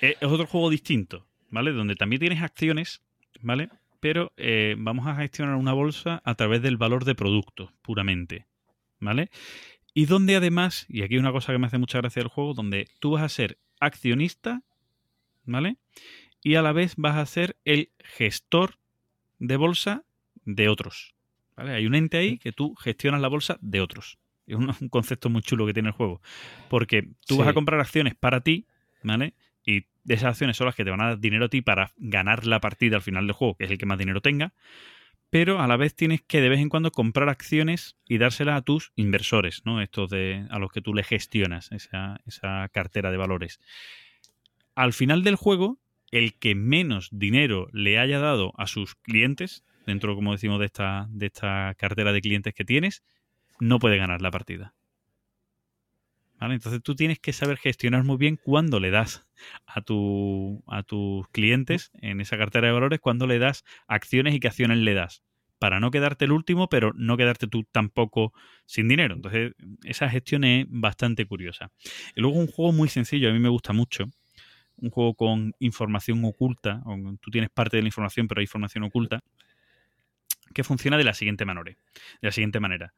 [0.00, 1.70] eh, es otro juego distinto, ¿vale?
[1.70, 3.02] Donde también tienes acciones,
[3.40, 3.68] ¿vale?
[4.00, 8.46] Pero eh, vamos a gestionar una bolsa a través del valor de productos, puramente,
[8.98, 9.30] ¿vale?
[9.92, 12.88] Y donde además, y aquí una cosa que me hace mucha gracia del juego, donde
[13.00, 14.62] tú vas a ser accionista,
[15.44, 15.76] ¿vale?
[16.42, 18.78] Y a la vez vas a ser el gestor
[19.38, 20.04] de bolsa
[20.44, 21.14] de otros.
[21.56, 21.74] ¿vale?
[21.74, 24.18] Hay un ente ahí que tú gestionas la bolsa de otros.
[24.46, 26.22] Es un, un concepto muy chulo que tiene el juego.
[26.68, 28.66] Porque tú vas a comprar acciones para ti,
[29.02, 29.34] ¿vale?
[29.64, 32.46] Y esas acciones son las que te van a dar dinero a ti para ganar
[32.46, 34.52] la partida al final del juego, que es el que más dinero tenga.
[35.30, 38.62] Pero a la vez tienes que de vez en cuando comprar acciones y dárselas a
[38.62, 39.80] tus inversores, ¿no?
[39.80, 43.60] Estos de, a los que tú le gestionas esa, esa cartera de valores.
[44.74, 45.78] Al final del juego,
[46.10, 51.06] el que menos dinero le haya dado a sus clientes, dentro, como decimos, de esta,
[51.10, 53.04] de esta cartera de clientes que tienes,
[53.60, 54.74] no puede ganar la partida.
[56.40, 56.54] ¿Vale?
[56.54, 59.26] Entonces tú tienes que saber gestionar muy bien cuándo le das
[59.66, 64.40] a, tu, a tus clientes en esa cartera de valores, cuándo le das acciones y
[64.40, 65.22] qué acciones le das.
[65.58, 68.32] para no quedarte el último, pero no quedarte tú tampoco
[68.66, 69.14] sin dinero.
[69.14, 69.52] Entonces,
[69.84, 71.70] esa gestión es bastante curiosa.
[72.16, 74.06] Y luego un juego muy sencillo, a mí me gusta mucho.
[74.76, 78.84] Un juego con información oculta, o tú tienes parte de la información, pero hay información
[78.84, 79.20] oculta,
[80.54, 81.76] que funciona de la siguiente manera.
[82.20, 82.92] De la siguiente manera.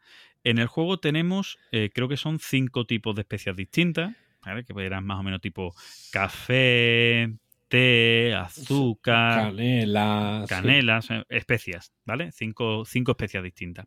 [0.44, 4.14] En el juego tenemos, eh, creo que son cinco tipos de especias distintas,
[4.44, 4.64] ¿vale?
[4.64, 5.74] que eran más o menos tipo
[6.10, 7.32] café,
[7.68, 10.44] té, azúcar, Canela.
[10.48, 12.32] canelas, especias, ¿vale?
[12.32, 13.86] Cinco, cinco especias distintas.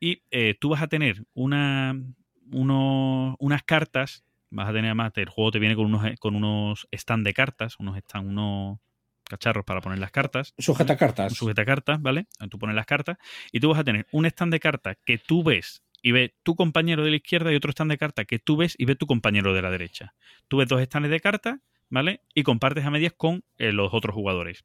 [0.00, 1.94] Y eh, tú vas a tener una,
[2.52, 6.88] uno- unas cartas, vas a tener además, el juego te viene con unos, con unos
[6.92, 8.78] stand de cartas, unos stand, unos
[9.28, 10.54] cacharros para poner las cartas.
[10.58, 11.34] Sujeta cartas.
[11.34, 12.26] sujeta cartas, ¿vale?
[12.50, 13.18] Tú pones las cartas
[13.52, 16.54] y tú vas a tener un stand de cartas que tú ves y ve tu
[16.54, 19.06] compañero de la izquierda y otro stand de cartas que tú ves y ve tu
[19.06, 20.14] compañero de la derecha.
[20.48, 22.20] Tú ves dos stands de cartas, ¿vale?
[22.34, 24.64] Y compartes a medias con eh, los otros jugadores.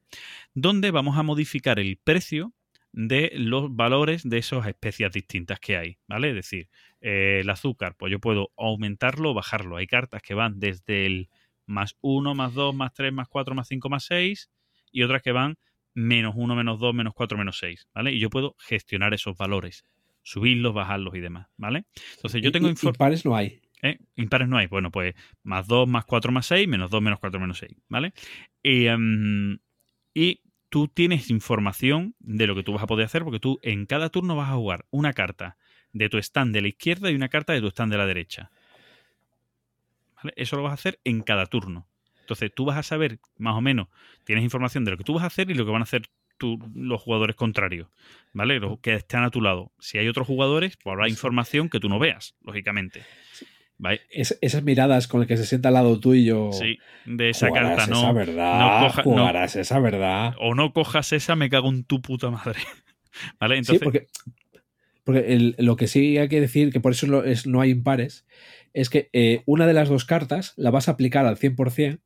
[0.54, 2.54] Donde vamos a modificar el precio
[2.94, 6.30] de los valores de esas especias distintas que hay, ¿vale?
[6.30, 9.78] Es decir, eh, el azúcar, pues yo puedo aumentarlo o bajarlo.
[9.78, 11.30] Hay cartas que van desde el
[11.72, 14.50] más 1, más 2, más 3, más 4, más 5, más 6
[14.92, 15.58] y otras que van
[15.94, 18.12] menos 1, menos 2, menos 4, menos 6, ¿vale?
[18.14, 19.86] Y yo puedo gestionar esos valores,
[20.24, 21.86] subirlos, bajarlos y demás, ¿vale?
[22.16, 23.62] Entonces yo tengo Y- impares no hay.
[23.82, 23.98] ¿eh?
[24.16, 24.68] Impares no hay.
[24.68, 28.14] Bueno, pues más 2, más 4, más 6, menos 2, menos 4, menos 6, ¿vale?
[28.64, 29.58] Y, em,
[30.14, 33.86] y tú tienes información de lo que tú vas a poder hacer porque tú en
[33.86, 35.58] cada turno vas a jugar una carta
[35.94, 38.50] de tu stand de la izquierda y una carta de tu stand de la derecha.
[40.24, 40.34] ¿Vale?
[40.38, 41.88] Eso lo vas a hacer en cada turno.
[42.22, 43.88] Entonces tú vas a saber más o menos,
[44.24, 46.04] tienes información de lo que tú vas a hacer y lo que van a hacer
[46.74, 47.88] los jugadores contrarios,
[48.34, 48.60] ¿vale?
[48.60, 49.72] Los que están a tu lado.
[49.80, 53.04] Si hay otros jugadores, pues habrá información que tú no veas, lógicamente.
[53.78, 54.02] ¿Vale?
[54.10, 56.52] Es- esas miradas con las que se sienta al lado tuyo.
[56.52, 58.14] Sí, de esa jugarás carta esa no.
[58.14, 58.60] verdad.
[58.60, 59.12] no coja- no.
[59.12, 60.36] jugarás esa verdad.
[60.40, 62.60] O no cojas esa, me cago en tu puta madre.
[63.40, 63.56] ¿Vale?
[63.56, 64.08] Sí, Entonces, porque,
[65.04, 67.72] porque el- lo que sí hay que decir, que por eso lo- es, no hay
[67.72, 68.26] impares,
[68.74, 72.02] es que eh, una de las dos cartas la vas a aplicar al 100%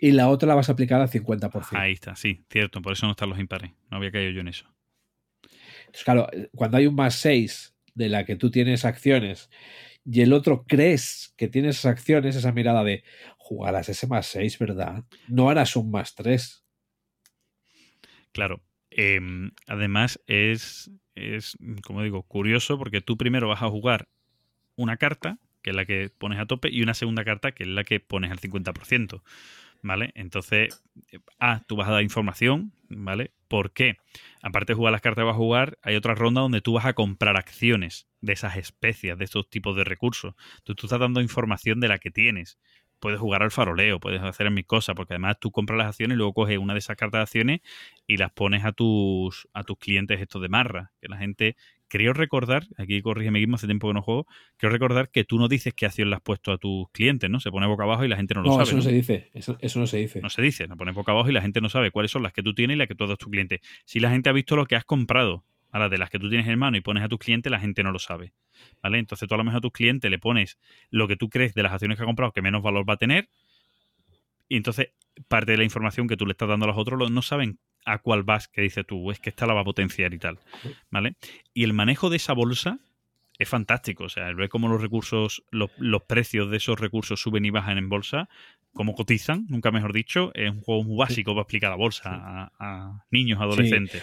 [0.00, 1.78] y la otra la vas a aplicar al 50%.
[1.80, 3.72] ahí está, sí, cierto, por eso no están los impares.
[3.90, 4.66] No había caído yo en eso.
[5.80, 9.48] Entonces, claro, cuando hay un más 6 de la que tú tienes acciones
[10.04, 13.04] y el otro crees que tienes esas acciones, esa mirada de
[13.38, 15.04] jugarás ese más 6, ¿verdad?
[15.28, 16.64] No harás un más 3.
[18.32, 18.62] Claro.
[18.90, 24.08] em, además, es, es, como digo, curioso porque tú primero vas a jugar
[24.76, 27.68] una carta, que es la que pones a tope, y una segunda carta, que es
[27.68, 29.22] la que pones al 50%.
[29.82, 30.10] ¿Vale?
[30.14, 30.82] Entonces,
[31.38, 33.32] ah, tú vas a dar información, ¿vale?
[33.46, 33.98] ¿Por qué?
[34.42, 36.86] Aparte de jugar las cartas que vas a jugar, hay otra ronda donde tú vas
[36.86, 40.34] a comprar acciones de esas especias, de estos tipos de recursos.
[40.64, 42.58] Tú, tú estás dando información de la que tienes.
[42.98, 46.18] Puedes jugar al faroleo, puedes hacer mis cosas, porque además tú compras las acciones y
[46.18, 47.60] luego coges una de esas cartas de acciones
[48.06, 50.92] y las pones a tus, a tus clientes estos de marra.
[51.00, 51.56] Que la gente,
[51.88, 54.26] creo recordar, aquí corrígeme mismo, hace tiempo que no juego,
[54.56, 57.38] creo recordar que tú no dices qué acción le has puesto a tus clientes, ¿no?
[57.38, 58.64] Se pone boca abajo y la gente no lo No, sabe.
[58.64, 58.82] eso no ¿no?
[58.82, 59.30] se dice.
[59.34, 60.20] Eso, eso no se dice.
[60.22, 62.32] No se dice, la pones boca abajo y la gente no sabe cuáles son las
[62.32, 63.60] que tú tienes y las que tú das a tus clientes.
[63.84, 66.46] Si la gente ha visto lo que has comprado, ahora de las que tú tienes
[66.48, 68.32] en mano y pones a tus clientes, la gente no lo sabe.
[68.82, 68.98] ¿Vale?
[68.98, 70.58] Entonces tú a lo mejor a tus clientes le pones
[70.90, 72.98] lo que tú crees de las acciones que ha comprado que menos valor va a
[72.98, 73.28] tener.
[74.48, 74.90] Y entonces
[75.28, 77.98] parte de la información que tú le estás dando a los otros no saben a
[77.98, 80.38] cuál vas que dices tú, es que esta la va a potenciar y tal.
[80.90, 81.16] ¿Vale?
[81.54, 82.78] Y el manejo de esa bolsa
[83.38, 84.04] es fantástico.
[84.04, 87.78] O sea, ver cómo los recursos, los, los precios de esos recursos suben y bajan
[87.78, 88.28] en bolsa,
[88.72, 92.52] cómo cotizan, nunca mejor dicho, es un juego muy básico para explicar la bolsa a,
[92.58, 94.02] a niños, adolescentes.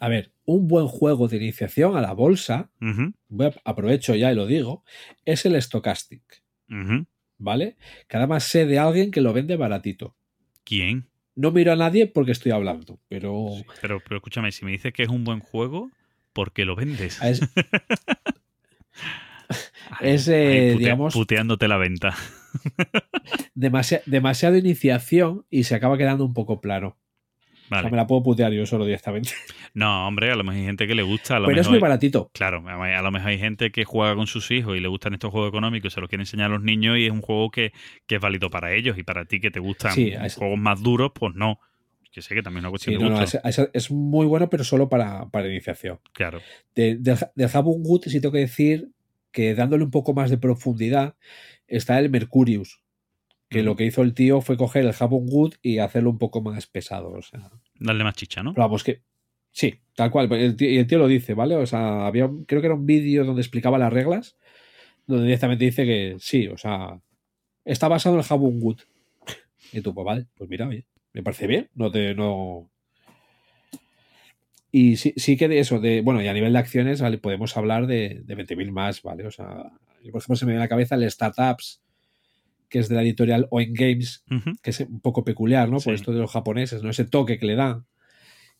[0.00, 4.30] A ver, un buen juego de iniciación a la bolsa, Ujú, voy a- aprovecho ya
[4.32, 4.84] y lo digo,
[5.24, 6.42] es el Stochastic.
[7.40, 7.76] ¿vale?
[8.08, 10.16] Que además sé de alguien que lo vende baratito.
[10.64, 11.08] ¿Quién?
[11.36, 14.92] No miro a nadie porque estoy hablando, pero Sí, Pero, pero escúchame, si me dices
[14.92, 15.90] que es un buen juego,
[16.32, 17.20] ¿por qué lo vendes?
[17.22, 17.48] es, Ay,
[20.00, 22.14] es, eh, ay, digamos- Puteándote la venta.
[23.54, 26.96] demasi- demasiado iniciación y se acaba quedando un poco plano.
[27.70, 29.30] O sea, me la puedo putear yo solo directamente.
[29.74, 31.36] No, hombre, a lo mejor hay gente que le gusta.
[31.36, 32.30] A lo Pero es muy baratito.
[32.32, 35.30] Claro, a lo mejor hay gente que juega con sus hijos y le gustan estos
[35.30, 37.72] juegos económicos, se los quiere enseñar a los niños y es un juego que,
[38.06, 41.12] que es válido para ellos y para ti que te gustan Sí, juegos más duros,
[41.14, 41.60] pues no.
[42.10, 43.38] Que sé que también es una cuestión Sí, de no, no, es,
[43.72, 46.00] es- muy bueno, pero solo para, para iniciación.
[46.12, 46.40] Claro.
[46.74, 48.90] De- Good sí tengo que decir
[49.30, 51.14] que dándole un poco más de profundidad
[51.66, 52.80] está el Mercurius.
[53.48, 56.42] Que lo que hizo el tío fue coger el Habun Good y hacerlo un poco
[56.42, 57.12] más pesado.
[57.12, 58.52] O sea, Darle más chicha, ¿no?
[58.52, 59.02] vamos, que
[59.52, 60.30] sí, tal cual.
[60.32, 61.56] El tío, y el tío lo dice, ¿vale?
[61.56, 64.36] O sea, había, creo que era un vídeo donde explicaba las reglas,
[65.06, 67.00] donde directamente dice que sí, o sea,
[67.64, 68.80] está basado en el Habun Good.
[69.72, 72.70] Y tú, pues vale, pues mira, oye, me parece bien, no te, no.
[74.70, 77.18] Y sí, sí que de eso, de, bueno, y a nivel de acciones ¿vale?
[77.18, 79.26] podemos hablar de, de 20.000 más, ¿vale?
[79.26, 81.80] O sea, por ejemplo, se me viene a la cabeza el Startups,
[82.68, 84.24] que es de la editorial Oen Games,
[84.62, 85.80] que es un poco peculiar, ¿no?
[85.80, 85.86] Sí.
[85.86, 86.90] Por esto de los japoneses, ¿no?
[86.90, 87.86] Ese toque que le dan.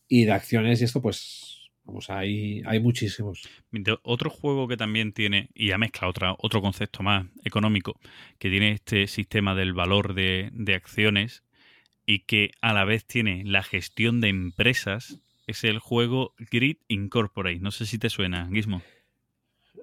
[0.09, 3.49] Y de acciones y esto, pues, vamos, hay, hay muchísimos.
[4.03, 8.01] Otro juego que también tiene, y ya mezcla otra, otro concepto más económico,
[8.39, 11.43] que tiene este sistema del valor de, de acciones
[12.07, 17.59] y que a la vez tiene la gestión de empresas, es el juego Grid Incorporate.
[17.61, 18.83] No sé si te suena, Gizmo.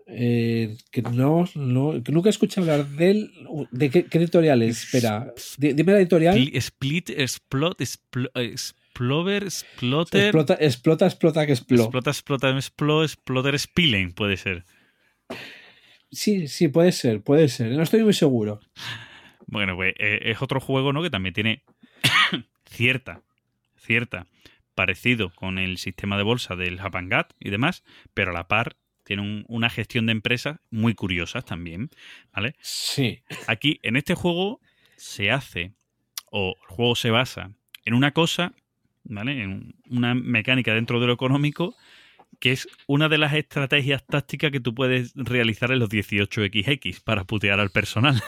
[0.07, 3.31] Eh, que no, no, que nunca he escuchado hablar de él.
[3.71, 4.83] ¿De qué, qué editorial es?
[4.83, 6.35] Espera, di- dime la editorial.
[6.37, 10.23] Spli- Split, Explot, Explo- Explover, Exploter.
[10.25, 11.83] Explota, explota, explota, que explota.
[11.83, 14.63] Explota, explota, explo, exploter, Spilling, puede ser.
[16.11, 17.71] Sí, sí, puede ser, puede ser.
[17.71, 18.59] No estoy muy seguro.
[19.47, 21.01] Bueno, pues eh, es otro juego, ¿no?
[21.03, 21.63] Que también tiene
[22.69, 23.21] cierta,
[23.77, 24.27] cierta
[24.75, 28.75] parecido con el sistema de bolsa del Japangat y demás, pero a la par
[29.05, 31.89] tiene un- una gestión de empresas muy curiosas también,
[32.33, 32.55] ¿vale?
[32.59, 33.21] Sí.
[33.47, 34.59] Aquí, en este juego,
[34.97, 35.73] se hace,
[36.31, 37.51] o el juego se basa
[37.85, 38.53] en una cosa,
[39.03, 39.41] ¿vale?
[39.43, 41.75] En una mecánica dentro de lo económico,
[42.39, 47.23] que es una de las estrategias tácticas que tú puedes realizar en los 18XX para
[47.23, 48.21] putear al personal,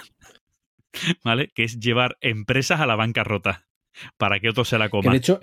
[1.23, 1.49] ¿vale?
[1.49, 3.67] Que es llevar empresas a la bancarrota
[4.17, 5.11] para que otro se la Que coma.
[5.11, 5.39] de hecho,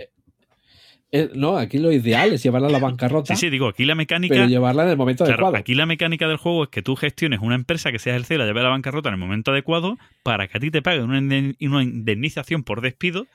[1.16, 3.94] eh, no, aquí lo ideal es llevarla a la bancarrota, Sí, sí, digo, aquí la
[3.94, 4.34] mecánica...
[4.34, 5.56] pero llevarla en el momento Claro, adecuado.
[5.56, 8.46] aquí la mecánica del juego es que tú gestiones una empresa que sea el la
[8.46, 11.82] lleve a la bancarrota en el momento adecuado para que a ti te paguen una,
[11.82, 13.28] indemnización por despido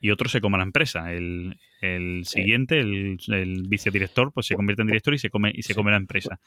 [0.00, 1.12] y otro se coma la empresa.
[1.12, 5.62] El, el siguiente, el, el vicedirector, pues se convierte en director y se come, y
[5.62, 6.38] se come la empresa.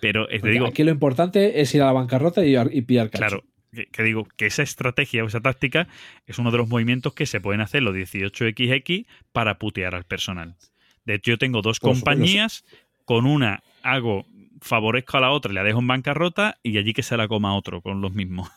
[0.00, 3.10] Pero eh, te digo, aquí lo importante es ir a la bancarrota y, y pillar
[3.10, 3.20] cacho.
[3.26, 5.88] claro, que, que digo que esa estrategia o esa táctica
[6.26, 10.54] es uno de los movimientos que se pueden hacer los 18XX para putear al personal.
[11.04, 12.64] De hecho, yo tengo dos Por compañías,
[13.04, 14.24] con una hago
[14.60, 17.82] favorezco a la otra la dejo en bancarrota y allí que se la coma otro
[17.82, 18.48] con los mismos.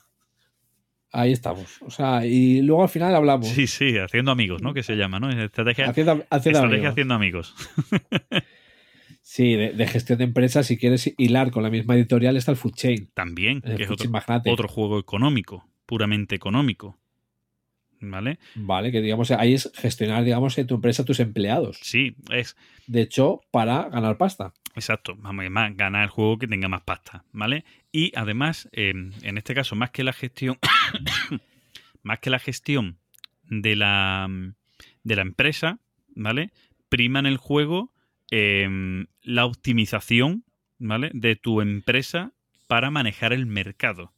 [1.12, 1.82] Ahí estamos.
[1.82, 3.48] O sea, y luego al final hablamos.
[3.48, 4.74] Sí, sí, haciendo amigos, ¿no?
[4.74, 5.30] Que se llama, ¿no?
[5.30, 6.92] Estrategia, Haciendo, haciendo estrategia amigos.
[6.92, 7.56] haciendo amigos.
[9.30, 12.58] Sí, de, de gestión de empresas, si quieres hilar con la misma editorial, está el
[12.58, 13.10] Food Chain.
[13.14, 14.10] También, El que es otro,
[14.46, 16.98] otro juego económico, puramente económico.
[18.00, 18.40] ¿Vale?
[18.56, 21.78] Vale, que digamos, ahí es gestionar, digamos, en tu empresa tus empleados.
[21.82, 22.56] Sí, es
[22.88, 24.54] De hecho, para ganar pasta.
[24.76, 27.66] Exacto, vamos a más, ganar el juego que tenga más pasta, ¿vale?
[27.92, 30.58] Y además, eh, en este caso, más que la gestión,
[32.02, 32.98] más que la gestión
[33.44, 34.30] de la,
[35.04, 35.80] de la empresa,
[36.16, 36.52] ¿vale?
[36.88, 37.92] Prima en el juego
[38.32, 38.68] eh,
[39.22, 40.44] la optimización,
[40.80, 41.12] ¿vale?
[41.14, 42.34] De tu empresa
[42.68, 44.14] para manejar el mercado,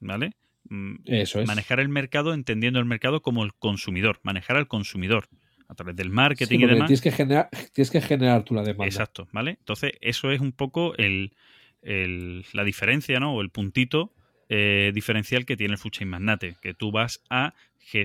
[0.00, 0.32] ¿vale?
[0.68, 1.48] Mm, Eso es.
[1.48, 5.28] Manejar el mercado entendiendo el mercado como el consumidor, manejar al consumidor
[5.68, 6.86] a través del Sí, marketing y demás.
[6.88, 8.86] tienes, que generar, tienes que generar tú la demanda.
[8.86, 9.56] Exacto, ¿vale?
[9.58, 11.34] Entonces, eso es un poco el,
[11.82, 13.34] el- la diferencia, ¿no?
[13.34, 14.12] O el puntito
[14.48, 17.54] eh, diferencial que tiene el Food Chain Magnate, que tú vas a,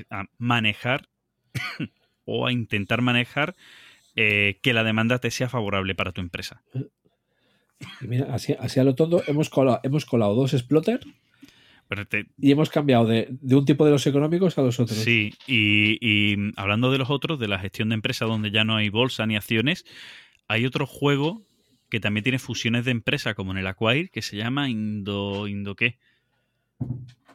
[0.09, 1.07] a manejar
[2.25, 3.55] o a intentar manejar
[4.15, 6.61] eh, que la demanda te sea favorable para tu empresa.
[8.01, 10.99] Y mira, así, así a lo tonto hemos colado, hemos colado dos exploter
[12.09, 14.97] te- y hemos cambiado de, de un tipo de los económicos a los otros.
[14.97, 18.75] sí, y, y hablando de los otros, de la gestión de empresa donde ya no
[18.75, 19.85] hay bolsa ni acciones,
[20.47, 21.41] hay otro juego
[21.89, 25.47] que también tiene fusiones de empresa, como en el Acquire, que se llama Indo...
[25.47, 25.97] ¿Indo qué?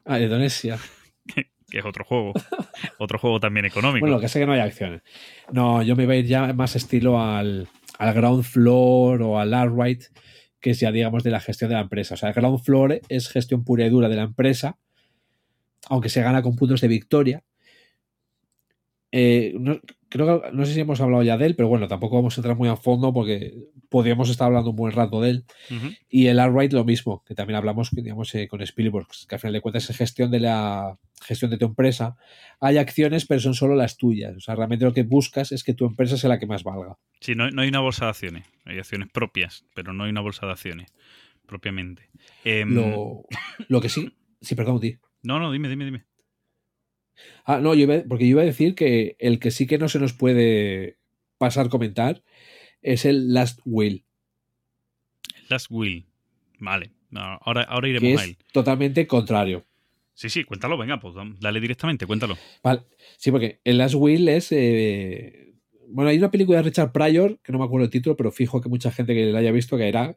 [0.05, 0.79] Ah, Indonesia.
[1.71, 2.33] que es otro juego.
[2.99, 4.05] otro juego también económico.
[4.05, 5.03] Bueno, lo que sé que no hay acciones.
[5.53, 7.69] No, yo me iba a ir ya más estilo al,
[7.99, 10.05] al ground floor o al outright,
[10.61, 12.15] que es ya, digamos, de la gestión de la empresa.
[12.15, 14.79] O sea, el ground floor es gestión pura y dura de la empresa,
[15.89, 17.45] aunque se gana con puntos de victoria.
[19.13, 19.81] Eh, no,
[20.15, 22.41] creo que no sé si hemos hablado ya de él, pero bueno, tampoco vamos a
[22.41, 23.53] entrar muy a fondo porque
[23.89, 25.45] podríamos estar hablando un buen rato de él.
[26.09, 29.55] Y el outright lo mismo, que también hablamos digamos, eh, con Spielberg, que al final
[29.55, 32.17] de cuentas es gestión de la gestión de tu empresa.
[32.61, 34.37] Hay acciones, pero son solo las tuyas.
[34.37, 36.97] O sea, realmente lo que buscas es que tu empresa sea la que más valga.
[37.21, 38.47] Sí, no, no hay una bolsa de acciones.
[38.67, 40.93] Hay acciones propias, pero no hay una bolsa de acciones
[41.45, 42.09] propiamente.
[42.45, 43.25] Em, Lo,
[43.69, 44.97] lo que sí, sí, perdón, ti.
[45.25, 46.05] No, no, dime, dime, dime.
[47.45, 49.89] Ah, no, yo iba, porque yo iba a decir que el que sí que no
[49.89, 50.99] se nos puede
[51.39, 52.23] pasar comentar
[52.83, 54.05] es el Last Will,
[55.49, 56.07] Last Will.
[56.59, 56.91] Vale.
[57.13, 58.31] Ahora, ahora que iremos a él.
[58.39, 59.65] es totalmente contrario.
[60.15, 62.37] Sí, sí, cuéntalo, venga, pues dale directamente, cuéntalo.
[62.63, 62.83] Vale.
[63.17, 64.53] Sí, porque el Last Will es.
[64.53, 65.55] eh,
[65.89, 68.61] bueno, hay una película de Richard Pryor, que no me acuerdo el título, pero fijo
[68.61, 70.17] que mucha gente que la haya visto caerá.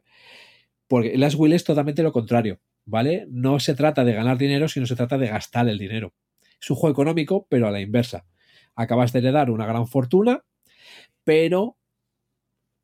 [0.86, 3.26] Porque el Last Will es totalmente lo contrario, ¿vale?
[3.28, 6.14] No se trata de ganar dinero, sino se trata de gastar el dinero.
[6.60, 8.26] Es un juego económico, pero a la inversa.
[8.74, 10.44] Acabas de heredar una gran fortuna,
[11.24, 11.76] pero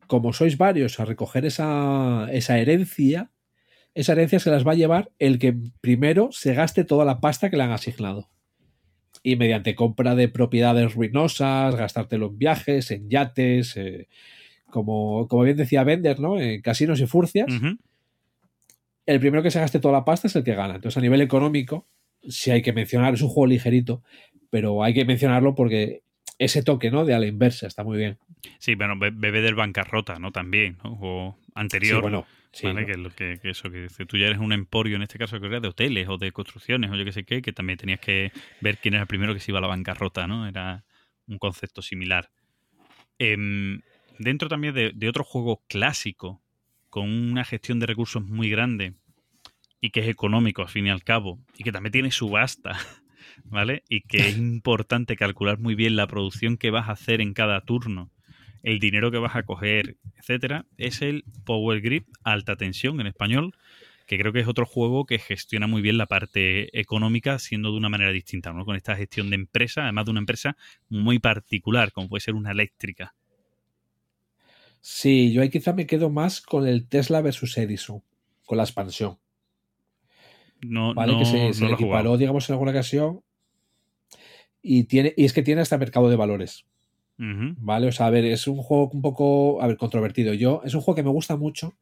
[0.07, 3.31] como sois varios a recoger esa, esa herencia,
[3.95, 7.51] esa herencia se las va a llevar el que primero se gaste toda la pasta
[7.51, 8.31] que le han asignado.
[9.23, 14.09] Y mediante compra de propiedades ruinosas, gastártelo en viajes, en yates, eh,
[14.71, 16.39] como, como bien decía Bender, ¿no?
[16.39, 17.47] En casinos y furcias.
[19.07, 20.75] El primero que se gaste toda la pasta es el que gana.
[20.75, 21.87] Entonces, a nivel económico,
[22.29, 24.03] sí hay que mencionar, es un juego ligerito,
[24.51, 26.03] pero hay que mencionarlo porque
[26.39, 27.05] ese toque, ¿no?
[27.05, 28.19] De a la inversa está muy bien.
[28.59, 30.33] Sí, bueno, be- bebé del bancarrota, ¿no?
[30.33, 30.99] También, ¿no?
[31.01, 31.97] O anterior.
[31.99, 32.81] Sí, bueno, sí, ¿vale?
[32.83, 32.87] ¿no?
[32.87, 35.51] Que, lo que, que eso que tú ya eres un emporio, en este caso creo
[35.51, 38.01] que era de hoteles o de construcciones o yo qué sé qué, que también tenías
[38.01, 40.47] que ver quién era el primero que se iba a la bancarrota, ¿no?
[40.47, 40.85] Era
[41.27, 42.31] un concepto similar.
[43.19, 43.81] Em,
[44.19, 46.43] dentro también de, de otro juego clásico,
[46.91, 48.95] con una gestión de recursos muy grande
[49.85, 52.73] y que es económico al fin y al cabo, y que también tiene subasta,
[53.45, 53.83] ¿vale?
[53.91, 57.61] Y que es importante calcular muy bien la producción que vas a hacer en cada
[57.67, 58.11] turno,
[58.63, 63.55] el dinero que vas a coger, etcétera, es el Power Grip alta tensión en español,
[64.07, 67.77] que creo que es otro juego que gestiona muy bien la parte económica, siendo de
[67.77, 68.65] una manera distinta, ¿no?
[68.65, 70.57] Con esta gestión de empresa, además de una empresa
[70.89, 73.15] muy particular, como puede ser una eléctrica.
[74.81, 78.03] Sí, yo ahí quizá me quedo más con el Tesla versus Edison,
[78.47, 79.19] con la expansión.
[80.69, 81.13] No, ¿vale?
[81.13, 83.21] no, que se, no se equiparó, digamos, en alguna ocasión.
[84.63, 86.65] Y, tiene, y es que tiene hasta mercado de valores.
[87.17, 87.87] ¿Vale?
[87.89, 90.35] O sea, a ver, es un juego un poco, a ver, controvertido.
[90.35, 91.75] Yo, es un juego que me gusta mucho.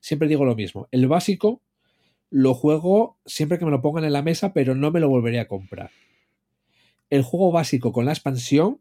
[0.00, 0.88] Siempre digo lo mismo.
[0.90, 1.60] El básico
[2.30, 5.40] lo juego siempre que me lo pongan en la mesa, pero no me lo volveré
[5.40, 5.90] a comprar.
[7.10, 8.80] El juego básico con la expansión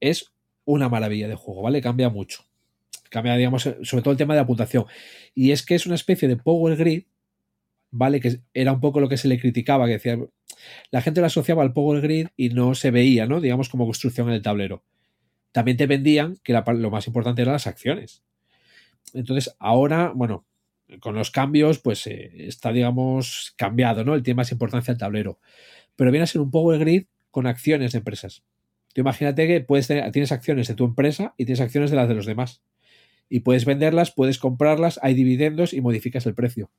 [0.00, 0.32] es
[0.64, 1.80] una maravilla de juego, ¿vale?
[1.80, 2.44] Cambia mucho.
[3.08, 4.84] Cambia, digamos, sobre todo el tema de la puntuación.
[5.34, 7.04] Y es que es una especie de Power Grid,
[7.90, 8.20] ¿vale?
[8.20, 10.18] Que era un poco lo que se le criticaba, que decía,
[10.90, 13.40] la gente lo asociaba al Power Grid y no se veía, ¿no?
[13.40, 14.82] Digamos, como construcción en el tablero
[15.52, 18.22] también te vendían que lo más importante eran las acciones.
[19.14, 20.46] Entonces, ahora, bueno,
[21.00, 24.14] con los cambios, pues eh, está, digamos, cambiado, ¿no?
[24.14, 25.40] El tiene más importancia al tablero.
[25.96, 28.44] Pero viene a ser un Power Grid con acciones de empresas.
[28.92, 32.14] Tú imagínate que puedes tienes acciones de tu empresa y tienes acciones de las de
[32.14, 32.62] los demás.
[33.28, 36.70] Y puedes venderlas, puedes comprarlas, hay dividendos y modificas el precio.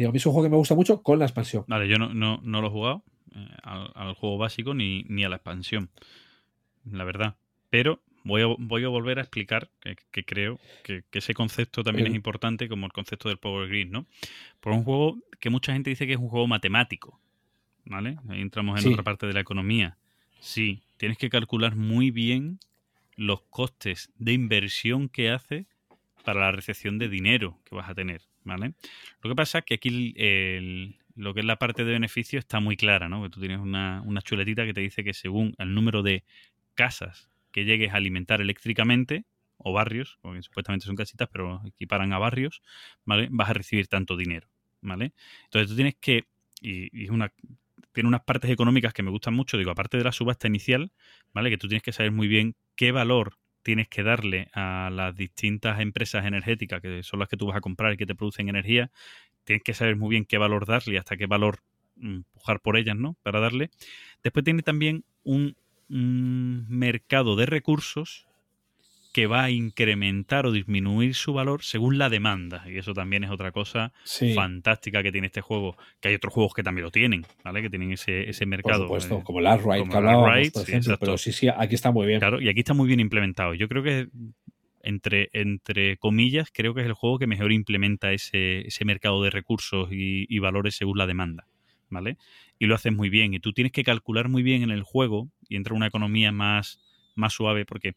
[0.00, 1.64] Digo, a mí es un juego que me gusta mucho con la expansión.
[1.68, 3.02] Vale, yo no, no, no lo he jugado
[3.34, 5.90] eh, al, al juego básico ni, ni a la expansión,
[6.90, 7.36] la verdad.
[7.70, 11.82] Pero voy a, voy a volver a explicar que, que creo que, que ese concepto
[11.82, 12.10] también Eh.
[12.10, 14.06] es importante como el concepto del Power Grid, ¿no?
[14.60, 17.20] Por un juego que mucha gente dice que es un juego matemático,
[17.84, 18.16] ¿vale?
[18.28, 18.88] Ahí entramos en Sí.
[18.92, 19.96] otra parte de la economía.
[20.40, 22.58] Sí, tienes que calcular muy bien
[23.16, 25.66] los costes de inversión que hace
[26.24, 28.74] para la recepción de dinero que vas a tener, ¿vale?
[29.22, 32.60] Lo que pasa es que aquí el- lo que es la parte de beneficio está
[32.60, 33.22] muy clara, ¿no?
[33.22, 36.24] Que tú tienes una, una chuletita que te dice que según el número de
[36.74, 39.24] casas que llegues a alimentar eléctricamente,
[39.56, 42.60] o barrios, porque supuestamente son casitas, pero equiparan a barrios,
[43.04, 43.28] ¿vale?
[43.30, 44.48] Vas a recibir tanto dinero,
[44.82, 45.12] ¿vale?
[45.44, 46.24] Entonces tú tienes que,
[46.60, 47.32] y, y es una,
[47.92, 50.90] tiene unas partes económicas que me gustan mucho, digo, aparte de la subasta inicial,
[51.32, 51.50] ¿vale?
[51.50, 55.80] Que tú tienes que saber muy bien qué valor tienes que darle a las distintas
[55.80, 58.90] empresas energéticas, que son las que tú vas a comprar y que te producen energía,
[59.42, 61.58] tienes que saber muy bien qué valor darle hasta qué valor
[61.96, 63.16] mm, pujar por ellas, ¿no?
[63.22, 63.70] Para darle.
[64.22, 65.56] Después tiene también un,
[65.88, 68.26] un mercado de recursos
[69.14, 72.64] que va a incrementar o disminuir su valor según la demanda.
[72.68, 75.76] Y eso también es otra cosa Sí, fantástica que tiene este juego.
[76.00, 77.62] Que hay otros juegos que también lo tienen, ¿vale?
[77.62, 78.82] Que tienen ese, ese por mercado.
[78.82, 80.96] supuesto, eh, como el Arkwright como que hablábamos, por ejemplo.
[80.98, 82.18] pero sí, sí, aquí está muy bien.
[82.18, 83.54] Claro, y aquí está muy bien implementado.
[83.54, 84.08] Yo creo que,
[84.82, 89.30] entre, entre comillas, creo que es el juego que mejor implementa ese, ese mercado de
[89.30, 91.46] recursos y, y valores según la demanda.
[91.88, 92.16] ¿Vale?
[92.58, 93.32] Y lo haces muy bien.
[93.32, 96.80] Y tú tienes que calcular muy bien en el juego y entra una economía más,
[97.14, 97.94] más suave porque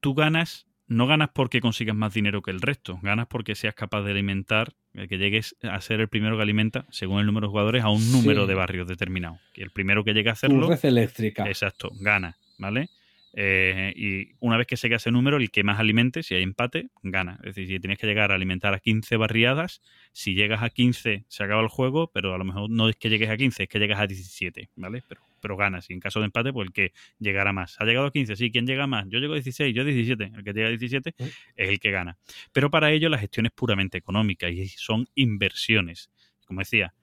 [0.00, 4.02] tú ganas, no ganas porque consigas más dinero que el resto, ganas porque seas capaz
[4.02, 7.50] de alimentar, eh, que llegues a ser el primero que alimenta, según el número de
[7.50, 8.48] jugadores, a un número Sí.
[8.48, 9.38] de barrios determinado.
[9.54, 11.46] Y el primero que llegue a Tu hacerlo, red eléctrica.
[11.46, 12.88] Exacto, gana, ¿vale?
[13.34, 16.42] Eh, y una vez que se queda ese número, el que más alimente, si hay
[16.42, 17.34] empate, gana.
[17.44, 21.24] Es decir, si tienes que llegar a alimentar a 15 barriadas, si llegas a 15
[21.28, 23.68] se acaba el juego, pero a lo mejor no es que llegues a 15, es
[23.68, 25.02] que llegas a 17, ¿vale?
[25.06, 25.88] Pero, pero ganas.
[25.90, 27.76] Y en caso de empate, pues el que llegará más.
[27.80, 28.36] ¿Ha llegado a 15?
[28.36, 29.06] Sí, ¿quién llega más?
[29.08, 30.32] Yo llego a 16, yo a 17.
[30.36, 31.22] El que llega a 17 Mm.
[31.56, 32.18] es el que gana.
[32.52, 36.10] Pero para ello la gestión es puramente económica y son inversiones.
[36.46, 36.94] Como decía,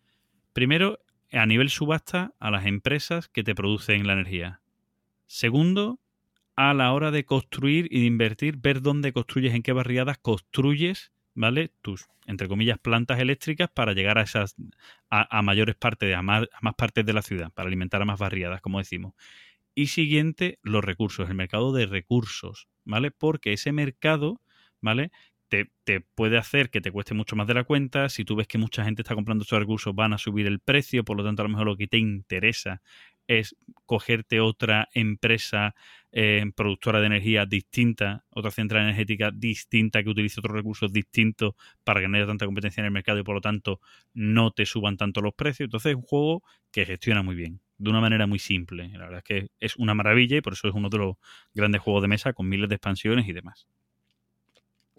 [0.54, 1.00] primero,
[1.32, 4.62] a nivel subasta, a las empresas que te producen la energía.
[5.28, 6.00] Segundo,
[6.56, 11.12] a la hora de construir y de invertir, ver dónde construyes, en qué barriadas construyes,
[11.36, 11.72] ¿vale?
[11.82, 14.56] Tus, entre comillas, plantas eléctricas para llegar a esas,
[15.10, 18.20] a, mayores partes, a más, a más partes de la ciudad, para alimentar a más
[18.20, 19.14] barriadas, como decimos.
[19.76, 23.12] Y siguiente, los recursos, el mercado de recursos, ¿vale?
[23.12, 24.42] Porque ese mercado,
[24.82, 25.12] ¿vale?
[25.50, 28.10] Te, te puede hacer que te cueste mucho más de la cuenta.
[28.10, 31.04] Si tú ves que mucha gente está comprando estos recursos, van a subir el precio.
[31.04, 32.82] Por lo tanto, a lo mejor lo que te interesa
[33.28, 33.56] es
[33.86, 35.76] cogerte otra empresa
[36.12, 42.02] eh, productora de energía distinta, otra central energética distinta que utilice otros recursos distintos para
[42.02, 43.82] que no haya tanta competencia en el mercado y por lo tanto
[44.14, 45.68] no te suban tanto los precios.
[45.68, 48.90] Entonces es un juego que gestiona muy bien, de una manera muy simple.
[48.90, 51.16] La verdad es que es una maravilla y por eso es uno de los
[51.54, 53.68] grandes juegos de mesa con miles de expansiones y demás.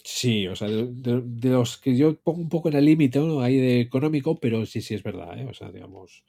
[0.09, 3.41] Sí, o sea, de, los que yo pongo un poco en el límite, ¿no?
[3.41, 5.47] Ahí de económico, pero sí, sí es verdad, ¿eh?
[5.51, 6.23] O sea, digamos,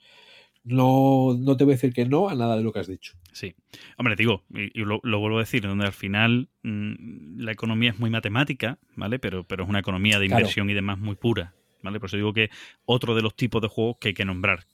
[0.68, 3.14] no, no te voy a decir que no a nada de lo que has dicho.
[3.32, 3.56] Sí.
[3.98, 7.92] Hombre, digo, y, y lo, lo vuelvo a decir, donde al final mm, la economía
[7.92, 9.20] es muy matemática, ¿vale?
[9.20, 10.42] Pero, pero es una economía de Claro.
[10.42, 12.00] inversión y demás muy pura, ¿vale?
[12.00, 12.50] Por eso digo que
[12.86, 14.66] otro de los tipos de juegos que hay que nombrar,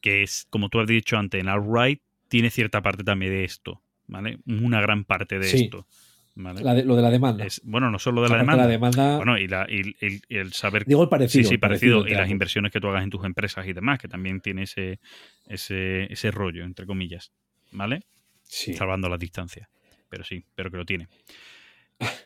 [0.00, 3.82] que es, como tú has dicho antes, en Outright, tiene cierta parte también de esto,
[4.06, 4.38] ¿vale?
[4.46, 5.64] Una gran parte de Sí.
[5.64, 5.86] esto,
[6.34, 6.62] ¿vale?
[6.62, 7.44] La de- lo de la demanda.
[7.44, 10.20] Es- bueno, no solo de la de demanda, la demanda, bueno, y, la, y, y-
[10.28, 11.44] y el saber digo el parecido.
[11.44, 12.06] sí, sí, parecido.
[12.06, 15.00] Y las inversiones que tú hagas en tus empresas y demás, que también tiene ese,
[15.46, 17.32] ese, ese rollo, entre comillas.
[17.72, 18.02] ¿Vale?
[18.42, 18.74] Sí.
[18.74, 19.68] Salvando las distancias.
[20.08, 21.08] Pero sí, pero que lo tiene.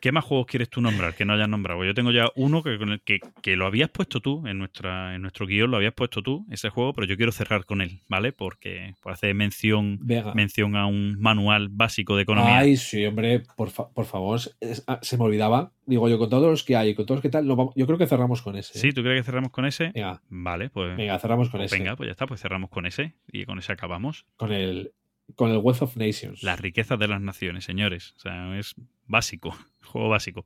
[0.01, 1.85] ¿Qué más juegos quieres tú nombrar que no hayas nombrado?
[1.85, 5.47] Yo tengo ya uno que, que, que lo habías puesto tú en nuestra en nuestro
[5.47, 8.33] guion, lo habías puesto tú, ese juego, pero yo quiero cerrar con él, ¿vale?
[8.33, 9.99] Porque por hacer mención,
[10.35, 12.59] mención a un manual básico de economía.
[12.59, 14.39] Ay, sí, hombre, por, fa- por favor.
[14.61, 15.73] es- ah, se me olvidaba.
[15.87, 17.99] Digo yo, con todos los que hay con todos los que tal, vamos- yo creo
[17.99, 18.79] que cerramos con ese.
[18.79, 18.81] ¿eh?
[18.81, 18.93] ¿Sí?
[18.93, 19.91] ¿Tú crees que cerramos con ese?
[19.95, 21.79] Venga, Vale, pues venga, cerramos con pues ese.
[21.83, 24.25] venga, pues ya está, pues cerramos con ese y con ese acabamos.
[24.37, 24.93] Con el,
[25.35, 26.43] con el Wealth of Nations.
[26.43, 28.15] Las riquezas de las naciones, señores.
[28.17, 28.75] O sea, es
[29.07, 30.45] básico, juego básico.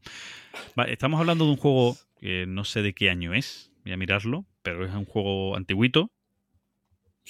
[0.86, 4.44] Estamos hablando de un juego que no sé de qué año es, voy a mirarlo,
[4.62, 6.10] pero es un juego antiguito,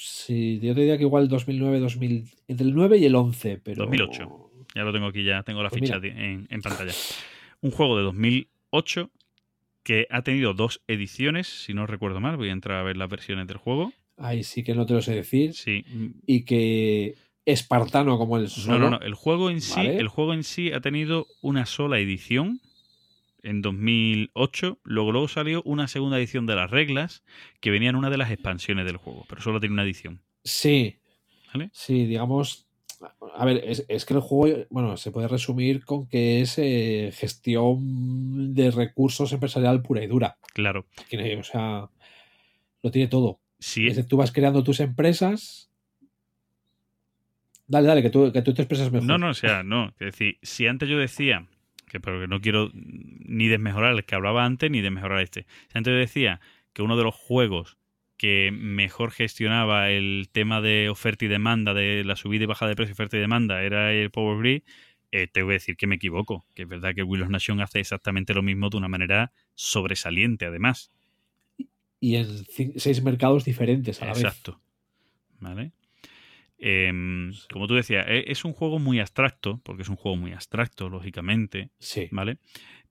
[0.01, 3.83] Sí, yo te diría que igual 2009, 2000, entre el 9 y el 11, pero...
[3.87, 4.51] 2008.
[4.77, 6.93] ya lo tengo aquí, ya tengo la Pues ficha en, en pantalla.
[7.63, 9.11] Un juego de 2008
[9.83, 13.09] que ha tenido dos ediciones, si no recuerdo mal, voy a entrar a ver las
[13.09, 13.93] versiones del juego.
[14.17, 15.55] Ahí sí que no te lo sé decir.
[15.55, 15.85] Sí,
[16.27, 17.17] Y que
[17.53, 18.79] espartano como el No, solo.
[18.79, 19.01] no, no.
[19.01, 19.97] El juego en sí, Vale.
[19.99, 22.61] el juego en sí ha tenido una sola edición
[23.43, 24.79] en 2008.
[24.85, 27.23] Luego, luego salió una segunda edición de las reglas
[27.61, 30.21] que venía en una de las expansiones del juego, pero solo tiene una edición.
[30.45, 30.97] Sí.
[31.53, 31.71] ¿Vale?
[31.73, 32.67] Sí, digamos.
[33.37, 37.13] A ver, es, es que el juego, bueno, se puede resumir con que es eh,
[37.15, 40.37] gestión de recursos empresarial pura y dura.
[40.53, 40.85] Claro.
[41.09, 41.89] Tiene, o sea,
[42.83, 43.39] lo tiene todo.
[43.61, 45.68] Es decir, tú vas creando tus empresas.
[47.69, 49.07] Dale, dale, que tú, que tú te expresas mejor.
[49.07, 49.89] no, no, o sea, no.
[50.01, 51.47] Es decir, si antes yo decía
[51.89, 55.47] que pero que no quiero ni desmejorar el que hablaba antes ni desmejorar este.
[55.71, 56.41] Si antes yo decía
[56.73, 57.77] que uno de los juegos
[58.17, 62.77] que mejor gestionaba el tema de oferta y demanda, de la subida y bajada de
[62.77, 64.63] precio, oferta y demanda, era el Power Grid,
[65.13, 67.61] eh, te voy a decir que me equivoco, que es verdad que Will of Nation
[67.61, 70.91] hace exactamente lo mismo de una manera sobresaliente, además.
[72.01, 72.45] Y en
[72.77, 74.23] seis mercados diferentes a la vez.
[74.23, 74.61] Exacto.
[75.41, 75.73] ¿Vale?
[76.59, 80.33] Em, como tú decías, e- es un juego muy abstracto, porque es un juego muy
[80.33, 82.09] abstracto, lógicamente, Sí.
[82.11, 82.39] ¿vale?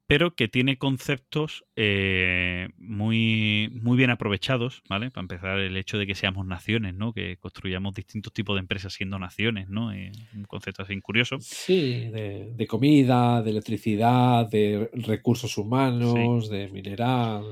[0.10, 5.12] Pero que tiene conceptos eh, muy, muy bien aprovechados, ¿vale?
[5.12, 7.12] Para empezar, el hecho de que seamos naciones, ¿no?
[7.12, 9.92] Que construyamos distintos tipos de empresas siendo naciones, ¿no?
[9.92, 11.40] Eh, un concepto así curioso.
[11.42, 17.44] Sí, de, de comida, de electricidad, de recursos humanos, de mineral.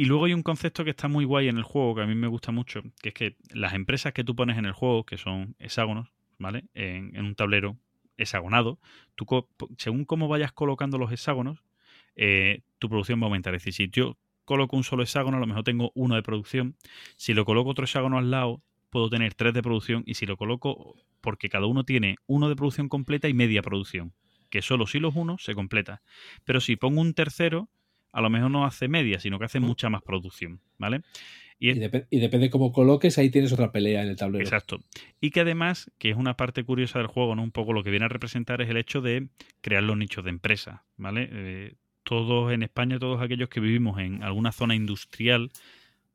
[0.00, 2.14] Y luego hay un concepto que está muy guay en el juego, que a mí
[2.14, 5.18] me gusta mucho, que es que las empresas que tú pones en el juego, que
[5.18, 6.64] son hexágonos, ¿vale?
[6.72, 7.76] En, un tablero
[8.16, 8.78] hexagonado,
[9.14, 9.26] tú
[9.76, 11.62] según cómo vayas colocando los hexágonos,
[12.16, 13.54] eh, tu producción va a aumentar.
[13.54, 16.76] Es decir, si yo coloco un solo hexágono, a lo mejor tengo uno de producción.
[17.18, 20.02] Si lo coloco otro hexágono al lado, puedo tener tres de producción.
[20.06, 24.14] Y si lo coloco, porque cada uno tiene uno de producción completa y media producción,
[24.48, 26.00] que solo si los unos se completa.
[26.46, 27.68] Pero si pongo un tercero,
[28.12, 31.02] a lo mejor no hace media, sino que hace mucha más producción, ¿vale?
[31.58, 34.42] Y Y, es- y depende cómo coloques, ahí tienes otra pelea en el tablero.
[34.42, 34.80] Exacto.
[35.20, 37.42] Y que además, que es una parte curiosa del juego, ¿no?
[37.42, 39.28] Un poco lo que viene a representar es el hecho de
[39.60, 41.28] crear los nichos de empresa, ¿vale?
[41.30, 45.50] Eh, todos en España, todos aquellos que vivimos en alguna zona industrial,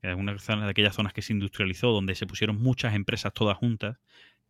[0.01, 3.55] en alguna zona de aquellas zonas que se industrializó, donde se pusieron muchas empresas todas
[3.57, 3.97] juntas,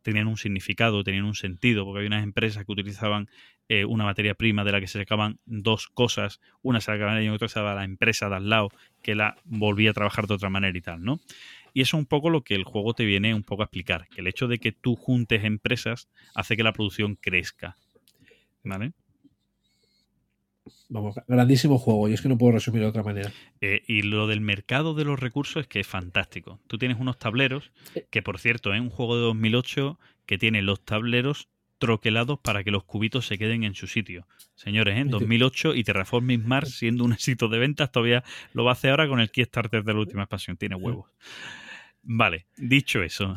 [0.05, 3.27] tenían un significado, tenían un sentido, porque había unas empresas que utilizaban
[3.69, 7.27] eh, una materia prima de la que se sacaban dos cosas, una se sacaba y
[7.27, 8.69] otra se daba a la empresa de al lado,
[9.01, 11.19] que la volvía a trabajar de otra manera y tal, ¿no?
[11.73, 14.07] Y eso es un poco lo que el juego te viene un poco a explicar,
[14.09, 17.75] que el hecho de que tú juntes empresas hace que la producción crezca.
[18.63, 18.93] ¿Vale?
[20.89, 22.07] Vamos, grandísimo juego.
[22.09, 23.31] Y es que no puedo resumir de otra manera.
[23.61, 26.59] Eh, y lo del mercado de los recursos es que es fantástico.
[26.67, 27.71] Tú tienes unos tableros,
[28.09, 32.71] que por cierto, es un juego de 2008 que tiene los tableros troquelados para que
[32.71, 34.27] los cubitos se queden en su sitio.
[34.55, 38.23] Señores, en 2008 y Terraforming Mars, siendo un éxito de ventas, todavía
[38.53, 40.57] lo va a hacer ahora con el Kickstarter de la última expansión.
[40.57, 41.11] Tiene huevos.
[42.03, 43.35] Vale, dicho eso.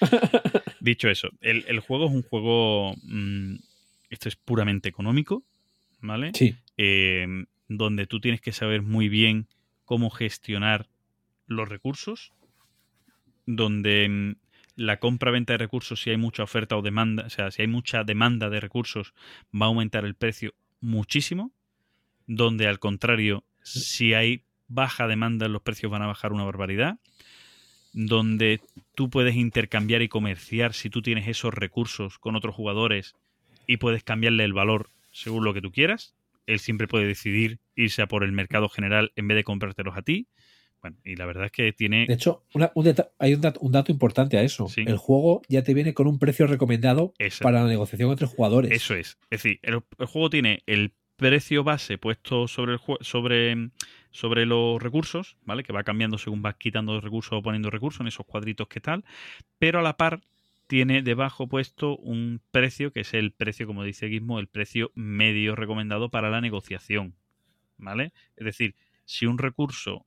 [0.80, 2.94] dicho eso, el, el juego es un juego.
[3.02, 3.56] mm,
[4.12, 5.42] esto es puramente económico,
[6.02, 6.32] ¿vale?
[6.34, 6.56] Sí.
[6.76, 9.46] eh, donde tú tienes que saber muy bien
[9.84, 10.88] cómo gestionar
[11.46, 12.32] los recursos,
[13.46, 14.34] donde mm,
[14.76, 18.04] la compra-venta de recursos, si hay mucha oferta o demanda, o sea, si hay mucha
[18.04, 19.14] demanda de recursos,
[19.54, 21.52] va a aumentar el precio muchísimo,
[22.26, 26.98] donde al contrario, si hay baja demanda, los precios van a bajar una barbaridad,
[27.92, 28.60] donde
[28.94, 33.14] tú puedes intercambiar y comerciar si tú tienes esos recursos con otros jugadores
[33.66, 36.16] y puedes cambiarle el valor según lo que tú quieras.
[36.46, 40.02] Él siempre puede decidir irse a por el mercado general en vez de comprártelos a
[40.02, 40.26] ti.
[40.80, 42.06] Bueno, y la verdad es que tiene...
[42.06, 44.66] De hecho, una- un hay un dato, un dato importante a eso.
[44.66, 44.82] Sí.
[44.84, 48.72] El juego ya te viene con un precio recomendado para la negociación entre jugadores.
[48.72, 49.18] Eso es.
[49.30, 53.70] Es decir, el, el juego tiene el precio base puesto sobre el sobre,
[54.10, 55.62] sobre los recursos, ¿vale?
[55.62, 59.04] Que va cambiando según vas quitando recursos o poniendo recursos en esos cuadritos que tal.
[59.58, 60.20] Pero a la par
[60.72, 65.54] tiene debajo puesto un precio que es el precio, como dice Gizmo, el precio medio
[65.54, 67.14] recomendado para la negociación.
[67.76, 68.14] ¿Vale?
[68.36, 70.06] Es decir, si un recurso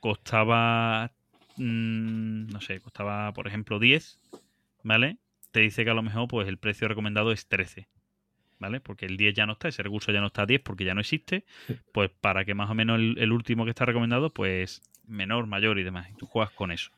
[0.00, 1.12] costaba,
[1.58, 4.18] mm, no sé, costaba, por ejemplo, 10,
[4.82, 5.18] ¿vale?
[5.50, 7.86] Te dice que a lo mejor pues el precio recomendado es 13.
[8.58, 8.80] ¿Vale?
[8.80, 10.94] Porque el 10 ya no está, ese recurso ya no está a 10 porque ya
[10.94, 11.44] no existe.
[11.92, 15.78] Pues para que más o menos el, el último que está recomendado, pues menor, mayor
[15.78, 16.08] y demás.
[16.10, 16.90] Y tú juegas con eso.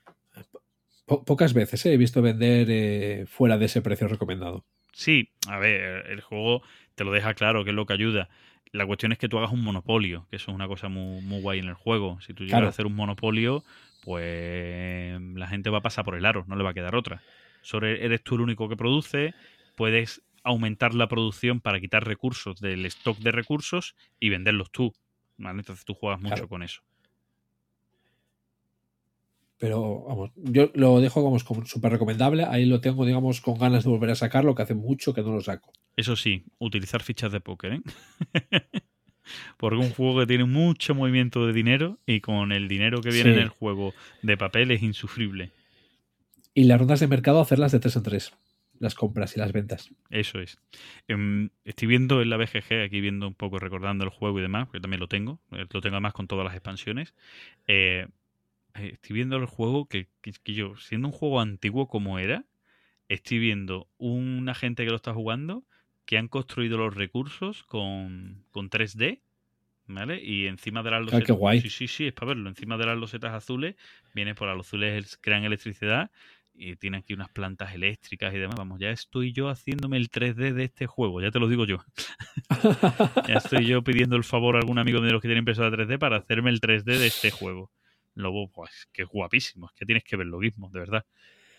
[1.09, 4.65] Po- pocas veces eh, he visto vender eh, fuera de ese precio recomendado.
[4.93, 6.63] Sí, a ver, el juego
[6.95, 8.29] te lo deja claro, que es lo que ayuda.
[8.73, 11.41] La cuestión es que tú hagas un monopolio, que eso es una cosa muy, muy
[11.41, 12.21] guay en el juego.
[12.21, 12.67] Si tú llegas Claro.
[12.67, 13.65] a hacer un monopolio,
[14.05, 17.23] pues la gente va a pasar por el aro, no le va a quedar otra.
[17.63, 19.35] Sobre eres tú el único que produce,
[19.77, 24.93] puedes aumentar la producción para quitar recursos del stock de recursos y venderlos tú.
[25.37, 25.61] ¿vale?
[25.61, 26.49] Entonces tú juegas mucho Claro.
[26.49, 26.83] con eso.
[29.59, 32.45] Pero vamos, yo lo dejo como, súper recomendable.
[32.45, 35.33] Ahí lo tengo, digamos, con ganas de volver a sacarlo, que hace mucho que no
[35.33, 35.73] lo saco.
[35.97, 37.81] Eso sí, utilizar fichas de póker, ¿eh?
[39.59, 43.31] Porque un juego que tiene mucho movimiento de dinero y con el dinero que viene
[43.33, 43.37] Sí.
[43.37, 45.51] en el juego de papel es insufrible.
[46.55, 48.33] Y las rondas de mercado, hacerlas de tres en tres.
[48.81, 49.91] Las compras y las ventas.
[50.09, 50.59] Eso es.
[51.09, 54.67] Em, estoy viendo en la BGG, aquí viendo un poco, recordando el juego y demás,
[54.67, 55.41] porque también lo tengo.
[55.51, 57.13] eh, Lo tengo además con todas las expansiones.
[57.67, 58.07] Eh,
[58.81, 62.45] estoy viendo el juego que, que- que yo, siendo un juego antiguo como era,
[63.09, 65.65] estoy viendo una gente que lo está jugando
[66.05, 69.23] que han construido los recursos con, con 3D,
[69.87, 70.23] ¿vale?
[70.23, 71.29] Y encima de las Ah, losetas.
[71.63, 72.49] Sí, sí, sí, es para verlo.
[72.49, 73.77] Encima de las losetas azules,
[74.15, 76.11] viene por las azules, crean electricidad
[76.55, 78.57] y tiene aquí unas plantas eléctricas y demás.
[78.59, 81.79] Vamos, ya estoy yo haciéndome el 3D de este juego, ya te lo digo yo.
[83.27, 85.99] Ya estoy yo pidiendo el favor a algún amigo de los que tiene impresora 3D
[85.99, 87.71] para hacerme el 3D de este juego.
[88.19, 91.05] Luego, pues, que es guapísimo, es que tienes que verlo, Gizmo, de verdad.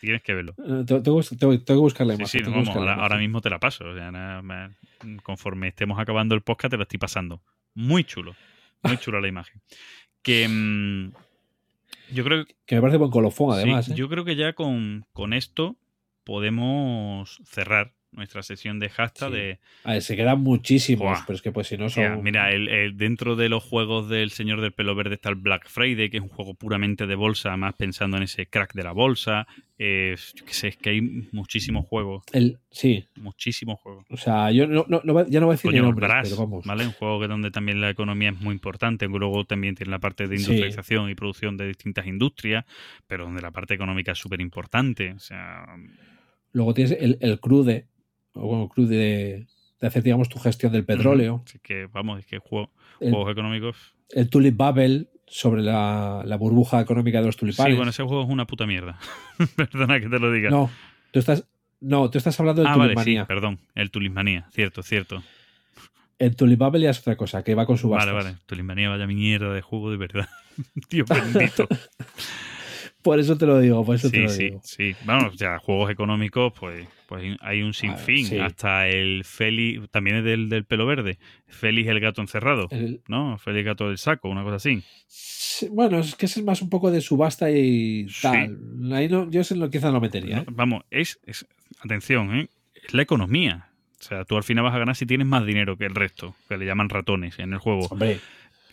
[0.02, 0.54] Tienes que verlo.
[0.58, 2.28] Eh, tengo, tengo- tengo- que buscar la imagen.
[2.46, 3.86] sí, vamos, ahora, ahora mismo te la paso.
[3.90, 4.72] o sea, nada más,
[5.24, 7.42] conforme estemos acabando el podcast, te la estoy pasando.
[7.76, 8.36] Muy chulo.
[8.84, 9.62] Muy chula la imagen.
[10.22, 11.12] Que mm,
[12.14, 13.90] yo creo Que me parece buen colofón, sí, además.
[13.90, 13.94] ¿eh?
[13.96, 15.78] yo creo que ya con, con esto
[16.26, 19.36] podemos cerrar nuestra sesión de hashtag Sí.
[19.36, 21.24] de A ver, se quedan muchísimos, Buah.
[21.28, 22.24] pero es que pues si no son.
[22.24, 25.68] Mira, el- el- dentro de los juegos del Señor del Pelo Verde está el Black
[25.70, 28.92] Friday, que es un juego puramente de bolsa, más pensando en ese crack de la
[28.94, 29.48] bolsa.
[29.78, 34.06] Eh, yo qué sé, es que hay muchísimos juegos, El, sí, muchísimos juegos.
[34.10, 36.30] o sea, yo no, no- no voy- ya no voy a decir Coño, nombres, Brass,
[36.30, 36.66] pero vamos.
[36.66, 36.86] ¿vale?
[36.86, 40.28] Un juego que donde también la economía es muy importante, luego también tiene la parte
[40.28, 40.44] de Sí.
[40.44, 42.66] industrialización y producción de distintas industrias,
[43.08, 45.12] pero donde la parte económica es súper importante.
[45.14, 45.66] O sea,
[46.52, 47.86] Luego tienes el, el crude,
[48.33, 49.48] o bueno, crude de,
[49.82, 51.43] de hacer, digamos, tu gestión del petróleo.
[51.45, 53.77] así que vamos, es que juego- El, juegos económicos.
[54.11, 57.72] el Tulip Bubble sobre la, la burbuja económica de los tulipanes.
[57.74, 58.99] Sí, bueno, ese juego es una puta mierda.
[59.56, 60.49] Perdona que te lo diga.
[60.49, 60.69] No,
[61.11, 61.45] tú estás,
[61.82, 63.25] no, tú estás hablando del ah, vale, sí, Tulipmanía.
[63.25, 63.59] perdón.
[63.75, 65.22] El Tulismanía, cierto, cierto.
[66.17, 68.35] el Tulip Bubble ya es otra cosa, que va con su Vale, vale.
[68.48, 70.27] Tulismanía, vaya mierda de juego de verdad.
[70.90, 71.67] Dios bendito.
[73.02, 74.61] Por eso te lo digo, por eso te Sí, lo sí, digo.
[74.64, 74.95] sí.
[75.06, 78.26] Vamos, ya, juegos económicos, pues, pues hay un sinfín.
[78.26, 78.38] sí.
[78.40, 81.18] Hasta el Félix, también es del, del pelo verde.
[81.48, 83.38] Félix el gato encerrado, El- ¿no?
[83.38, 84.84] Félix gato del saco, una cosa así.
[85.08, 88.22] sí, bueno, es que es más un poco de subasta y Sí.
[88.22, 88.58] tal.
[88.94, 90.40] Ahí no, yo sé lo quizá no metería.
[90.40, 90.44] ¿eh?
[90.48, 91.48] No, Vamos, es, es-
[91.82, 92.50] atención, ¿eh?
[92.76, 93.69] es la economía.
[94.00, 96.36] O sea, tú al final vas a ganar si tienes más dinero que el resto,
[96.48, 97.88] que le llaman ratones en el juego.
[97.90, 98.19] Hombre,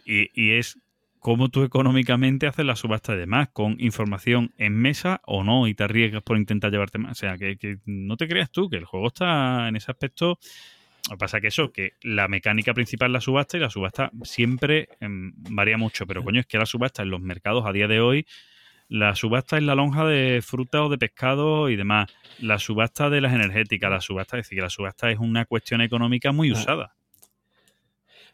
[0.04, 0.78] Y, y es
[1.26, 5.74] cómo tú económicamente haces la subasta de más, con información en mesa o no, y
[5.74, 7.10] te arriesgas por intentar llevarte más.
[7.10, 10.38] O sea, que, que no te creas tú, que el juego está en ese aspecto.
[11.10, 14.12] Lo que pasa que eso, que la mecánica principal es la subasta y la subasta
[14.22, 17.88] siempre em, varía mucho, pero coño, es que la subasta en los mercados a día
[17.88, 18.24] de hoy,
[18.88, 23.20] la subasta es la lonja de fruta o de pescado y demás, la subasta de
[23.20, 26.52] las energéticas, la subasta, es decir, que la subasta es una cuestión económica muy Ah.
[26.52, 26.95] usada.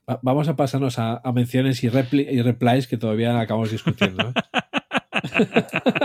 [0.09, 4.31] Va- Vamos a pasarnos a, menciones y replies que todavía acabamos discutiendo.
[4.31, 4.33] ¿eh?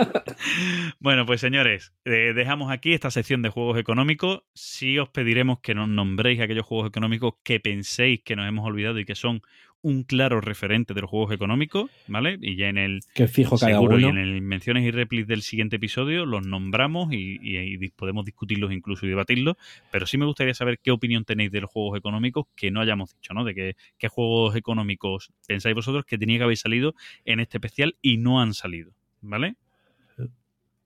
[1.00, 4.43] Bueno, pues señores, eh, dejamos aquí esta sección de juegos económicos.
[4.53, 9.00] Sí os pediremos que nos nombréis aquellos juegos económicos que penséis que nos hemos olvidado
[9.00, 9.42] y que son
[9.83, 12.38] un claro referente de los juegos económicos, ¿vale?
[12.41, 14.07] Y ya en el que fijo cada seguro uno.
[14.07, 18.72] y en el menciones y replis del siguiente episodio los nombramos y, y- podemos discutirlos
[18.73, 19.56] incluso y debatirlos.
[19.91, 23.14] Pero sí me gustaría saber qué opinión tenéis de los juegos económicos que no hayamos
[23.14, 23.43] dicho, ¿no?
[23.45, 27.95] De que, qué juegos económicos pensáis vosotros que tenía que haber salido en este especial
[28.01, 28.91] y no han salido,
[29.22, 29.56] ¿vale?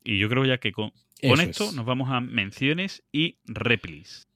[0.04, 1.74] Y yo creo ya que con, esto es.
[1.76, 4.28] nos vamos a menciones y replis.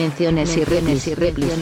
[0.00, 1.52] Menciones y replis y replis.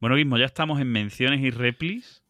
[0.00, 2.22] Bueno, Guismo, ya estamos en menciones y replis.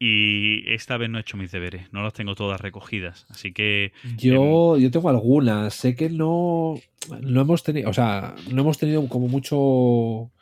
[0.00, 3.24] Y esta vez no he hecho mis deberes, no las tengo todas recogidas.
[3.30, 5.72] Así que Yo, yo tengo algunas.
[5.74, 6.74] Sé que no,
[7.20, 10.32] no hemos tenido, o sea, no hemos tenido como mucho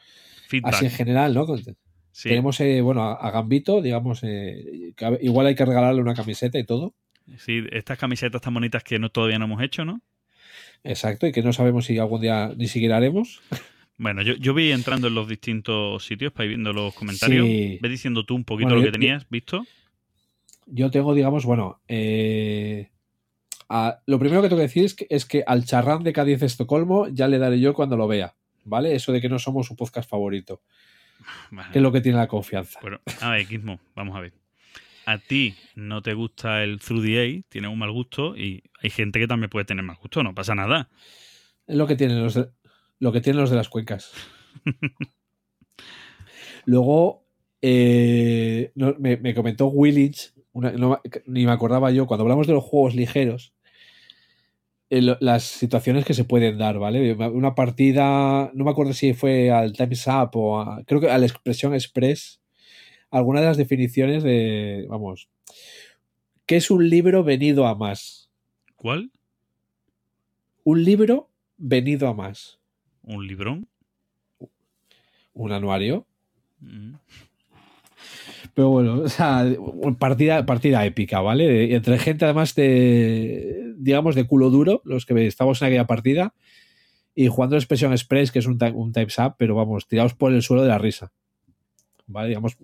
[0.49, 0.75] feedback.
[0.76, 1.47] así en general, ¿no?
[2.12, 6.59] Sí, Tenemos, eh, bueno, a, a Gambito, digamos, eh, igual hay que regalarle una camiseta
[6.59, 6.94] y todo.
[7.36, 10.00] sí, estas camisetas tan bonitas que no, todavía no hemos hecho, ¿no?
[10.84, 13.41] Exacto, y que no sabemos si algún día ni siquiera haremos.
[13.99, 17.47] Bueno, yo, yo vi entrando en los distintos sitios para ir viendo los comentarios.
[17.47, 17.78] Sí.
[17.83, 19.67] Ve diciendo tú un poquito Bueno, lo yo- que tenías visto.
[20.67, 22.89] Yo tengo, digamos, bueno, eh,
[23.68, 26.42] a- lo primero que tengo que decir es que, es que al charrán de Cádiz
[26.42, 28.34] Estocolmo ya le daré yo cuando lo vea,
[28.65, 28.94] ¿vale?
[28.94, 30.62] Eso de que no somos su podcast favorito,
[31.50, 31.73] Vale.
[31.73, 32.78] que es lo que tiene la confianza.
[32.81, 34.33] Bueno, a ver, Gizmo, vamos a ver.
[35.07, 39.19] A ti no te gusta el Through the tienes un mal gusto y hay gente
[39.19, 40.89] que también puede tener mal gusto, no pasa nada.
[41.67, 42.49] Es lo que tienen los de,
[42.99, 44.12] lo que tienen los de las cuencas.
[46.65, 47.25] Luego,
[47.62, 49.67] eh, no, me, me comentó
[50.73, 53.55] no me- ni me acordaba yo, cuando hablamos de los juegos ligeros,
[54.91, 57.12] eh, las situaciones que se pueden dar, ¿vale?
[57.15, 61.19] Una partida, no me acuerdo si fue al Time's Up o a- creo que a
[61.19, 62.40] la expresión Express,
[63.11, 65.29] alguna de las definiciones de, vamos,
[66.47, 68.31] ¿qué es un libro venido a más?
[68.77, 69.11] ¿Cuál?
[70.65, 72.59] Un libro venido a más.
[73.03, 73.69] ¿Un librón?
[75.33, 76.07] Un anuario.
[76.61, 76.95] Mm.
[78.55, 79.47] Pero bueno, o sea,
[79.99, 81.75] partida, partida épica, ¿vale?
[81.75, 86.35] Entre gente además de, digamos, de culo duro, los que estamos en aquella partida,
[87.15, 90.43] y jugando Expression Express, que es un, un Types Up, pero vamos, tirados por el
[90.43, 91.13] suelo de la risa.
[92.07, 92.29] ¿Vale?
[92.29, 92.57] Digamos,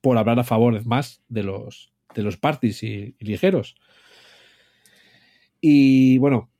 [0.00, 3.76] por hablar a favor más de los, de los parties y, y ligeros.
[5.60, 6.50] Y bueno,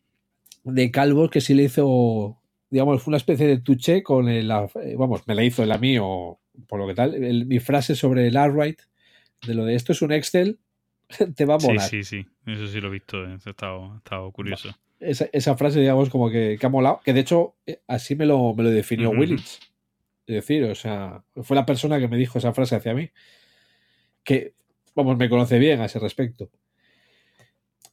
[0.64, 4.68] de Calvo, que sí le hizo, digamos, fue una especie de tuche con el, la-
[4.82, 7.58] eh, vamos, me la hizo el a mí o por lo que tal, el- mi
[7.60, 8.80] frase sobre el Arwright,
[9.46, 10.58] de lo de esto es un Excel,
[11.34, 11.88] te va a Sí, molar.
[11.88, 12.26] sí, sí.
[12.46, 13.24] Eso sí lo he visto.
[13.24, 14.70] eh, Eso ha estado, ha estado curioso.
[14.98, 18.26] Esa, esa frase, digamos, como que, que ha molado, que de hecho eh, así me
[18.26, 19.20] lo, me lo definió Ujú.
[19.20, 19.58] Willits.
[20.30, 23.10] Es decir, o sea, fue la persona que me dijo esa frase hacia mí,
[24.22, 24.54] que,
[24.94, 26.50] vamos, me conoce bien a ese respecto.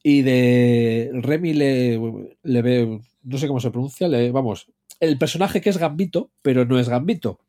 [0.04, 2.00] Y de Remy le,
[2.44, 6.64] le veo, no sé cómo se pronuncia, le, vamos, el personaje que es Gambito, pero
[6.64, 7.40] no es Gambito,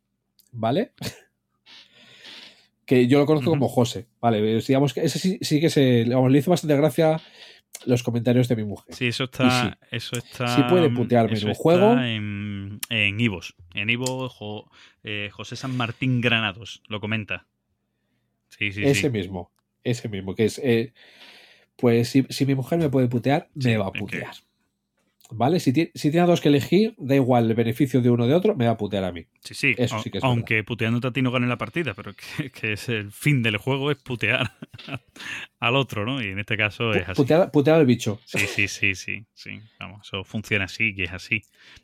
[0.52, 0.94] ¿vale?
[2.88, 4.42] que yo lo conozco como José, ¿vale?
[4.42, 7.22] Digamos que ese sí, sí que se, vamos, le hizo bastante gracia
[7.86, 8.94] los comentarios de mi mujer.
[8.94, 9.78] Sí, eso está.
[9.92, 10.56] Y Eso está.
[10.56, 11.94] Sí puede putearme en un juego.
[12.00, 13.56] En, en Ivos.
[13.74, 14.70] En Ivos, Jo-
[15.04, 17.48] eh, José San Martín Granados lo comenta.
[18.50, 19.10] Sí, sí, ese sí.
[19.10, 19.52] mismo,
[19.84, 20.94] ese mismo, que es, eh,
[21.78, 24.34] pues si, si mi mujer me puede putear, Sí, me va a es que- putear.
[25.32, 25.60] ¿Vale?
[25.60, 28.56] Si, ti- si tiene dos que elegir, da igual el beneficio de uno de otro,
[28.56, 29.26] me va a putear a mí.
[29.44, 29.76] Sí, sí.
[29.78, 32.74] Eso sí que es aunque puteándote a ti no gane la partida, pero que, que
[32.74, 34.52] es el fin del juego es putear
[35.60, 36.22] al otro, ¿no?
[36.22, 37.22] Y en este caso es así.
[37.22, 38.20] Putear, putear al bicho.
[38.26, 39.60] Sí, sí, sí, sí, sí.
[39.80, 41.42] Vamos, eso funciona así, que es así.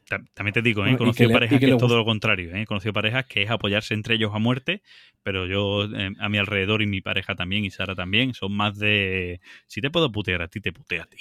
[0.07, 0.91] Ta- También te digo, ¿eh?
[0.91, 2.64] he y conocido que le- parejas y que, es todo lo contrario, ¿eh?
[2.64, 4.82] he conocido parejas que es apoyarse entre ellos a muerte,
[5.24, 8.77] pero yo eh, a mi alrededor y mi pareja también y Sara también son más
[8.77, 11.17] de si te puedo putear a ti, te puteo a ti.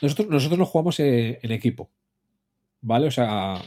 [0.00, 1.90] Nosotros, nosotros no jugamos eh, en equipo.
[2.80, 3.06] ¿Vale?
[3.06, 3.62] O sea,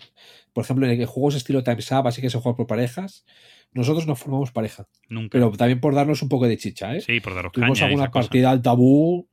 [0.54, 3.26] por ejemplo, en juegos estilo Time's Up, así que se juega por parejas,
[3.72, 4.88] nosotros no formamos pareja.
[5.10, 5.30] Nunca.
[5.32, 7.02] Pero también por darnos un poco de chicha, ¿eh?
[7.02, 9.28] sí, por daros Tuvimos caña alguna partida al tabú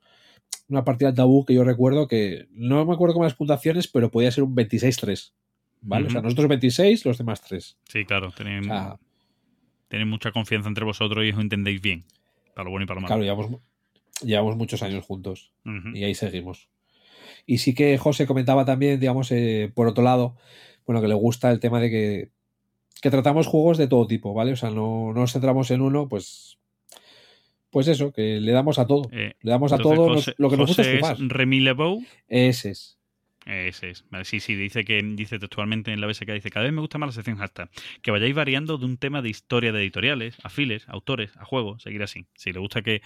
[0.69, 4.11] una partida de tabú que yo recuerdo que no me acuerdo con las puntuaciones, pero
[4.11, 5.33] podía ser un 26-3.
[5.83, 6.07] ¿Vale?
[6.07, 7.79] O sea, nosotros 26, los demás 3.
[7.89, 8.99] Sí, claro, tenéis, O sea,
[9.89, 12.05] tenéis mucha confianza entre vosotros y os entendéis bien.
[12.55, 13.09] Para lo bueno y para lo malo.
[13.09, 13.61] claro, llevamos,
[14.23, 15.53] llevamos muchos años juntos.
[15.95, 16.69] Y ahí seguimos.
[17.47, 20.37] Y sí que José comentaba también, digamos, eh, por otro lado,
[20.87, 22.31] bueno, que le gusta el tema de que,
[23.01, 24.53] que tratamos juegos de todo tipo, ¿vale?
[24.53, 26.59] O sea, no, no nos centramos en uno, pues,
[27.71, 29.09] pues eso, que le damos a todo.
[29.13, 31.17] Eh, Le damos a todo nos- lo que nos gusta es jugar.
[31.19, 32.03] Remy Lebeau.
[32.29, 32.99] Ese es.
[33.47, 34.05] Ese es.
[34.11, 36.99] Vale, sí, sí, dice que dice textualmente en la BSK, dice, cada vez me gusta
[36.99, 37.71] más la sección hashtag.
[38.03, 41.45] Que vayáis variando de un tema de historia de editoriales, a files, a autores, a
[41.45, 42.27] juegos, seguir así.
[42.37, 43.03] Si le gusta que,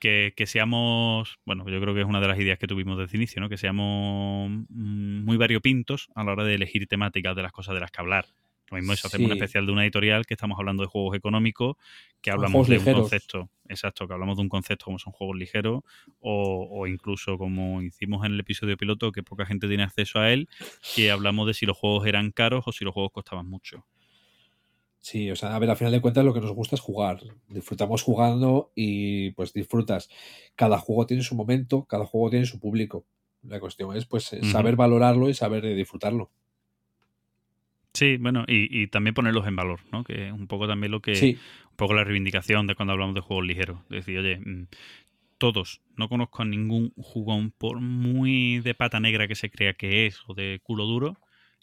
[0.00, 3.12] que, que seamos, bueno, yo creo que es una de las ideas que tuvimos desde
[3.12, 3.48] el inicio, ¿no?
[3.48, 7.80] Que seamos mm, muy variopintos a la hora de elegir temáticas de las cosas de
[7.80, 8.26] las que hablar.
[8.70, 9.38] Lo mismo es hacemos un Sí.
[9.38, 11.76] especial de una editorial que estamos hablando de juegos económicos,
[12.22, 15.80] que hablamos de un concepto, exacto, que hablamos de un concepto como son juegos ligeros,
[16.20, 20.32] o, o incluso como hicimos en el episodio piloto, que poca gente tiene acceso a
[20.32, 20.48] él,
[20.94, 23.84] que hablamos de si los juegos eran caros o si los juegos costaban mucho.
[25.00, 27.20] Sí, o sea, a ver, al final de cuentas lo que nos gusta es jugar.
[27.48, 30.10] Disfrutamos jugando y pues disfrutas.
[30.54, 33.06] Cada juego tiene su momento, cada juego tiene su público.
[33.42, 36.30] La cuestión es pues eh, saber valorarlo y saber disfrutarlo.
[37.94, 40.04] Sí, bueno, y, y también ponerlos en valor, ¿no?
[40.04, 41.14] Que es un poco también lo que...
[41.14, 41.38] Sí,
[41.70, 43.80] un poco la reivindicación de cuando hablamos de juegos ligeros.
[43.88, 44.66] Decir, oye, mm,
[45.38, 50.06] todos, no conozco a ningún jugón, por muy de pata negra que se crea que
[50.06, 51.16] es, o de culo duro,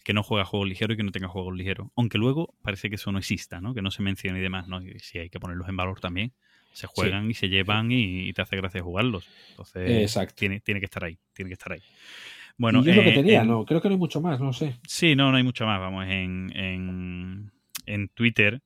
[0.04, 1.90] que no juega juegos ligeros y que no tenga juegos ligeros.
[1.96, 3.74] Aunque luego parece que eso no exista, ¿no?
[3.74, 4.82] Que no se mencione y demás, ¿no?
[4.82, 6.32] Y sí hay que ponerlos en valor también.
[6.72, 9.30] Se juegan y se llevan y, y te hace gracia jugarlos.
[9.50, 10.36] Entonces, Exacto.
[10.38, 11.82] tiene, tiene que estar ahí, tiene que estar ahí.
[12.58, 14.40] Bueno, y es lo que eh, tenía, en- no, creo que no hay mucho más,
[14.40, 14.76] no sé.
[14.88, 15.80] Sí, no, no hay mucho más.
[15.80, 17.52] Vamos, en, en,
[17.86, 18.62] en Twitter,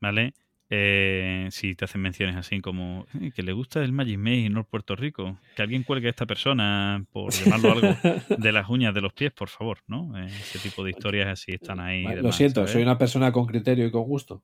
[0.00, 0.34] ¿vale?
[0.68, 4.52] Eh, si te hacen menciones así como "Eh, que le gusta el Magic Maze en
[4.54, 7.28] North Puerto Rico, que alguien cuelgue a esta persona por
[7.62, 7.96] llamarlo algo
[8.36, 10.18] de las uñas de los pies, por favor, ¿no?
[10.18, 12.04] Eh, ese tipo de historias así están ahí.
[12.04, 12.72] y lo siento, ¿sabes?
[12.72, 14.42] soy una persona con criterio y con gusto.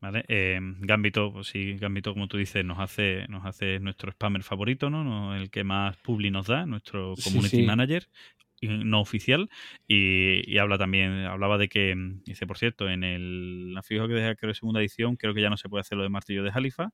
[0.00, 0.24] ¿Vale?
[0.28, 4.90] Eh, Gambito, pues sí, Gambito, como tú dices, nos hace, nos hace nuestro spammer favorito,
[4.90, 5.02] ¿no?
[5.02, 7.62] No, El que más publi nos da, nuestro community sí.
[7.62, 8.06] manager
[8.38, 9.48] y no oficial.
[9.88, 14.06] Y, y habla también, hablaba de que, mm, dice, por cierto, en el la fijo
[14.08, 16.42] que deja creo segunda edición, creo que ya no se puede hacer lo de martillo
[16.42, 16.90] de Jalifa,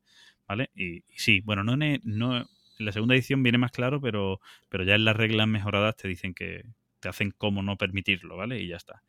[0.49, 0.71] ¿vale?
[0.75, 2.47] Y, y sí, bueno, no en, el- no en
[2.79, 6.35] la segunda edición viene más claro, pero, pero ya en las reglas mejoradas te dicen
[6.35, 6.65] que
[7.01, 8.61] te hacen cómo no permitirlo, ¿vale?
[8.61, 9.03] Y ya está.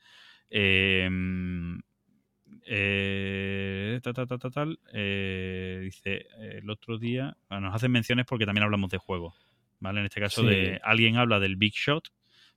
[0.49, 1.09] Eh,
[2.65, 8.25] eh, ta, ta, ta, ta, tal, eh, dice el otro día, bueno, nos hacen menciones
[8.25, 9.35] porque también hablamos de juegos,
[9.79, 9.99] ¿vale?
[9.99, 10.47] En este caso Sí.
[10.47, 12.09] de alguien habla del Big Shot,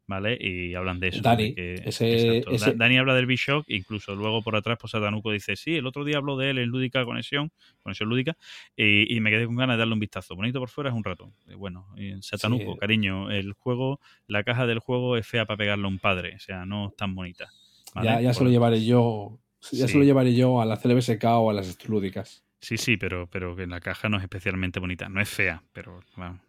[0.06, 0.36] ¿vale?
[0.40, 1.22] Y hablan de eso.
[1.22, 2.50] Dani, de que- ese- exacto.
[2.50, 5.76] ese- Da- Dani habla del Big Shot, incluso luego por atrás, pues Satanuco dice, sí,
[5.76, 7.50] el otro día habló de él en Lúdica Conexión,
[7.82, 8.36] Conexión Lúdica,
[8.76, 10.36] y, y me quedé con ganas de darle un vistazo.
[10.36, 11.32] Bonito por fuera es un rato.
[11.48, 11.86] Y bueno,
[12.20, 12.78] Satanuco, Sí.
[12.78, 16.40] cariño, el juego, la caja del juego es fea para pegarle a un padre, o
[16.40, 17.48] sea, no es tan bonita.
[17.94, 18.08] ¿vale?
[18.08, 19.38] Ya, ya se lo llevaré yo.
[19.72, 19.92] Ya Sí.
[19.92, 22.42] se lo llevaré yo a la CLBSK o a las lúdicas.
[22.60, 25.08] Sí, sí, pero, pero que la caja no es especialmente bonita.
[25.08, 26.40] No es fea, pero bueno,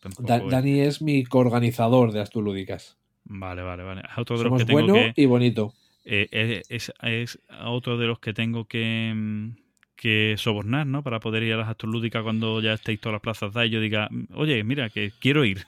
[0.00, 2.96] tampoco Da- es- Dani es mi coorganizador de Astulúdicas.
[3.24, 4.02] Vale, vale, vale.
[4.10, 5.12] Es otro de los Somos que tengo bueno que.
[5.22, 5.72] y bonito.
[6.04, 9.50] eh, es, es- otro de los que tengo que, mm,
[9.96, 11.02] que sobornar, ¿no?
[11.02, 13.72] Para poder ir a las actos lúdicas cuando ya estéis todas las plazas dadas y
[13.72, 15.64] yo diga, oye, mira, que quiero ir.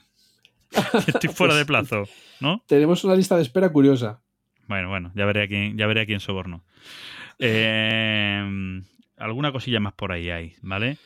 [1.07, 2.05] Estoy fuera de plazo,
[2.41, 2.63] ¿no?
[2.67, 4.21] Tenemos una lista de espera curiosa.
[4.69, 6.65] Bueno, bueno, ya veré a quién, ya veré a quién soborno.
[7.39, 8.83] Eh,
[9.17, 10.99] alguna cosilla más por ahí hay, ¿vale?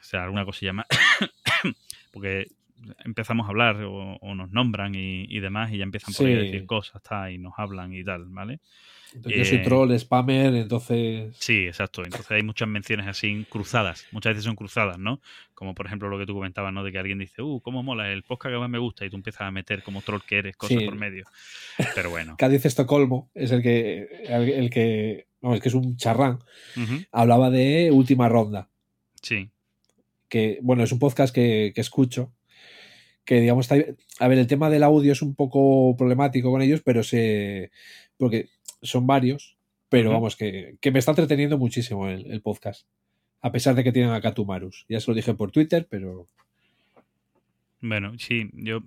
[0.00, 0.86] O sea, alguna cosilla más.
[2.12, 2.48] Porque
[3.04, 6.34] empezamos a hablar o, o nos nombran y, y demás y ya empiezan por ahí
[6.34, 8.60] a decir cosas, y nos hablan y tal, ¿vale?
[9.14, 11.36] Entonces, Yo soy Eh, troll, spammer, entonces.
[11.38, 12.02] Sí, exacto.
[12.02, 14.06] Entonces hay muchas menciones así cruzadas.
[14.10, 15.20] Muchas veces son cruzadas, ¿no?
[15.54, 16.82] Como por ejemplo lo que tú comentabas, ¿no?
[16.82, 19.16] De que alguien dice, uh, cómo mola, el podcast que más me gusta y tú
[19.16, 20.84] empiezas a meter como troll que eres cosas Sí.
[20.86, 21.26] por medio.
[21.94, 22.36] Pero bueno.
[22.38, 24.08] Cádiz Estocolmo es el que.
[24.28, 25.26] El, el que.
[25.42, 26.38] Vamos, que es un charrán.
[27.10, 28.70] Hablaba de última ronda.
[29.20, 29.50] Sí.
[30.30, 32.32] que, bueno, es un podcast que, que escucho,
[33.24, 36.82] que digamos, está- a ver, el tema del audio es un poco problemático con ellos,
[36.84, 37.70] pero se,
[38.16, 38.48] porque
[38.82, 39.56] son varios,
[39.88, 42.86] pero vamos, que, que me está entreteniendo muchísimo el, el podcast,
[43.40, 44.86] a pesar de que tienen a Katumarus.
[44.88, 46.26] Ya se lo dije por Twitter, pero
[47.80, 48.82] Bueno, sí, yo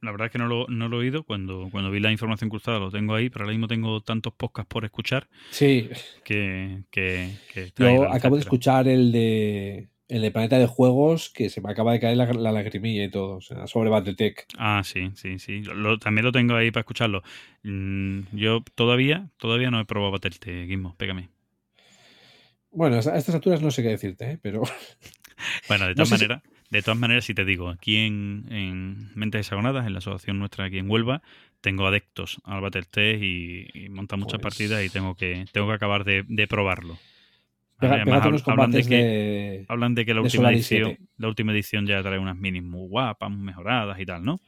[0.00, 1.24] la verdad es que no lo, no lo he oído.
[1.24, 4.68] Cuando, cuando vi la información cruzada lo tengo ahí, pero ahora mismo tengo tantos podcasts
[4.68, 5.88] por escuchar sí,
[6.24, 7.32] que, que,
[7.76, 11.92] yo acabo de escuchar el de, el de Planeta de Juegos, que se me acaba
[11.92, 14.46] de caer la, la lagrimilla y todo, o sea, sobre Battletech.
[14.56, 15.62] Ah, sí, sí, sí.
[15.62, 17.22] Lo- también lo tengo ahí para escucharlo.
[17.62, 21.28] Mm, yo todavía, todavía no he probado Battlete, Gizmo, pégame.
[22.70, 24.38] Bueno, a estas alturas no sé qué decirte, ¿eh?
[24.40, 24.62] pero
[25.68, 28.44] Bueno, de No todas sé si- maneras, De todas maneras, si te digo, aquí en,
[28.50, 31.22] en Mentes Hexagonadas, en la asociación nuestra aquí en Huelva,
[31.60, 35.74] tengo adeptos al Battletech y, y montan muchas Pues- partidas y tengo que, tengo que
[35.74, 36.98] acabar de, de probarlo.
[37.78, 40.38] Pega- Además, pégate hab- unos hablan de que, de, hablan de que la de última
[40.42, 41.10] Solaris edición, 7.
[41.18, 44.40] la última edición ya trae unas minis muy guapas, muy mejoradas y tal, ¿no?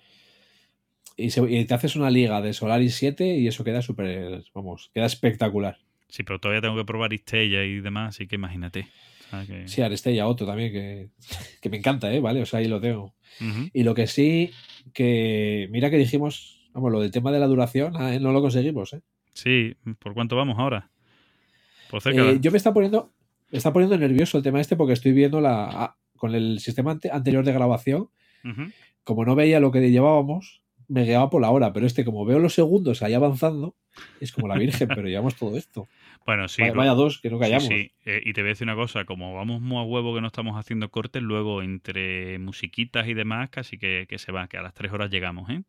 [1.17, 4.91] y, se- y te haces una liga de Solaris 7 y eso queda súper, vamos,
[4.94, 5.78] queda espectacular.
[6.09, 8.86] Sí, pero todavía tengo que probar Istella y demás, así que imagínate.
[9.47, 11.10] Que- Sí, Arestella otro también, que,
[11.60, 12.20] que me encanta, ¿eh?
[12.20, 13.15] Vale, o sea, ahí lo tengo.
[13.73, 14.50] Y lo que sí,
[14.92, 18.92] que mira que dijimos, vamos, lo del tema de la duración, ah, no lo conseguimos,
[18.94, 19.02] ¿eh?
[19.34, 20.91] Sí, ¿por cuánto vamos ahora?
[21.91, 22.31] Por cerca.
[22.31, 23.12] Eh, yo me está poniendo,
[23.51, 26.93] me está poniendo nervioso el tema este porque estoy viendo la ah, con el sistema
[26.93, 28.09] ante- anterior de grabación,
[29.05, 32.39] como no veía lo que llevábamos, me guiaba por la hora, pero este, como veo
[32.39, 33.77] los segundos ahí avanzando,
[34.20, 35.89] es como la Virgen, pero llevamos todo esto.
[36.27, 36.62] Bueno, sí.
[36.77, 37.65] vaya, dos, que no sí, callamos.
[37.65, 37.93] sí.
[38.05, 40.27] Eh, y te voy a decir una cosa, como vamos muy a huevo que no
[40.27, 44.62] estamos haciendo cortes, luego entre musiquitas y demás, casi que, que se va, que a
[44.62, 45.62] las tres horas llegamos, ¿eh?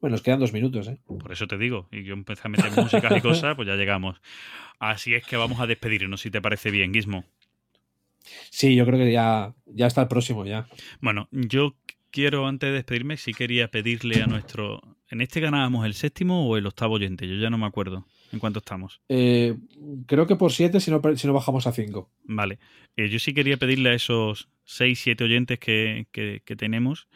[0.00, 0.98] Bueno, nos quedan dos minutos, ¿eh?
[1.06, 4.20] Por eso te digo, y yo empecé a meter músicas y cosas, pues ya llegamos.
[4.78, 7.24] Así es que vamos a despedirnos, si te parece bien, Gizmo.
[8.50, 10.68] Sí, yo creo que ya, ya está el próximo, ya.
[11.00, 11.74] Bueno, yo
[12.10, 14.80] quiero, antes de despedirme, sí quería pedirle a nuestro...
[15.10, 17.26] ¿En este ganábamos el séptimo o el octavo oyente?
[17.26, 19.00] Yo ya no me acuerdo en cuánto estamos.
[19.08, 19.56] Eh,
[20.06, 22.10] creo que por siete si no, si no bajamos a cinco.
[22.24, 22.58] Vale.
[22.94, 27.08] Eh, yo sí quería pedirle a esos 6, 7 oyentes que, que- que tenemos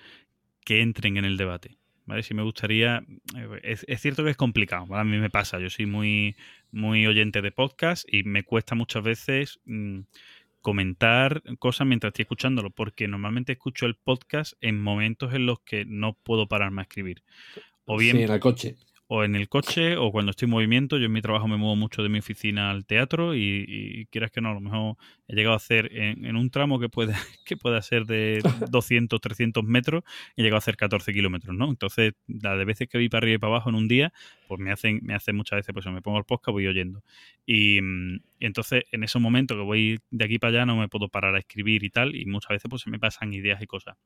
[0.65, 1.77] que entren en el debate.
[2.05, 2.23] ¿Vale?
[2.23, 3.05] Si me gustaría.
[3.37, 4.87] eh, Es, es cierto que es complicado.
[4.87, 5.03] ¿vale?
[5.03, 5.59] A mí me pasa.
[5.61, 6.37] Yo soy muy,
[6.71, 10.01] muy oyente de podcast y me cuesta muchas veces mm,
[10.61, 15.85] comentar cosas mientras estoy escuchándolo, porque normalmente escucho el podcast en momentos en los que
[15.85, 17.23] no puedo pararme a escribir.
[17.85, 18.77] O bien Sí, en el coche.
[19.15, 20.97] O en el coche o cuando estoy en movimiento.
[20.97, 24.31] Yo en mi trabajo me muevo mucho de mi oficina al teatro y, y quieras
[24.31, 24.97] que no, a lo mejor
[25.29, 27.13] he llegado a hacer en, en un tramo que puede,
[27.45, 30.03] que pueda ser de 200, 300 metros,
[30.35, 31.69] he llegado a hacer 14 kilómetros, ¿no?
[31.69, 34.15] Entonces, la de veces que voy para arriba y para abajo en un día,
[34.49, 37.03] pues me hacen, me hacen muchas veces, pues me pongo el podcast, voy oyendo.
[37.45, 40.89] Y, mm, y entonces, en esos momentos que voy de aquí para allá, no me
[40.89, 43.67] puedo parar a escribir y tal, y muchas veces pues se me pasan ideas y
[43.67, 43.99] cosas.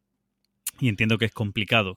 [0.81, 1.97] Y entiendo que es complicado.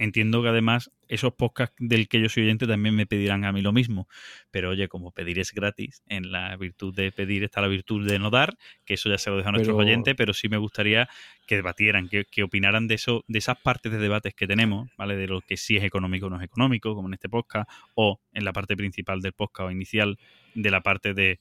[0.00, 3.60] Entiendo que además esos podcasts del que yo soy oyente también me pedirán a mí
[3.60, 4.08] lo mismo.
[4.50, 8.18] Pero oye, como pedir es gratis, en la virtud de pedir está la virtud de
[8.18, 8.56] no dar,
[8.86, 11.06] que eso ya se lo dejo a nuestros Pero- oyentes, pero sí me gustaría
[11.46, 15.16] que debatieran, que, que opinaran de eso, de esas partes de debates que tenemos, ¿vale?
[15.16, 18.20] De lo que sí es económico o no es económico, como en este podcast, o
[18.32, 20.18] en la parte principal del podcast o inicial,
[20.54, 21.40] de la parte de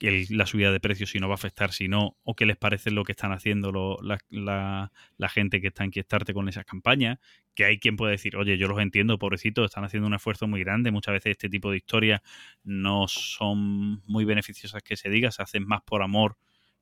[0.00, 2.90] la subida de precios si no va a afectar, si no, o qué les parece
[2.90, 4.90] lo que están haciendo la,
[5.28, 5.92] gente que está en
[6.32, 7.18] con esas campañas,
[7.54, 10.60] que hay quien puede decir, oye, yo los entiendo, pobrecitos, están haciendo un esfuerzo muy
[10.60, 12.22] grande, muchas veces este tipo de historias
[12.64, 16.36] no son muy beneficiosas que se diga, se hacen más por amor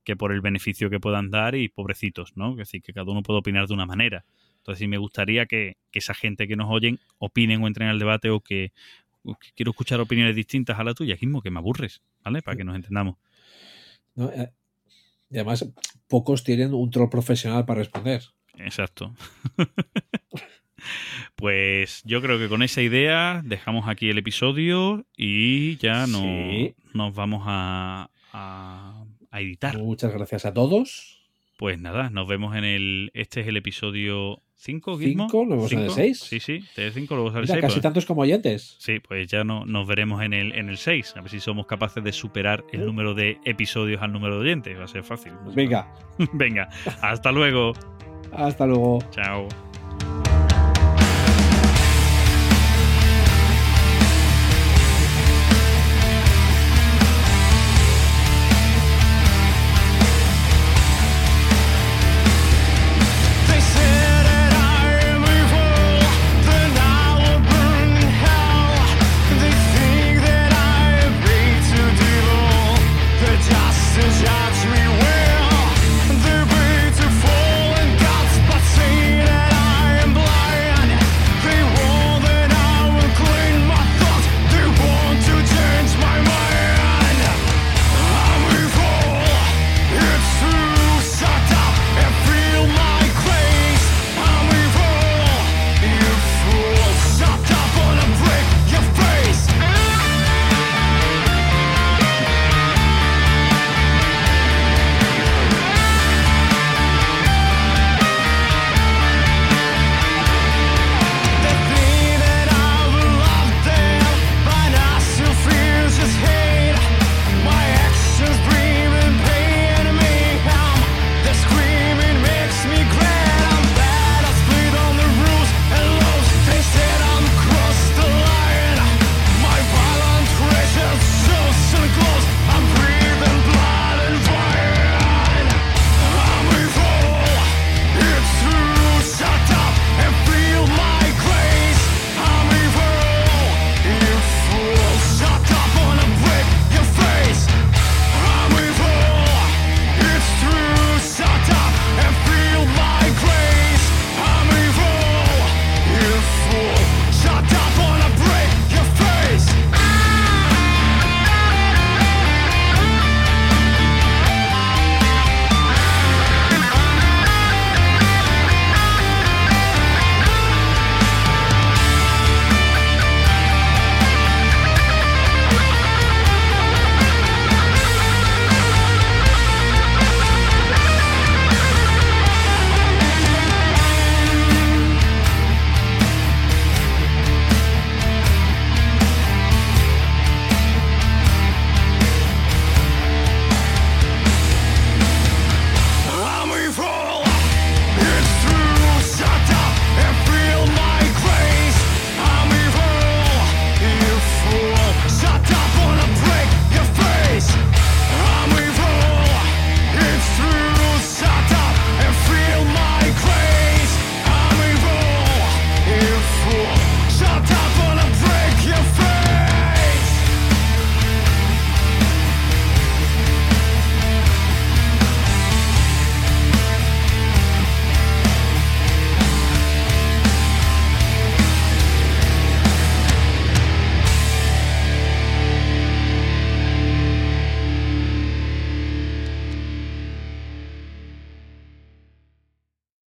[0.04, 2.52] que por el beneficio que puedan dar y pobrecitos, ¿no?
[2.52, 4.24] Es decir, que cada uno puede opinar de una manera.
[4.56, 7.98] Entonces, sí me gustaría que, que esa gente que nos oyen opinen o entren al
[7.98, 8.72] debate o que
[9.54, 12.42] quiero escuchar opiniones distintas a la tuya, mismo que me aburres, ¿vale?
[12.42, 13.16] Para que nos entendamos.
[14.14, 14.30] ¿no?
[14.30, 14.52] Eh,
[15.30, 15.68] Y además,
[16.06, 18.22] pocos tienen un troll profesional para responder.
[18.56, 19.14] Exacto.
[21.36, 26.74] pues yo creo que con esa idea dejamos aquí el episodio y ya no, Sí.
[26.94, 29.76] nos vamos a, a- a editar.
[29.78, 31.17] Muchas gracias a todos.
[31.58, 33.10] Pues nada, nos vemos en el.
[33.14, 35.24] Este es el episodio 5, Gizmo.
[35.24, 35.94] Cinco, luego sale ¿Cinco?
[35.94, 36.20] seis.
[36.20, 37.62] Sí, sí, este es 5, luego sale Mira, 6.
[37.62, 38.76] casi tantos como oyentes.
[38.78, 41.14] Sí, pues ya no, nos veremos en el, en el 6.
[41.16, 44.78] A ver si somos capaces de superar el número de episodios al número de oyentes.
[44.78, 45.32] Va a ser fácil.
[45.52, 45.92] Venga,
[46.32, 46.68] Venga,
[47.02, 47.72] hasta luego.
[48.30, 49.00] hasta luego.
[49.10, 49.48] Chao.